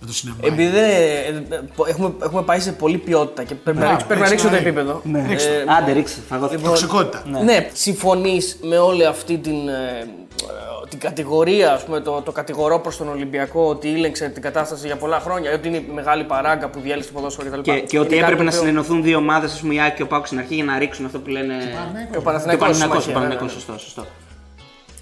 με 0.00 0.06
το 0.06 0.12
σινεμά. 0.12 0.38
Επειδή 0.42 0.68
δεν, 0.68 0.84
ε, 0.84 1.54
ε, 1.54 1.88
έχουμε, 1.88 2.12
έχουμε 2.22 2.42
πάει 2.42 2.60
σε 2.60 2.72
πολλή 2.72 2.98
ποιότητα 2.98 3.42
και 3.44 3.54
πρέπει, 3.54 3.78
να, 3.78 3.84
Μπράβο, 3.84 3.90
ρίξω- 3.90 4.06
πρέπει 4.08 4.20
να 4.20 4.26
έχεις 4.26 4.42
ρίξω 4.42 4.56
το 4.56 4.62
να 4.62 4.68
επίπεδο. 4.68 5.00
Ναι. 5.04 5.26
Ρίξτε 5.28 5.50
το. 5.66 5.70
Ε, 5.72 5.74
Άντε, 5.76 5.92
ρίξε. 5.92 6.16
Φαγώθηκε. 6.28 6.62
Τοξικότητα. 6.62 7.22
Ναι. 7.30 7.40
Ναι, 7.40 7.70
συμφωνείς 7.72 8.58
με 8.62 8.78
όλη 8.78 9.04
αυτή 9.06 9.38
την, 9.38 9.68
ε, 9.68 9.72
ε, 9.72 10.88
την 10.88 10.98
κατηγορία, 10.98 11.72
ας 11.72 11.84
πούμε, 11.84 12.00
το, 12.00 12.22
το 12.22 12.32
κατηγορώ 12.32 12.78
προς 12.80 12.96
τον 12.96 13.08
Ολυμπιακό 13.08 13.68
ότι 13.68 13.88
ήλεγξε 13.88 14.28
την 14.28 14.42
κατάσταση 14.42 14.86
για 14.86 14.96
πολλά 14.96 15.20
χρόνια, 15.20 15.52
ότι 15.54 15.68
είναι 15.68 15.76
η 15.76 15.90
μεγάλη 15.94 16.24
παράγκα 16.24 16.68
που 16.68 16.80
διέλυσε 16.80 17.08
το 17.08 17.14
ποδόσφαιρο 17.14 17.50
κτλ. 17.50 17.60
Και, 17.60 17.80
και 17.80 17.98
ότι 17.98 18.14
Είναι 18.14 18.20
κάτι 18.22 18.32
έπρεπε 18.32 18.42
να 18.42 18.50
το 18.50 18.56
οποίο- 18.56 18.68
συνενωθούν 18.68 19.02
δύο 19.02 19.16
ομάδες, 19.18 19.52
ας 19.52 19.60
πούμε 19.60 19.74
η 19.74 19.80
Άκη 19.80 19.96
και 19.96 20.02
ο 20.02 20.06
Πάουκ 20.06 20.26
στην 20.26 20.38
αρχή 20.38 20.54
για 20.54 20.64
να 20.64 20.78
ρίξουν 20.78 21.04
αυτό 21.04 21.18
που 21.18 21.28
λένε. 21.30 21.54
Και 21.54 21.64
ο 21.64 22.10
Και 22.10 22.16
ο 22.18 22.22
Παναθηναϊκός 22.22 22.58
Παναθηναϊκός, 22.66 22.76
συμμαχία, 22.76 23.10
ο 23.10 23.14
Παναθηναϊκός, 23.14 23.46
ναι, 23.46 23.72
ναι. 23.72 23.78
σωστό, 23.78 23.78
σωστό. 23.78 24.06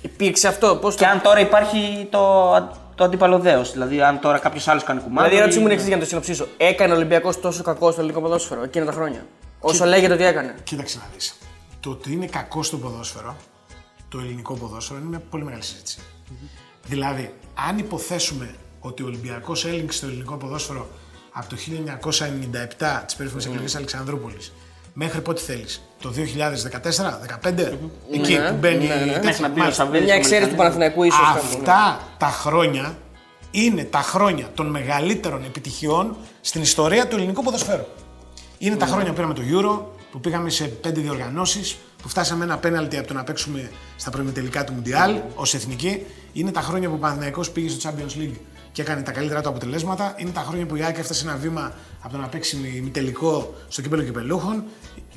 Υπήρξε 0.03 0.49
αυτό, 0.49 0.77
πώς 0.77 0.95
Και 0.95 1.07
αν 1.07 1.23
τώρα 1.23 1.41
υπάρχει 1.41 2.09
το, 2.11 2.53
το 2.95 3.05
αντίπαλο 3.05 3.39
δέος, 3.39 3.73
δηλαδή 3.73 4.03
αν 4.03 4.21
τώρα 4.21 4.39
κάποιος 4.39 4.69
άλλος 4.69 4.85
κάνει 4.85 5.01
κουμάδι. 5.01 5.17
Δηλαδή 5.17 5.35
η 5.35 5.39
ερώτηση 5.39 5.59
μου 5.59 5.65
είναι 5.65 5.73
εξής 5.73 5.89
για 5.89 5.97
να 5.97 6.03
το 6.03 6.09
συνοψίσω. 6.09 6.47
Έκανε 6.57 6.93
ο 6.93 6.97
Ολυμπιακός 6.97 7.41
τόσο 7.41 7.63
κακό 7.63 7.91
στο 7.91 8.01
ελληνικό 8.01 8.21
ποδόσφαιρο 8.21 8.63
εκείνα 8.63 8.85
τα 8.85 8.93
χρόνια; 8.93 9.27
Όσο 9.61 9.85
λέγεται 9.85 10.13
ότι 10.13 10.25
έκανε. 10.25 10.55
Κοίταξε 10.65 10.99
να 10.99 11.05
δεις. 11.15 11.39
Το 11.81 11.91
ότι 11.91 12.13
είναι 12.13 12.27
κακό 12.27 12.63
στο 12.63 12.77
ποδόσφαιρο, 12.77 13.37
το 14.09 14.19
ελληνικό 14.19 14.55
ποδόσφαιρο, 14.55 14.99
είναι 14.99 15.09
μια 15.09 15.23
πολύ 15.31 15.45
μεγάλη 15.45 15.63
συζήτηση. 15.63 15.99
Δηλαδή, 16.87 17.35
αν 17.69 17.79
υποθέσουμε 17.79 18.55
ότι 18.81 19.03
ο 19.03 19.07
Ολυμπιακός 19.07 19.65
έλεγξε 19.65 20.01
το 20.01 20.07
ελληνικό 20.07 20.35
ποδόσφαιρο 20.37 20.89
από 21.33 21.49
το 21.49 21.57
1997, 21.57 23.05
τι 23.07 23.15
περίφημε 23.17 23.43
εκλογέ 23.47 23.77
Αλεξανδρούπολης, 23.77 24.53
μέχρι 24.99 25.21
πότε 25.21 25.41
θέλεις, 25.41 25.83
το 26.01 26.11
2014, 26.11 27.19
2015, 27.43 27.79
εκεί 28.13 28.33
Ναι, 28.35 28.49
που 28.51 28.57
μπαίνει. 28.61 28.87
ναι, 28.87 28.95
ναι. 28.95 29.01
τέτοια. 29.01 29.21
Μέχρι 29.25 29.43
να 29.43 29.49
μπει 29.49 29.59
ο 29.61 29.63
Μάλιστα. 29.63 29.83
Σαββίδης 29.85 30.05
Μια 30.07 30.15
στο 30.15 30.23
εξαίρεση 30.23 30.51
του 30.51 30.57
Μελιτανίδη. 30.57 30.57
Παναθηναϊκού 30.57 31.03
ίσως. 31.03 31.29
Αυτά 31.37 32.01
τα 32.19 32.27
χρόνια 32.27 32.97
είναι 33.51 33.85
τα 33.85 33.99
χρόνια 34.01 34.47
των 34.55 34.67
μεγαλύτερων 34.67 35.45
επιτυχιών 35.45 36.17
στην 36.41 36.63
ιστορία 36.63 37.09
του 37.09 37.17
ελληνικού 37.17 37.43
ποδοσφαίρου. 37.43 37.85
Είναι 38.59 38.77
τα 38.77 38.87
χρόνια 38.87 39.07
που 39.09 39.15
πήραμε 39.15 39.35
το 39.35 39.43
Euro, 39.53 39.85
που 40.11 40.21
πήγαμε 40.21 40.51
σε 40.51 40.65
πέντε 40.65 41.01
διοργανώσεις, 41.01 41.77
που 42.03 42.09
φτάσαμε 42.09 42.45
ένα 42.45 42.57
πέναλτι 42.59 42.99
από 42.99 43.09
το 43.09 43.15
να 43.15 43.25
παίξουμε 43.25 43.71
στα 43.97 44.11
προημιτελικά 44.11 44.65
του 44.65 44.73
Μουντιάλ 44.73 45.17
ως 45.35 45.55
εθνική. 45.55 46.03
Είναι 46.33 46.51
τα 46.51 46.61
χρόνια 46.61 46.89
που 46.89 46.95
ο 46.95 46.99
Παναθηναϊκός 46.99 47.51
πήγε 47.51 47.69
στο 47.69 47.91
Champions 47.91 48.21
League 48.21 48.37
και 48.77 48.83
έκανε 48.83 49.03
τα 49.03 49.13
καλύτερα 49.13 49.41
του 49.41 49.49
αποτελέσματα. 49.49 50.15
Είναι 50.17 50.31
τα 50.31 50.41
χρόνια 50.41 50.67
που 50.67 50.77
η 50.77 50.83
ΑΕΚ 50.83 50.99
έφτασε 50.99 51.29
ένα 51.29 51.37
βήμα 51.37 51.73
από 52.03 52.13
το 52.13 52.19
να 52.21 52.27
παίξει 52.27 52.73
ημιτελικό 52.77 53.55
στο 53.69 53.83
κύπελο 53.83 54.03
κυπελούχων. 54.03 54.65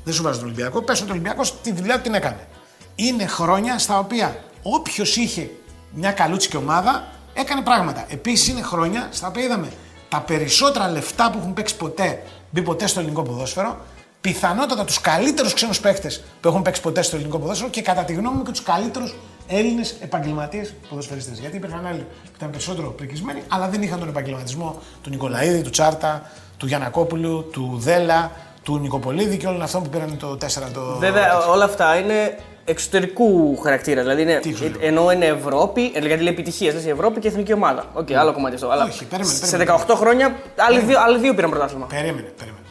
Δεν 0.04 0.14
σου 0.14 0.22
βάζω 0.22 0.38
τον 0.38 0.46
Ολυμπιακό. 0.46 0.82
Πέσω 0.82 1.02
τον 1.02 1.10
Ολυμπιακός, 1.10 1.60
τη 1.60 1.72
δουλειά 1.72 1.96
του 1.96 2.02
την 2.02 2.14
έκανε. 2.14 2.46
Είναι 2.94 3.26
χρόνια 3.26 3.78
στα 3.78 3.98
οποία 3.98 4.44
όποιος 4.62 5.16
είχε 5.16 5.50
μια 5.90 6.12
καλούτσικη 6.12 6.56
ομάδα 6.56 7.06
έκανε 7.34 7.62
πράγματα. 7.62 8.04
Επίσης 8.08 8.48
είναι 8.48 8.62
χρόνια 8.62 9.08
στα 9.10 9.28
οποία 9.28 9.44
είδαμε 9.44 9.72
τα 10.08 10.20
περισσότερα 10.20 10.88
λεφτά 10.88 11.30
που 11.30 11.38
έχουν 11.38 11.52
παίξει 11.52 11.76
ποτέ, 11.76 12.22
μπει 12.50 12.62
ποτέ 12.62 12.86
στο 12.86 13.00
ελληνικό 13.00 13.22
ποδόσφαιρο, 13.22 13.78
πιθανότατα 14.20 14.84
τους 14.84 15.00
καλύτερους 15.00 15.54
ξένους 15.54 15.80
παίχτε 15.80 16.10
που 16.40 16.48
έχουν 16.48 16.62
παίξει 16.62 16.80
ποτέ 16.80 17.02
στο 17.02 17.16
ελληνικό 17.16 17.38
ποδόσφαιρο 17.38 17.70
και 17.70 17.82
κατά 17.82 18.04
τη 18.04 18.12
γνώμη 18.12 18.36
μου 18.36 18.42
και 18.42 18.50
τους 18.50 18.62
καλύτερους 18.62 19.14
Έλληνες 19.52 19.94
επαγγελματίες 20.00 20.74
ποδοσφαιριστές. 20.88 21.38
Γιατί 21.38 21.56
υπήρχαν 21.56 21.86
άλλοι 21.86 22.06
που 22.24 22.30
ήταν 22.36 22.50
περισσότερο 22.50 22.88
πρικισμένοι, 22.90 23.42
αλλά 23.48 23.68
δεν 23.68 23.82
είχαν 23.82 23.98
τον 23.98 24.08
επαγγελματισμό 24.08 24.78
του 25.02 25.10
Νικολαίδη, 25.10 25.62
του 25.62 25.70
Τσάρτα, 25.70 26.30
του 26.56 26.66
Γιανακόπουλου, 26.66 27.48
του 27.52 27.74
Δέλα, 27.78 28.30
του 28.62 28.78
Νικοπολίδη 28.78 29.36
και 29.36 29.46
όλων 29.46 29.62
αυτών 29.62 29.82
που 29.82 29.88
πήραν 29.88 30.16
το 30.18 30.38
4 30.40 30.46
το. 30.72 30.96
Βέβαια, 30.98 31.46
όλα 31.46 31.64
αυτά 31.64 31.96
είναι 31.96 32.38
εξωτερικού 32.64 33.56
χαρακτήρα. 33.56 34.00
Δηλαδή 34.02 34.22
είναι, 34.22 34.40
ενώ 34.80 35.10
είναι 35.12 35.24
Ευρώπη, 35.24 35.92
ε, 35.94 35.98
γιατί 36.06 36.22
λέει 36.22 36.32
επιτυχία, 36.32 36.70
δηλαδή 36.70 36.90
Ευρώπη 36.90 37.20
και 37.20 37.28
εθνική 37.28 37.52
ομάδα. 37.52 37.84
Οκ, 37.94 38.12
άλλο 38.12 38.32
κομμάτι 38.32 38.54
αυτό. 38.54 38.68
Αλλά 38.70 38.84
Όχι, 38.84 39.04
περίμενε, 39.04 39.34
σε 39.34 39.56
περίμενε. 39.56 39.84
18 39.88 39.94
χρόνια 39.96 40.36
άλλοι 40.56 40.80
δύο, 40.80 40.96
άλλοι 41.00 41.18
δύο 41.18 41.34
πήραν 41.34 41.50
πρωτάθλημα. 41.50 41.86
Περίμενε, 41.86 42.32
περίμενε. 42.38 42.64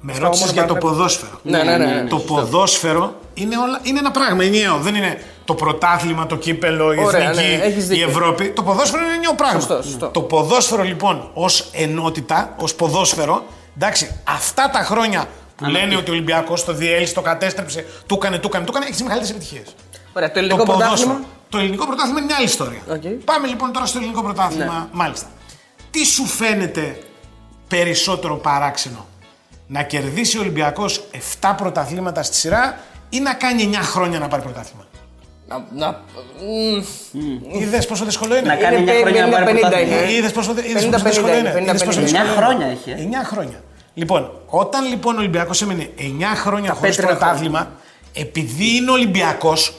Με 0.00 0.12
Στάω 0.12 0.24
ρώτησες 0.24 0.46
μόνο 0.46 0.58
για 0.58 0.66
το 0.66 0.74
παραπέρα. 0.74 0.94
ποδόσφαιρο. 0.94 1.40
Ναι, 1.42 1.62
ναι, 1.62 1.76
ναι, 1.76 1.86
ναι. 2.02 2.08
Το 2.08 2.18
ποδόσφαιρο 2.18 3.14
είναι, 3.34 3.56
όλα, 3.56 3.80
είναι 3.82 3.98
ένα 3.98 4.10
πράγμα 4.10 4.44
ενιαίο. 4.44 4.76
Δεν 4.78 4.94
είναι 4.94 5.18
το 5.44 5.54
πρωτάθλημα, 5.54 6.26
το 6.26 6.36
κύπελο, 6.36 6.92
η 6.92 6.98
Ωραία, 7.04 7.30
εθνική, 7.30 7.48
ναι, 7.48 7.64
έχεις 7.64 7.84
η 7.84 7.86
δίκιο. 7.86 8.08
Ευρώπη. 8.08 8.50
Το 8.50 8.62
ποδόσφαιρο 8.62 9.02
είναι 9.02 9.14
ενιαίο 9.14 9.34
πράγμα. 9.34 9.60
Σωστό, 9.60 9.82
σωστό. 9.82 10.06
Το 10.06 10.20
ποδόσφαιρο 10.20 10.82
λοιπόν 10.82 11.30
ως 11.34 11.68
ενότητα, 11.72 12.54
ως 12.56 12.74
ποδόσφαιρο, 12.74 13.44
εντάξει, 13.76 14.20
αυτά 14.24 14.70
τα 14.70 14.78
χρόνια 14.78 15.28
που 15.56 15.64
λένε 15.64 15.96
ότι 15.96 16.10
ο 16.10 16.12
Ολυμπιακός 16.12 16.64
το 16.64 16.72
διέλυσε, 16.72 17.14
το 17.14 17.20
κατέστρεψε, 17.20 17.86
του 18.06 18.14
έκανε, 18.14 18.38
του 18.38 18.46
έκανε, 18.46 18.64
του 18.64 18.70
έκανε, 18.70 18.84
έχεις 18.84 18.96
τις 18.96 19.02
μεγαλύτερες 19.02 19.36
επιτυχίες. 19.36 19.74
Ωραία, 20.12 20.32
το 20.32 20.38
ελληνικό 20.38 20.64
πρωτάθλημα. 20.64 21.20
Το 21.48 21.58
ελληνικό 21.58 21.86
πρωτάθλημα 21.86 22.18
είναι 22.18 22.26
μια 22.26 22.36
άλλη 22.36 22.46
ιστορία. 22.46 22.80
Οκ. 22.90 23.02
Πάμε 23.24 23.46
λοιπόν 23.46 23.72
τώρα 23.72 23.86
στο 23.86 23.98
ελληνικό 23.98 24.22
πρωτάθλημα. 24.22 24.78
Ναι. 24.78 24.86
Μάλιστα. 24.92 25.26
Τι 25.90 26.04
σου 26.04 26.24
φαίνεται 26.26 26.98
περισσότερο 27.68 28.36
παράξενο, 28.36 29.06
να 29.66 29.82
κερδίσει 29.82 30.38
ο 30.38 30.40
Ολυμπιακός 30.40 31.04
7 31.40 31.54
πρωταθλήματα 31.56 32.22
στη 32.22 32.36
σειρά 32.36 32.78
ή 33.08 33.20
να 33.20 33.34
κάνει 33.34 33.70
9 33.72 33.76
χρόνια 33.82 34.18
να 34.18 34.28
πάρει 34.28 34.42
πρωτάθλημα; 34.42 34.86
Να, 35.48 35.64
να, 35.74 35.88
μ, 35.90 37.58
Είδες 37.60 37.86
πόσο 37.86 38.04
δύσκολο 38.04 38.36
είναι; 38.36 38.46
Να 38.46 38.56
κάνει 38.56 38.80
Είναι 38.80 38.92
9 38.92 39.00
χρόνια 39.00 39.26
να 39.26 39.30
πάρει 39.32 39.44
50-50 39.56 39.60
πρωτάθλημα. 39.60 40.00
είναι. 40.02 40.12
Είδες 40.12 40.32
πόσο, 40.32 40.50
είδες 40.50 40.84
50-50 40.84 40.90
πόσο 40.90 41.04
δύσκολο 41.04 41.34
είναι; 41.36 41.48
είναι, 41.48 41.60
Είδες 41.60 41.84
πόσο 41.84 42.00
50-50. 42.00 42.02
δύσκολο 42.02 42.22
9 42.22 42.26
είναι. 42.26 42.36
χρόνια 42.36 42.66
έχει, 42.66 42.90
ε. 42.90 42.94
9 42.94 43.24
χρόνια. 43.24 43.62
Λοιπόν, 43.94 44.30
όταν 44.46 44.88
λοιπόν 44.88 45.14
ο 45.14 45.18
Ολυμπιακός 45.18 45.62
έμενε 45.62 45.90
9 45.98 46.02
χρόνια 46.36 46.72
χωρίς 46.72 46.96
πέτρινα 46.96 47.18
πρωτάθλημα, 47.18 47.70
επειδή 48.12 48.76
είναι 48.76 48.90
Ολυμπιακός, 48.90 49.74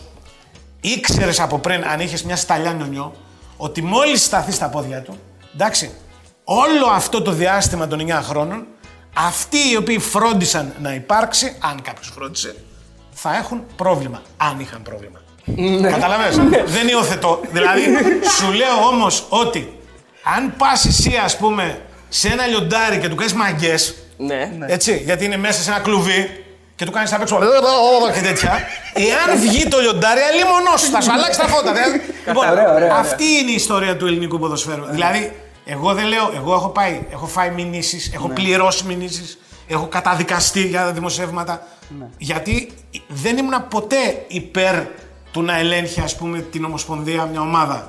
ήξερες 0.82 1.40
από 1.40 1.60
πριν, 1.60 1.84
αν 1.86 2.00
είχες 2.00 2.24
μια 2.24 2.36
σταλιά 2.36 2.72
νιονιό, 2.74 3.14
ότι 3.58 3.82
μόλις 3.82 4.24
σταθεί 4.24 4.52
στα 4.52 4.70
πόδια 4.70 5.02
του, 5.02 5.18
εντάξει, 5.54 5.92
όλο 6.44 6.86
αυτό 6.94 7.22
το 7.22 7.32
διάστημα 7.32 7.88
των 7.88 8.00
9 8.00 8.22
χρόνων, 8.24 8.66
αυτοί 9.14 9.58
οι 9.72 9.76
οποίοι 9.76 10.00
φρόντισαν 10.00 10.74
να 10.82 10.94
υπάρξει, 10.94 11.56
αν 11.60 11.82
κάποιος 11.82 12.12
φρόντισε, 12.16 12.56
θα 13.12 13.36
έχουν 13.36 13.64
πρόβλημα. 13.76 14.22
Αν 14.38 14.60
είχαν 14.60 14.82
πρόβλημα. 14.82 15.20
Ναι. 15.46 15.90
Καταλαβες. 15.90 16.36
Δεν 16.66 16.88
υιοθετώ. 16.88 17.42
Δηλαδή, 17.52 17.82
σου 18.40 18.52
λέω 18.52 18.88
όμως 18.92 19.26
ότι 19.30 19.80
αν 20.38 20.54
πας 20.58 20.86
εσύ, 20.86 21.20
ας 21.24 21.38
πούμε, 21.38 21.82
σε 22.10 22.28
ένα 22.28 22.46
λιοντάρι 22.48 22.98
και 22.98 23.10
του 23.10 23.16
κάνεις 23.16 23.34
μαγκές, 23.34 23.96
ναι. 24.18 24.52
έτσι, 24.68 25.02
γιατί 25.06 25.26
είναι 25.26 25.38
μέσα 25.38 25.62
σε 25.62 25.70
ένα 25.72 25.80
κλουβί 25.80 26.44
και 26.76 26.86
του 26.86 26.92
κάνεις 26.92 27.14
απ' 27.14 27.22
έξω 27.22 27.40
και 28.14 28.22
τέτοια. 28.22 28.60
Εάν 28.94 29.40
βγει 29.40 29.68
το 29.68 29.80
λιοντάρι, 29.80 30.20
αλλήμονό 30.22 30.78
σου, 30.78 30.90
θα 30.92 31.02
σου 31.02 31.12
αλλάξει 31.12 31.40
τα 31.40 31.48
φώτα. 31.48 31.74
δηλαδή. 31.74 32.02
λοιπόν, 32.28 32.50
Ωραία, 32.50 32.52
ωραία, 32.52 32.74
ωραία. 32.74 32.96
αυτή 32.96 33.24
είναι 33.24 33.52
η 33.52 33.54
ιστορία 33.54 33.98
του 33.98 34.06
ελληνικού 34.08 34.40
ποδοσφαίρου. 34.40 34.86
Δηλαδή, 34.86 35.32
εγώ 35.66 35.94
δεν 35.94 36.06
λέω, 36.06 36.32
εγώ 36.36 36.54
έχω 36.54 36.70
πάει, 36.70 37.06
έχω 37.12 37.26
φάει 37.28 37.50
μηνύσεις, 37.50 38.12
έχω 38.14 38.28
πληρώσει 38.30 38.84
μηνύσεις, 38.86 39.38
έχω 39.68 39.88
καταδικαστεί 39.88 40.62
για 40.68 40.92
δημοσιεύματα. 40.92 41.68
Γιατί 42.18 42.72
δεν 43.08 43.38
ήμουν 43.38 43.68
ποτέ 43.70 44.24
υπέρ 44.28 44.76
του 45.36 45.42
να 45.42 45.58
ελέγχει 45.58 46.02
ας 46.02 46.16
πούμε 46.16 46.40
την 46.40 46.66
Ομοσπονδία 46.66 47.26
μια 47.26 47.42
ομάδα. 47.42 47.88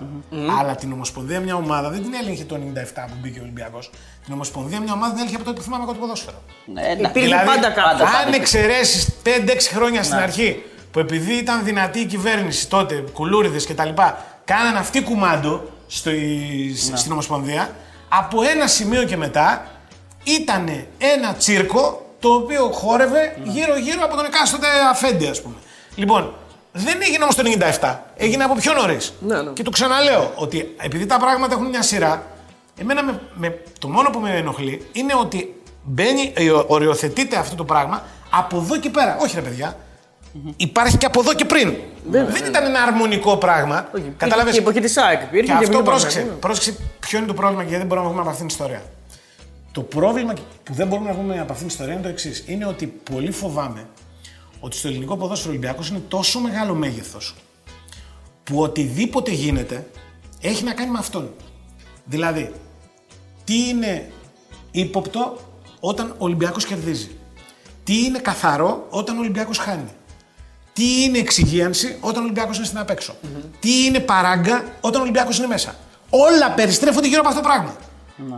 Αλλά 0.60 0.74
την 0.74 0.92
Ομοσπονδία 0.92 1.40
μια 1.40 1.54
ομάδα 1.54 1.90
δεν 1.90 2.02
την 2.02 2.14
έλεγχε 2.14 2.44
το 2.44 2.54
97 2.54 2.58
που 3.06 3.14
μπήκε 3.20 3.38
ο 3.38 3.42
Ολυμπιακός. 3.42 3.90
Την 4.24 4.34
Ομοσπονδία 4.34 4.80
μια 4.80 4.92
ομάδα 4.92 5.10
την 5.10 5.18
έλεγχε 5.18 5.36
από 5.36 5.44
τότε 5.44 5.58
που 5.58 5.64
θυμάμαι 5.64 5.82
εγώ 5.82 5.92
το 5.92 5.98
ποδόσφαιρο. 5.98 6.42
Ναι, 6.64 6.82
εντάξει. 6.82 7.18
Υπήρχε 7.18 7.42
πάντα 7.46 7.70
κάποιος. 7.70 8.00
πάντα, 8.00 8.18
αν 8.18 8.24
πάντα. 8.24 8.36
εξαιρέσεις 8.36 9.08
5-6 9.24 9.28
χρόνια 9.74 10.02
στην 10.02 10.16
αρχή 10.16 10.62
που 10.90 10.98
επειδή 10.98 11.32
ήταν 11.32 11.64
δυνατή 11.64 12.00
η 12.00 12.04
κυβέρνηση 12.04 12.68
τότε, 12.68 13.04
κουλούριδες 13.12 13.66
κτλ., 13.66 13.88
κάναν 14.44 14.76
αυτή 14.76 15.02
κουμάντο 15.02 15.70
στο, 15.86 16.10
στην 16.94 17.12
Ομοσπονδία, 17.12 17.70
από 18.08 18.42
ένα 18.42 18.66
σημείο 18.66 19.04
και 19.04 19.16
μετά 19.16 19.66
ήταν 20.24 20.86
ένα 20.98 21.34
τσίρκο 21.34 22.10
το 22.18 22.28
οποίο 22.28 22.70
χόρευε 22.72 23.36
γύρω-γύρω 23.44 24.04
από 24.04 24.16
τον 24.16 24.24
εκάστοτε 24.24 24.66
αφέντη, 24.90 25.26
ας 25.26 25.42
πούμε. 25.42 25.54
Λοιπόν, 25.94 26.34
δεν 26.76 26.98
έγινε 27.02 27.22
όμως 27.22 27.34
το 27.34 27.42
97, 27.80 27.96
έγινε 28.16 28.44
από 28.44 28.54
πιο 28.54 28.72
νωρίς. 28.72 29.12
Ναι, 29.20 29.42
ναι. 29.42 29.50
Και 29.50 29.62
το 29.62 29.70
ξαναλέω 29.70 30.32
ότι 30.36 30.74
επειδή 30.76 31.06
τα 31.06 31.18
πράγματα 31.18 31.54
έχουν 31.54 31.66
μια 31.66 31.82
σειρά, 31.82 32.26
εμένα 32.80 33.02
με, 33.02 33.20
με- 33.34 33.58
το 33.78 33.88
μόνο 33.88 34.10
που 34.10 34.18
με 34.18 34.36
ενοχλεί 34.36 34.86
είναι 34.92 35.14
ότι 35.20 35.60
μπαίνει, 35.82 36.32
ε, 36.36 36.50
οριοθετείται 36.66 37.36
αυτό 37.36 37.54
το 37.54 37.64
πράγμα 37.64 38.02
από 38.30 38.56
εδώ 38.56 38.76
και 38.78 38.90
πέρα. 38.90 39.16
Όχι, 39.20 39.34
ρε 39.34 39.40
παιδιά. 39.40 39.76
Υπάρχει 40.56 40.96
και 40.96 41.06
από 41.06 41.20
εδώ 41.20 41.34
και 41.34 41.44
πριν. 41.44 41.74
δεν 42.10 42.44
ήταν 42.46 42.64
ένα 42.64 42.82
αρμονικό 42.82 43.36
πράγμα. 43.36 43.88
Κατάλαβες; 44.16 44.52
Και 44.52 44.58
η 44.58 44.62
εποχή 44.62 44.80
της 44.80 44.96
ΑΕΚ 44.96 45.22
υπήρχε. 45.22 45.46
Και 45.46 45.52
αυτό 45.52 45.68
πριν 45.70 45.84
πρόσεξε, 45.84 46.18
πάμε. 46.20 46.32
πρόσεξε 46.32 46.76
ποιο 47.00 47.18
είναι 47.18 47.26
το 47.26 47.34
πρόβλημα 47.34 47.62
και 47.62 47.68
γιατί 47.68 47.86
δεν 47.86 47.86
μπορούμε 47.86 48.06
να 48.06 48.12
βγούμε 48.12 48.20
από 48.20 48.30
αυτήν 48.30 48.46
την 48.48 48.56
ιστορία. 48.56 48.82
Το 49.72 49.80
πρόβλημα 49.82 50.32
που 50.62 50.72
δεν 50.74 50.86
μπορούμε 50.86 51.08
να 51.08 51.14
βγούμε 51.14 51.32
από 51.40 51.52
αυτήν 51.52 51.56
την 51.56 51.66
ιστορία 51.66 51.92
είναι 51.92 52.02
το 52.02 52.08
εξής. 52.08 52.44
Είναι 52.46 52.66
ότι 52.66 52.86
πολύ 52.86 53.30
φοβάμαι 53.30 53.86
ότι 54.60 54.76
στο 54.76 54.88
ελληνικό 54.88 55.16
ποδόσφαιρο 55.16 55.50
Ολυμπιακός 55.50 55.88
είναι 55.88 56.02
τόσο 56.08 56.40
μεγάλο 56.40 56.74
μέγεθος 56.74 57.34
που 58.44 58.60
οτιδήποτε 58.60 59.30
γίνεται 59.30 59.86
έχει 60.40 60.64
να 60.64 60.72
κάνει 60.72 60.90
με 60.90 60.98
αυτόν. 60.98 61.34
Δηλαδή, 62.04 62.52
τι 63.44 63.68
είναι 63.68 64.10
ύποπτο 64.70 65.38
όταν 65.80 66.10
ο 66.10 66.14
Ολυμπιακός 66.18 66.64
κερδίζει; 66.64 67.10
Τι 67.84 68.04
είναι 68.04 68.18
καθαρό 68.18 68.86
όταν 68.90 69.16
ο 69.16 69.20
Ολυμπιακός 69.20 69.58
χάνει; 69.58 69.90
Τι 70.72 71.02
είναι 71.02 71.18
εξυγίανση 71.18 71.96
όταν 72.00 72.20
ο 72.20 72.24
Ολυμπιακός 72.24 72.56
είναι 72.56 72.66
στην 72.66 72.78
απέξω. 72.78 73.14
Τι 73.60 73.84
είναι 73.84 74.00
παράγκα 74.00 74.64
όταν 74.80 75.00
ο 75.00 75.02
Ολυμπιακός 75.02 75.38
είναι 75.38 75.46
μέσα; 75.46 75.74
Όλα 76.10 76.50
περιστρέφονται 76.50 77.06
γύρω 77.06 77.20
από 77.20 77.28
αυτό 77.28 77.40
το 77.40 77.48
πράγμα. 77.48 77.76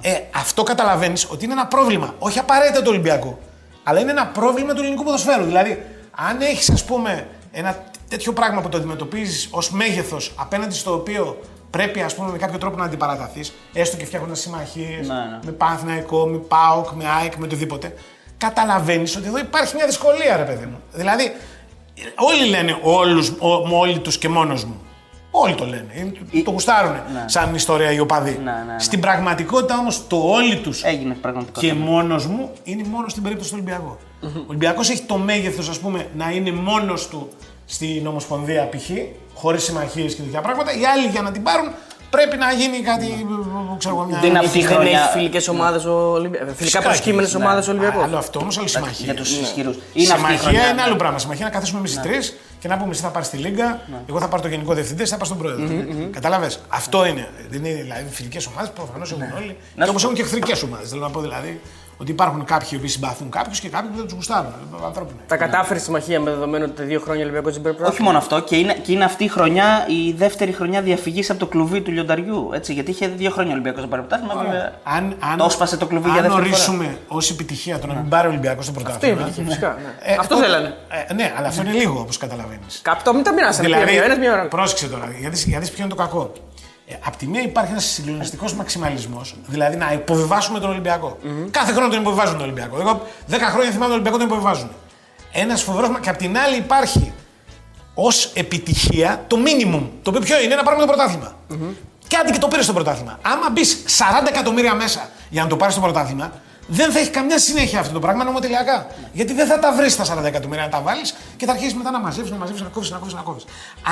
Ε, 0.01 0.21
αυτό 0.35 0.63
καταλαβαίνεις 0.63 1.27
ότι 1.31 1.45
είναι 1.45 1.53
ένα 1.53 1.67
πρόβλημα. 1.67 2.15
Όχι 2.19 2.39
απαραίτητα 2.39 2.79
του 2.79 2.89
Ολυμπιακού. 2.89 3.39
Αλλά 3.83 4.01
είναι 4.01 4.11
ένα 4.11 4.27
πρόβλημα 4.27 4.75
του 4.75 4.81
ελληνικού 4.81 5.05
ποδοσφαίρου. 5.05 5.45
Δηλαδή, 5.45 5.87
αν 6.27 6.41
έχεις, 6.41 6.71
ας 6.71 6.85
πούμε, 6.85 7.27
ένα 7.53 7.85
τέτοιο 8.09 8.33
πράγμα 8.33 8.61
που 8.61 8.69
το 8.69 8.77
αντιμετωπίζεις 8.77 9.49
ως 9.51 9.71
μέγεθος 9.71 10.33
απέναντι 10.37 10.75
στο 10.75 10.95
οποίο 10.95 11.41
πρέπει, 11.71 12.01
ας 12.03 12.15
πούμε, 12.15 12.31
με 12.31 12.39
κάποιο 12.39 12.59
τρόπο 12.59 12.77
να 12.77 12.85
αντιπαραταθείς, 12.85 13.53
έστω 13.73 13.97
και 13.97 14.05
φτιάχνοντας 14.05 14.41
συμμαχίες 14.41 15.09
Ναι, 15.09 15.15
ναι. 15.15 15.39
με 15.45 15.51
Παναθηναϊκό, 15.51 16.27
με 16.27 16.37
ΠΑΟΚ, 16.39 16.91
με 16.91 17.05
ΑΕΚ, 17.21 17.35
με 17.37 17.45
οτιδήποτε, 17.45 17.95
καταλαβαίνεις 18.39 19.17
ότι 19.17 19.27
εδώ 19.27 19.39
υπάρχει 19.39 19.75
μια 19.77 19.87
δυσκολία, 19.87 20.37
ρε 20.37 20.43
παιδί 20.45 20.65
μου. 20.67 20.81
Δηλαδή, 20.93 21.33
όλοι 22.17 22.49
λένε 22.49 22.79
όλους, 22.83 23.29
ο, 23.29 23.79
όλοι 23.79 23.99
τους 23.99 24.19
και 24.19 24.29
μόνος 24.29 24.65
μου. 24.65 24.81
Όλοι 25.31 25.55
το 25.55 25.65
λένε. 25.67 25.87
Είναι- 26.33 26.43
Το 26.45 26.51
γουστάρουν 26.51 26.97
σαν 27.27 27.55
ιστορία 27.55 27.93
οι 27.93 28.01
οπαδοί. 28.01 28.41
Ναι, 28.45 28.51
ναι, 28.53 28.73
ναι. 28.73 28.79
Στην 28.79 29.01
πραγματικότητα 29.01 29.79
όμως 29.79 30.07
το 30.07 30.17
όλοι 30.17 30.57
τους 30.57 30.83
Έγινε 30.85 31.15
πραγματικό. 31.15 31.61
και 31.61 31.75
μόνος 31.75 32.27
μου 32.27 32.51
είναι 32.65 32.83
μόνο 32.89 33.09
στην 33.09 33.23
περίπτωση 33.23 33.51
του 33.51 33.57
Ολυμπιακού. 33.61 33.97
Ο 34.23 34.29
Ολυμπιακός 34.47 34.91
έχει 34.91 35.03
το 35.03 35.17
μέγεθος, 35.17 35.69
ας 35.69 35.79
πούμε, 35.79 36.07
να 36.17 36.31
είναι 36.31 36.53
μόνος 36.53 37.09
του 37.09 37.29
στην 37.67 38.07
Ομοσπονδία 38.07 38.69
π.χ. 38.69 38.91
χωρίς 39.35 39.63
συμμαχίες 39.63 40.15
και 40.15 40.23
τέτοια 40.23 40.41
πράγματα. 40.41 40.73
Οι 40.73 40.85
άλλοι 40.85 41.07
για 41.07 41.23
να 41.23 41.33
την 41.33 41.43
πάρουν 41.43 41.69
πρέπει 42.11 42.37
να 42.37 42.53
γίνει 42.53 42.79
κάτι. 42.79 43.27
ξέρω 43.79 43.95
εγώ, 43.95 44.05
μια. 44.05 44.19
Δεν 44.21 44.29
είναι 44.31 44.39
αυτή 44.39 44.59
η 44.59 44.63
Δεν 44.63 44.71
χρονιά. 44.75 44.99
έχει 45.01 45.09
φιλικές 45.13 45.49
ομάδες 45.49 45.85
ο 45.85 45.93
Ολυμπιακό. 46.13 46.45
Φιλικά 46.45 46.63
Φυσικά 46.65 46.83
προσκύμενες 46.83 47.31
και- 47.31 47.37
ομάδες 47.37 47.67
ο 47.69 47.71
Ολυμπιακό. 47.71 48.01
Άλλο 48.03 48.17
αυτό 48.17 48.39
όμως, 48.39 48.59
άλλη 48.59 48.69
συμμαχία. 48.69 49.05
Για 49.05 49.15
τους 49.15 49.37
ισχυρούς. 49.39 49.77
Συμμαχία 49.95 50.69
είναι 50.69 50.83
άλλο 50.83 50.97
πράγμα. 50.97 51.19
Συμμαχία 51.19 51.45
να 51.45 51.51
καθίσουμε 51.51 51.79
εμείς 51.79 51.95
οι 51.95 52.01
τρεις 52.01 52.37
και 52.59 52.69
να 52.69 52.77
πούμε 52.77 52.91
εσύ 52.91 53.03
θα 53.03 53.09
πάρεις 53.09 53.29
τη 53.29 53.37
Λίγκα, 53.37 53.81
εγώ 54.09 54.19
θα 54.21 54.29
πάρω 54.29 54.43
το 54.43 54.49
γενικό 54.49 54.75
διευθυντή, 54.75 55.03
εσύ 55.03 55.11
θα 55.11 55.17
πάρεις 55.17 55.33
τον 55.33 55.43
πρόεδρο. 55.43 55.69
Κατάλαβες; 56.11 56.61
Αυτό 56.69 57.07
είναι. 57.07 57.29
Δεν 57.51 57.65
είναι 57.65 57.83
δηλαδή 57.83 58.05
φιλικές 58.11 58.47
ομάδες, 58.47 58.71
προφανώς 58.71 59.11
έχουν 59.11 59.23
όλοι. 59.37 59.47
Να 59.47 59.55
Και 59.75 59.83
σου 59.85 59.89
όπως 59.91 60.03
έχουν 60.03 60.15
και 60.15 60.23
εχθρικές 60.23 60.63
ομάδες. 60.63 60.89
Θέλω 60.89 61.01
να 61.03 61.11
πω 61.11 61.21
δηλαδή 61.21 61.61
ότι 62.01 62.11
υπάρχουν 62.11 62.45
κάποιοι 62.45 62.69
οι 62.73 62.77
οποίοι 62.77 62.89
συμπαθούν 62.89 63.31
κάποιους 63.31 63.61
και 63.61 63.69
κάποιοι 63.69 63.91
που 63.91 63.97
δεν 63.97 64.05
τους 64.05 64.13
γουστάρουν. 64.15 64.53
Ανθρώπινο. 64.85 65.19
Τα 65.27 65.37
κατάφερε 65.37 65.79
συμμαχία 65.79 66.21
με 66.21 66.31
δεδομένο 66.31 66.65
ότι 66.65 66.75
τα 66.75 66.83
δύο 66.85 67.01
χρόνια 67.01 67.21
ο 67.21 67.25
Ολυμπιακός 67.25 67.53
δεν 67.53 67.63
πρέπει 67.63 67.83
Όχι 67.83 68.03
μόνο 68.03 68.19
αυτό, 68.19 68.41
και 68.41 68.57
είναι, 68.57 68.73
και 68.75 68.93
είναι 68.93 69.05
αυτή 69.05 69.25
η 69.25 69.29
χρονιά, 69.29 69.87
η 69.89 70.13
δεύτερη 70.13 70.53
χρονιά 70.53 70.83
διαφυγής 70.83 71.31
από 71.31 71.39
το 71.39 71.47
κλουβί 71.47 71.81
του 71.81 71.91
λιονταριού. 71.91 72.51
Έτσι, 72.55 72.73
γιατί 72.73 72.91
είχε 72.91 73.07
δύο 73.09 73.31
χρόνια 73.31 73.51
ο 73.51 73.55
Ολυμπιακός 73.55 73.83
να 73.83 73.89
πάρει 73.89 74.03
πρωτάθλημα. 74.03 74.43
βέβαια. 74.43 74.73
Αν, 74.83 75.17
αν, 75.33 75.37
Το 75.39 75.45
έσπασε 75.45 75.77
το 75.77 75.87
κλουβί 75.87 76.09
για 76.11 76.21
αν 76.21 76.23
δεύτερη 76.23 76.43
φορά. 76.49 76.55
ορίσουμε 76.55 76.99
ως 77.09 77.31
επιτυχία 77.31 77.79
το 77.79 77.87
να 77.87 77.95
μην 77.95 78.09
πάρει 78.09 78.27
ο 78.27 78.31
Ολυμπιακός 78.31 78.65
στο 78.65 78.73
Αυτό 78.77 78.85
πρωτάθλημα. 78.85 79.31
είναι 79.37 79.47
φυσικά. 79.49 79.77
ναι. 79.83 80.13
ε, 80.13 80.17
Αυτό 80.19 80.35
τότε- 80.35 80.47
θέλανε. 80.47 80.75
ε, 81.09 81.15
ναι, 81.15 81.33
αλλά 81.39 81.49
αυτό 81.49 81.63
είναι 81.63 81.71
λίγο 81.73 82.01
όπως 82.01 82.17
καταλαβαίνεις. 82.17 82.81
Κάπου 82.83 83.15
μην 83.15 83.25
τα 83.25 83.33
μοιράσανε. 83.33 83.67
Δηλαδή, 83.69 83.97
ένας 83.97 84.19
μια 84.19 84.33
ώρα. 84.33 84.47
πρόσεξε 84.47 84.89
τώρα, 84.89 85.09
γιατί, 85.21 85.39
γιατί 85.49 85.67
ποιο 85.71 85.77
είναι 85.85 85.89
το 85.89 85.95
κακό. 85.95 86.33
Ε, 86.91 86.95
απ' 87.05 87.17
τη 87.17 87.27
μία 87.27 87.43
υπάρχει 87.43 87.71
ένας 87.71 87.85
συγκλονιστικός 87.85 88.55
μαξιμαλισμός, 88.55 89.35
δηλαδή 89.47 89.77
να 89.77 89.93
υποβιβάσουμε 89.93 90.61
τον 90.61 90.71
Ολυμπιακό. 90.71 91.19
Κάθε 91.51 91.73
χρόνο 91.73 91.89
τον 91.89 92.01
υποβιβάζουν 92.01 92.35
τον 92.35 92.43
Ολυμπιακό. 92.43 92.81
Εγώ 92.81 93.03
10 93.31 93.35
χρόνια 93.39 93.71
θυμάμαι 93.71 93.85
τον 93.85 93.93
Ολυμπιακό 93.93 94.17
τον 94.19 94.27
υποβιβάζουν. 94.27 94.71
Ένας 95.33 95.63
φοβερός. 95.63 95.99
Και 96.01 96.09
απ' 96.11 96.17
την 96.17 96.39
άλλη 96.39 96.57
υπάρχει 96.57 97.13
ως 97.95 98.25
επιτυχία 98.35 99.25
το 99.27 99.37
minimum. 99.45 99.83
Το 100.03 100.11
οποίο 100.11 100.21
ποιο 100.21 100.41
είναι, 100.41 100.55
να 100.55 100.63
πάρουμε 100.63 100.83
το 100.87 100.89
πρωταθλημα 100.93 101.37
Και 102.07 102.17
άντε 102.17 102.31
και 102.31 102.39
το 102.39 102.49
πήρες 102.49 102.65
στο 102.65 102.73
πρωτάθλημα. 102.73 103.19
Άμα 103.23 103.51
μπεις 103.53 103.83
40 103.87 104.29
εκατομμύρια 104.29 104.75
μέσα 104.75 105.09
για 105.31 105.43
να 105.43 105.49
το 105.49 105.57
πάρεις 105.57 105.75
στο 105.75 105.83
πρωτάθλημα, 105.83 106.33
Δεν 106.71 106.93
θα 106.93 106.99
έχει 106.99 107.11
καμιά 107.11 107.39
συνέχεια 107.39 107.81
αυτό 107.81 107.93
το 107.93 108.01
πράγμα 108.01 108.25
νομοτελειακά. 108.25 108.87
Γιατί 109.13 109.33
δεν 109.33 109.47
θα 109.47 109.59
τα 109.59 109.73
βρεις 109.73 109.97
τα 109.97 110.05
40 110.05 110.25
εκατομμύρια 110.25 110.65
να 110.65 110.71
τα 110.71 110.81
βάλεις 110.81 111.15
και 111.37 111.47
θα 111.47 111.53
αρχίσεις 111.53 111.75
μετά 111.75 111.91
να 111.91 112.01
μαζεύει, 112.01 112.31
να 112.31 112.37
μαζεύει, 112.37 112.63
να 112.63 112.69
κόβεις, 112.69 112.91
να 112.91 112.99
κόβεις, 112.99 113.15
να 113.15 113.21
κόβεις. 113.21 113.45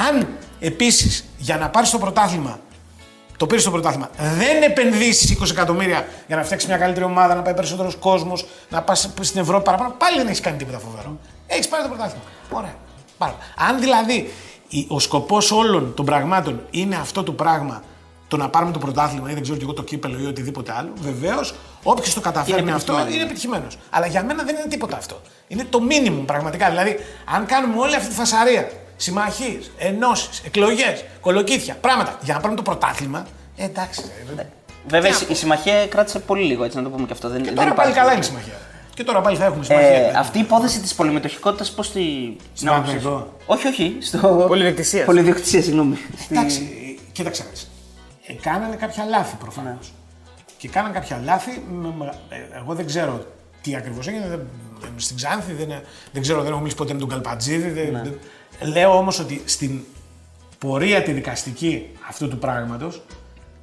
Αν 0.08 0.28
επίσης 0.60 1.24
για 1.36 1.56
να 1.56 1.68
πάρεις 1.68 1.90
το 1.90 1.98
πρωτάθλημα, 1.98 2.58
το 3.36 3.46
πήρε 3.46 3.62
το 3.62 3.70
πρωτάθλημα, 3.70 4.10
δεν 4.38 4.62
επενδύσεις 4.62 5.38
20 5.42 5.50
εκατομμύρια 5.50 6.06
για 6.26 6.36
να 6.36 6.42
φτιάξεις 6.42 6.68
μια 6.68 6.78
καλύτερη 6.78 7.04
ομάδα, 7.04 7.34
να 7.34 7.42
πάει 7.42 7.54
περισσότερος 7.54 7.94
κόσμος, 7.96 8.46
να 8.70 8.82
πας 8.82 9.10
στην 9.20 9.40
Ευρώπη 9.40 9.64
παραπάνω, 9.64 9.94
πάλι 9.98 10.16
δεν 10.16 10.26
έχεις 10.26 10.40
κάνει 10.40 10.56
τίποτα 10.56 10.78
φοβερό. 10.78 11.18
Έχεις 11.46 11.68
πάρει 11.68 11.82
το 11.82 11.88
πρωτάθλημα. 11.88 12.24
Ωραία. 12.50 12.74
Πάρα. 13.18 13.34
Αν 13.56 13.80
δηλαδή 13.80 14.32
η- 14.68 14.86
ο 14.88 14.98
σκοπός 15.00 15.50
όλων 15.50 15.94
των 15.94 16.04
πραγμάτων 16.04 16.60
είναι 16.70 16.96
αυτό 16.96 17.22
το 17.22 17.32
πράγμα, 17.32 17.82
το 18.28 18.36
να 18.36 18.48
πάρουμε 18.48 18.72
το 18.72 18.78
πρωτάθλημα 18.78 19.30
ή 19.30 19.34
δεν 19.34 19.42
ξέρω 19.42 19.56
κι 19.58 19.62
εγώ 19.64 19.72
το 19.72 19.82
κύπελο 19.82 20.18
ή 20.20 20.26
οτιδήποτε 20.26 20.72
άλλο, 20.76 20.92
βεβαίως 21.00 21.54
όποιος 21.82 22.14
το 22.14 22.20
καταφέρνει 22.20 22.60
Είναι 22.60 22.72
αυτό 22.72 22.92
επιτυχημένος. 22.92 23.14
είναι 23.14 23.24
επιτυχημένος. 23.24 23.78
Αλλά 23.90 24.06
για 24.06 24.24
μένα 24.24 24.42
δεν 24.42 24.54
είναι 24.54 24.66
τίποτα 24.68 24.96
αυτό. 24.96 25.20
Είναι 25.48 25.64
το 25.70 25.80
μίνιμουμ 25.80 26.24
πραγματικά. 26.24 26.68
Δηλαδή, 26.68 26.96
αν 27.34 27.46
κάνουμε 27.46 27.80
όλη 27.80 27.94
αυτή 27.94 28.08
τη 28.08 28.14
φασαρία, 28.14 28.70
συμμαχίες, 28.96 29.70
ενώσεις, 29.78 30.40
εκλογές, 30.46 31.04
κολοκύθια, 31.20 31.74
πράγματα 31.80 32.18
για 32.22 32.34
να 32.34 32.40
πάρουμε 32.40 32.56
το 32.56 32.62
πρωτάθλημα, 32.62 33.26
ε, 33.56 33.64
εντάξει. 33.64 34.02
ρε, 34.36 34.46
Βέβαια 34.88 35.10
Τι 35.12 35.24
η 35.32 35.34
συμμαχία 35.34 35.86
κράτησε 35.86 36.18
πολύ 36.18 36.42
λίγο, 36.44 36.64
έτσι 36.64 36.76
να 36.76 36.82
το 36.82 36.88
πούμε 36.90 37.06
και 37.06 37.12
αυτό. 37.12 37.28
Δεν, 37.28 37.38
Και 37.38 37.44
δεν 37.44 37.54
τώρα 37.54 37.72
πάλι 37.74 37.90
υπάρχει. 37.90 37.98
καλά 37.98 38.10
είναι 38.12 38.20
η 38.20 38.24
συμμαχία. 38.24 38.52
Και 38.94 39.04
τώρα 39.04 39.20
πάλι 39.20 39.36
θα 39.36 39.44
έχουμε 39.44 39.64
συμμαχία. 39.64 39.88
Ε, 39.88 39.96
δηλαδή. 39.98 40.16
αυτή 40.16 40.38
η 40.38 40.40
υπόθεση 40.40 40.80
της 40.80 40.94
πολυμετοχικότητα 40.94 41.70
πώς 41.76 41.90
τη. 41.92 42.00
Στην 42.54 42.66
να 42.68 42.74
άποψη 42.74 42.92
Παναθηναϊκό. 42.92 43.18
σου. 43.18 43.32
Όχι, 43.46 43.66
όχι. 43.66 43.96
Στο... 44.00 44.44
Πολυδιοκτησίας. 44.48 45.04
Πολυδιοκτησία, 45.06 45.62
συγγνώμη. 45.62 45.96
Εντάξει, 46.30 46.94
ε, 46.98 47.00
κοίταξε 47.12 47.42
να 47.42 47.48
δεις. 47.50 47.70
Ε, 48.26 48.32
κάνανε 48.32 48.76
κάποια 48.76 49.04
λάθη 49.04 49.36
προφανώς. 49.36 49.92
Και 50.58 50.68
κάνανε 50.68 50.94
κάποια 50.94 51.20
λάθη. 51.24 51.62
με- 51.70 51.92
με- 51.98 52.12
ε, 52.28 52.36
εγώ 52.62 52.74
δεν 52.74 52.86
ξέρω 52.86 53.26
τι 53.62 53.76
ακριβώς 53.76 54.06
έγινε. 54.06 54.28
Δεν, 54.28 54.40
δεν- 54.80 54.92
στην 54.96 55.16
Ξάνθη 55.16 55.52
δεν, 55.52 55.68
δεν 56.12 56.22
ξέρω, 56.22 56.40
δεν 56.40 56.50
έχω 56.50 56.58
μιλήσει 56.58 56.76
ποτέ 56.76 56.92
με 56.92 56.98
τον 56.98 57.08
Καλπατζίδη. 57.08 57.68
Δεν, 57.70 57.92
δεν- 58.02 58.18
λέω 58.60 58.96
όμως 58.96 59.18
ότι 59.18 59.42
στην 59.44 59.80
πορεία 60.58 61.02
τη 61.02 61.12
δικαστική 61.12 61.90
αυτού 62.08 62.28
του 62.28 62.38
πράγματος 62.38 63.02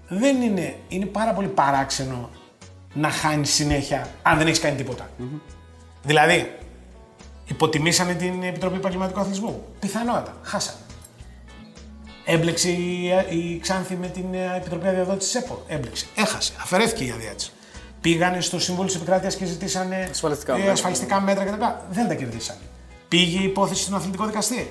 δεν 0.07 0.41
είναι, 0.41 0.75
είναι 0.87 1.05
πάρα 1.05 1.33
πολύ 1.33 1.47
παράξενο 1.47 2.29
να 2.93 3.09
χάνεις 3.09 3.53
συνέχεια 3.53 4.09
αν 4.21 4.37
δεν 4.37 4.47
έχεις 4.47 4.59
κάνει 4.59 4.75
τίποτα. 4.75 5.09
Δηλαδή, 6.03 6.57
υποτιμήσανε 7.45 8.13
την 8.13 8.43
Επιτροπή 8.43 8.75
Επαγγελματικού 8.75 9.19
Αθλητισμού. 9.19 9.63
Πιθανότατα. 9.79 10.37
Χάσανε. 10.43 10.77
Έμπλεξε 12.25 12.69
η, 12.69 13.03
η 13.29 13.59
Ξάνθη 13.61 13.95
με 13.95 14.07
την 14.07 14.33
ε, 14.33 14.55
Επιτροπή 14.57 14.87
Αδειοδότησης 14.87 15.35
ΕΠΟ. 15.35 15.63
Έμπλεξε. 15.67 16.05
Έχασε. 16.15 16.53
Αφαιρέθηκε 16.61 17.03
η 17.03 17.11
αδειά 17.11 17.33
της. 17.35 17.53
Πήγανε 18.01 18.41
στο 18.41 18.59
Συμβούλιο 18.59 18.91
της 18.91 19.01
Επικράτειας 19.01 19.35
και 19.35 19.45
ζητήσανε 19.45 20.07
Ασφαλιστικά 20.11 20.53
ε, 20.53 20.57
μέτρα. 20.57 20.71
ασφαλιστικά 20.71 21.21
μέτρα 21.21 21.43
κτλ. 21.43 21.63
Δεν 21.89 22.07
τα 22.07 22.13
κερδίσανε. 22.13 22.59
Πήγε 23.07 23.39
η 23.39 23.43
υπόθεση 23.43 23.81
στον 23.81 23.95
αθλητικό 23.95 24.25
δικαστήριο. 24.25 24.67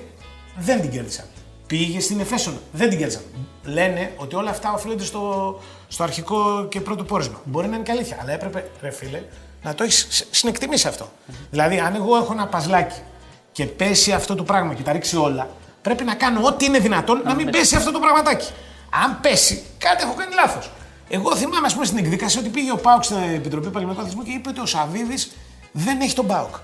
Δεν 0.55 0.81
την 0.81 0.89
κέρδισαν. 0.89 1.25
Πήγε 1.67 1.99
στην 1.99 2.19
Εφέσον. 2.19 2.59
Δεν 2.71 2.89
την 2.89 2.97
κέρδισαν. 2.97 3.23
Λένε 3.63 4.13
ότι 4.17 4.35
όλα 4.35 4.49
αυτά 4.49 4.73
οφείλονται 4.73 5.03
στο, 5.03 5.59
στο 5.87 6.03
αρχικό 6.03 6.67
και 6.69 6.81
πρώτο 6.81 7.03
πόρισμα. 7.03 7.41
Μπορεί 7.43 7.67
να 7.67 7.75
είναι 7.75 7.83
και 7.83 7.91
αλήθεια, 7.91 8.17
αλλά 8.21 8.31
έπρεπε, 8.31 8.69
ρε 8.81 8.91
φίλε, 8.91 9.23
να 9.63 9.73
το 9.75 9.83
έχεις 9.83 10.27
συνεκτιμήσει 10.31 10.87
αυτό. 10.87 11.09
Δηλαδή, 11.49 11.79
αν 11.79 11.95
εγώ 11.95 12.15
έχω 12.15 12.33
ένα 12.33 12.47
παζλάκι 12.47 13.01
και 13.51 13.65
πέσει 13.65 14.11
αυτό 14.11 14.35
το 14.35 14.43
πράγμα 14.43 14.73
και 14.73 14.83
τα 14.83 14.91
ρίξει 14.91 15.17
όλα, 15.17 15.49
πρέπει 15.81 16.03
να 16.03 16.15
κάνω 16.15 16.45
ό,τι 16.45 16.65
είναι 16.65 16.79
δυνατόν 16.79 17.21
να 17.25 17.35
μην 17.35 17.49
πέσει 17.49 17.75
αυτό 17.75 17.91
το 17.91 17.99
πραγματάκι. 17.99 18.51
Αν 19.05 19.19
πέσει, 19.21 19.63
κάτι 19.77 20.03
έχω 20.03 20.13
κάνει 20.13 20.33
λάθος. 20.33 20.71
Εγώ 21.09 21.35
θυμάμαι, 21.35 21.65
ας 21.65 21.73
πούμε, 21.73 21.85
στην 21.85 21.97
εκδίκαση 21.97 22.37
ότι 22.39 22.49
πήγε 22.49 22.71
ο 22.71 22.77
Πάουκ 22.77 23.03
στην 23.03 23.17
Επιτροπή 23.17 23.67
Επαγγελματικού 23.67 24.05
Αθλητισμού 24.05 24.23
και 24.23 24.39
είπε 24.39 24.49
ότι 24.49 24.59
ο 24.59 24.65
Σαββίδης 24.65 25.31
δεν 25.71 26.01
έχει 26.01 26.15
τον 26.15 26.27
Πάουκ. 26.27 26.55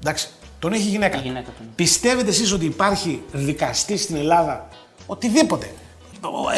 Εντάξει, 0.00 0.28
τον 0.58 0.72
έχει 0.72 0.88
γυναίκα. 0.88 1.18
γυναίκα 1.18 1.50
του. 1.50 1.64
Πιστεύετε 1.74 2.28
εσείς 2.28 2.52
ότι 2.52 2.64
υπάρχει 2.64 3.22
δικαστής 3.32 4.02
στην 4.02 4.16
Ελλάδα, 4.16 4.68
οτιδήποτε, 5.06 5.70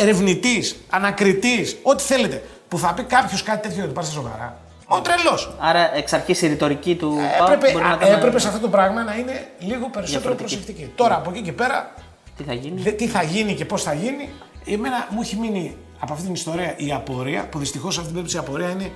ερευνητής, 0.00 0.76
ανακριτής, 0.90 1.76
ό,τι 1.82 2.02
θέλετε, 2.02 2.44
που 2.68 2.78
θα 2.78 2.94
πει 2.94 3.02
κάποιος 3.02 3.42
κάτι 3.42 3.60
τέτοιο 3.62 3.76
για 3.78 3.86
το 3.86 3.92
πάρει 3.92 4.06
στα 4.06 4.14
σοβαρά. 4.14 4.60
Ο 4.86 5.00
τρελός. 5.00 5.54
Άρα 5.58 5.96
εξ 5.96 6.12
αρχής 6.12 6.42
η 6.42 6.46
ρητορική 6.46 6.94
του 6.96 7.16
ΠΑΟΚ 7.38 7.50
Έπρεπε, 7.52 7.72
μπορεί 7.72 7.84
να 7.84 7.90
α, 7.90 7.94
ήταν- 8.02 8.12
έπρεπε 8.18 8.38
σε 8.38 8.48
αυτό 8.48 8.60
το 8.60 8.68
πράγμα 8.68 9.02
να 9.04 9.14
είναι 9.14 9.48
λίγο 9.58 9.88
περισσότερο 9.90 10.06
Διαφορετική. 10.06 10.56
προσεκτική. 10.56 10.92
Τώρα 10.94 11.16
από 11.16 11.30
εκεί 11.30 11.42
και 11.42 11.52
πέρα, 11.52 11.94
Τι 12.36 12.42
θα 12.44 12.52
γίνει; 12.52 12.80
δε- 12.80 12.90
τι 12.90 13.06
θα 13.06 13.22
γίνει 13.22 13.54
και 13.54 13.64
πώς 13.64 13.82
θα 13.82 13.92
γίνει, 13.94 14.28
εμένα 14.66 15.06
μου 15.10 15.20
έχει 15.20 15.36
μείνει 15.36 15.76
από 15.98 16.12
αυτή 16.12 16.24
την 16.24 16.34
ιστορία 16.34 16.74
η 16.76 16.92
απορία, 16.92 17.48
που 17.48 17.58
δυστυχώς 17.58 17.94
σε 17.94 18.00
αυτή 18.00 18.12
την 18.12 18.22
περίπτωση 18.22 18.36
η 18.36 18.48
απορία 18.48 18.70
είναι 18.70 18.92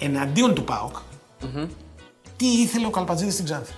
εναντίον 0.00 0.54
του 0.54 0.64
ΠΑΟΚ. 0.64 0.96
Τι 2.36 2.46
ήθελε 2.46 2.86
ο 2.86 2.90
Καλπατζίδη 2.90 3.30
στην 3.30 3.44
Ξάνθη; 3.44 3.72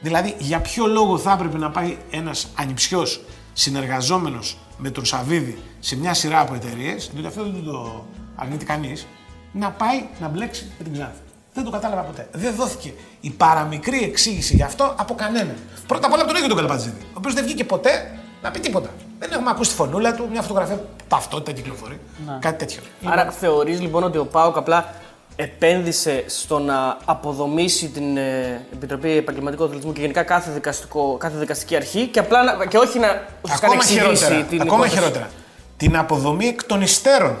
Δηλαδή, 0.00 0.34
για 0.38 0.60
ποιο 0.60 0.86
λόγο 0.86 1.18
θα 1.18 1.32
έπρεπε 1.32 1.58
να 1.58 1.70
πάει 1.70 1.96
ένας 2.10 2.48
ανιψιός 2.54 3.20
συνεργαζόμενος 3.52 4.58
με 4.78 4.90
τον 4.90 5.04
Σαββίδη 5.04 5.58
σε 5.80 5.96
μια 5.96 6.14
σειρά 6.14 6.40
από 6.40 6.54
εταιρείες, 6.54 7.10
διότι 7.12 7.26
αυτό 7.26 7.42
δεν 7.42 7.64
το 7.64 8.04
αρνείται 8.36 8.64
κανείς, 8.64 9.06
να 9.52 9.70
πάει 9.70 10.04
να 10.20 10.28
μπλέξει 10.28 10.70
με 10.78 10.84
την 10.84 10.92
Ξάνθη. 10.92 11.18
Δεν 11.54 11.64
το 11.64 11.70
κατάλαβα 11.70 12.02
ποτέ. 12.02 12.28
Δεν 12.32 12.54
δόθηκε 12.54 12.94
η 13.20 13.30
παραμικρή 13.30 14.02
εξήγηση 14.02 14.54
γι' 14.56 14.62
αυτό 14.62 14.94
από 14.98 15.14
κανέναν. 15.14 15.56
Πρώτα 15.86 16.06
απ' 16.06 16.12
όλα 16.12 16.22
από 16.22 16.30
τον 16.30 16.42
ίδιο 16.42 16.54
τον 16.54 16.58
Καλπατζίδη, 16.58 17.00
ο 17.00 17.14
οποίος 17.14 17.34
δεν 17.34 17.44
βγήκε 17.44 17.64
ποτέ 17.64 18.18
να 18.42 18.50
πει 18.50 18.60
τίποτα. 18.60 18.88
Δεν 19.18 19.32
έχουμε 19.32 19.50
ακούσει 19.50 19.70
τη 19.70 19.76
φωνούλα 19.76 20.14
του, 20.14 20.28
μια 20.30 20.42
φωτογραφία 20.42 20.84
ταυτότητα 21.08 21.52
κυκλοφορεί. 21.52 22.00
Κάτι 22.40 22.58
τέτοιο. 22.58 22.82
Άρα 23.04 23.30
θεωρείς 23.30 23.80
λοιπόν 23.80 24.02
ότι 24.02 24.18
ο 24.18 24.26
ΠΑΟΚ 24.26 24.56
απλά 24.56 24.94
επένδυσε 25.36 26.24
στο 26.26 26.58
να 26.58 26.98
αποδομήσει 27.04 27.88
την 27.88 28.16
ε, 28.16 28.66
Επιτροπή 28.72 29.10
Επαγγελματικού 29.10 29.64
Αθλητισμού 29.64 29.92
και 29.92 30.00
γενικά 30.00 30.22
κάθε, 30.22 30.50
δικαστικό, 30.50 31.16
κάθε 31.20 31.38
δικαστική 31.38 31.76
αρχή 31.76 32.06
και, 32.06 32.18
απλά 32.18 32.42
να, 32.42 32.66
και 32.66 32.76
όχι 32.76 32.98
να 32.98 33.08
ουσιαστικά 33.42 33.46
να 33.46 33.54
Ακόμα 33.54 33.74
εξηγήσει 33.74 34.24
χειρότερα. 34.24 34.42
την 34.44 34.60
Ακόμα 34.60 34.76
υπόθεση. 34.86 35.02
χειρότερα. 35.02 35.30
Την 35.76 35.96
αποδομή 35.96 36.46
εκ 36.46 36.64
των 36.64 36.80
υστέρων. 36.80 37.36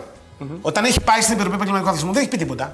Όταν 0.60 0.84
έχει 0.84 1.00
πάει 1.00 1.20
στην 1.20 1.32
Επιτροπή 1.32 1.54
Επαγγελματικού 1.54 1.88
Αθλητισμού 1.90 2.12
δεν 2.12 2.22
έχει 2.22 2.30
πει 2.30 2.36
τίποτα. 2.36 2.72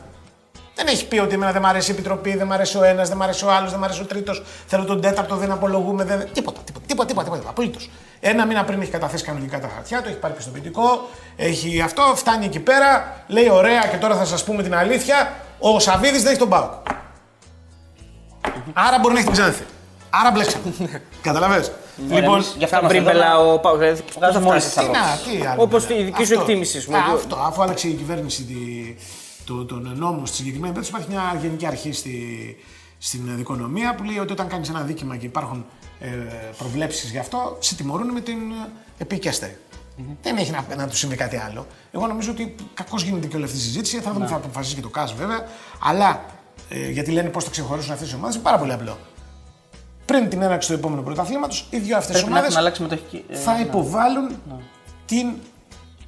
Δεν 0.78 0.86
έχεις 0.86 1.04
πει 1.04 1.18
ότι 1.18 1.34
εμένα 1.34 1.52
δεν 1.52 1.62
μ' 1.62 1.66
αρέσει 1.66 1.90
η 1.90 1.94
Επιτροπή, 1.94 2.36
δεν 2.36 2.46
μ' 2.46 2.52
αρέσει 2.52 2.76
ο 2.78 2.84
ένας, 2.84 3.08
δεν 3.08 3.16
μ' 3.16 3.22
αρέσει 3.22 3.44
ο 3.44 3.50
άλλος, 3.52 3.70
δεν 3.70 3.78
μ' 3.80 3.84
αρέσει 3.84 4.00
ο 4.00 4.04
τρίτος. 4.04 4.42
Θέλω 4.66 4.84
τον 4.84 5.00
τέταρτο, 5.00 5.36
δεν 5.36 5.50
απολογούμε. 5.50 6.04
Δεν... 6.04 6.28
Τίποτα, 6.32 6.60
τίποτα, 6.64 6.84
τίποτα, 6.86 7.06
τίποτα, 7.08 7.30
τίποτα 7.30 7.48
απολύτως. 7.50 7.90
Ένα 8.20 8.46
μήνα 8.46 8.64
πριν 8.64 8.80
έχει 8.80 8.90
καταθέσει 8.90 9.24
κανονικά 9.24 9.60
τα 9.60 9.68
χαρτιά 9.74 10.02
του, 10.02 10.08
έχει 10.08 10.18
πάρει 10.18 10.34
πιστοποιητικό, 10.34 11.08
έχει 11.36 11.80
αυτό, 11.80 12.02
φτάνει 12.14 12.44
εκεί 12.44 12.60
πέρα, 12.60 13.22
λέει 13.26 13.48
ωραία 13.50 13.86
και 13.86 13.96
τώρα 13.96 14.16
θα 14.16 14.24
σας 14.24 14.44
πούμε 14.44 14.62
την 14.62 14.74
αλήθεια. 14.74 15.32
Ο 15.58 15.78
Σαββίδης 15.78 16.22
δεν 16.22 16.30
έχει 16.30 16.38
τον 16.40 16.48
Πάοκ. 16.48 16.72
Άρα 18.72 18.98
μπορεί 18.98 19.14
να 19.14 19.20
έχει 19.20 19.28
την 19.28 19.36
Ξάνθη. 19.38 19.62
Άρα 20.10 20.30
μπλέξαμε. 20.30 20.64
Καταλαβες. 21.22 21.72
Λοιπόν, 22.08 22.34
εμείς 22.34 22.54
γι' 22.58 22.64
αυτό 22.64 22.76
Θα 22.76 22.82
μας 22.82 22.90
βρει 22.92 23.00
εδώ 23.00 23.10
μπελά 23.10 23.28
να- 23.28 23.36
ο 23.38 23.58
ΠΑΟΚ. 23.58 23.78
Δηλαδή, 23.78 24.02
πώς 24.02 24.12
θα 24.12 24.20
Βγάζουμε 24.20 24.48
όλες 24.50 24.64
φτάσει. 24.64 24.88
τις 24.88 24.94
τι 24.94 24.98
απόψεις. 24.98 25.26
να, 25.26 25.40
τι 25.40 25.46
άλλο. 25.46 25.62
Όπως 25.62 25.86
δηλαδή. 25.86 26.04
τη 26.04 26.10
δική 26.10 26.24
σου 26.24 26.32
Αυτό. 26.34 26.40
εκτίμησης, 26.44 26.76
ας 26.78 26.84
πούμε. 26.84 26.98
Α, 26.98 27.02
Αυτό, 27.14 27.36
αφού 27.36 27.62
άλλαξε 27.62 27.88
η 27.88 27.92
κυβέρνηση 27.92 28.42
τη, 29.46 29.52
το, 29.52 29.64
τον 29.64 29.92
νόμο 29.96 30.26
στη 30.26 30.36
συγκεκριμένη 30.36 30.74
περίπτωση, 30.74 30.90
υπάρχει 30.90 31.08
μια 31.08 31.40
γενική 31.40 31.66
αρχή 31.66 31.92
στη, 31.92 32.56
στην 32.98 33.36
δικονομία 33.36 33.94
που 33.94 34.04
λέει 34.04 34.18
ότι 34.18 34.32
όταν 34.32 34.48
κάνεις 34.48 34.68
ένα 34.68 34.80
δίκημα 34.80 35.16
και 35.16 35.26
υπάρχουν 35.26 35.64
ε, 36.00 36.08
προβλέψεις 36.58 37.10
γι' 37.10 37.18
αυτό, 37.18 37.56
σε 37.60 37.74
τιμωρούν 37.74 38.12
με 38.12 38.20
την 38.20 38.38
ε, 38.50 38.68
επικέστερη. 38.98 39.58
Δεν 40.22 40.36
έχει 40.36 40.50
να, 40.50 40.64
να 40.76 40.88
του 40.88 40.96
συμβεί 40.96 41.16
κάτι 41.16 41.36
άλλο. 41.36 41.66
Εγώ 41.92 42.06
νομίζω 42.06 42.30
ότι 42.30 42.54
κακώς 42.74 43.02
γίνεται 43.02 43.26
και 43.26 43.36
όλη 43.36 43.44
αυτή 43.44 43.56
η 43.56 43.60
συζήτηση. 43.60 44.00
Θα 44.00 44.12
δούμε 44.12 44.24
τι 44.24 44.30
θα 44.30 44.36
αποφασίσει 44.36 44.74
και 44.74 44.80
το 44.80 44.88
ΚΑΣ 44.88 45.14
βέβαια. 45.14 45.46
Αλλά 45.82 46.24
ε, 46.68 46.90
γιατί 46.90 47.10
λένε 47.10 47.28
πώς 47.28 47.44
θα 47.44 47.50
ξεχωρίσουν 47.50 47.92
αυτές 47.92 48.12
οι 48.12 48.14
ομάδες, 48.14 48.34
είναι 48.34 48.44
πάρα 48.44 48.58
πολύ 48.58 48.72
απλό. 48.72 48.98
Πριν 50.04 50.28
την 50.28 50.42
έναρξη 50.42 50.68
του 50.68 50.74
επόμενου 50.74 51.02
πρωταθλήματος, 51.02 51.66
οι 51.70 51.78
δύο 51.78 51.96
αυτές 51.96 52.12
Πρέπει 52.12 52.28
να 52.28 52.32
ομάδες 52.32 52.48
έχουν 52.48 52.60
αλλάξει 52.60 52.82
μετοχική. 52.82 53.24
ε, 53.28 53.36
θα 53.36 53.54
ναι. 53.54 53.60
υποβάλουν 53.60 54.28
την 55.06 55.32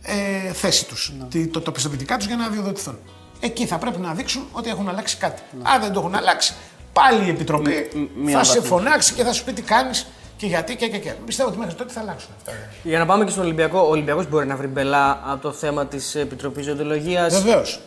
ε, 0.03 0.53
θέση 0.53 0.86
τους, 0.86 1.12
το, 1.51 1.61
το 1.61 1.72
πιστοποιητικά 1.72 2.16
τους 2.16 2.26
για 2.26 2.36
να 2.36 2.45
αδειοδοτηθούν. 2.45 2.99
Εκεί 3.41 3.66
θα 3.66 3.78
πρέπει 3.78 3.99
να 3.99 4.14
δείξουν 4.14 4.47
ότι 4.53 4.68
έχουν 4.68 4.89
αλλάξει 4.89 5.16
κάτι. 5.16 5.43
Αν 5.62 5.80
δεν 5.80 5.93
το 5.93 6.01
έχουν 6.01 6.14
αλλάξει, 6.14 6.55
πάλι 6.93 7.26
η 7.26 7.28
Επιτροπή 7.28 7.91
μία 8.16 8.36
θα 8.36 8.45
σε 8.45 8.61
βαθμίδα. 8.61 8.76
φωνάξει 8.76 9.14
και 9.14 9.22
θα 9.22 9.32
σου 9.32 9.45
πει 9.45 9.53
τι 9.53 9.62
κάνεις 9.62 10.07
και 10.36 10.47
γιατί 10.47 10.76
και, 10.76 10.89
και, 10.89 10.99
και. 10.99 11.12
Πιστεύω 11.26 11.49
ότι 11.49 11.59
μέχρι 11.59 11.74
τότε 11.74 11.93
θα 11.93 12.01
αλλάξουν 12.01 12.30
αυτά. 12.36 12.53
Για 12.82 12.99
να 12.99 13.07
πάμε 13.07 13.24
και 13.24 13.30
στον 13.30 13.45
Ολυμπιακό, 13.45 13.78
ο 13.78 13.89
Ολυμπιακός 13.89 14.28
μπορεί 14.28 14.47
να 14.47 14.57
βρει 14.57 14.66
μπελά 14.66 15.22
από 15.24 15.43
το 15.43 15.53
θέμα 15.53 15.86
της 15.86 16.14
Επιτροπής 16.14 16.64
Ζωντολογία. 16.64 17.28
Βεβαίως. 17.28 17.80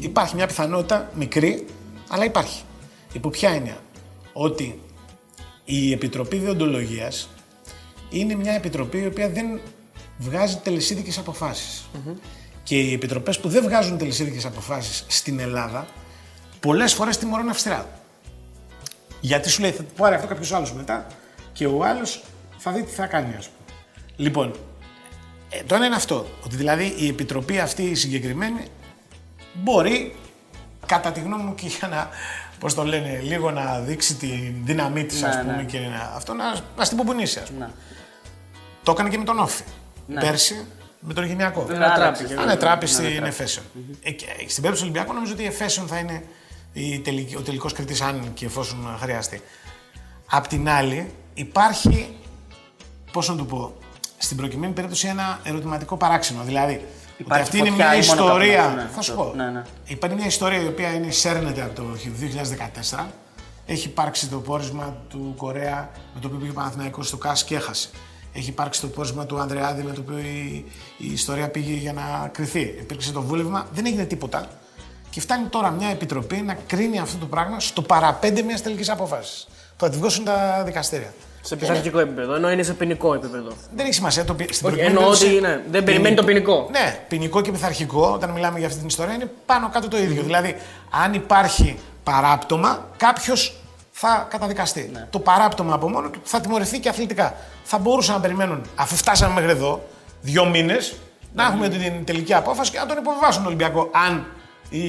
Υπάρχει 0.00 0.34
μια 0.34 0.46
πιθανότητα 0.46 1.10
μικρή, 1.14 1.66
αλλά 2.08 2.24
υπάρχει. 2.24 2.62
Υπό 3.12 3.28
ποια 3.30 3.50
έννοια. 3.50 3.76
Ότι 4.32 4.80
η 5.64 5.92
Επιτροπή 5.92 6.36
Διοντολογίας 6.36 7.28
είναι 8.10 8.34
μια 8.34 8.52
επιτροπή 8.52 8.98
η 8.98 9.06
οποία 9.06 9.28
δεν 9.28 9.60
βγάζει 10.18 10.56
τελεσίδικες 10.56 11.18
αποφάσεις. 11.18 11.88
Και 12.66 12.80
οι 12.80 12.92
επιτροπές 12.92 13.38
που 13.38 13.48
δεν 13.48 13.62
βγάζουν 13.62 13.98
τελεσίδικες 13.98 14.44
αποφάσεις 14.44 15.04
στην 15.08 15.40
Ελλάδα 15.40 15.86
πολλές 16.60 16.94
φορές 16.94 17.18
τιμωρούν 17.18 17.48
αυστηρά. 17.48 17.88
Γιατί 19.20 19.48
σου 19.48 19.60
λέει 19.60 19.70
θα 19.70 19.82
πάρει 19.96 20.14
αυτό 20.14 20.26
κάποιος 20.26 20.52
άλλος 20.52 20.72
μετά 20.72 21.06
και 21.52 21.66
ο 21.66 21.84
άλλος 21.84 22.22
θα 22.56 22.70
δει 22.72 22.82
τι 22.82 22.92
θα 22.92 23.06
κάνει, 23.06 23.34
ας 23.38 23.48
πούμε. 23.48 23.78
Λοιπόν, 24.16 24.54
ε, 25.50 25.62
το 25.62 25.74
ένα 25.74 25.86
είναι 25.86 25.94
αυτό. 25.94 26.26
Ότι 26.44 26.56
δηλαδή 26.56 26.94
η 26.96 27.08
επιτροπή 27.08 27.58
αυτή 27.58 27.82
η 27.82 27.94
συγκεκριμένη 27.94 28.64
μπορεί 29.54 30.14
κατά 30.86 31.12
τη 31.12 31.20
γνώμη 31.20 31.42
μου 31.42 31.54
και 31.54 31.66
για 31.66 31.88
να, 31.88 32.08
πώς 32.58 32.74
το 32.74 32.84
λένε, 32.84 33.20
λίγο 33.22 33.50
να 33.50 33.80
δείξει 33.80 34.14
τη 34.14 34.54
δύναμή 34.64 35.04
της, 35.04 35.20
Ναι, 35.22 35.28
ας 35.28 35.40
πούμε, 35.40 35.56
ναι. 35.56 35.64
και 35.64 35.78
να, 35.78 36.12
αυτό 36.14 36.32
να, 36.32 36.54
να 36.76 36.84
στην 36.84 36.96
πουμπουνίσει, 36.96 37.38
ας 37.38 37.48
πούμε. 37.50 37.64
Ναι. 37.64 37.72
Το 38.82 38.90
έκανε 38.90 39.08
και 39.08 39.18
με 39.18 39.24
τον 39.24 39.38
Όφη. 39.38 39.62
Ναι. 40.06 40.20
Πέρσι 40.20 40.66
με 41.00 41.14
τον 41.14 41.24
Γενιακό. 41.24 41.66
Ανατράπη. 41.70 42.24
Ανατράπη 42.38 42.86
στην 42.86 43.24
Εφέσεων. 43.24 43.66
Ε, 44.02 44.10
και 44.10 44.26
Στην 44.26 44.62
περίπτωση 44.62 44.74
του 44.74 44.82
Ολυμπιακού 44.82 45.12
νομίζω 45.12 45.32
ότι 45.32 45.42
η 45.42 45.46
Εφέσεων 45.46 45.86
θα 45.86 45.98
είναι 45.98 46.22
η 46.72 47.00
τελική, 47.00 47.36
ο 47.36 47.40
τελικός 47.40 47.72
κριτής 47.72 48.00
αν 48.00 48.30
και 48.34 48.44
εφόσον 48.44 48.96
χρειαστεί. 49.00 49.42
Απ' 50.30 50.46
την 50.46 50.68
άλλη 50.68 51.12
υπάρχει, 51.34 52.16
πώς 53.12 53.28
να 53.28 53.36
το 53.36 53.44
πω, 53.44 53.74
στην 54.18 54.36
προκειμένη 54.36 54.72
περίπτωση 54.72 55.08
ένα 55.08 55.40
ερωτηματικό 55.42 55.96
παράξενο. 55.96 56.42
Δηλαδή, 56.42 56.74
ότι 56.74 57.22
Υπάρχει 57.22 57.42
αυτή 57.42 57.58
είναι 57.58 57.68
φωτιά 57.68 57.86
μια 57.86 57.96
ή 57.96 58.06
μόνο 58.06 58.22
ιστορία. 58.22 58.56
καπνός, 58.56 58.82
ναι. 58.84 58.90
θα 58.94 59.02
σου 59.02 59.14
πω. 59.14 59.32
Ναι, 59.36 59.44
ναι. 59.50 59.62
Υπάρχει 59.84 60.16
μια 60.16 60.26
ιστορία 60.26 60.62
η 60.62 60.66
οποία 60.66 60.92
είναι 60.94 61.10
σέρνεται 61.10 61.62
από 61.62 61.74
το 61.74 61.84
2014. 62.96 63.04
Έχει 63.66 63.86
υπάρξει 63.86 64.28
το 64.28 64.38
πόρισμα 64.38 64.96
του 65.08 65.34
Κορέα 65.36 65.90
με 66.14 66.20
το 66.20 66.26
οποίο 66.26 66.38
πήγε 66.38 66.50
ο 66.50 66.54
Παναθηναϊκός 66.54 67.06
στο 67.06 67.16
ΚΑΣ 67.16 67.44
και 67.44 67.54
έχασε. 67.54 67.88
Έχει 68.36 68.48
υπάρξει 68.48 68.80
το 68.80 68.86
πόρισμα 68.86 69.26
του 69.26 69.38
Ανδρεάδη 69.38 69.82
με 69.82 69.92
το 69.92 70.00
οποίο 70.00 70.18
η, 70.18 70.64
η 70.96 71.12
ιστορία 71.12 71.48
πήγε 71.48 71.72
για 71.72 71.92
να 71.92 72.28
κρυθεί. 72.32 72.60
Υπήρξε 72.60 73.12
το 73.12 73.22
βούλευμα, 73.22 73.66
δεν 73.72 73.86
έγινε 73.86 74.04
τίποτα. 74.04 74.48
Και 75.10 75.20
φτάνει 75.20 75.46
τώρα 75.46 75.70
μια 75.70 75.88
επιτροπή 75.88 76.36
να 76.36 76.56
κρίνει 76.66 76.98
αυτό 76.98 77.18
το 77.18 77.26
πράγμα 77.26 77.60
στο 77.60 77.82
παραπέντε 77.82 78.42
μιας 78.42 78.62
τελικής 78.62 78.90
απόφασης. 78.90 79.46
Που 79.76 79.84
θα 79.84 79.90
τη 79.90 79.96
βγώσουν 79.96 80.24
τα 80.24 80.62
δικαστήρια. 80.64 81.12
Σε 81.40 81.56
πειθαρχικό 81.56 81.98
επίπεδο, 81.98 82.34
ενώ 82.34 82.50
είναι 82.50 82.62
σε 82.62 82.72
ποινικό 82.72 83.14
επίπεδο. 83.14 83.52
Δεν 83.74 83.84
έχει 83.84 83.94
σημασία. 83.94 84.24
Το, 84.24 84.34
πι- 84.34 84.54
στην 84.54 84.66
Όχι, 84.66 84.76
προκειμένη 84.76 84.96
εννοώ 85.04 85.18
περίπτωση, 85.18 85.36
ότι, 85.36 85.46
ναι, 85.46 85.62
δεν 85.70 85.84
περιμένει 85.84 86.16
το 86.16 86.24
ποινικό. 86.24 86.68
Ναι, 86.70 87.00
ποινικό 87.08 87.40
και 87.40 87.50
πειθαρχικό, 87.50 88.10
όταν 88.14 88.30
μιλάμε 88.30 88.58
για 88.58 88.66
αυτή 88.66 88.78
την 88.78 88.88
ιστορία, 88.88 89.14
είναι 89.14 89.30
πάνω 89.46 89.70
κάτω 89.72 89.88
το 89.88 89.98
ίδιο. 89.98 90.22
Δηλαδή, 90.22 90.56
αν 90.90 91.14
υπάρχει 91.14 91.78
παράπτωμα, 92.04 92.86
κάποιος 92.96 93.56
θα 93.98 94.26
καταδικαστεί. 94.30 94.90
Ναι. 94.92 95.06
Το 95.10 95.18
παράπτωμα 95.18 95.74
από 95.74 95.88
μόνο 95.90 96.10
του 96.10 96.20
θα 96.24 96.40
τιμωρηθεί 96.40 96.78
και 96.80 96.88
αθλητικά. 96.88 97.34
Θα 97.64 97.78
μπορούσαν 97.78 98.14
να 98.14 98.20
περιμένουν, 98.20 98.62
αφού 98.74 98.96
φτάσαμε 98.96 99.34
μέχρι 99.34 99.50
εδώ, 99.50 99.82
δύο 100.20 100.44
μήνες, 100.48 100.96
να 101.34 101.42
Ναι. 101.42 101.48
έχουμε 101.54 101.68
την 101.68 102.04
τελική 102.04 102.34
απόφαση 102.34 102.70
και 102.70 102.78
να 102.78 102.86
τον 102.86 102.96
υποβιβάσουν 102.96 103.36
τον 103.42 103.46
Ολυμπιακό, 103.46 103.90
αν 103.92 104.26
η, 104.68 104.82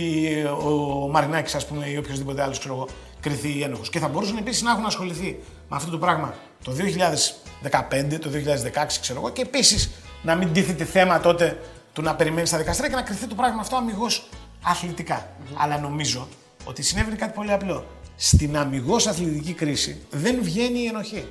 ο 0.44 1.08
Μαρινάκης, 1.12 1.56
ας 1.56 1.66
πούμε, 1.66 1.86
ή 1.90 1.98
οποιοδήποτε 1.98 2.42
άλλος 2.42 2.60
ξέρω 2.60 2.74
εγώ, 2.74 2.88
κρυθεί 3.20 3.62
ένοχος. 3.62 3.90
Και 3.90 4.00
θα 4.00 4.08
μπορούσαν 4.08 4.38
επίσης 4.38 4.62
να 4.62 4.72
έχουν 4.72 4.86
ασχοληθεί 4.86 5.40
με 5.70 5.76
αυτό 5.76 5.92
το 5.92 5.98
πράγμα 5.98 6.34
το 6.64 6.72
2015, 6.72 8.20
το 8.20 8.30
2016, 8.30 9.00
ξέρω 9.02 9.20
εγώ, 9.20 9.30
και 9.30 9.42
επίσης 9.42 9.92
να 10.22 10.36
μην 10.36 10.54
τίθεται 10.54 10.84
θέμα 10.84 11.20
τότε 11.20 11.60
του 11.94 12.02
να 12.02 12.16
περιμένεις 12.16 12.50
στα 12.50 12.58
δικαστήρια 12.58 12.90
και 12.90 12.96
να 12.96 13.02
κρυθεί 13.02 13.28
το 13.28 13.36
πράγμα 13.36 13.62
αυτό 13.62 13.76
αμυγός 13.76 14.30
αθλητικά. 14.64 15.28
Αλλά 15.58 15.78
νομίζω 15.78 16.28
ότι 16.66 16.82
συνέβαινε 16.84 17.16
κάτι 17.16 17.32
πολύ 17.36 17.52
απλό. 17.52 17.86
Στην 18.20 18.58
αμυγός 18.58 19.08
αθλητική 19.08 19.54
κρίση 19.54 20.02
δεν 20.10 20.38
βγαίνει 20.42 20.80
η 20.80 20.86
ενοχή. 20.86 21.26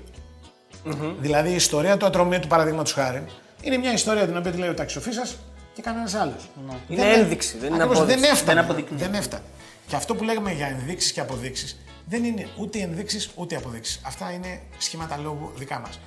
Δηλαδή 1.20 1.50
η 1.50 1.54
ιστορία 1.54 1.96
του 1.96 2.06
ατρωμίου 2.06 2.40
παραδείγματος 2.48 2.92
χάρη 2.92 3.24
είναι 3.62 3.76
μια 3.76 3.92
ιστορία 3.92 4.26
την 4.26 4.36
οποία 4.36 4.50
τη 4.50 4.58
λέει 4.58 4.68
ο 4.68 4.74
ταξιοφύσας 4.74 5.36
και 5.74 5.82
κανένας 5.82 6.14
άλλος. 6.14 6.48
Είναι 6.88 7.02
ένδειξη, 7.02 7.58
δεν 7.58 7.66
είναι 7.66 7.76
Ακριβώς, 7.76 7.96
απόδειξη. 7.96 8.20
Δεν 8.20 8.30
έφτανε. 8.30 8.54
Δεν 8.54 8.64
αποδεικνύει. 8.64 8.98
Δεν 8.98 9.14
έφτανε. 9.14 9.42
Και 9.86 9.96
αυτό 9.96 10.14
που 10.14 10.24
λέγαμε 10.24 10.52
για 10.52 10.66
ενδείξεις 10.66 11.12
και 11.12 11.20
αποδείξεις 11.20 11.78
δεν 12.08 12.24
είναι 12.24 12.48
ούτε 12.58 12.78
ενδείξεις 12.78 13.30
ούτε 13.34 13.56
αποδείξεις. 13.56 14.00
Αυτά 14.04 14.32
είναι 14.32 14.60
σχήματα 14.78 15.16
λόγου 15.16 15.52
δικά 15.56 15.78
μας. 15.78 16.00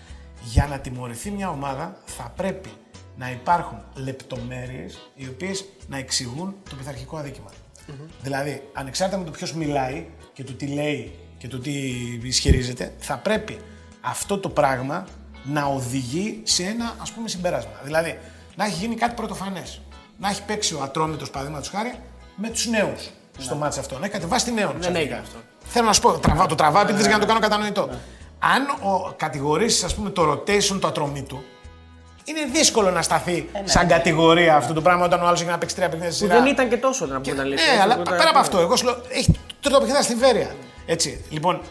Για 0.44 0.68
να 0.70 0.80
τιμωρηθεί 0.80 1.32
μια 1.32 1.50
ομάδα 1.50 1.98
θα 2.06 2.34
πρέπει 2.36 2.70
να 3.18 3.32
υπάρχουν 3.32 3.78
λεπτομέρειες 3.94 5.12
οι 5.16 5.28
οποίες 5.28 5.66
να 5.88 5.98
εξηγούν 5.98 6.56
το 6.70 6.76
πειθαρχικό 6.76 7.18
αδίκημα. 7.18 7.52
Δηλαδή, 8.22 8.70
ανεξάρτητα 8.74 9.20
με 9.20 9.26
το 9.26 9.32
ποιος 9.32 9.54
μιλάει 9.54 10.06
και 10.40 10.46
το 10.46 10.54
τι 10.54 10.66
λέει 10.68 11.12
και 11.38 11.48
το 11.48 11.60
τι 11.60 11.72
ισχυρίζεται, 12.24 12.94
θα 12.98 13.18
πρέπει 13.18 13.58
αυτό 14.02 14.38
το 14.38 14.50
πράγμα 14.50 15.06
να 15.44 15.66
οδηγεί 15.66 16.42
σε 16.44 16.64
ένα 16.64 16.96
ας 17.02 17.12
πούμε 17.12 17.28
συμπέρασμα. 17.28 17.72
Δηλαδή, 17.84 18.18
να 18.56 18.66
έχει 18.66 18.74
γίνει 18.74 18.96
κάτι 18.96 19.14
πρωτοφανές. 19.16 19.82
Να 20.18 20.30
έχει 20.30 20.44
παίξει 20.44 20.74
ο 20.74 20.82
Ατρόμητος, 20.84 21.30
παραδείγματος 21.30 21.70
χάρη, 21.70 21.94
με 22.36 22.50
τους 22.50 22.68
νέους 22.68 23.10
στο 23.38 23.56
μάτσο 23.56 23.80
αυτό. 23.80 23.98
Να 24.00 24.06
έχει 24.06 24.14
κατεβάσει 24.14 24.46
τη 24.46 24.52
νέων. 24.52 24.80
ξαφνικά. 24.80 25.00
έγινε 25.00 25.18
αυτό. 25.18 25.38
Θέλω 25.66 25.86
να 25.86 25.94
σου 25.94 26.02
πω, 26.02 26.12
τραβά, 26.12 26.46
το 26.46 26.56
τραβάω 26.56 26.82
επίτηδε 26.82 27.08
για 27.08 27.14
να 27.14 27.20
το 27.20 27.26
κάνω 27.28 27.40
κατανοητό. 27.40 27.90
Αν 28.40 28.92
ο, 28.94 29.14
κατηγορήσεις, 29.18 29.84
ας 29.84 29.96
πούμε, 29.96 30.10
το 30.10 30.32
rotation 30.32 30.78
του 30.82 30.88
ατρωμίτου, 30.88 31.44
είναι 32.24 32.40
δύσκολο 32.52 32.92
να 32.92 33.02
σταθεί 33.02 33.50
σαν 33.64 33.88
κατηγορία 33.88 34.56
αυτό 34.56 34.74
το 34.74 34.82
πράγμα 34.82 35.06
όταν 35.06 35.22
ο 35.24 35.28
άλλος 35.28 35.42
έχει 35.42 35.50
να 35.50 35.58
παίξει 35.58 35.76
τρία 35.76 35.90
παιχνίδια 35.90 36.14
στη 36.14 36.24
Που 36.24 36.30
σειρά. 36.30 36.44
δεν 36.44 36.52
ήταν 36.52 36.70
και 36.70 36.78
τόσο 36.78 37.06
να 37.06 37.22
πούμε 37.22 37.36
την 37.36 37.40
αλήθεια. 37.42 37.66
Ναι, 37.66 37.72
Έτσι, 37.72 37.84
αλλά 37.84 37.94
οπότε- 37.94 38.18
πέρα 38.18 38.30
από 38.30 38.40
αυτό, 38.40 38.58
εγώ 38.60 38.76
σου 38.76 38.86
λέω, 38.86 39.02
έχει 39.10 39.40
τρίτο 39.60 39.80
παιχνίδι 39.80 40.03
στη 40.03 40.16
Βέρεια. 40.16 40.55
Έτσι. 40.86 41.26
Λοιπόν, 41.30 41.62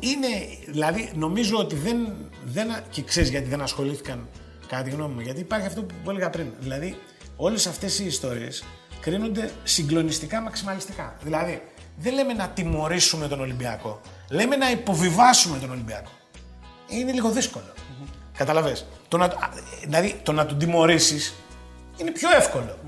είναι, 0.00 0.28
δηλαδή, 0.66 1.10
νομίζω 1.14 1.56
ότι 1.56 1.74
δεν, 1.74 2.14
δεν. 2.44 2.68
και 2.90 3.02
ξέρεις 3.02 3.28
γιατί 3.30 3.48
δεν 3.48 3.60
ασχολήθηκαν, 3.60 4.28
κατά 4.66 4.82
τη 4.82 4.90
γνώμη 4.90 5.14
μου, 5.14 5.20
γιατί 5.20 5.40
υπάρχει 5.40 5.66
αυτό 5.66 5.82
που 5.82 6.10
έλεγα 6.10 6.30
πριν. 6.30 6.46
Δηλαδή, 6.58 6.98
όλες 7.36 7.66
αυτές 7.66 7.98
οι 7.98 8.06
ιστορίες 8.06 8.64
κρίνονται 9.00 9.50
συγκλονιστικά 9.64 10.40
μαξιμαλιστικά. 10.40 11.16
Δηλαδή, 11.22 11.62
δεν 11.96 12.14
λέμε 12.14 12.32
να 12.32 12.48
τιμωρήσουμε 12.48 13.28
τον 13.28 13.40
Ολυμπιακό. 13.40 14.00
Λέμε 14.30 14.56
να 14.56 14.70
υποβιβάσουμε 14.70 15.58
τον 15.58 15.70
Ολυμπιακό. 15.70 16.10
Είναι 16.88 17.12
λίγο 17.12 17.30
δύσκολο. 17.30 17.72
Καταλαβες. 18.36 18.86
Το 19.08 19.16
να, 19.16 19.24
α, 19.24 19.50
δηλαδή, 19.82 20.20
το 20.22 20.32
να 20.32 20.46
τον 20.46 20.58
τιμωρήσεις 20.58 21.34
είναι 21.96 22.10
πιο 22.10 22.28
εύκολο. 22.36 22.78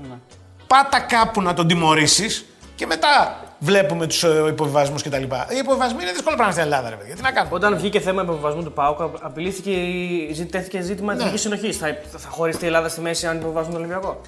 Πάτα 0.67 0.99
κάπου 0.99 1.41
να 1.41 1.53
τον 1.53 1.67
τιμωρήσεις 1.67 2.45
και 2.75 2.85
μετά 2.85 3.41
βλέπουμε 3.59 4.07
τους 4.07 4.23
υποβιβασμούς 4.49 5.03
κτλ. 5.03 5.23
Οι 5.23 5.57
υποβιβασμοί 5.61 6.01
είναι 6.01 6.11
δύσκολο 6.11 6.35
πράγμα 6.35 6.51
στην 6.53 6.63
Ελλάδα, 6.63 6.89
ρε 6.89 6.95
παιδιά. 6.95 7.15
Τι 7.15 7.21
να 7.21 7.31
κάνουμε; 7.31 7.55
Όταν 7.55 7.77
βγήκε 7.77 7.99
θέμα 7.99 8.21
υποβιβασμού 8.21 8.63
του 8.63 8.71
ΠΑΟΚ, 8.71 8.99
απειλήθηκε 9.21 9.71
η- 9.71 10.33
ζη- 10.33 10.51
τέθηκε 10.51 10.81
ζήτημα 10.81 11.13
Ναι. 11.13 11.19
εθνικής 11.19 11.41
συνοχής. 11.41 11.77
Θα, 11.77 11.87
θα 12.17 12.29
χωριστεί 12.29 12.63
η 12.63 12.67
Ελλάδα 12.67 12.89
στη 12.89 13.01
μέση 13.01 13.27
αν 13.27 13.37
υποβιβάσουν 13.37 13.71
τον 13.71 13.79
Ολυμπιακό; 13.81 14.21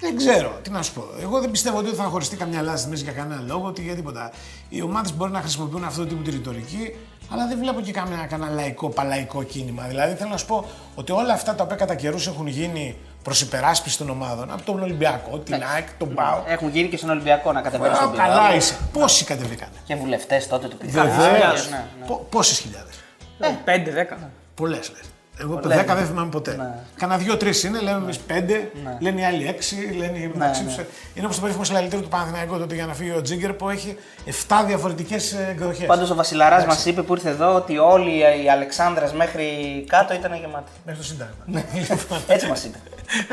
Δεν 0.00 0.16
ξέρω, 0.16 0.58
τι 0.62 0.70
να 0.70 0.82
σου 0.82 0.92
πω. 0.92 1.04
Εγώ 1.22 1.40
δεν 1.40 1.50
πιστεύω 1.50 1.78
ότι 1.78 1.88
θα 1.90 2.02
χωριστεί 2.02 2.36
καμιά 2.36 2.58
Ελλάδα 2.58 2.76
στη 2.76 2.88
μέση 2.88 3.02
για 3.02 3.12
κανένα 3.12 3.42
λόγο, 3.46 3.66
ότι 3.66 3.82
για 3.82 3.94
τίποτα. 3.94 4.30
Οι 4.68 4.82
ομάδες 4.82 5.14
μπορεί 5.16 5.30
να 5.32 5.40
χρησιμοποιούν 5.40 5.84
αυτό 5.84 6.02
το 6.02 6.08
τύπο 6.08 6.22
τη 6.22 6.30
ρητορική, 6.30 6.94
αλλά 7.32 7.46
δεν 7.46 7.58
βλέπω 7.58 7.80
και 7.80 7.92
κανένα, 7.92 8.26
κανένα 8.26 8.50
λαϊκό, 8.52 8.88
παλαϊκό 8.88 9.42
κίνημα. 9.42 9.82
Δηλαδή 9.88 10.14
θέλω 10.14 10.30
να 10.30 10.36
σου 10.36 10.46
πω 10.46 10.64
ότι 10.94 11.12
όλα 11.12 11.32
αυτά 11.32 11.54
τα 11.54 11.64
οποία 11.64 11.76
κατά 11.76 11.94
καιρούς 11.94 12.26
έχουν 12.26 12.46
γίνει 12.46 12.96
προς 13.26 13.40
υπεράσπιση 13.40 13.98
των 13.98 14.10
ομάδων, 14.10 14.50
από 14.50 14.62
τον 14.62 14.82
Ολυμπιακό, 14.82 15.38
την 15.38 15.54
ΑΕΚ, 15.74 15.86
τον 15.98 16.14
ΠΑΟ. 16.14 16.42
Έχουν 16.46 16.68
γίνει 16.68 16.88
και 16.88 16.96
στον 16.96 17.10
Ολυμπιακό 17.10 17.52
να 17.52 17.60
κατεβαίνουν 17.60 17.92
Α, 17.92 17.96
στον 17.96 18.10
πύργο. 18.10 18.26
Καλά 18.26 18.54
είσαι. 18.54 18.76
Πόσοι 18.92 19.24
κατεβήκανε; 19.24 19.72
Και 19.84 19.94
βουλευτές 19.94 20.46
τότε 20.46 20.68
του 20.68 20.76
πυθού. 20.76 20.92
Βεβαίως. 20.92 21.68
Ναι, 21.70 21.84
ναι. 22.00 22.14
Πόσες 22.30 22.58
χιλιάδες; 22.58 22.94
Ε, 23.38 23.48
5-10. 23.64 24.30
Πολλές 24.54 24.90
λες. 24.90 25.02
Εγώ 25.40 25.60
Λένε. 25.64 25.74
δέκα 25.74 25.94
δεν 25.94 26.06
θυμάμαι 26.06 26.30
ποτέ. 26.30 26.56
Ναι. 26.56 26.70
Κάνα 26.96 27.16
δύο-τρει 27.16 27.52
είναι, 27.64 27.80
λέμε 27.80 27.96
εμείς 27.96 28.18
πέντε, 28.18 28.70
λένε 28.98 29.20
οι 29.20 29.24
άλλοι 29.24 29.46
έξι, 29.48 29.94
λένε 29.98 30.18
οι 30.18 30.30
μεταξύ 30.34 30.62
ναι. 30.62 30.66
τους. 30.68 30.76
Είναι 31.14 31.24
όπως 31.24 31.34
το 31.34 31.40
περίφημο 31.40 31.64
συλλαλητήριο 31.64 32.02
του 32.04 32.08
Παναθηναϊκού 32.10 32.58
τότε 32.58 32.74
για 32.74 32.86
να 32.86 32.94
φύγει 32.94 33.10
ο 33.10 33.22
Τζίγκερ 33.22 33.52
που 33.52 33.68
έχει 33.70 33.96
7 34.26 34.30
διαφορετικές 34.66 35.32
εκδοχές. 35.50 35.86
Πάντως 35.86 36.10
ο 36.10 36.14
Βασιλαράς 36.14 36.64
μας 36.66 36.84
είπε 36.86 37.02
που 37.02 37.14
ήρθε 37.14 37.28
εδώ 37.30 37.54
ότι 37.54 37.78
όλοι 37.78 38.18
οι 38.44 38.50
Αλεξάνδρε 38.50 39.08
μέχρι 39.16 39.44
κάτω 39.88 40.14
ήταν 40.14 40.34
γεμάτοι. 40.34 40.70
Μέχρι 40.84 41.00
το 41.00 41.06
Σύνταγμα. 41.06 41.34
Λοιπόν, 41.90 42.18
Έτσι 42.26 42.46
μας 42.46 42.64
είπε. 42.64 42.78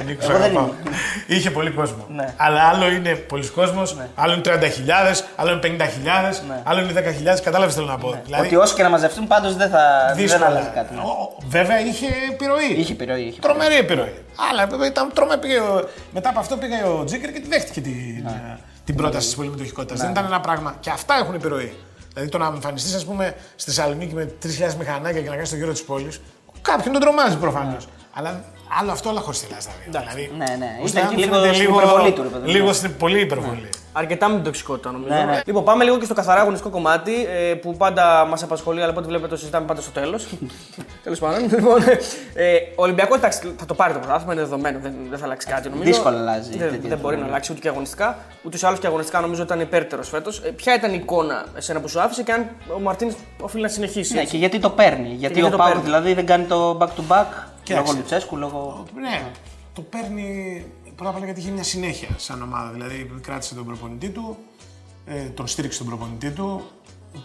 Νίκος, 0.06 0.24
Εγώ 0.30 0.34
δεν 0.38 0.41
αγαπάω. 0.41 0.64
ήμουν. 0.64 0.76
Είχε 1.28 1.51
πολύ 1.51 1.72
κόσμο. 1.72 2.06
Ναι. 2.16 2.34
Αλλά 2.38 2.62
άλλο 2.64 2.88
είναι 2.91 3.16
πολλοί 3.16 3.47
κόσμος, 3.49 3.95
άλλο 4.16 4.34
είναι 4.34 4.41
30.000, 4.45 5.24
άλλο 5.36 5.51
είναι 5.51 5.60
50.000, 5.64 6.41
Ναι. 6.47 6.62
άλλο 6.64 6.80
είναι 6.82 6.91
10.000. 6.91 7.39
Κατάλαβες 7.43 7.74
τι 7.74 7.80
θέλω 7.80 7.91
να 7.91 7.97
πω. 7.97 8.22
Δηλαδή, 8.26 8.45
Ότι 8.45 8.56
όσοι 8.56 8.74
και 8.76 8.84
να 8.84 8.89
μαζευτούν 8.89 9.28
πάντως 9.28 9.56
δεν 9.56 9.70
θα 9.70 10.04
δεν 10.08 10.16
δύσκολα. 10.16 10.45
αλλάζει 10.45 10.70
κάτι. 10.74 10.93
ναι. 10.93 10.99
Ο- 10.99 11.04
ο- 11.08 11.36
Βέβαια 11.47 11.80
είχε 11.94 12.08
επιρροή. 12.32 12.72
Είχε 12.78 12.94
επιρροή. 12.94 13.22
Είχε 13.22 13.39
Τρομερή 13.39 13.76
επιρροή. 13.76 14.14
Αλλά 14.52 14.68
βέβαια 14.68 14.88
ήταν 14.88 15.12
τρομερή. 15.14 15.39
Πήγε 15.39 15.60
ο- 15.60 15.89
Μετά 16.12 16.30
από 16.30 16.39
αυτό 16.39 16.58
πήγε 16.58 16.84
ο 16.88 17.04
Τζίγκερ 17.04 17.32
και 17.34 17.39
τη 17.39 17.48
δέχτηκε 17.48 17.82
την, 17.82 18.26
ε, 18.26 18.60
την 18.86 18.96
πρόταση 18.96 19.26
της 19.28 19.36
πολυμετοχικότητας. 19.36 20.00
Δεν 20.02 20.10
ήταν 20.12 20.26
ένα 20.26 20.39
πράγμα. 20.39 20.76
Και 20.80 20.89
αυτά 20.89 21.14
έχουν 21.22 21.34
επιρροή. 21.34 21.74
Δηλαδή 22.14 22.30
το 22.32 22.38
να 22.38 22.46
εμφανιστείς, 22.46 22.94
ας 22.94 23.06
πούμε, 23.06 23.36
στη 23.56 23.72
Θεσσαλονίκη 23.72 24.14
με 24.14 24.26
3.000 24.39 24.76
μηχανάκια 24.76 25.22
και 25.22 25.30
να 25.30 25.36
κάνεις 25.36 25.50
το 25.50 25.56
γύρο 25.56 25.72
της 25.72 25.84
πόλης, 25.84 26.22
κάποιον 26.62 26.94
τον 26.94 27.02
τρομάζει 27.02 27.38
προφανώς. 27.38 27.88
Αλλά 28.14 28.44
άλλο 28.80 28.91
αυτό, 28.91 29.09
αλλά 29.09 29.19
χωρίς 29.19 29.39
τη 29.39 29.45
Ελλάδα. 29.49 29.69
Δηλαδή, 29.86 30.32
Ναι, 30.38 30.55
ναι. 30.57 30.80
ώστε 30.84 30.99
Ήταν 30.99 31.09
αν 31.11 31.15
και 31.15 31.21
λίγο 31.24 31.36
φαίνεται 31.36 31.53
στην 31.53 31.74
υπερβολή 31.74 32.11
του, 32.11 32.21
ρε 32.24 32.28
παιδί 32.28 32.45
μου. 32.45 32.51
Λίγο 32.51 32.74
στην 32.74 32.97
πολύ 32.97 33.19
υπερβολή. 33.19 33.69
Αρκετά 33.95 34.28
με 34.28 34.36
την 34.36 34.43
τοξικότητα 34.43 34.91
νομίζω. 34.91 35.13
Ναι, 35.13 35.24
ναι. 35.24 35.41
Λοιπόν, 35.45 35.63
πάμε 35.63 35.84
λίγο 35.84 35.97
και 35.97 36.05
στο 36.05 36.13
καθαρά 36.13 36.41
αγωνιστικό 36.41 36.69
κομμάτι 36.71 37.13
ε, 37.29 37.54
που 37.54 37.78
πάντα 37.78 38.25
μας 38.29 38.43
απασχολεί, 38.43 38.82
αλλά 38.82 38.89
από 38.89 39.00
ό,τι 39.00 39.08
βλέπετε 39.08 39.29
το 39.33 39.37
συζητάμε 39.39 39.66
πάντα 39.66 39.82
στο 39.82 39.91
τέλος. 39.91 40.25
Τέλος 41.04 41.20
πάντων. 41.20 41.41
Λοιπόν, 41.50 41.82
ε, 42.33 42.55
ο 42.75 42.82
Ολυμπιακός 42.83 43.17
εντάξει, 43.17 43.54
θα 43.58 43.66
το 43.66 43.74
πάρει 43.74 43.93
το 43.93 44.00
πρωτάθλημα, 44.00 44.33
είναι 44.33 44.41
δεδομένο, 44.41 44.79
δεν, 44.82 44.93
δεν 45.09 45.20
θα 45.20 45.25
αλλάξει 45.25 45.47
κάτι 45.47 45.70
νομίζω. 45.70 45.89
Δύσκολα 45.89 46.17
αλλάζει 46.17 46.50
Δεν, 46.50 46.59
τέτοια 46.59 46.70
δεν 46.70 46.82
μπορεί 46.82 46.97
να 47.00 47.00
φαινόμενα. 47.01 47.25
αλλάξει 47.28 47.51
ούτε 47.51 47.62
και 47.62 47.67
αγωνιστικά. 47.67 48.17
Ούτως 48.43 48.62
ή 48.62 48.66
άλλως 48.66 48.79
και 48.79 48.87
αγωνιστικά 48.87 49.20
νομίζω 49.20 49.41
ότι 49.41 49.51
ήταν 49.51 49.63
υπέρτερος 49.66 50.09
φέτος. 50.09 50.39
Ε, 50.39 50.50
ποια 50.50 50.75
ήταν 50.75 50.91
η 50.91 51.00
εικόνα 51.01 51.45
εσένα 51.55 51.79
που 51.79 51.87
σου 51.89 52.01
άφησε 52.01 52.24
και 52.24 52.32
αν 52.32 52.47
ο 52.75 52.79
Μαρτίνη 52.79 53.16
οφείλει 53.41 53.63
να 53.63 53.70
συνεχίσει. 53.70 54.13
Ναι, 54.13 54.20
έτσι; 54.20 54.32
και 54.32 54.37
γιατί 54.37 54.59
το 54.59 54.70
παίρνει; 54.70 55.08
Γιατί 55.08 55.17
γιατί 55.17 55.41
ο 55.43 55.50
το 55.50 55.58
Πάουκ 55.58 55.70
παίρνει; 55.70 55.83
δηλαδή 55.83 56.13
δεν 56.13 56.25
κάνει 56.25 56.43
το 56.43 56.78
back 56.82 56.86
to 56.87 57.13
back; 57.16 57.25
Κοίταξε. 57.64 57.86
Λόγω 57.92 57.98
Λουτσέσκου, 57.98 58.38
λόγω. 58.38 58.86
Ναι, 58.96 59.32
το 59.74 59.82
παίρνει 59.82 60.66
πρώτα 60.96 61.10
απ' 61.10 61.16
όλα 61.16 61.26
γιατί 61.26 61.40
είχε 61.40 61.52
μια 61.52 61.64
συνέχεια 61.64 62.10
σαν 62.18 62.42
ομάδα. 62.42 62.72
Δηλαδή 62.72 63.12
κράτησε 63.22 63.56
τον 63.56 63.66
προπονητή 63.66 64.10
του, 64.10 64.38
ε, 65.06 65.24
τον 65.24 65.48
στήριξε 65.48 65.78
τον 65.78 65.88
προπονητή 65.88 66.32
του. 66.32 66.64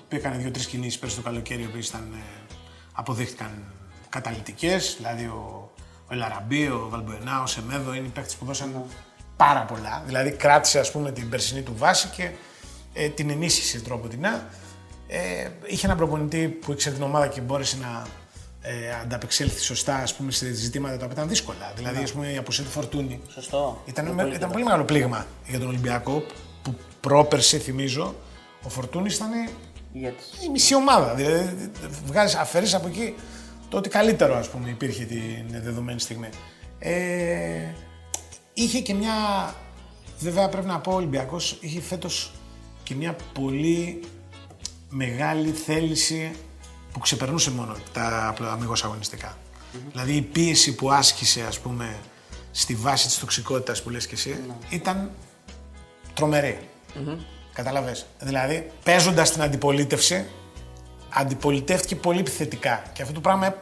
Έκανε 0.08 0.36
δύο-τρεις 0.36 0.66
κινήσεις 0.66 0.98
πέρσι 0.98 1.16
το 1.16 1.22
καλοκαίρι, 1.22 1.62
οι 1.62 1.66
οποίες 1.66 1.88
ήταν, 1.88 2.08
ε, 2.12 2.54
αποδείχτηκαν 2.92 3.72
καταλητικές. 4.08 4.94
Δηλαδή 4.96 5.24
ο, 5.24 5.70
ο 6.10 6.14
Ελαραμπή, 6.14 6.66
ο 6.66 6.86
Βαλμποενά, 6.90 7.42
ο 7.42 7.46
Σεμέδο 7.46 7.94
είναι 7.94 8.06
οι 8.06 8.10
παίχτε 8.10 8.34
που 8.38 8.44
δώσαν 8.44 8.84
πάρα 9.36 9.64
πολλά. 9.64 10.02
Δηλαδή 10.06 10.30
κράτησε 10.30 10.78
ας 10.78 10.90
πούμε, 10.90 11.12
την 11.12 11.28
περσινή 11.28 11.62
του 11.62 11.74
βάση 11.76 12.08
και 12.08 12.30
ε, 12.92 13.08
την 13.08 13.30
ενίσχυσε 13.30 13.80
τρόπο 13.80 14.08
την 14.08 14.24
ε, 15.10 15.48
είχε 15.66 15.86
έναν 15.86 15.96
προπονητή 15.96 16.48
που 16.48 16.72
ήξερε 16.72 16.94
την 16.94 17.04
ομάδα 17.04 17.26
και 17.26 17.40
μπόρεσε 17.40 17.76
να 17.80 18.06
ε, 18.70 19.00
ανταπεξέλθει 19.02 19.60
σωστά 19.60 19.96
ας 19.96 20.14
πούμε, 20.14 20.30
σε 20.32 20.52
ζητήματα 20.52 20.96
τα 20.96 21.04
οποία 21.04 21.16
ήταν 21.16 21.28
δύσκολα. 21.28 21.72
Δηλαδή, 21.76 22.02
ας 22.02 22.12
πούμε, 22.12 22.32
η 22.32 22.36
αποσία 22.36 22.64
του 22.64 22.70
Φορτούνη. 22.70 23.20
Σωστό. 23.34 23.82
Ήταν, 23.86 24.04
Είναι 24.06 24.14
με- 24.14 24.22
πολύ 24.22 24.34
ήταν 24.34 24.50
πολύ 24.50 24.64
μεγάλο 24.64 24.84
πλήγμα 24.84 25.26
για 25.46 25.58
τον 25.58 25.68
Ολυμπιακό 25.68 26.22
που 26.62 26.74
πρόπερσε, 27.00 27.58
θυμίζω, 27.58 28.14
ο 28.62 28.68
Φορτούνης 28.68 29.14
ήταν 29.16 29.30
Ηγέτης. 29.92 30.26
η 30.46 30.48
μισή 30.50 30.74
ομάδα. 30.74 31.14
Δηλαδή, 31.14 31.70
βγάζει, 32.06 32.36
αφαιρείς 32.38 32.74
από 32.74 32.86
εκεί 32.88 33.14
το 33.68 33.76
ότι 33.76 33.88
καλύτερο 33.88 34.36
ας 34.36 34.48
πούμε, 34.48 34.68
υπήρχε 34.68 35.04
την 35.04 35.44
δεδομένη 35.62 36.00
στιγμή. 36.00 36.28
Ε, 36.78 37.72
είχε 38.54 38.80
και 38.80 38.94
μια. 38.94 39.12
Βέβαια 40.18 40.48
πρέπει 40.48 40.66
να 40.66 40.78
πω 40.80 40.92
ο 40.92 40.94
Ολυμπιακός 40.94 41.58
είχε 41.60 41.80
φέτος 41.80 42.32
και 42.82 42.94
μια 42.94 43.16
πολύ 43.32 44.00
μεγάλη 44.88 45.50
θέληση 45.50 46.30
που 46.98 47.04
ξεπερνούσε 47.04 47.50
μόνο 47.50 47.76
τα 47.92 48.34
αμυγός 48.52 48.84
αγωνιστικά. 48.84 49.36
Δηλαδή 49.92 50.12
η 50.12 50.22
πίεση 50.22 50.74
που 50.74 50.92
άσκησε 50.92 51.44
ας 51.48 51.58
πούμε 51.58 51.96
στη 52.50 52.74
βάση 52.74 53.06
της 53.06 53.18
τοξικότητας 53.18 53.82
που 53.82 53.90
λες 53.90 54.06
και 54.06 54.14
εσύ 54.14 54.40
ήταν 54.68 55.10
τρομερή. 56.14 56.58
Καταλαβες. 57.52 58.06
Δηλαδή 58.18 58.70
παίζοντας 58.84 59.32
την 59.32 59.42
αντιπολίτευση 59.42 60.26
αντιπολιτεύτηκε 61.08 61.96
πολύ 61.96 62.18
επιθετικά 62.18 62.82
και 62.92 63.02
αυτό 63.02 63.14
το 63.14 63.20
πράγμα 63.20 63.54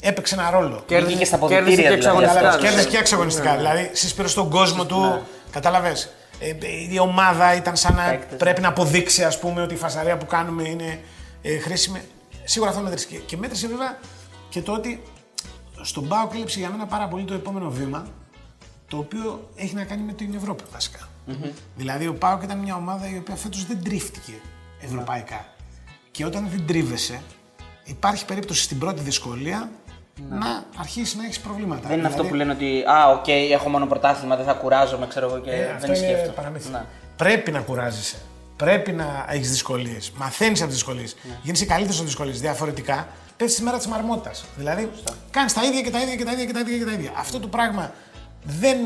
έπαιξε 0.00 0.34
ένα 0.34 0.50
ρόλο. 0.50 0.82
Κέρδισε 0.86 1.18
και 1.18 1.24
στα 1.24 1.36
κέρδισε 1.36 1.56
αποδητήρια 1.58 1.90
και 1.90 1.96
δηλαδή. 1.96 1.96
εξαγωνιστικά. 1.96 2.40
Κατάλαβες, 2.40 2.62
Ναι. 2.62 2.68
κέρδισε 2.68 2.88
και 2.88 2.96
εξαγωνιστικά. 2.96 3.56
Δηλαδή, 3.56 3.90
συσπήρωσε 3.92 4.32
στον 4.32 4.50
κόσμο 4.50 4.86
του. 4.86 5.22
Κατάλαβες. 5.50 6.10
Ε, 6.38 6.48
ε, 6.48 6.56
η 6.90 6.98
ομάδα 6.98 7.54
ήταν 7.54 7.76
σαν 7.76 7.94
να 7.94 8.02
Παίκτες, 8.02 8.38
πρέπει 8.38 8.60
να 8.60 8.68
αποδείξει 8.68 9.24
ας 9.24 9.38
πούμε, 9.38 9.62
ότι 9.62 9.74
η 9.74 9.76
φασαρία 9.76 10.16
που 10.16 10.26
κάνουμε 10.26 10.68
είναι 10.68 11.00
ε, 11.42 11.58
χρήσιμη. 11.58 12.00
Σίγουρα 12.44 12.70
αυτό 12.70 12.82
μέτρησε. 12.82 13.06
Και, 13.06 13.16
και 13.16 13.36
μέτρησε 13.36 13.66
βέβαια 13.66 13.98
και 14.48 14.62
το 14.62 14.72
ότι 14.72 15.02
στον 15.82 16.08
ΠΑΟΚ 16.08 16.26
έλειψε 16.26 16.58
για 16.58 16.70
μένα 16.70 16.86
πάρα 16.86 17.08
πολύ 17.08 17.24
το 17.24 17.34
επόμενο 17.34 17.70
βήμα, 17.70 18.06
το 18.88 18.96
οποίο 18.96 19.48
έχει 19.56 19.74
να 19.74 19.84
κάνει 19.84 20.02
με 20.02 20.12
την 20.12 20.34
Ευρώπη 20.34 20.62
βασικά. 20.72 21.08
Δηλαδή, 21.76 22.06
ο 22.06 22.14
ΠΑΟΚ 22.14 22.42
ήταν 22.42 22.58
μια 22.58 22.76
ομάδα 22.76 23.08
η 23.08 23.16
οποία 23.18 23.34
φέτος 23.36 23.66
δεν 23.66 23.84
τρίφτηκε 23.84 24.32
ευρωπαϊκά. 24.80 25.46
Και 26.10 26.24
όταν 26.24 26.48
δεν 26.50 26.66
τρίβεσαι, 26.66 27.20
υπάρχει 27.84 28.24
περίπτωση 28.24 28.62
στην 28.62 28.78
πρώτη 28.78 29.02
δυσκολία 29.02 29.70
να 30.28 30.64
αρχίσει 30.76 31.16
να 31.16 31.24
έχεις 31.24 31.40
προβλήματα. 31.40 31.88
Δεν 31.88 31.98
είναι 31.98 32.06
αυτό 32.06 32.22
Δηλαδή, 32.22 32.28
που 32.28 32.34
λένε 32.34 32.52
ότι 32.52 32.82
Α, 32.90 33.10
οκ, 33.10 33.28
έχω 33.28 33.68
μόνο 33.68 33.86
πρωτάθλημα, 33.86 34.36
δεν 34.36 34.44
θα 34.44 34.52
κουράζομαι, 34.52 35.06
ξέρω 35.06 35.26
εγώ 35.26 35.38
και 35.38 35.50
ε, 35.50 35.64
αυτό 35.70 35.86
δεν 35.86 35.96
είναι 35.96 36.06
σκέφτομαι. 36.06 36.32
παραμύθι. 36.32 36.70
Ναι. 36.70 36.84
Πρέπει 37.16 37.50
να 37.50 37.60
κουράζεσαι. 37.60 38.16
Πρέπει 38.56 38.92
να 38.92 39.26
έχεις 39.28 39.50
δυσκολίες. 39.50 40.12
Μαθαίνεις 40.16 40.60
από 40.60 40.68
τις 40.68 40.78
δυσκολίες. 40.78 41.16
Ναι. 41.28 41.38
Γίνεσαι 41.42 41.64
καλύτερος 41.64 41.96
από 41.96 42.04
τις 42.04 42.14
δυσκολίες. 42.14 42.40
Διαφορετικά 42.40 43.08
πέφτεις 43.36 43.56
τη 43.56 43.62
μέρα 43.62 43.76
της 43.76 43.86
μαρμότα. 43.86 44.30
Δηλαδή 44.56 44.90
κάνεις 45.30 45.52
τα 45.52 45.64
ίδια 45.64 45.80
και 45.80 45.90
τα 45.90 46.00
ίδια 46.02 46.16
και 46.16 46.24
τα 46.24 46.32
ίδια 46.32 46.44
και 46.44 46.52
τα 46.52 46.60
ίδια 46.60 46.78
και 46.78 46.84
τα 46.84 46.92
ίδια. 46.92 47.12
Αυτό 47.16 47.40
το 47.40 47.48
πράγμα 47.48 47.92
δεν 48.42 48.76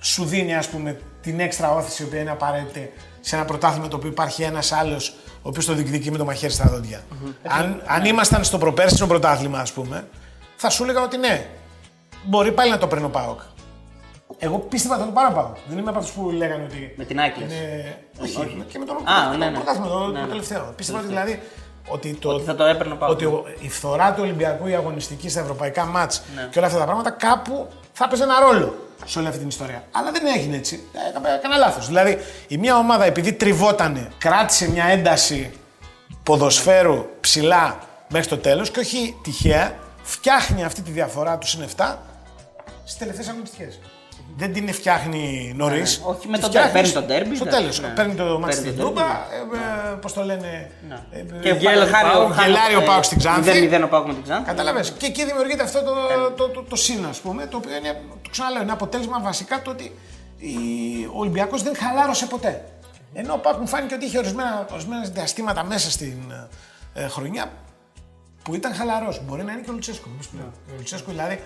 σου 0.00 0.24
δίνει 0.24 0.54
ας 0.54 0.68
πούμε 0.68 1.00
την 1.20 1.40
έξτρα 1.40 1.74
όθηση 1.74 2.02
η 2.02 2.06
οποία 2.06 2.20
είναι 2.20 2.30
απαραίτητη 2.30 2.92
σε 3.20 3.36
ένα 3.36 3.44
πρωτάθλημα 3.44 3.88
το 3.88 3.96
οποίο 3.96 4.08
υπάρχει 4.08 4.42
ένας 4.42 4.72
άλλος 4.72 5.14
ο 5.42 5.48
οποίος 5.48 5.66
το 5.66 5.74
διεκδικεί 5.74 6.10
με 6.10 6.16
το 6.16 6.24
μαχαίρι 6.24 6.52
στα 6.52 6.64
δόντια. 6.68 7.04
Αν, 7.42 7.82
αν 7.86 8.04
ήμασταν 8.04 8.44
στο 8.44 8.58
προπέρσινο 8.58 9.06
πρωτάθλημα, 9.06 9.58
ας 9.58 9.72
πούμε, 9.72 10.08
θα 10.56 10.70
σου 10.70 10.82
έλεγα 10.82 11.02
ότι 11.02 11.16
ναι, 11.16 11.46
μπορεί 12.24 12.52
πάλι 12.52 12.70
να 12.70 12.78
το 12.78 12.86
παίρνει 12.86 13.04
ο 13.04 13.08
Πάοκ. 13.08 13.40
Εγώ 14.42 14.58
πίστευα 14.58 14.94
ότι 14.94 15.02
θα 15.04 15.08
το 15.08 15.14
πάρω 15.14 15.32
πάω. 15.34 15.52
Δεν 15.68 15.78
είμαι 15.78 15.90
από 15.90 15.98
αυτούς 15.98 16.14
που 16.14 16.30
λέγανε 16.30 16.62
ότι. 16.64 16.94
Με 16.96 17.04
την 17.04 17.20
Άκλης. 17.20 17.52
Είναι... 17.52 17.98
Όχι, 18.22 18.64
και 18.72 18.78
με 18.78 18.84
τον 18.84 18.96
Α, 19.08 19.36
ναι, 19.36 19.46
ναι. 19.46 19.52
πρωτάθλημα, 19.52 19.86
το, 19.88 19.98
Ναι, 20.06 20.18
το 20.18 20.24
ναι. 20.24 20.28
τελευταίο. 20.28 20.72
Πίστευα 20.76 20.98
ότι 20.98 21.06
δηλαδή. 21.08 21.42
Ότι, 21.88 22.14
το, 22.14 22.28
Ότι 22.28 22.44
θα 22.44 22.54
το 22.54 22.64
έπαιρνε 22.64 22.92
ο 22.92 22.96
Πάοκ. 22.96 23.12
Ότι 23.12 23.24
ο- 23.24 23.44
η 23.60 23.68
φθορά 23.70 24.12
του 24.12 24.20
Ολυμπιακού, 24.22 24.66
η 24.66 24.74
αγωνιστική 24.74 25.28
στα 25.28 25.40
ευρωπαϊκά 25.40 25.84
μάτς 25.84 26.22
Ναι. 26.34 26.48
και 26.50 26.58
όλα 26.58 26.66
αυτά 26.66 26.78
τα 26.78 26.84
πράγματα 26.84 27.10
κάπου 27.10 27.68
θα 27.92 28.04
έπαιζε 28.04 28.22
ένα 28.22 28.40
ρόλο 28.40 28.74
σε 29.04 29.18
όλη 29.18 29.26
αυτή 29.28 29.38
την 29.38 29.48
ιστορία. 29.48 29.84
Αλλά 29.92 30.10
δεν 30.12 30.22
έγινε 30.36 30.56
έτσι. 30.56 30.80
Ε, 30.92 31.08
Έκανα, 31.08 31.34
έκανα 31.34 31.56
λάθος. 31.56 31.86
Δηλαδή 31.86 32.18
η 32.48 32.56
μία 32.56 32.76
ομάδα 32.76 33.04
επειδή 33.04 33.32
τριβότανε, 33.32 34.10
κράτησε 34.18 34.70
μια 34.70 34.84
ένταση 34.84 35.52
ποδοσφαίρου 36.22 37.06
ψηλά 37.20 37.78
μέχρι 38.08 38.28
το 38.28 38.38
τέλος 38.38 38.70
και 38.70 38.80
όχι 38.80 39.16
τυχαία 39.22 39.78
φτιάχνει 40.02 40.64
αυτή 40.64 40.82
τη 40.82 40.90
διαφορά 40.90 41.38
τους 41.38 41.50
συν 41.50 41.62
7 41.76 41.96
στις 42.84 42.98
τελευταίες 42.98 43.28
αγωνιστικές. 43.28 43.78
Δεν 44.36 44.52
την 44.52 44.72
φτιάχνει 44.72 45.52
νωρίς. 45.56 45.98
Ναι, 45.98 46.04
ναι. 46.04 46.10
Όχι, 46.16 46.28
με 46.28 46.38
το 46.38 46.48
ντέρ- 46.48 46.72
παίρνει 46.72 46.90
το 46.90 47.02
ντέρμπι, 47.02 47.34
Στο 47.36 47.44
εντάξει, 47.46 47.60
τέλος. 47.62 47.80
ναι. 47.80 47.88
Παίρνει 47.88 48.14
το 48.14 48.24
μάτι 48.24 48.40
Παίρνει 48.40 48.54
στην 48.70 48.76
το 48.84 48.90
ντέρμπι, 48.92 49.00
Τούμπα. 49.00 49.96
Πώς 50.00 50.12
το 50.12 50.24
λένε. 50.24 50.70
ε, 51.12 51.18
ε, 51.18 51.22
Και 51.42 51.48
γέλα- 51.50 51.86
χάρη 51.86 52.16
ο- 52.18 52.34
γελάρει 52.42 52.74
ο 52.74 52.80
ε, 52.80 52.84
Πάοκ 52.84 53.04
στην 53.04 53.18
Ξάνθη. 53.18 53.68
0-0 53.68 53.82
ο 53.84 53.88
Πάοκ 53.88 54.06
με 54.06 54.14
την 54.14 54.22
Ξάνθη. 54.22 54.44
Καταλαβες. 54.44 54.90
Και 54.98 55.06
εκεί 55.06 55.24
δημιουργείται 55.24 55.62
αυτό 55.62 55.82
το, 55.82 55.92
το, 56.36 56.48
το, 56.48 56.62
το 56.62 56.76
σύν, 56.76 57.06
ας 57.06 57.18
πούμε, 57.20 57.46
το 57.46 57.56
οποίο 57.56 57.76
είναι, 57.76 58.00
το 58.22 58.30
ξαναλέω, 58.30 58.62
είναι 58.62 58.72
αποτέλεσμα 58.72 59.20
βασικά 59.20 59.62
το 59.62 59.70
ότι 59.70 59.84
η- 60.36 61.04
ο 61.12 61.18
Ολυμπιακός 61.18 61.62
δεν 61.62 61.76
χαλάρωσε 61.76 62.26
ποτέ. 62.26 62.64
Ενώ 63.14 63.32
ο 63.34 63.38
Πάοκ 63.38 63.60
μου 63.60 63.66
φάνηκε 63.66 63.94
ότι 63.94 64.04
είχε 64.04 64.18
ορισμένα, 64.18 64.66
ορισμένα 64.72 65.02
διαστήματα 65.02 65.64
μέσα 65.64 65.90
στην 65.90 66.18
ε, 66.94 67.08
χρονιά 67.08 67.52
που 68.42 68.54
ήταν 68.54 68.74
χαλαρός. 68.74 69.20
Μπορεί 69.24 69.42
να 69.44 69.52
είναι 69.52 69.60
και 69.60 69.70
ο 69.70 69.72
Λουτσέσκο. 69.72 70.08
όπως 70.14 70.28
λέω. 70.36 70.52
Ο 70.70 70.72
Λουτσέσκο 70.76 71.10
δηλαδή 71.10 71.40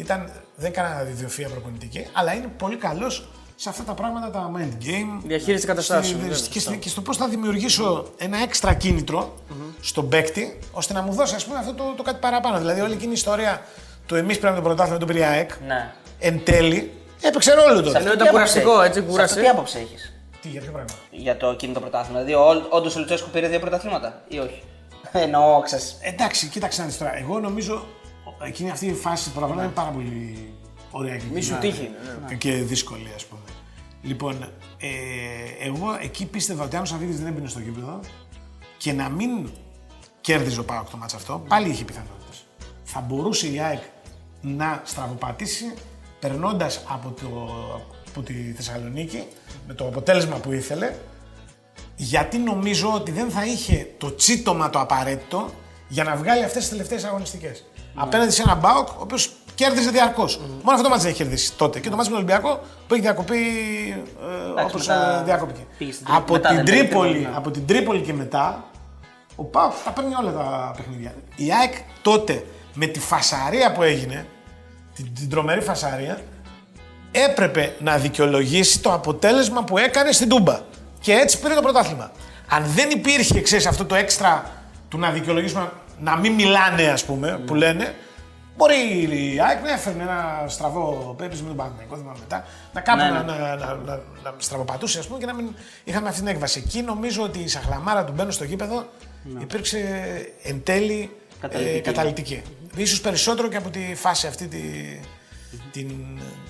ήταν, 0.00 0.30
δεν 0.56 0.70
έκανα 0.70 1.06
ιδιοφία 1.10 1.48
προπονητική, 1.48 2.06
αλλά 2.12 2.34
είναι 2.34 2.46
πολύ 2.58 2.76
καλός 2.76 3.28
σε 3.56 3.68
αυτά 3.68 3.82
τα 3.82 3.94
πράγματα, 3.94 4.30
τα 4.30 4.50
mind 4.56 4.84
game. 4.84 5.20
Διαχείριση 5.24 5.66
καταστάσεων, 5.66 6.04
στη- 6.04 6.28
βέβαια, 6.28 6.46
και, 6.50 6.60
στη- 6.60 6.76
και 6.78 6.88
στο 6.88 7.00
πώς 7.00 7.16
θα 7.16 7.28
δημιουργήσω 7.28 8.06
ένα 8.18 8.38
έξτρα 8.38 8.74
κίνητρο 8.74 9.34
στον 9.80 10.08
παίκτη, 10.08 10.58
ώστε 10.72 10.92
να 10.92 11.02
μου 11.02 11.12
δώσει 11.12 11.34
ας 11.34 11.44
πούμε, 11.44 11.58
αυτό 11.58 11.72
το, 11.74 11.94
το 11.96 12.02
κάτι 12.02 12.18
παραπάνω. 12.20 12.58
Δηλαδή, 12.58 12.80
όλη 12.80 12.92
εκείνη 12.92 13.10
η 13.10 13.14
ιστορία 13.14 13.62
του 14.06 14.14
εμείς 14.14 14.38
πρέπει 14.38 14.56
το 14.56 14.62
πρωτάθλημα 14.62 14.98
του 14.98 15.06
πήρε 15.06 15.18
η 15.18 15.22
ΑΕΚ, 15.22 15.50
Ναι. 15.66 15.92
εν 16.18 16.44
τέλει 16.44 16.92
έπαιξε 17.20 17.54
ρόλο 17.54 17.74
τότε. 17.82 17.90
Σε 17.90 17.96
αυτό 17.96 18.12
ήταν 18.12 18.26
τι 18.26 18.32
κουραστικό, 18.32 18.70
άποψη 18.72 18.86
έτσι, 18.88 18.98
έχεις; 19.00 19.10
κουραστεί. 19.10 19.34
Σε 19.34 19.40
αυτό 19.40 19.52
τι 19.52 19.56
άποψη 19.58 19.78
έχεις; 19.78 20.12
Τι, 20.42 20.48
για 20.48 20.60
ποιο 20.60 20.70
πράγμα; 20.72 20.90
για 21.10 21.36
το 21.36 21.46
εκείνο 21.48 21.72
το 21.72 21.80
πρωτάθλημα. 21.80 22.22
Δηλαδή, 22.22 22.64
όντως 22.70 22.96
ο 22.96 22.98
Λουτσέσκου 22.98 23.30
πήρε 23.30 23.48
δύο 23.48 23.58
πρωταθλήματα 23.58 24.22
ή 24.28 24.38
όχι; 24.38 24.62
Εννοώ, 25.24 25.60
ξέρεις. 25.60 25.96
Εντάξει, 26.02 26.46
κοίταξε 26.46 26.80
να 26.80 26.86
δεις 26.86 26.98
τώρα. 26.98 27.16
Εγώ 27.18 27.38
νομίζω 27.40 27.86
εκείνη 28.46 28.70
αυτή 28.70 28.86
η 28.86 28.94
φάση 28.94 29.24
του 29.24 29.30
πρωταθλήματο 29.30 29.64
είναι 29.66 29.74
πάρα 29.74 29.90
πολύ 29.90 30.52
ωραία 30.90 31.16
και, 31.16 31.24
Μη 31.32 31.40
σου 31.40 31.46
κοινά- 31.46 31.60
τύχει, 31.60 31.90
ναι, 32.28 32.34
και 32.34 32.52
δύσκολη, 32.52 33.12
ας 33.14 33.24
πούμε. 33.24 33.40
Λοιπόν, 34.02 34.42
ε, 34.78 34.88
εγώ 35.66 35.86
εκεί 36.00 36.26
πίστευα 36.26 36.64
ότι 36.64 36.76
αν 36.76 36.82
ο 36.82 36.84
Σαββίδης 36.84 37.16
δεν 37.18 37.26
έμπαινε 37.26 37.48
στο 37.48 37.60
γήπεδο 37.60 38.00
και 38.78 38.92
να 38.92 39.08
μην 39.08 39.50
κέρδιζε 40.20 40.60
ο 40.60 40.64
Πάοκ 40.64 40.90
το 40.90 40.96
μάτς 40.96 41.14
αυτό, 41.14 41.44
πάλι 41.48 41.68
είχε 41.68 41.84
πιθανότητες. 41.84 42.44
Θα 42.84 43.00
μπορούσε 43.00 43.46
η 43.52 43.60
ΑΕΚ 43.60 43.80
να 44.40 44.82
στραβοπατήσει 44.84 45.74
περνώντας 46.20 46.84
από, 46.88 47.10
το, 47.20 47.28
από 48.08 48.22
τη 48.22 48.52
Θεσσαλονίκη 48.52 49.24
με 49.66 49.74
το 49.74 49.86
αποτέλεσμα 49.86 50.36
που 50.36 50.52
ήθελε 50.52 50.94
γιατί 51.96 52.38
νομίζω 52.38 52.92
ότι 52.94 53.10
δεν 53.10 53.30
θα 53.30 53.44
είχε 53.46 53.94
το 53.98 54.14
τσίτομα 54.14 54.70
το 54.70 54.80
απαραίτητο 54.80 55.50
για 55.88 56.04
να 56.04 56.16
βγάλει 56.16 56.44
αυτές 56.44 56.60
τις 56.60 56.68
τελευταίες 56.70 57.04
αγωνιστικές. 57.04 57.64
Απέναντι 57.94 58.30
σε 58.30 58.42
έναν 58.42 58.58
Μπάουκ, 58.58 58.88
ο 58.88 58.96
οποίος 58.98 59.30
κέρδιζε 59.54 59.90
διαρκώς. 59.90 60.36
Μόνο 60.38 60.70
αυτό 60.70 60.82
το 60.82 60.88
μάτι 60.88 61.00
δεν 61.00 61.10
έχει 61.10 61.22
κερδίσει 61.22 61.52
τότε. 61.52 61.80
Και 61.80 61.90
το 61.90 61.96
μάτι 61.96 62.10
με 62.10 62.16
τον 62.16 62.24
Ολυμπιακό 62.24 62.60
που 62.86 62.94
έχει 62.94 63.02
διακοπεί 63.02 63.38
ε, 64.56 64.62
όπως 64.62 64.86
μετά 64.86 65.22
διακόπηκε. 65.24 65.60
πήγε 65.78 65.92
στην 65.92 66.06
Τρίπολη. 66.06 66.24
Από 66.24 66.32
Μετά 66.32 66.48
την, 66.48 66.56
δεν 66.56 66.64
πήγε 66.64 66.78
Τρίπολη, 66.78 67.12
τίποτα, 67.12 67.30
ναι. 67.30 67.36
από 67.36 67.50
την 67.50 67.66
Τρίπολη 67.66 68.00
και 68.00 68.12
μετά, 68.12 68.64
ο 69.36 69.44
Πάουκ 69.44 69.72
τα 69.84 69.90
παίρνει 69.90 70.14
όλα 70.14 70.32
τα 70.32 70.72
παιχνίδια. 70.76 71.14
Η 71.36 71.52
ΑΕΚ 71.52 71.74
τότε 72.02 72.46
με 72.74 72.86
τη 72.86 73.00
φασαρία 73.00 73.72
που 73.72 73.82
έγινε, 73.82 74.26
την, 74.94 75.14
την 75.14 75.30
τρομερή 75.30 75.60
φασαρία, 75.60 76.20
έπρεπε 77.12 77.76
να 77.80 77.96
δικαιολογήσει 77.96 78.80
το 78.80 78.92
αποτέλεσμα 78.92 79.64
που 79.64 79.78
έκανε 79.78 80.12
στην 80.12 80.28
Τούμπα. 80.28 80.60
Και 81.00 81.12
έτσι 81.12 81.40
πήρε 81.40 81.54
το 81.54 81.62
πρωτάθλημα. 81.62 82.10
Αν 82.48 82.64
δεν 82.66 82.90
υπήρχε, 82.90 83.40
ξέρεις, 83.40 83.66
αυτό 83.66 83.84
το 83.84 83.94
έξτρα 83.94 84.50
του 84.88 84.98
να 84.98 85.10
δικαιολογήσουμε, 85.10 85.70
να 86.00 86.16
μην 86.16 86.32
μιλάνε, 86.32 86.82
ας 86.86 87.04
πούμε, 87.04 87.40
που 87.46 87.54
λένε, 87.54 87.94
μπορεί 88.56 88.74
η 89.34 89.40
ΑΕΚ 89.40 89.62
να 89.62 89.72
έφερνε 89.72 90.02
ένα 90.02 90.44
στραβό 90.46 91.14
πέπης 91.18 91.42
με 91.42 91.48
τον 91.48 91.56
Παναγενικό, 91.56 91.96
θυμάμαι 91.96 92.18
μετά, 92.20 92.44
να 92.72 92.80
κάπου 92.80 92.98
Ναι, 92.98 93.10
να, 93.10 93.22
ναι. 93.22 93.32
να, 93.32 93.56
να, 93.56 93.74
να, 93.74 93.94
να 94.22 94.34
στραβοπατούσε, 94.36 94.98
ας 94.98 95.06
πούμε, 95.06 95.18
και 95.18 95.26
να 95.26 95.34
μην 95.34 95.54
είχαμε 95.84 96.08
αυτή 96.08 96.20
την 96.20 96.28
έκβαση. 96.30 96.62
Εκεί 96.66 96.82
νομίζω 96.82 97.22
ότι 97.22 97.38
η 97.38 97.48
σαχλαμάρα 97.48 98.04
του 98.04 98.12
μπαίνω 98.12 98.30
στο 98.30 98.44
γήπεδο 98.44 98.84
υπήρξε 99.40 99.78
εν 100.42 100.62
τέλει 100.64 101.10
Καταλυτική. 101.40 101.76
ε, 101.76 101.80
καταλυτική. 101.80 102.42
Ίσως 102.76 103.00
περισσότερο 103.00 103.48
και 103.48 103.56
από 103.56 103.70
τη 103.70 103.94
φάση 103.94 104.26
αυτή 104.26 104.46
τη, 104.46 104.58
την, 105.72 105.90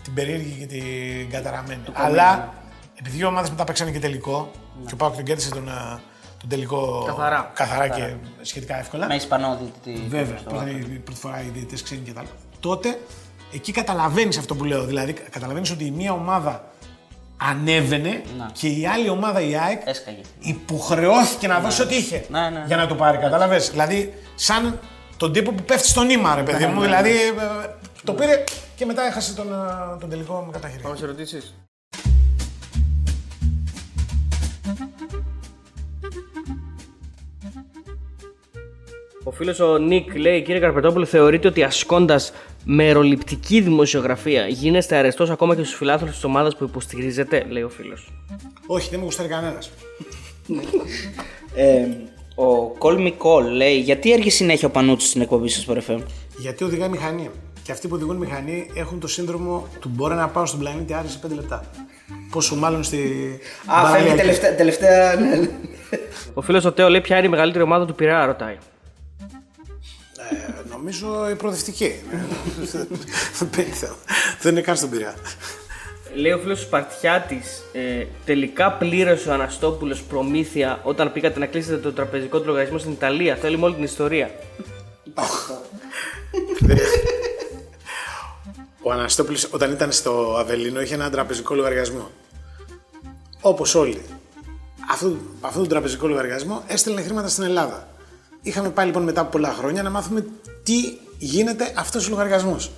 την 0.02 0.14
περίεργη 0.14 0.56
και 0.58 0.66
την 0.66 1.30
καταραμένη. 1.30 1.80
Αλλά 1.92 2.54
επειδή 2.98 3.18
οι 3.18 3.24
ομάδες 3.24 3.50
μετά 3.50 3.64
παίξανε 3.64 3.90
και 3.90 3.98
τελικό 3.98 4.50
και 4.86 4.94
ο 4.94 4.96
Πάοκ 4.96 5.14
τον 5.14 5.24
κέρδισε 5.24 5.50
τον, 5.50 5.68
α, 5.68 6.00
τον 6.40 6.48
τελικό 6.48 7.04
Καθαρά. 7.06 7.50
καθαρά 7.54 7.88
και 7.88 8.00
Καθαρά. 8.00 8.18
σχετικά 8.42 8.78
εύκολα. 8.78 9.06
Με 9.06 9.14
Ισπανό 9.14 9.58
διαιτητή. 9.60 10.06
Βέβαια, 10.08 10.38
στο 10.38 10.48
που 10.48 10.54
ήταν 10.54 10.66
βάθος. 10.66 10.80
η 10.94 10.98
πρώτη 10.98 11.20
φορά 11.20 11.40
οι 11.40 11.48
διαιτητές 11.52 11.82
ξένοι 11.82 12.00
και 12.00 12.12
τα 12.12 12.20
άλλα. 12.20 12.28
Τότε 12.60 12.98
εκεί 13.52 13.72
καταλαβαίνεις 13.72 14.38
αυτό 14.38 14.54
που 14.54 14.64
λέω. 14.64 14.84
Δηλαδή, 14.84 15.12
καταλαβαίνεις 15.12 15.70
ότι 15.70 15.84
η 15.84 15.90
μία 15.90 16.12
ομάδα 16.12 16.64
ανέβαινε 17.36 18.22
Να. 18.38 18.50
και 18.52 18.68
η 18.68 18.86
άλλη 18.86 19.08
ομάδα, 19.08 19.40
η 19.40 19.56
ΑΕΚ, 19.56 19.82
Έσκαγε. 19.84 20.20
υποχρεώθηκε 20.38 21.46
να 21.46 21.58
δώσει 21.60 21.82
ό,τι 21.82 21.96
είχε 21.96 22.24
Ναι, 22.28 22.50
ναι. 22.50 22.64
για 22.66 22.76
να 22.76 22.86
το 22.86 22.94
πάρει. 22.94 23.18
Κατάλαβε. 23.18 23.58
Δηλαδή, 23.58 24.14
σαν 24.34 24.78
τον 25.16 25.32
τύπο 25.32 25.52
που 25.52 25.62
πέφτει 25.62 25.88
στο 25.88 26.02
νήμα, 26.02 26.34
ρε 26.34 26.42
παιδί 26.42 26.64
Ναι, 26.64 26.70
μου. 26.72 26.80
ναι, 26.80 26.86
Δηλαδή, 26.86 27.10
ε, 27.10 27.68
το 28.04 28.12
πήρε 28.12 28.44
και 28.76 28.84
μετά 28.84 29.02
έχασε 29.06 29.34
τον, 29.34 29.52
ε, 29.52 29.98
τον 30.00 30.10
τελικό 30.10 30.42
με 30.46 30.52
καταχειρή. 30.52 30.82
Πάμε 30.82 30.96
σε 30.96 31.04
ερωτήσεις. 31.04 31.54
Ο 39.30 39.32
φίλος 39.32 39.60
ο 39.60 39.78
Νίκ 39.78 40.16
λέει: 40.16 40.42
Κύριε 40.42 40.60
Καρπετόπουλο, 40.60 41.04
θεωρείτε 41.04 41.48
ότι 41.48 41.62
ασκώντας 41.62 42.32
μεροληπτική 42.64 43.60
δημοσιογραφία 43.60 44.46
γίνεστε 44.46 44.96
αρεστός 44.96 45.30
ακόμα 45.30 45.56
και 45.56 45.62
στους 45.62 45.76
φιλάθλους 45.76 46.10
της 46.10 46.24
ομάδας 46.24 46.56
που 46.56 46.64
υποστηρίζετε, 46.64 47.46
λέει 47.48 47.62
ο 47.62 47.68
φίλος. 47.68 48.12
Όχι, 48.66 48.88
δεν 48.90 48.98
με 48.98 49.04
γουστάρει 49.04 49.28
κανένας. 49.28 49.70
Ε, 51.54 51.86
ο 52.42 52.76
Call 52.78 52.96
Me 52.96 53.12
Call 53.18 53.44
λέει 53.52 53.78
γιατί 53.78 54.12
έρχεται 54.12 54.30
συνέχεια 54.30 54.68
ο 54.68 54.70
Πανούτσος 54.70 55.08
στην 55.08 55.20
εκπομπή 55.20 55.48
σας 55.48 55.62
στο 55.62 55.74
FM. 55.88 56.02
Γιατί 56.38 56.64
οδηγάει 56.64 56.88
μηχανή. 56.88 57.30
Και 57.62 57.72
αυτοί 57.72 57.88
που 57.88 57.94
οδηγούν 57.94 58.16
μηχανή 58.16 58.70
έχουν 58.74 59.00
το 59.00 59.08
σύνδρομο 59.08 59.68
του 59.80 59.90
μπορεί 59.94 60.14
να 60.14 60.28
πάω 60.28 60.46
στον 60.46 60.60
πλανήτη 60.60 60.94
Άρης 60.94 61.12
σε 61.12 61.18
5 61.26 61.34
λεπτά. 61.34 61.64
Πόσο 62.30 62.56
μάλλον 62.56 62.82
στη. 62.82 62.96
Α, 63.66 63.80
φεύγει 63.80 63.92
παραλιακή. 63.92 64.16
τελευταία. 64.16 64.54
τελευταία 64.54 65.14
ναι, 65.14 65.36
ναι. 65.36 65.48
Ο 66.34 66.40
φίλος 66.40 66.64
ο 66.64 66.72
Τέο 66.72 66.88
λέει: 66.88 67.00
Ποια 67.00 67.16
είναι 67.16 67.26
η 67.26 67.30
μεγαλύτερη 67.30 67.64
ομάδα 67.64 67.86
του 67.86 67.94
Πειραιά, 67.94 68.26
ρωτάει. 68.26 68.56
Ε, 70.30 70.68
νομίζω 70.70 71.30
η 71.30 71.34
προοδευτική. 71.34 71.94
δεν 74.40 74.52
είναι 74.52 74.60
καν 74.60 74.76
στον 74.76 74.90
Πειραιά. 74.90 75.14
Λέει 76.14 76.32
ο 76.32 76.38
φίλος 76.38 76.60
Σπαρτιάτη, 76.60 77.42
ε, 77.72 78.04
τελικά 78.24 78.72
πλήρωσε 78.72 79.28
ο 79.28 79.32
Αναστόπουλος 79.32 80.02
προμήθεια 80.02 80.80
όταν 80.82 81.12
πήγατε 81.12 81.38
να 81.38 81.46
κλείσετε 81.46 81.76
το 81.76 81.92
τραπεζικό 81.92 82.40
του 82.40 82.46
λογαριασμό 82.46 82.78
στην 82.78 82.92
Ιταλία. 82.92 83.36
Θέλει 83.36 83.58
με 83.58 83.64
όλη 83.64 83.74
την 83.74 83.84
ιστορία. 83.84 84.30
Ο 88.82 88.92
Αναστόπουλος 88.92 89.48
όταν 89.50 89.72
ήταν 89.72 89.92
στο 89.92 90.36
Αβελίνο 90.38 90.80
είχε 90.80 90.94
ένα 90.94 91.10
τραπεζικό 91.10 91.54
λογαριασμό. 91.54 92.10
Όπως 93.40 93.74
όλοι. 93.74 94.02
Αυτό, 94.90 95.16
αυτό 95.40 95.58
τον 95.58 95.68
τραπεζικό 95.68 96.06
λογαριασμό 96.06 96.62
έστελνε 96.66 97.02
χρήματα 97.02 97.28
στην 97.28 97.44
Ελλάδα. 97.44 97.88
Είχαμε 98.42 98.70
πάει 98.70 98.86
λοιπόν 98.86 99.02
μετά 99.02 99.20
από 99.20 99.30
πολλά 99.30 99.52
χρόνια 99.58 99.82
να 99.82 99.90
μάθουμε 99.90 100.24
τι 100.62 100.74
γίνεται 101.18 101.72
αυτός 101.76 102.06
ο 102.06 102.10
λογαριασμός. 102.10 102.70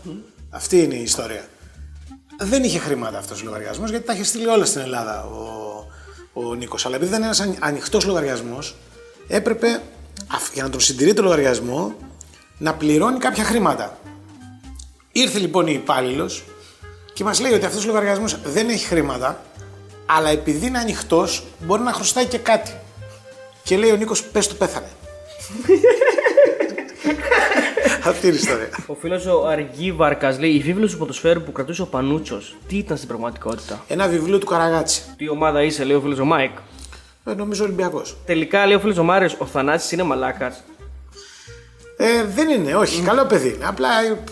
Αυτή 0.51 0.82
είναι 0.82 0.94
η 0.94 1.02
ιστορία. 1.02 1.44
Δεν 2.40 2.62
είχε 2.64 2.78
χρήματα 2.78 3.18
αυτός 3.18 3.40
ο 3.40 3.44
λογαριασμός 3.44 3.90
γιατί 3.90 4.06
τα 4.06 4.12
είχε 4.12 4.24
στείλει 4.24 4.47
όλα 4.47 4.64
στην 4.64 4.80
Ελλάδα 4.80 5.24
ο, 5.24 5.40
ο 6.32 6.55
Νίκος. 6.55 6.86
Αλλά 6.86 6.97
επειδή 6.97 7.10
δεν 7.10 7.22
είναι 7.22 7.30
ένας 7.39 7.56
ανοιχτός 7.60 8.05
λογαριασμός, 8.05 8.76
έπρεπε 9.28 9.82
αφ- 10.32 10.55
για 10.55 10.62
να 10.62 10.70
τον 10.70 10.80
συντηρεί 10.80 11.14
το 11.14 11.22
λογαριασμό 11.22 11.94
να 12.59 12.74
πληρώνει 12.74 13.18
κάποια 13.18 13.44
χρήματα. 13.44 13.98
Ήρθε 15.12 15.39
λοιπόν 15.39 15.66
η 15.66 15.72
υπάλληλος 15.74 16.44
και 17.12 17.24
μας 17.24 17.40
λέει 17.40 17.52
ότι 17.52 17.64
αυτός 17.64 17.84
ο 17.84 17.86
λογαριασμός 17.86 18.36
δεν 18.44 18.68
έχει 18.68 18.86
χρήματα, 18.86 19.43
αλλά 20.06 20.28
επειδή 20.28 20.66
είναι 20.66 20.78
ανοιχτός, 20.78 21.44
μπορεί 21.60 21.82
να 21.82 21.93
χρωστάει 21.93 22.26
και 22.26 22.39
κάτι. 22.39 22.74
Και 23.62 23.76
λέει 23.76 23.90
ο 23.90 23.97
Νίκος, 23.97 24.24
πες 24.24 24.47
του 24.48 24.56
πέθανε. 24.56 24.89
Αυτή 28.04 28.26
είναι 28.26 28.36
η 28.36 28.38
ιστορία. 28.38 28.68
Ο 28.86 28.94
φίλος 28.94 29.26
ο 29.26 29.46
Αργίβαρκα 29.46 30.38
λέει: 30.38 30.50
Η 30.50 30.58
βίβλος 30.58 30.92
του 30.92 30.98
ποδοσφαίρου 30.98 31.42
που 31.42 31.52
κρατούσε 31.52 31.82
ο 31.82 31.86
Πανούτσος, 31.86 32.56
τι 32.68 32.76
ήταν 32.76 32.96
στην 32.96 33.08
πραγματικότητα; 33.08 33.84
Ένα 33.88 34.08
βιβλίο 34.08 34.38
του 34.38 34.46
Καραγάτση. 34.46 35.02
Τι 35.16 35.28
ομάδα 35.28 35.62
είσαι, 35.62 35.84
λέει 35.84 35.96
ο 35.96 36.00
φίλος 36.00 36.18
ο 36.18 36.24
Μάικ. 36.24 36.50
Ε, 37.24 37.34
νομίζω 37.34 37.64
Ολυμπιακός. 37.64 38.16
Τελικά 38.26 38.66
λέει 38.66 38.76
ο 38.76 38.80
φίλος 38.80 38.98
ο 38.98 39.02
Μάριος: 39.02 39.36
Ο 39.38 39.46
Θανάσης 39.46 39.92
είναι 39.92 40.02
μαλάκας. 40.02 40.62
Ε, 41.96 42.24
δεν 42.34 42.48
είναι, 42.48 42.74
όχι. 42.74 43.02
Καλό 43.02 43.24
παιδί 43.24 43.48
είναι. 43.54 43.66
Απλά 43.66 43.88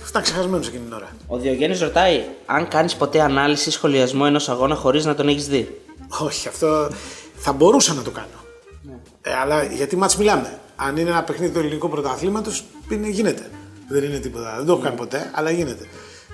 ήταν 0.09 0.23
ξεχασμένος 0.23 0.69
εκείνη 0.69 0.83
την 0.85 0.93
ώρα. 0.93 1.09
Ο 1.27 1.37
Διογένης 1.37 1.81
ρωτάει 1.81 2.23
αν 2.47 2.69
κάνεις 2.69 2.95
ποτέ 2.95 3.21
ανάλυση 3.21 3.69
ή 3.69 3.73
σχολιασμό 3.73 4.23
ενός 4.27 4.49
αγώνα 4.49 4.75
χωρίς 4.75 5.05
να 5.05 5.15
τον 5.15 5.29
έχεις 5.29 5.49
δει; 5.49 5.81
Όχι, 6.21 6.49
αυτό 6.49 6.91
θα 7.37 7.53
μπορούσα 7.53 7.95
να 7.95 8.03
το 8.03 8.11
κάνω. 8.11 8.27
Ε, 9.23 9.35
αλλά 9.35 9.65
γιατί 9.65 9.97
μάτς 9.97 10.17
μιλάμε; 10.17 10.59
Αν 10.87 10.97
είναι 10.97 11.11
ένα 11.11 11.23
παιχνίδι 11.23 11.53
του 11.53 11.59
ελληνικού 11.59 11.89
πρωταθλήματος, 11.89 12.65
γίνεται. 13.11 13.51
Δεν 13.89 14.03
είναι 14.03 14.19
τίποτα. 14.19 14.55
Δεν 14.57 14.67
το 14.67 14.73
έχω 14.73 14.81
κάνει 14.81 14.97
ποτέ, 14.97 15.31
αλλά 15.35 15.51
γίνεται. 15.51 15.87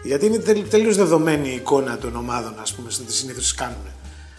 Γιατί 0.03 0.27
είναι 0.27 0.39
τελείως 0.71 0.97
δεδομένη 0.97 1.49
η 1.49 1.55
εικόνα 1.55 1.99
των 1.99 2.17
ομάδων, 2.17 2.55
ας 2.61 2.75
πούμε, 2.75 2.91
στο 2.91 3.05
τις 3.05 3.15
συνήθως 3.15 3.55
κάνουν. 3.55 3.77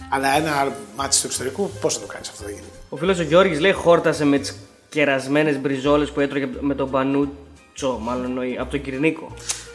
Αλλά 0.09 0.37
ένα 0.37 0.75
μάτι 0.97 1.19
του 1.19 1.25
εξωτερικού, 1.25 1.69
πώς 1.81 1.93
θα 1.93 1.99
το 1.99 2.05
κάνεις 2.05 2.29
αυτό, 2.29 2.43
δεν 2.43 2.53
γίνεται. 2.53 2.73
Ο 2.89 2.97
φίλος 2.97 3.19
ο 3.19 3.23
Γιώργης 3.23 3.59
λέει: 3.59 3.71
Χόρτασε 3.71 4.25
με 4.25 4.37
τις 4.37 4.57
κερασμένες 4.89 5.59
μπριζόλες 5.59 6.09
που 6.09 6.19
έτρωγε 6.19 6.49
με 6.59 6.75
τον 6.75 6.89
Πανούτσο, 6.89 7.99
μάλλον 8.01 8.25
εννοεί, 8.25 8.57
από 8.59 8.71
τον 8.71 8.81
Κυρνίκο. 8.81 9.33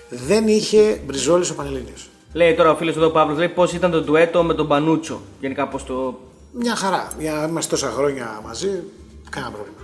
Δεν 0.08 0.48
είχε 0.48 1.00
μπριζόλες 1.06 1.50
ο 1.50 1.54
Πανελλήνιος. 1.54 2.08
Λέει 2.32 2.54
τώρα 2.54 2.70
ο 2.70 2.76
φίλος 2.76 2.96
εδώ 2.96 3.10
Παύλος: 3.10 3.38
Λέει 3.38 3.48
πώς 3.48 3.72
ήταν 3.72 3.90
το 3.90 4.02
ντουέτο 4.02 4.42
με 4.42 4.54
τον 4.54 4.68
Πανούτσο. 4.68 5.20
Γενικά 5.40 5.68
πώς 5.68 5.84
το. 5.84 6.20
Μια 6.52 6.76
χαρά. 6.76 7.12
Για 7.18 7.32
να 7.32 7.46
είμαστε 7.48 7.70
τόσα 7.70 7.90
χρόνια 7.90 8.40
μαζί, 8.44 8.82
κανένα 9.30 9.52
πρόβλημα. 9.52 9.81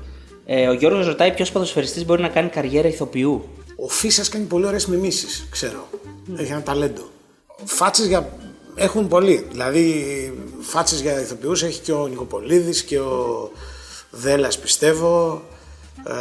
Ε, 0.51 0.69
ο 0.69 0.73
Γιώργος 0.73 1.07
ρωτάει 1.07 1.33
ποιος 1.33 1.53
ποδοσφαιριστής 1.53 2.05
μπορεί 2.05 2.23
να 2.23 2.29
κάνει 2.29 2.49
καριέρα 2.49 2.89
ηθοποιού. 2.89 3.49
Ο 3.77 3.89
Φίσας 3.89 4.29
κάνει 4.29 4.45
πολύ 4.45 4.67
ωραίες 4.67 4.87
μιμήσεις, 4.87 5.47
ξέρω. 5.51 5.89
Έχει 6.37 6.53
ένα 6.53 6.63
ταλέντο. 6.63 7.11
Φάτσες 7.65 8.07
για. 8.07 8.33
Έχουν 8.75 9.09
πολλοί. 9.09 9.47
Δηλαδή, 9.51 10.05
φάτσες 10.61 11.01
για 11.01 11.21
ηθοποιούς 11.21 11.63
έχει 11.63 11.81
και 11.81 11.93
ο 11.93 12.07
Νικοπολίδης 12.07 12.83
και 12.83 12.99
ο 12.99 13.51
Δέλλα, 14.11 14.51
πιστεύω. 14.63 15.43
Ε, 16.07 16.13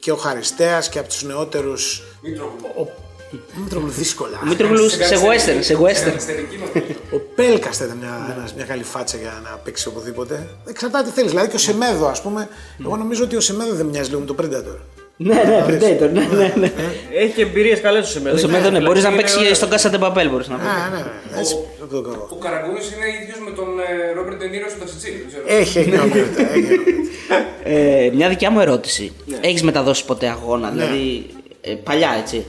και 0.00 0.12
ο 0.12 0.16
Χαριστέας 0.16 0.88
και 0.88 0.98
από 0.98 1.08
τους 1.08 1.22
νεότερους 1.22 2.02
ο 2.78 2.86
Μήτρογλου 3.62 3.88
δύσκολα. 3.90 4.40
Ο 4.44 4.46
Μήτρογλου 4.46 4.88
σε 4.88 4.98
western, 5.28 5.58
σε 5.60 5.78
western. 5.82 6.14
Ο 7.12 7.18
Πέλκα 7.34 7.70
θα 7.72 7.84
ήταν 7.84 7.96
μια, 7.96 8.34
ένας- 8.36 8.54
μια 8.54 8.64
καλή 8.64 8.82
φάτσα 8.82 9.16
για 9.16 9.40
να 9.44 9.50
παίξει 9.64 9.88
οπουδήποτε. 9.88 10.46
Εξαρτάται 10.68 11.04
τι 11.08 11.10
θέλεις. 11.14 11.30
Δηλαδή 11.30 11.48
και 11.48 11.56
ο 11.56 11.58
Σεμέδο, 11.58 12.06
ας 12.06 12.22
πούμε. 12.22 12.48
Εγώ 12.84 12.96
νομίζω 12.96 13.24
ότι 13.24 13.36
ο 13.36 13.40
Σεμέδο 13.40 13.74
δεν 13.74 13.86
μοιάζει 13.86 14.08
λίγο 14.08 14.20
με 14.20 14.26
τον 14.26 14.36
Predator. 14.40 14.76
Ναι, 15.16 15.34
ναι, 15.34 15.64
Predator, 15.68 16.10
ναι, 16.12 16.28
ναι, 16.36 16.52
ναι. 16.56 16.72
Έχει 17.14 17.32
και 17.34 17.42
εμπειρίες 17.42 17.80
καλές 17.80 18.06
ο 18.08 18.10
Σεμέδο. 18.10 18.34
Ο 18.36 18.38
Σεμέδο, 18.38 18.70
ναι, 18.70 18.80
μπορείς 18.80 19.02
να 19.02 19.12
παίξει 19.12 19.54
στον 19.54 19.68
Κάσα 19.70 19.90
Παπέλ, 19.98 20.30
μπορείς 20.30 20.48
να 20.48 20.56
πει. 20.56 20.62
Ναι, 20.62 20.96
ναι, 20.96 21.02
ναι. 21.34 21.40
Έτσι, 21.40 21.56
το 21.90 22.00
κάνω. 22.00 22.26
Ο 22.30 22.34
Καραγκούνης 22.36 22.86
είναι 22.86 23.06
ίδιος 23.22 23.38
με 23.48 23.50
τον 23.56 23.66
ε, 23.78 24.12
Ρόμπερτ 24.14 24.38
Ντενίρο 24.38 24.68
στο 24.68 24.78
Ταξιτσίλη. 24.78 25.16
δεν 25.16 25.26
ξέρω. 25.28 25.42
Έχει, 25.60 25.78
έχει 25.78 25.90
νεότητα, 25.96 26.16
έχει 26.52 26.60
νεότητα. 26.60 26.92
Ε, 27.64 28.10
μια 28.14 28.28
δικιά 28.28 28.50
μου 28.50 28.60
ερώτηση. 28.60 29.12
Έχεις 29.40 29.62
μεταδώσει 29.62 30.04
ποτέ 30.04 30.28
αγώνα, 30.28 30.70
δηλαδή 30.70 31.26
ε, 31.60 31.72
παλιά 31.74 32.10
έτσι. 32.22 32.44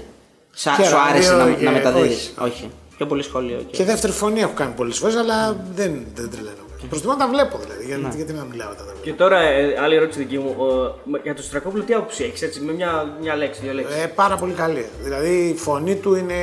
Σα, 0.52 0.76
Και 0.76 0.84
σου 0.84 0.98
άρεσε 1.10 1.32
ράδιο 1.36 1.46
να, 1.54 1.60
και- 1.60 1.66
να 1.66 1.72
μεταδίδεις; 1.72 2.34
όχι. 2.42 2.50
όχι. 2.52 2.70
Πιο 2.98 3.06
πολύ 3.06 3.24
σχόλιο. 3.24 3.58
οκ. 3.60 3.70
Και 3.70 3.84
δεύτερη 3.84 4.14
φωνή 4.14 4.40
έχω 4.42 4.54
κάνει 4.56 4.74
πολλές 4.76 4.98
φορές, 4.98 5.16
αλλά 5.16 5.66
δεν, 5.76 6.06
δεν 6.16 6.30
τρελαίνω. 6.32 6.56
Προτιμώ 6.90 7.12
να 7.12 7.18
τα 7.18 7.28
βλέπω 7.28 7.58
δηλαδή. 7.58 7.86
Γιατί, 7.86 8.16
γιατί 8.16 8.34
να 8.34 8.44
μιλάω 8.44 8.68
όταν 8.72 8.78
τα 8.86 8.92
βλέπω. 8.92 9.00
Και 9.04 9.14
τώρα, 9.14 9.40
ε, 9.40 9.78
άλλη 9.82 9.96
ερώτηση 9.96 10.20
δική 10.20 10.38
μου. 10.38 10.56
Ο- 10.58 11.20
για 11.24 11.36
τον 11.36 11.44
Σωτηρακόπουλο, 11.44 11.84
τι 11.84 11.94
άποψη 11.94 12.24
έχεις, 12.24 12.42
έτσι, 12.42 12.60
με 12.60 12.74
μια, 12.74 13.18
μια 13.22 13.36
λέξη, 13.36 13.62
δύο 13.62 13.74
λέξεις; 13.74 13.96
Ε, 14.04 14.08
πάρα 14.08 14.36
πολύ 14.38 14.54
καλή. 14.54 14.86
Δηλαδή 15.04 15.48
η 15.48 15.56
φωνή 15.58 15.96
του 15.96 16.16
είναι 16.16 16.36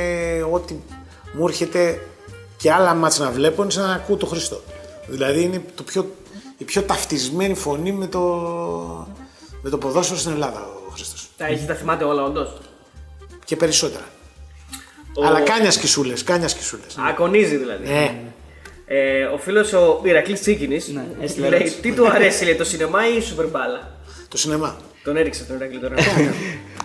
ό,τι 0.51 0.75
μου 1.33 1.47
έρχεται 1.47 2.01
και 2.57 2.71
άλλα 2.71 2.93
ματς 2.93 3.19
να 3.19 3.29
βλέπω 3.31 3.61
είναι 3.61 3.71
σαν 3.71 3.87
να 3.87 3.93
ακούω 3.93 4.15
τον 4.15 4.29
Χρήστο. 4.29 4.61
Δηλαδή 5.07 5.41
είναι 5.41 5.63
το 5.75 5.83
πιο, 5.83 6.11
η 6.57 6.63
πιο 6.63 6.81
ταυτισμένη 6.81 7.55
φωνή 7.55 7.91
με 7.91 8.07
το, 8.07 8.19
με 9.61 9.69
το 9.69 9.77
ποδόσφαιρο 9.77 10.19
στην 10.19 10.31
Ελλάδα 10.31 10.67
ο 10.87 10.91
Χριστός. 10.91 11.27
Τα 11.37 11.45
έχεις, 11.45 11.65
τα 11.65 11.73
θυμάται 11.73 12.03
όλα, 12.03 12.23
όντως; 12.23 12.57
Και 13.49 13.55
περισσότερα. 13.55 14.03
Ο- 15.13 15.25
Αλλά 15.25 15.41
κάνει 15.41 15.67
ασκησούλες, 15.67 16.23
κάνει 16.23 16.43
ασκησούλες. 16.43 16.95
Ακονίζει 17.09 17.55
δηλαδή. 17.55 17.87
Ναι. 17.87 18.21
Ε, 18.85 19.23
ο 19.23 19.37
φίλος 19.37 19.73
ο 19.73 20.01
Ηρακλής 20.03 20.39
Τσίκινης 20.41 20.93
έστειλε 21.21 21.49
λέει: 21.49 21.59
ερώτηση. 21.59 21.79
Τι 21.81 21.91
του 21.93 22.07
αρέσει, 22.09 22.43
λέει, 22.43 22.55
το 22.55 22.63
σινεμά 22.63 23.07
ή 23.09 23.17
η 23.17 23.21
σούπερ 23.21 23.47
μπάλα. 23.47 23.95
Το 24.27 24.37
σινεμά. 24.37 24.77
Τον 25.03 25.17
έριξε 25.17 25.43
τον 25.43 25.55
Ηρακλή 25.55 25.79
τώρα. 25.79 25.95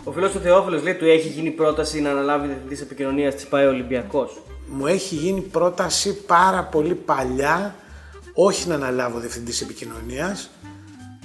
ο 0.04 0.12
φίλος 0.12 0.30
του 0.32 0.38
Θεόφιλος 0.40 0.82
λέει: 0.82 0.94
Του 0.94 1.04
έχει 1.04 1.28
γίνει 1.28 1.50
πρόταση 1.50 2.00
να 2.00 2.10
αναλάβει 2.10 2.46
διευθυντή 2.46 2.82
επικοινωνίας 2.82 3.34
της 3.34 3.44
ΠΑΕ 3.46 3.66
Ολυμπιακός. 3.66 4.42
Μου 4.66 4.86
έχει 4.86 5.14
γίνει 5.14 5.40
πρόταση 5.40 6.14
πάρα 6.14 6.62
πολύ 6.64 6.94
παλιά 6.94 7.74
όχι 8.34 8.68
να 8.68 8.74
αναλάβω 8.74 9.18
διευθυντής 9.18 9.60
επικοινωνίας 9.60 10.50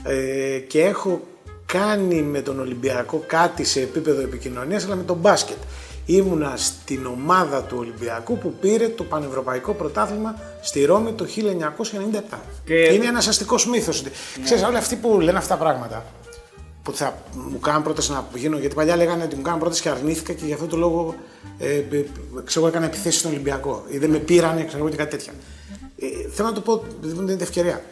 ε, 0.04 0.58
και 0.68 0.82
έχω 0.84 1.28
κάνει 1.74 2.22
με 2.22 2.42
τον 2.42 2.60
Ολυμπιακό 2.60 3.24
κάτι 3.28 3.64
σε 3.64 3.82
επίπεδο 3.82 4.22
επικοινωνίας 4.22 4.86
αλλά 4.86 4.96
με 4.96 5.04
τον 5.04 5.18
μπάσκετ. 5.18 5.58
ήμουνα 6.06 6.54
στην 6.58 7.06
ομάδα 7.06 7.64
του 7.64 7.76
Ολυμπιακού 7.80 8.38
που 8.38 8.54
πήρε 8.54 8.88
το 8.90 9.04
πανευρωπαϊκό 9.04 9.74
πρωτάθλημα 9.74 10.36
στη 10.62 10.86
Ρώμη 10.86 11.14
το 11.14 11.26
1997. 11.26 12.40
Και- 12.66 12.74
Είναι 12.94 13.06
ένας 13.06 13.28
αστικός 13.28 13.68
μύθος. 13.68 14.04
Ξέρεις, 14.44 14.64
όλοι 14.64 14.78
αυτοί 14.78 14.96
που 14.96 15.20
λένε 15.20 15.38
αυτά 15.38 15.58
τα 15.58 15.64
πράγματα 15.64 16.06
που 16.84 16.94
θα 16.94 17.18
μου 17.34 17.60
κάνουν 17.60 17.84
πρόταση 17.84 18.12
να 18.12 18.28
γίνω, 18.36 18.58
γιατί 18.58 18.76
παλιά 18.76 18.96
λέγανε 18.96 19.24
ότι 19.24 19.36
μου 19.36 19.42
κάνουν 19.42 19.60
πρόταση 19.60 19.82
και 19.82 19.90
αρνήθηκα 19.90 20.34
και 20.34 20.46
γι' 20.46 20.54
αυτό 20.54 20.66
το 20.66 20.78
λόγο 20.78 21.16
ε, 21.60 21.76
ε, 21.76 21.84
ξέρω, 22.44 22.66
εγώ, 22.66 22.68
έκανα 22.68 22.86
επιθέσεις 22.86 23.20
στον 23.20 23.32
Ολυμπιακό 23.32 23.84
ή 23.90 23.98
δεν 23.98 24.10
με 24.10 24.18
πήρανε 24.18 24.64
ξέρω, 24.66 24.80
εγώ, 24.82 24.90
και 24.90 24.96
κάτι 24.98 25.10
τέτοια. 25.18 25.34
Ε, 26.00 26.30
θέλω 26.32 26.48
να 26.48 26.54
το 26.54 26.62
πω, 26.62 26.84
δεν 27.02 27.12
μου 27.16 27.26
δίνετε 27.26 27.44
ευκαιρία. 27.44 27.84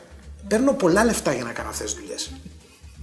Παίρνω 0.48 0.74
πολλά 0.74 1.06
λεφτά 1.06 1.34
για 1.34 1.44
να 1.44 1.52
κάνω 1.52 1.70
αυτές 1.70 1.94
τις 1.94 2.02
δουλειές. 2.02 2.32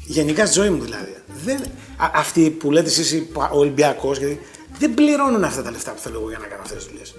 Γενικά 0.07 0.47
στη 0.47 0.61
ζωή 0.61 0.71
μου 0.71 0.83
δηλαδή. 0.83 1.15
Δεν, 1.45 1.57
α, 1.97 2.11
αυτοί 2.15 2.51
που 2.51 2.71
λέτε 2.71 2.89
εσείς 2.89 3.23
ο 3.53 3.59
Ολυμπιακός, 3.59 4.19
γιατί 4.19 4.41
δεν 4.79 4.95
πληρώνουν 4.95 5.45
αυτά 5.45 5.63
τα 5.63 5.71
λεφτά 5.71 5.91
που 5.91 6.01
θέλω 6.01 6.19
εγώ 6.21 6.29
για 6.29 6.39
να 6.39 6.47
κάνω 6.47 6.63
αυτές 6.63 6.79
τις 6.79 6.87
δουλειές. 6.87 7.15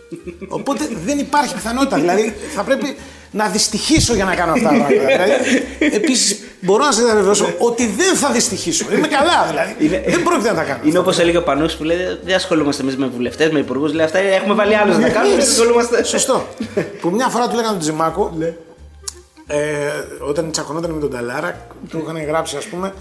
Οπότε 0.47 0.89
δεν 1.05 1.19
υπάρχει 1.19 1.53
πιθανότητα. 1.53 1.97
Δηλαδή 1.97 2.35
θα 2.55 2.63
πρέπει 2.63 2.95
να 3.31 3.47
δυστυχήσω 3.47 4.13
για 4.13 4.25
να 4.25 4.35
κάνω 4.35 4.51
αυτά 4.51 4.69
τα 4.69 4.75
πράγματα. 4.75 4.93
δηλαδή, 4.97 5.95
Επίσης 5.95 6.39
μπορώ 6.61 6.85
να 6.85 6.91
σας 6.91 7.03
διαβεβαιώσω 7.03 7.53
ότι 7.57 7.87
δεν 7.87 8.15
θα 8.15 8.31
δυστυχήσω. 8.31 8.85
Είμαι 8.93 9.07
καλά 9.07 9.45
δηλαδή. 9.49 9.87
δεν 10.11 10.23
πρόκειται 10.23 10.49
να 10.49 10.55
τα 10.55 10.63
κάνω. 10.63 10.79
Είναι 10.83 10.97
όπως 10.97 11.19
έλεγε 11.19 11.37
ο 11.37 11.43
Πανούση 11.43 11.77
που 11.77 11.83
λέει: 11.83 11.97
Δεν 12.23 12.35
ασχολούμαστε 12.35 12.81
εμείς 12.81 12.97
με 12.97 13.07
βουλευτές, 13.07 13.51
με 13.51 13.59
υπουργούς. 13.59 13.93
Λέει 13.93 14.05
αυτά 14.05 14.19
έχουμε 14.19 14.53
βάλει 14.53 14.75
άλλους 14.75 14.97
να 14.97 15.09
κάνουμε. 15.09 15.35
Δεν 15.35 15.45
ασχολούμαστε. 15.47 16.03
Σωστό. 16.03 16.47
που 17.01 17.09
μια 17.09 17.27
φορά 17.27 17.47
του 17.47 17.55
λέγανε 17.55 17.71
τον 17.71 17.79
Τζιμάκο, 17.79 18.33
ε, 19.47 19.89
όταν 20.19 20.51
τσακωνόταν 20.51 20.91
με 20.91 20.99
τον 20.99 21.09
Ταλάρα, 21.09 21.67
του 21.89 21.99
είχαν 22.03 22.25
γράψει, 22.25 22.57
ας 22.57 22.65
πούμε, 22.65 22.93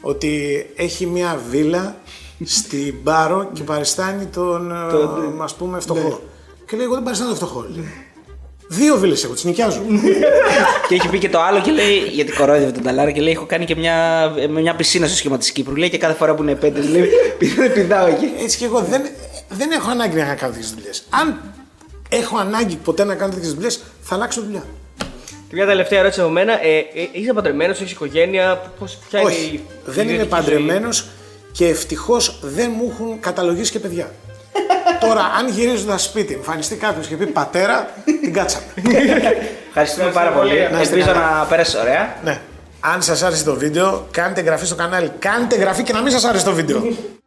ότι 0.00 0.66
έχει 0.76 1.06
μια 1.06 1.40
βίλα 1.50 1.96
στην 2.44 3.02
Πάρο 3.02 3.50
και 3.52 3.62
παριστάνει 3.62 4.24
τον, 4.24 4.70
ε, 4.70 5.42
ας 5.42 5.54
πούμε, 5.54 5.80
φτωχό. 5.80 6.22
Και 6.66 6.76
λέει, 6.76 6.84
εγώ 6.84 6.94
δεν 6.94 7.02
παριστάνω 7.02 7.30
τον 7.30 7.38
φτωχό. 7.38 7.66
λέει. 7.74 8.04
Δύο 8.68 8.96
βίλες 8.98 9.24
έχω, 9.24 9.32
τις 9.32 9.44
νοικιάζω. 9.44 9.80
και 10.88 10.94
έχει 10.94 11.08
πει 11.08 11.18
και 11.18 11.28
το 11.28 11.40
άλλο 11.40 11.60
και 11.60 11.70
λέει: 11.70 11.96
Γιατί 11.98 12.32
κορόιδευε 12.32 12.70
τον 12.70 12.82
Ταλάρα 12.82 13.10
και 13.10 13.20
λέει: 13.20 13.32
Έχω 13.32 13.46
κάνει 13.46 13.64
και 13.64 13.76
μια, 13.76 14.30
με 14.48 14.60
μια 14.60 14.74
πισίνα 14.74 15.06
στο 15.06 15.16
σχήμα 15.16 15.38
της 15.38 15.52
Κύπρου. 15.52 15.76
Λέει 15.76 15.90
και 15.90 15.98
κάθε 15.98 16.14
φορά 16.14 16.34
που 16.34 16.42
είναι 16.42 16.52
επέντε, 16.52 16.80
λέει: 16.80 17.08
Πηγαίνω 17.38 17.68
πηδάω 17.68 18.06
εκεί. 18.06 18.32
Έτσι 18.42 18.58
και 18.58 18.64
εγώ 18.64 18.80
δεν, 18.80 19.02
δεν 19.48 19.70
έχω 19.70 19.90
ανάγκη 19.90 20.16
να 20.16 20.34
κάνω 20.34 20.52
τέτοιες 20.52 20.74
δουλειές. 20.74 21.04
Αν 21.10 21.40
έχω 22.08 22.36
ανάγκη 22.36 22.76
ποτέ 22.76 23.04
να 23.04 23.14
κάνω 23.14 23.32
τέτοιες 23.32 23.54
δουλειές, 23.54 23.82
θα 24.00 24.14
αλλάξω 24.14 24.42
δουλειά. 24.42 24.64
Και 25.54 25.60
μια 25.60 25.68
τελευταία 25.68 25.98
ερώτηση 25.98 26.20
από 26.20 26.30
μένα. 26.30 26.52
Ε, 26.52 26.76
ε, 26.78 27.08
είσαι 27.12 27.32
παντρεμένος, 27.32 27.80
έχεις 27.80 27.92
οικογένεια. 27.92 28.72
Πώς, 28.78 28.98
ποια 29.08 29.20
είναι 29.20 29.30
Όχι, 29.30 29.44
η 29.44 29.64
δεν 29.84 30.02
είμαι 30.02 30.12
ιδιωτική 30.12 30.36
παντρεμένος 30.36 31.06
και 31.52 31.66
ευτυχώς 31.66 32.38
δεν 32.42 32.72
μου 32.76 32.90
έχουν 32.92 33.20
καταλογίσει 33.20 33.72
και 33.72 33.78
παιδιά. 33.78 34.10
Τώρα, 35.06 35.20
αν 35.38 35.48
γυρίζοντα 35.48 35.98
σπίτι, 35.98 36.34
εμφανιστεί 36.34 36.76
κάποιος 36.76 37.06
και 37.06 37.16
πει 37.16 37.26
πατέρα, 37.26 37.90
την 38.20 38.32
κάτσαμε. 38.32 38.64
Ευχαριστούμε 39.68 40.10
πάρα 40.10 40.30
πολύ. 40.30 40.68
Να 40.72 40.80
είστε 40.80 40.94
Ελπίζω 40.94 41.12
καλά. 41.12 41.38
να 41.38 41.44
πέρασες 41.44 41.80
ωραία. 41.80 42.16
Ναι. 42.24 42.40
Αν 42.80 43.02
σας 43.02 43.22
άρεσε 43.22 43.44
το 43.44 43.54
βίντεο, 43.54 44.06
κάντε 44.10 44.40
εγγραφή 44.40 44.66
στο 44.66 44.74
κανάλι. 44.74 45.10
Κάντε 45.18 45.54
εγγραφή 45.54 45.82
και 45.82 45.92
να 45.92 46.00
μην 46.00 46.12
σας 46.12 46.24
άρεσε 46.24 46.44
το 46.44 46.52
βίντεο. 46.52 46.82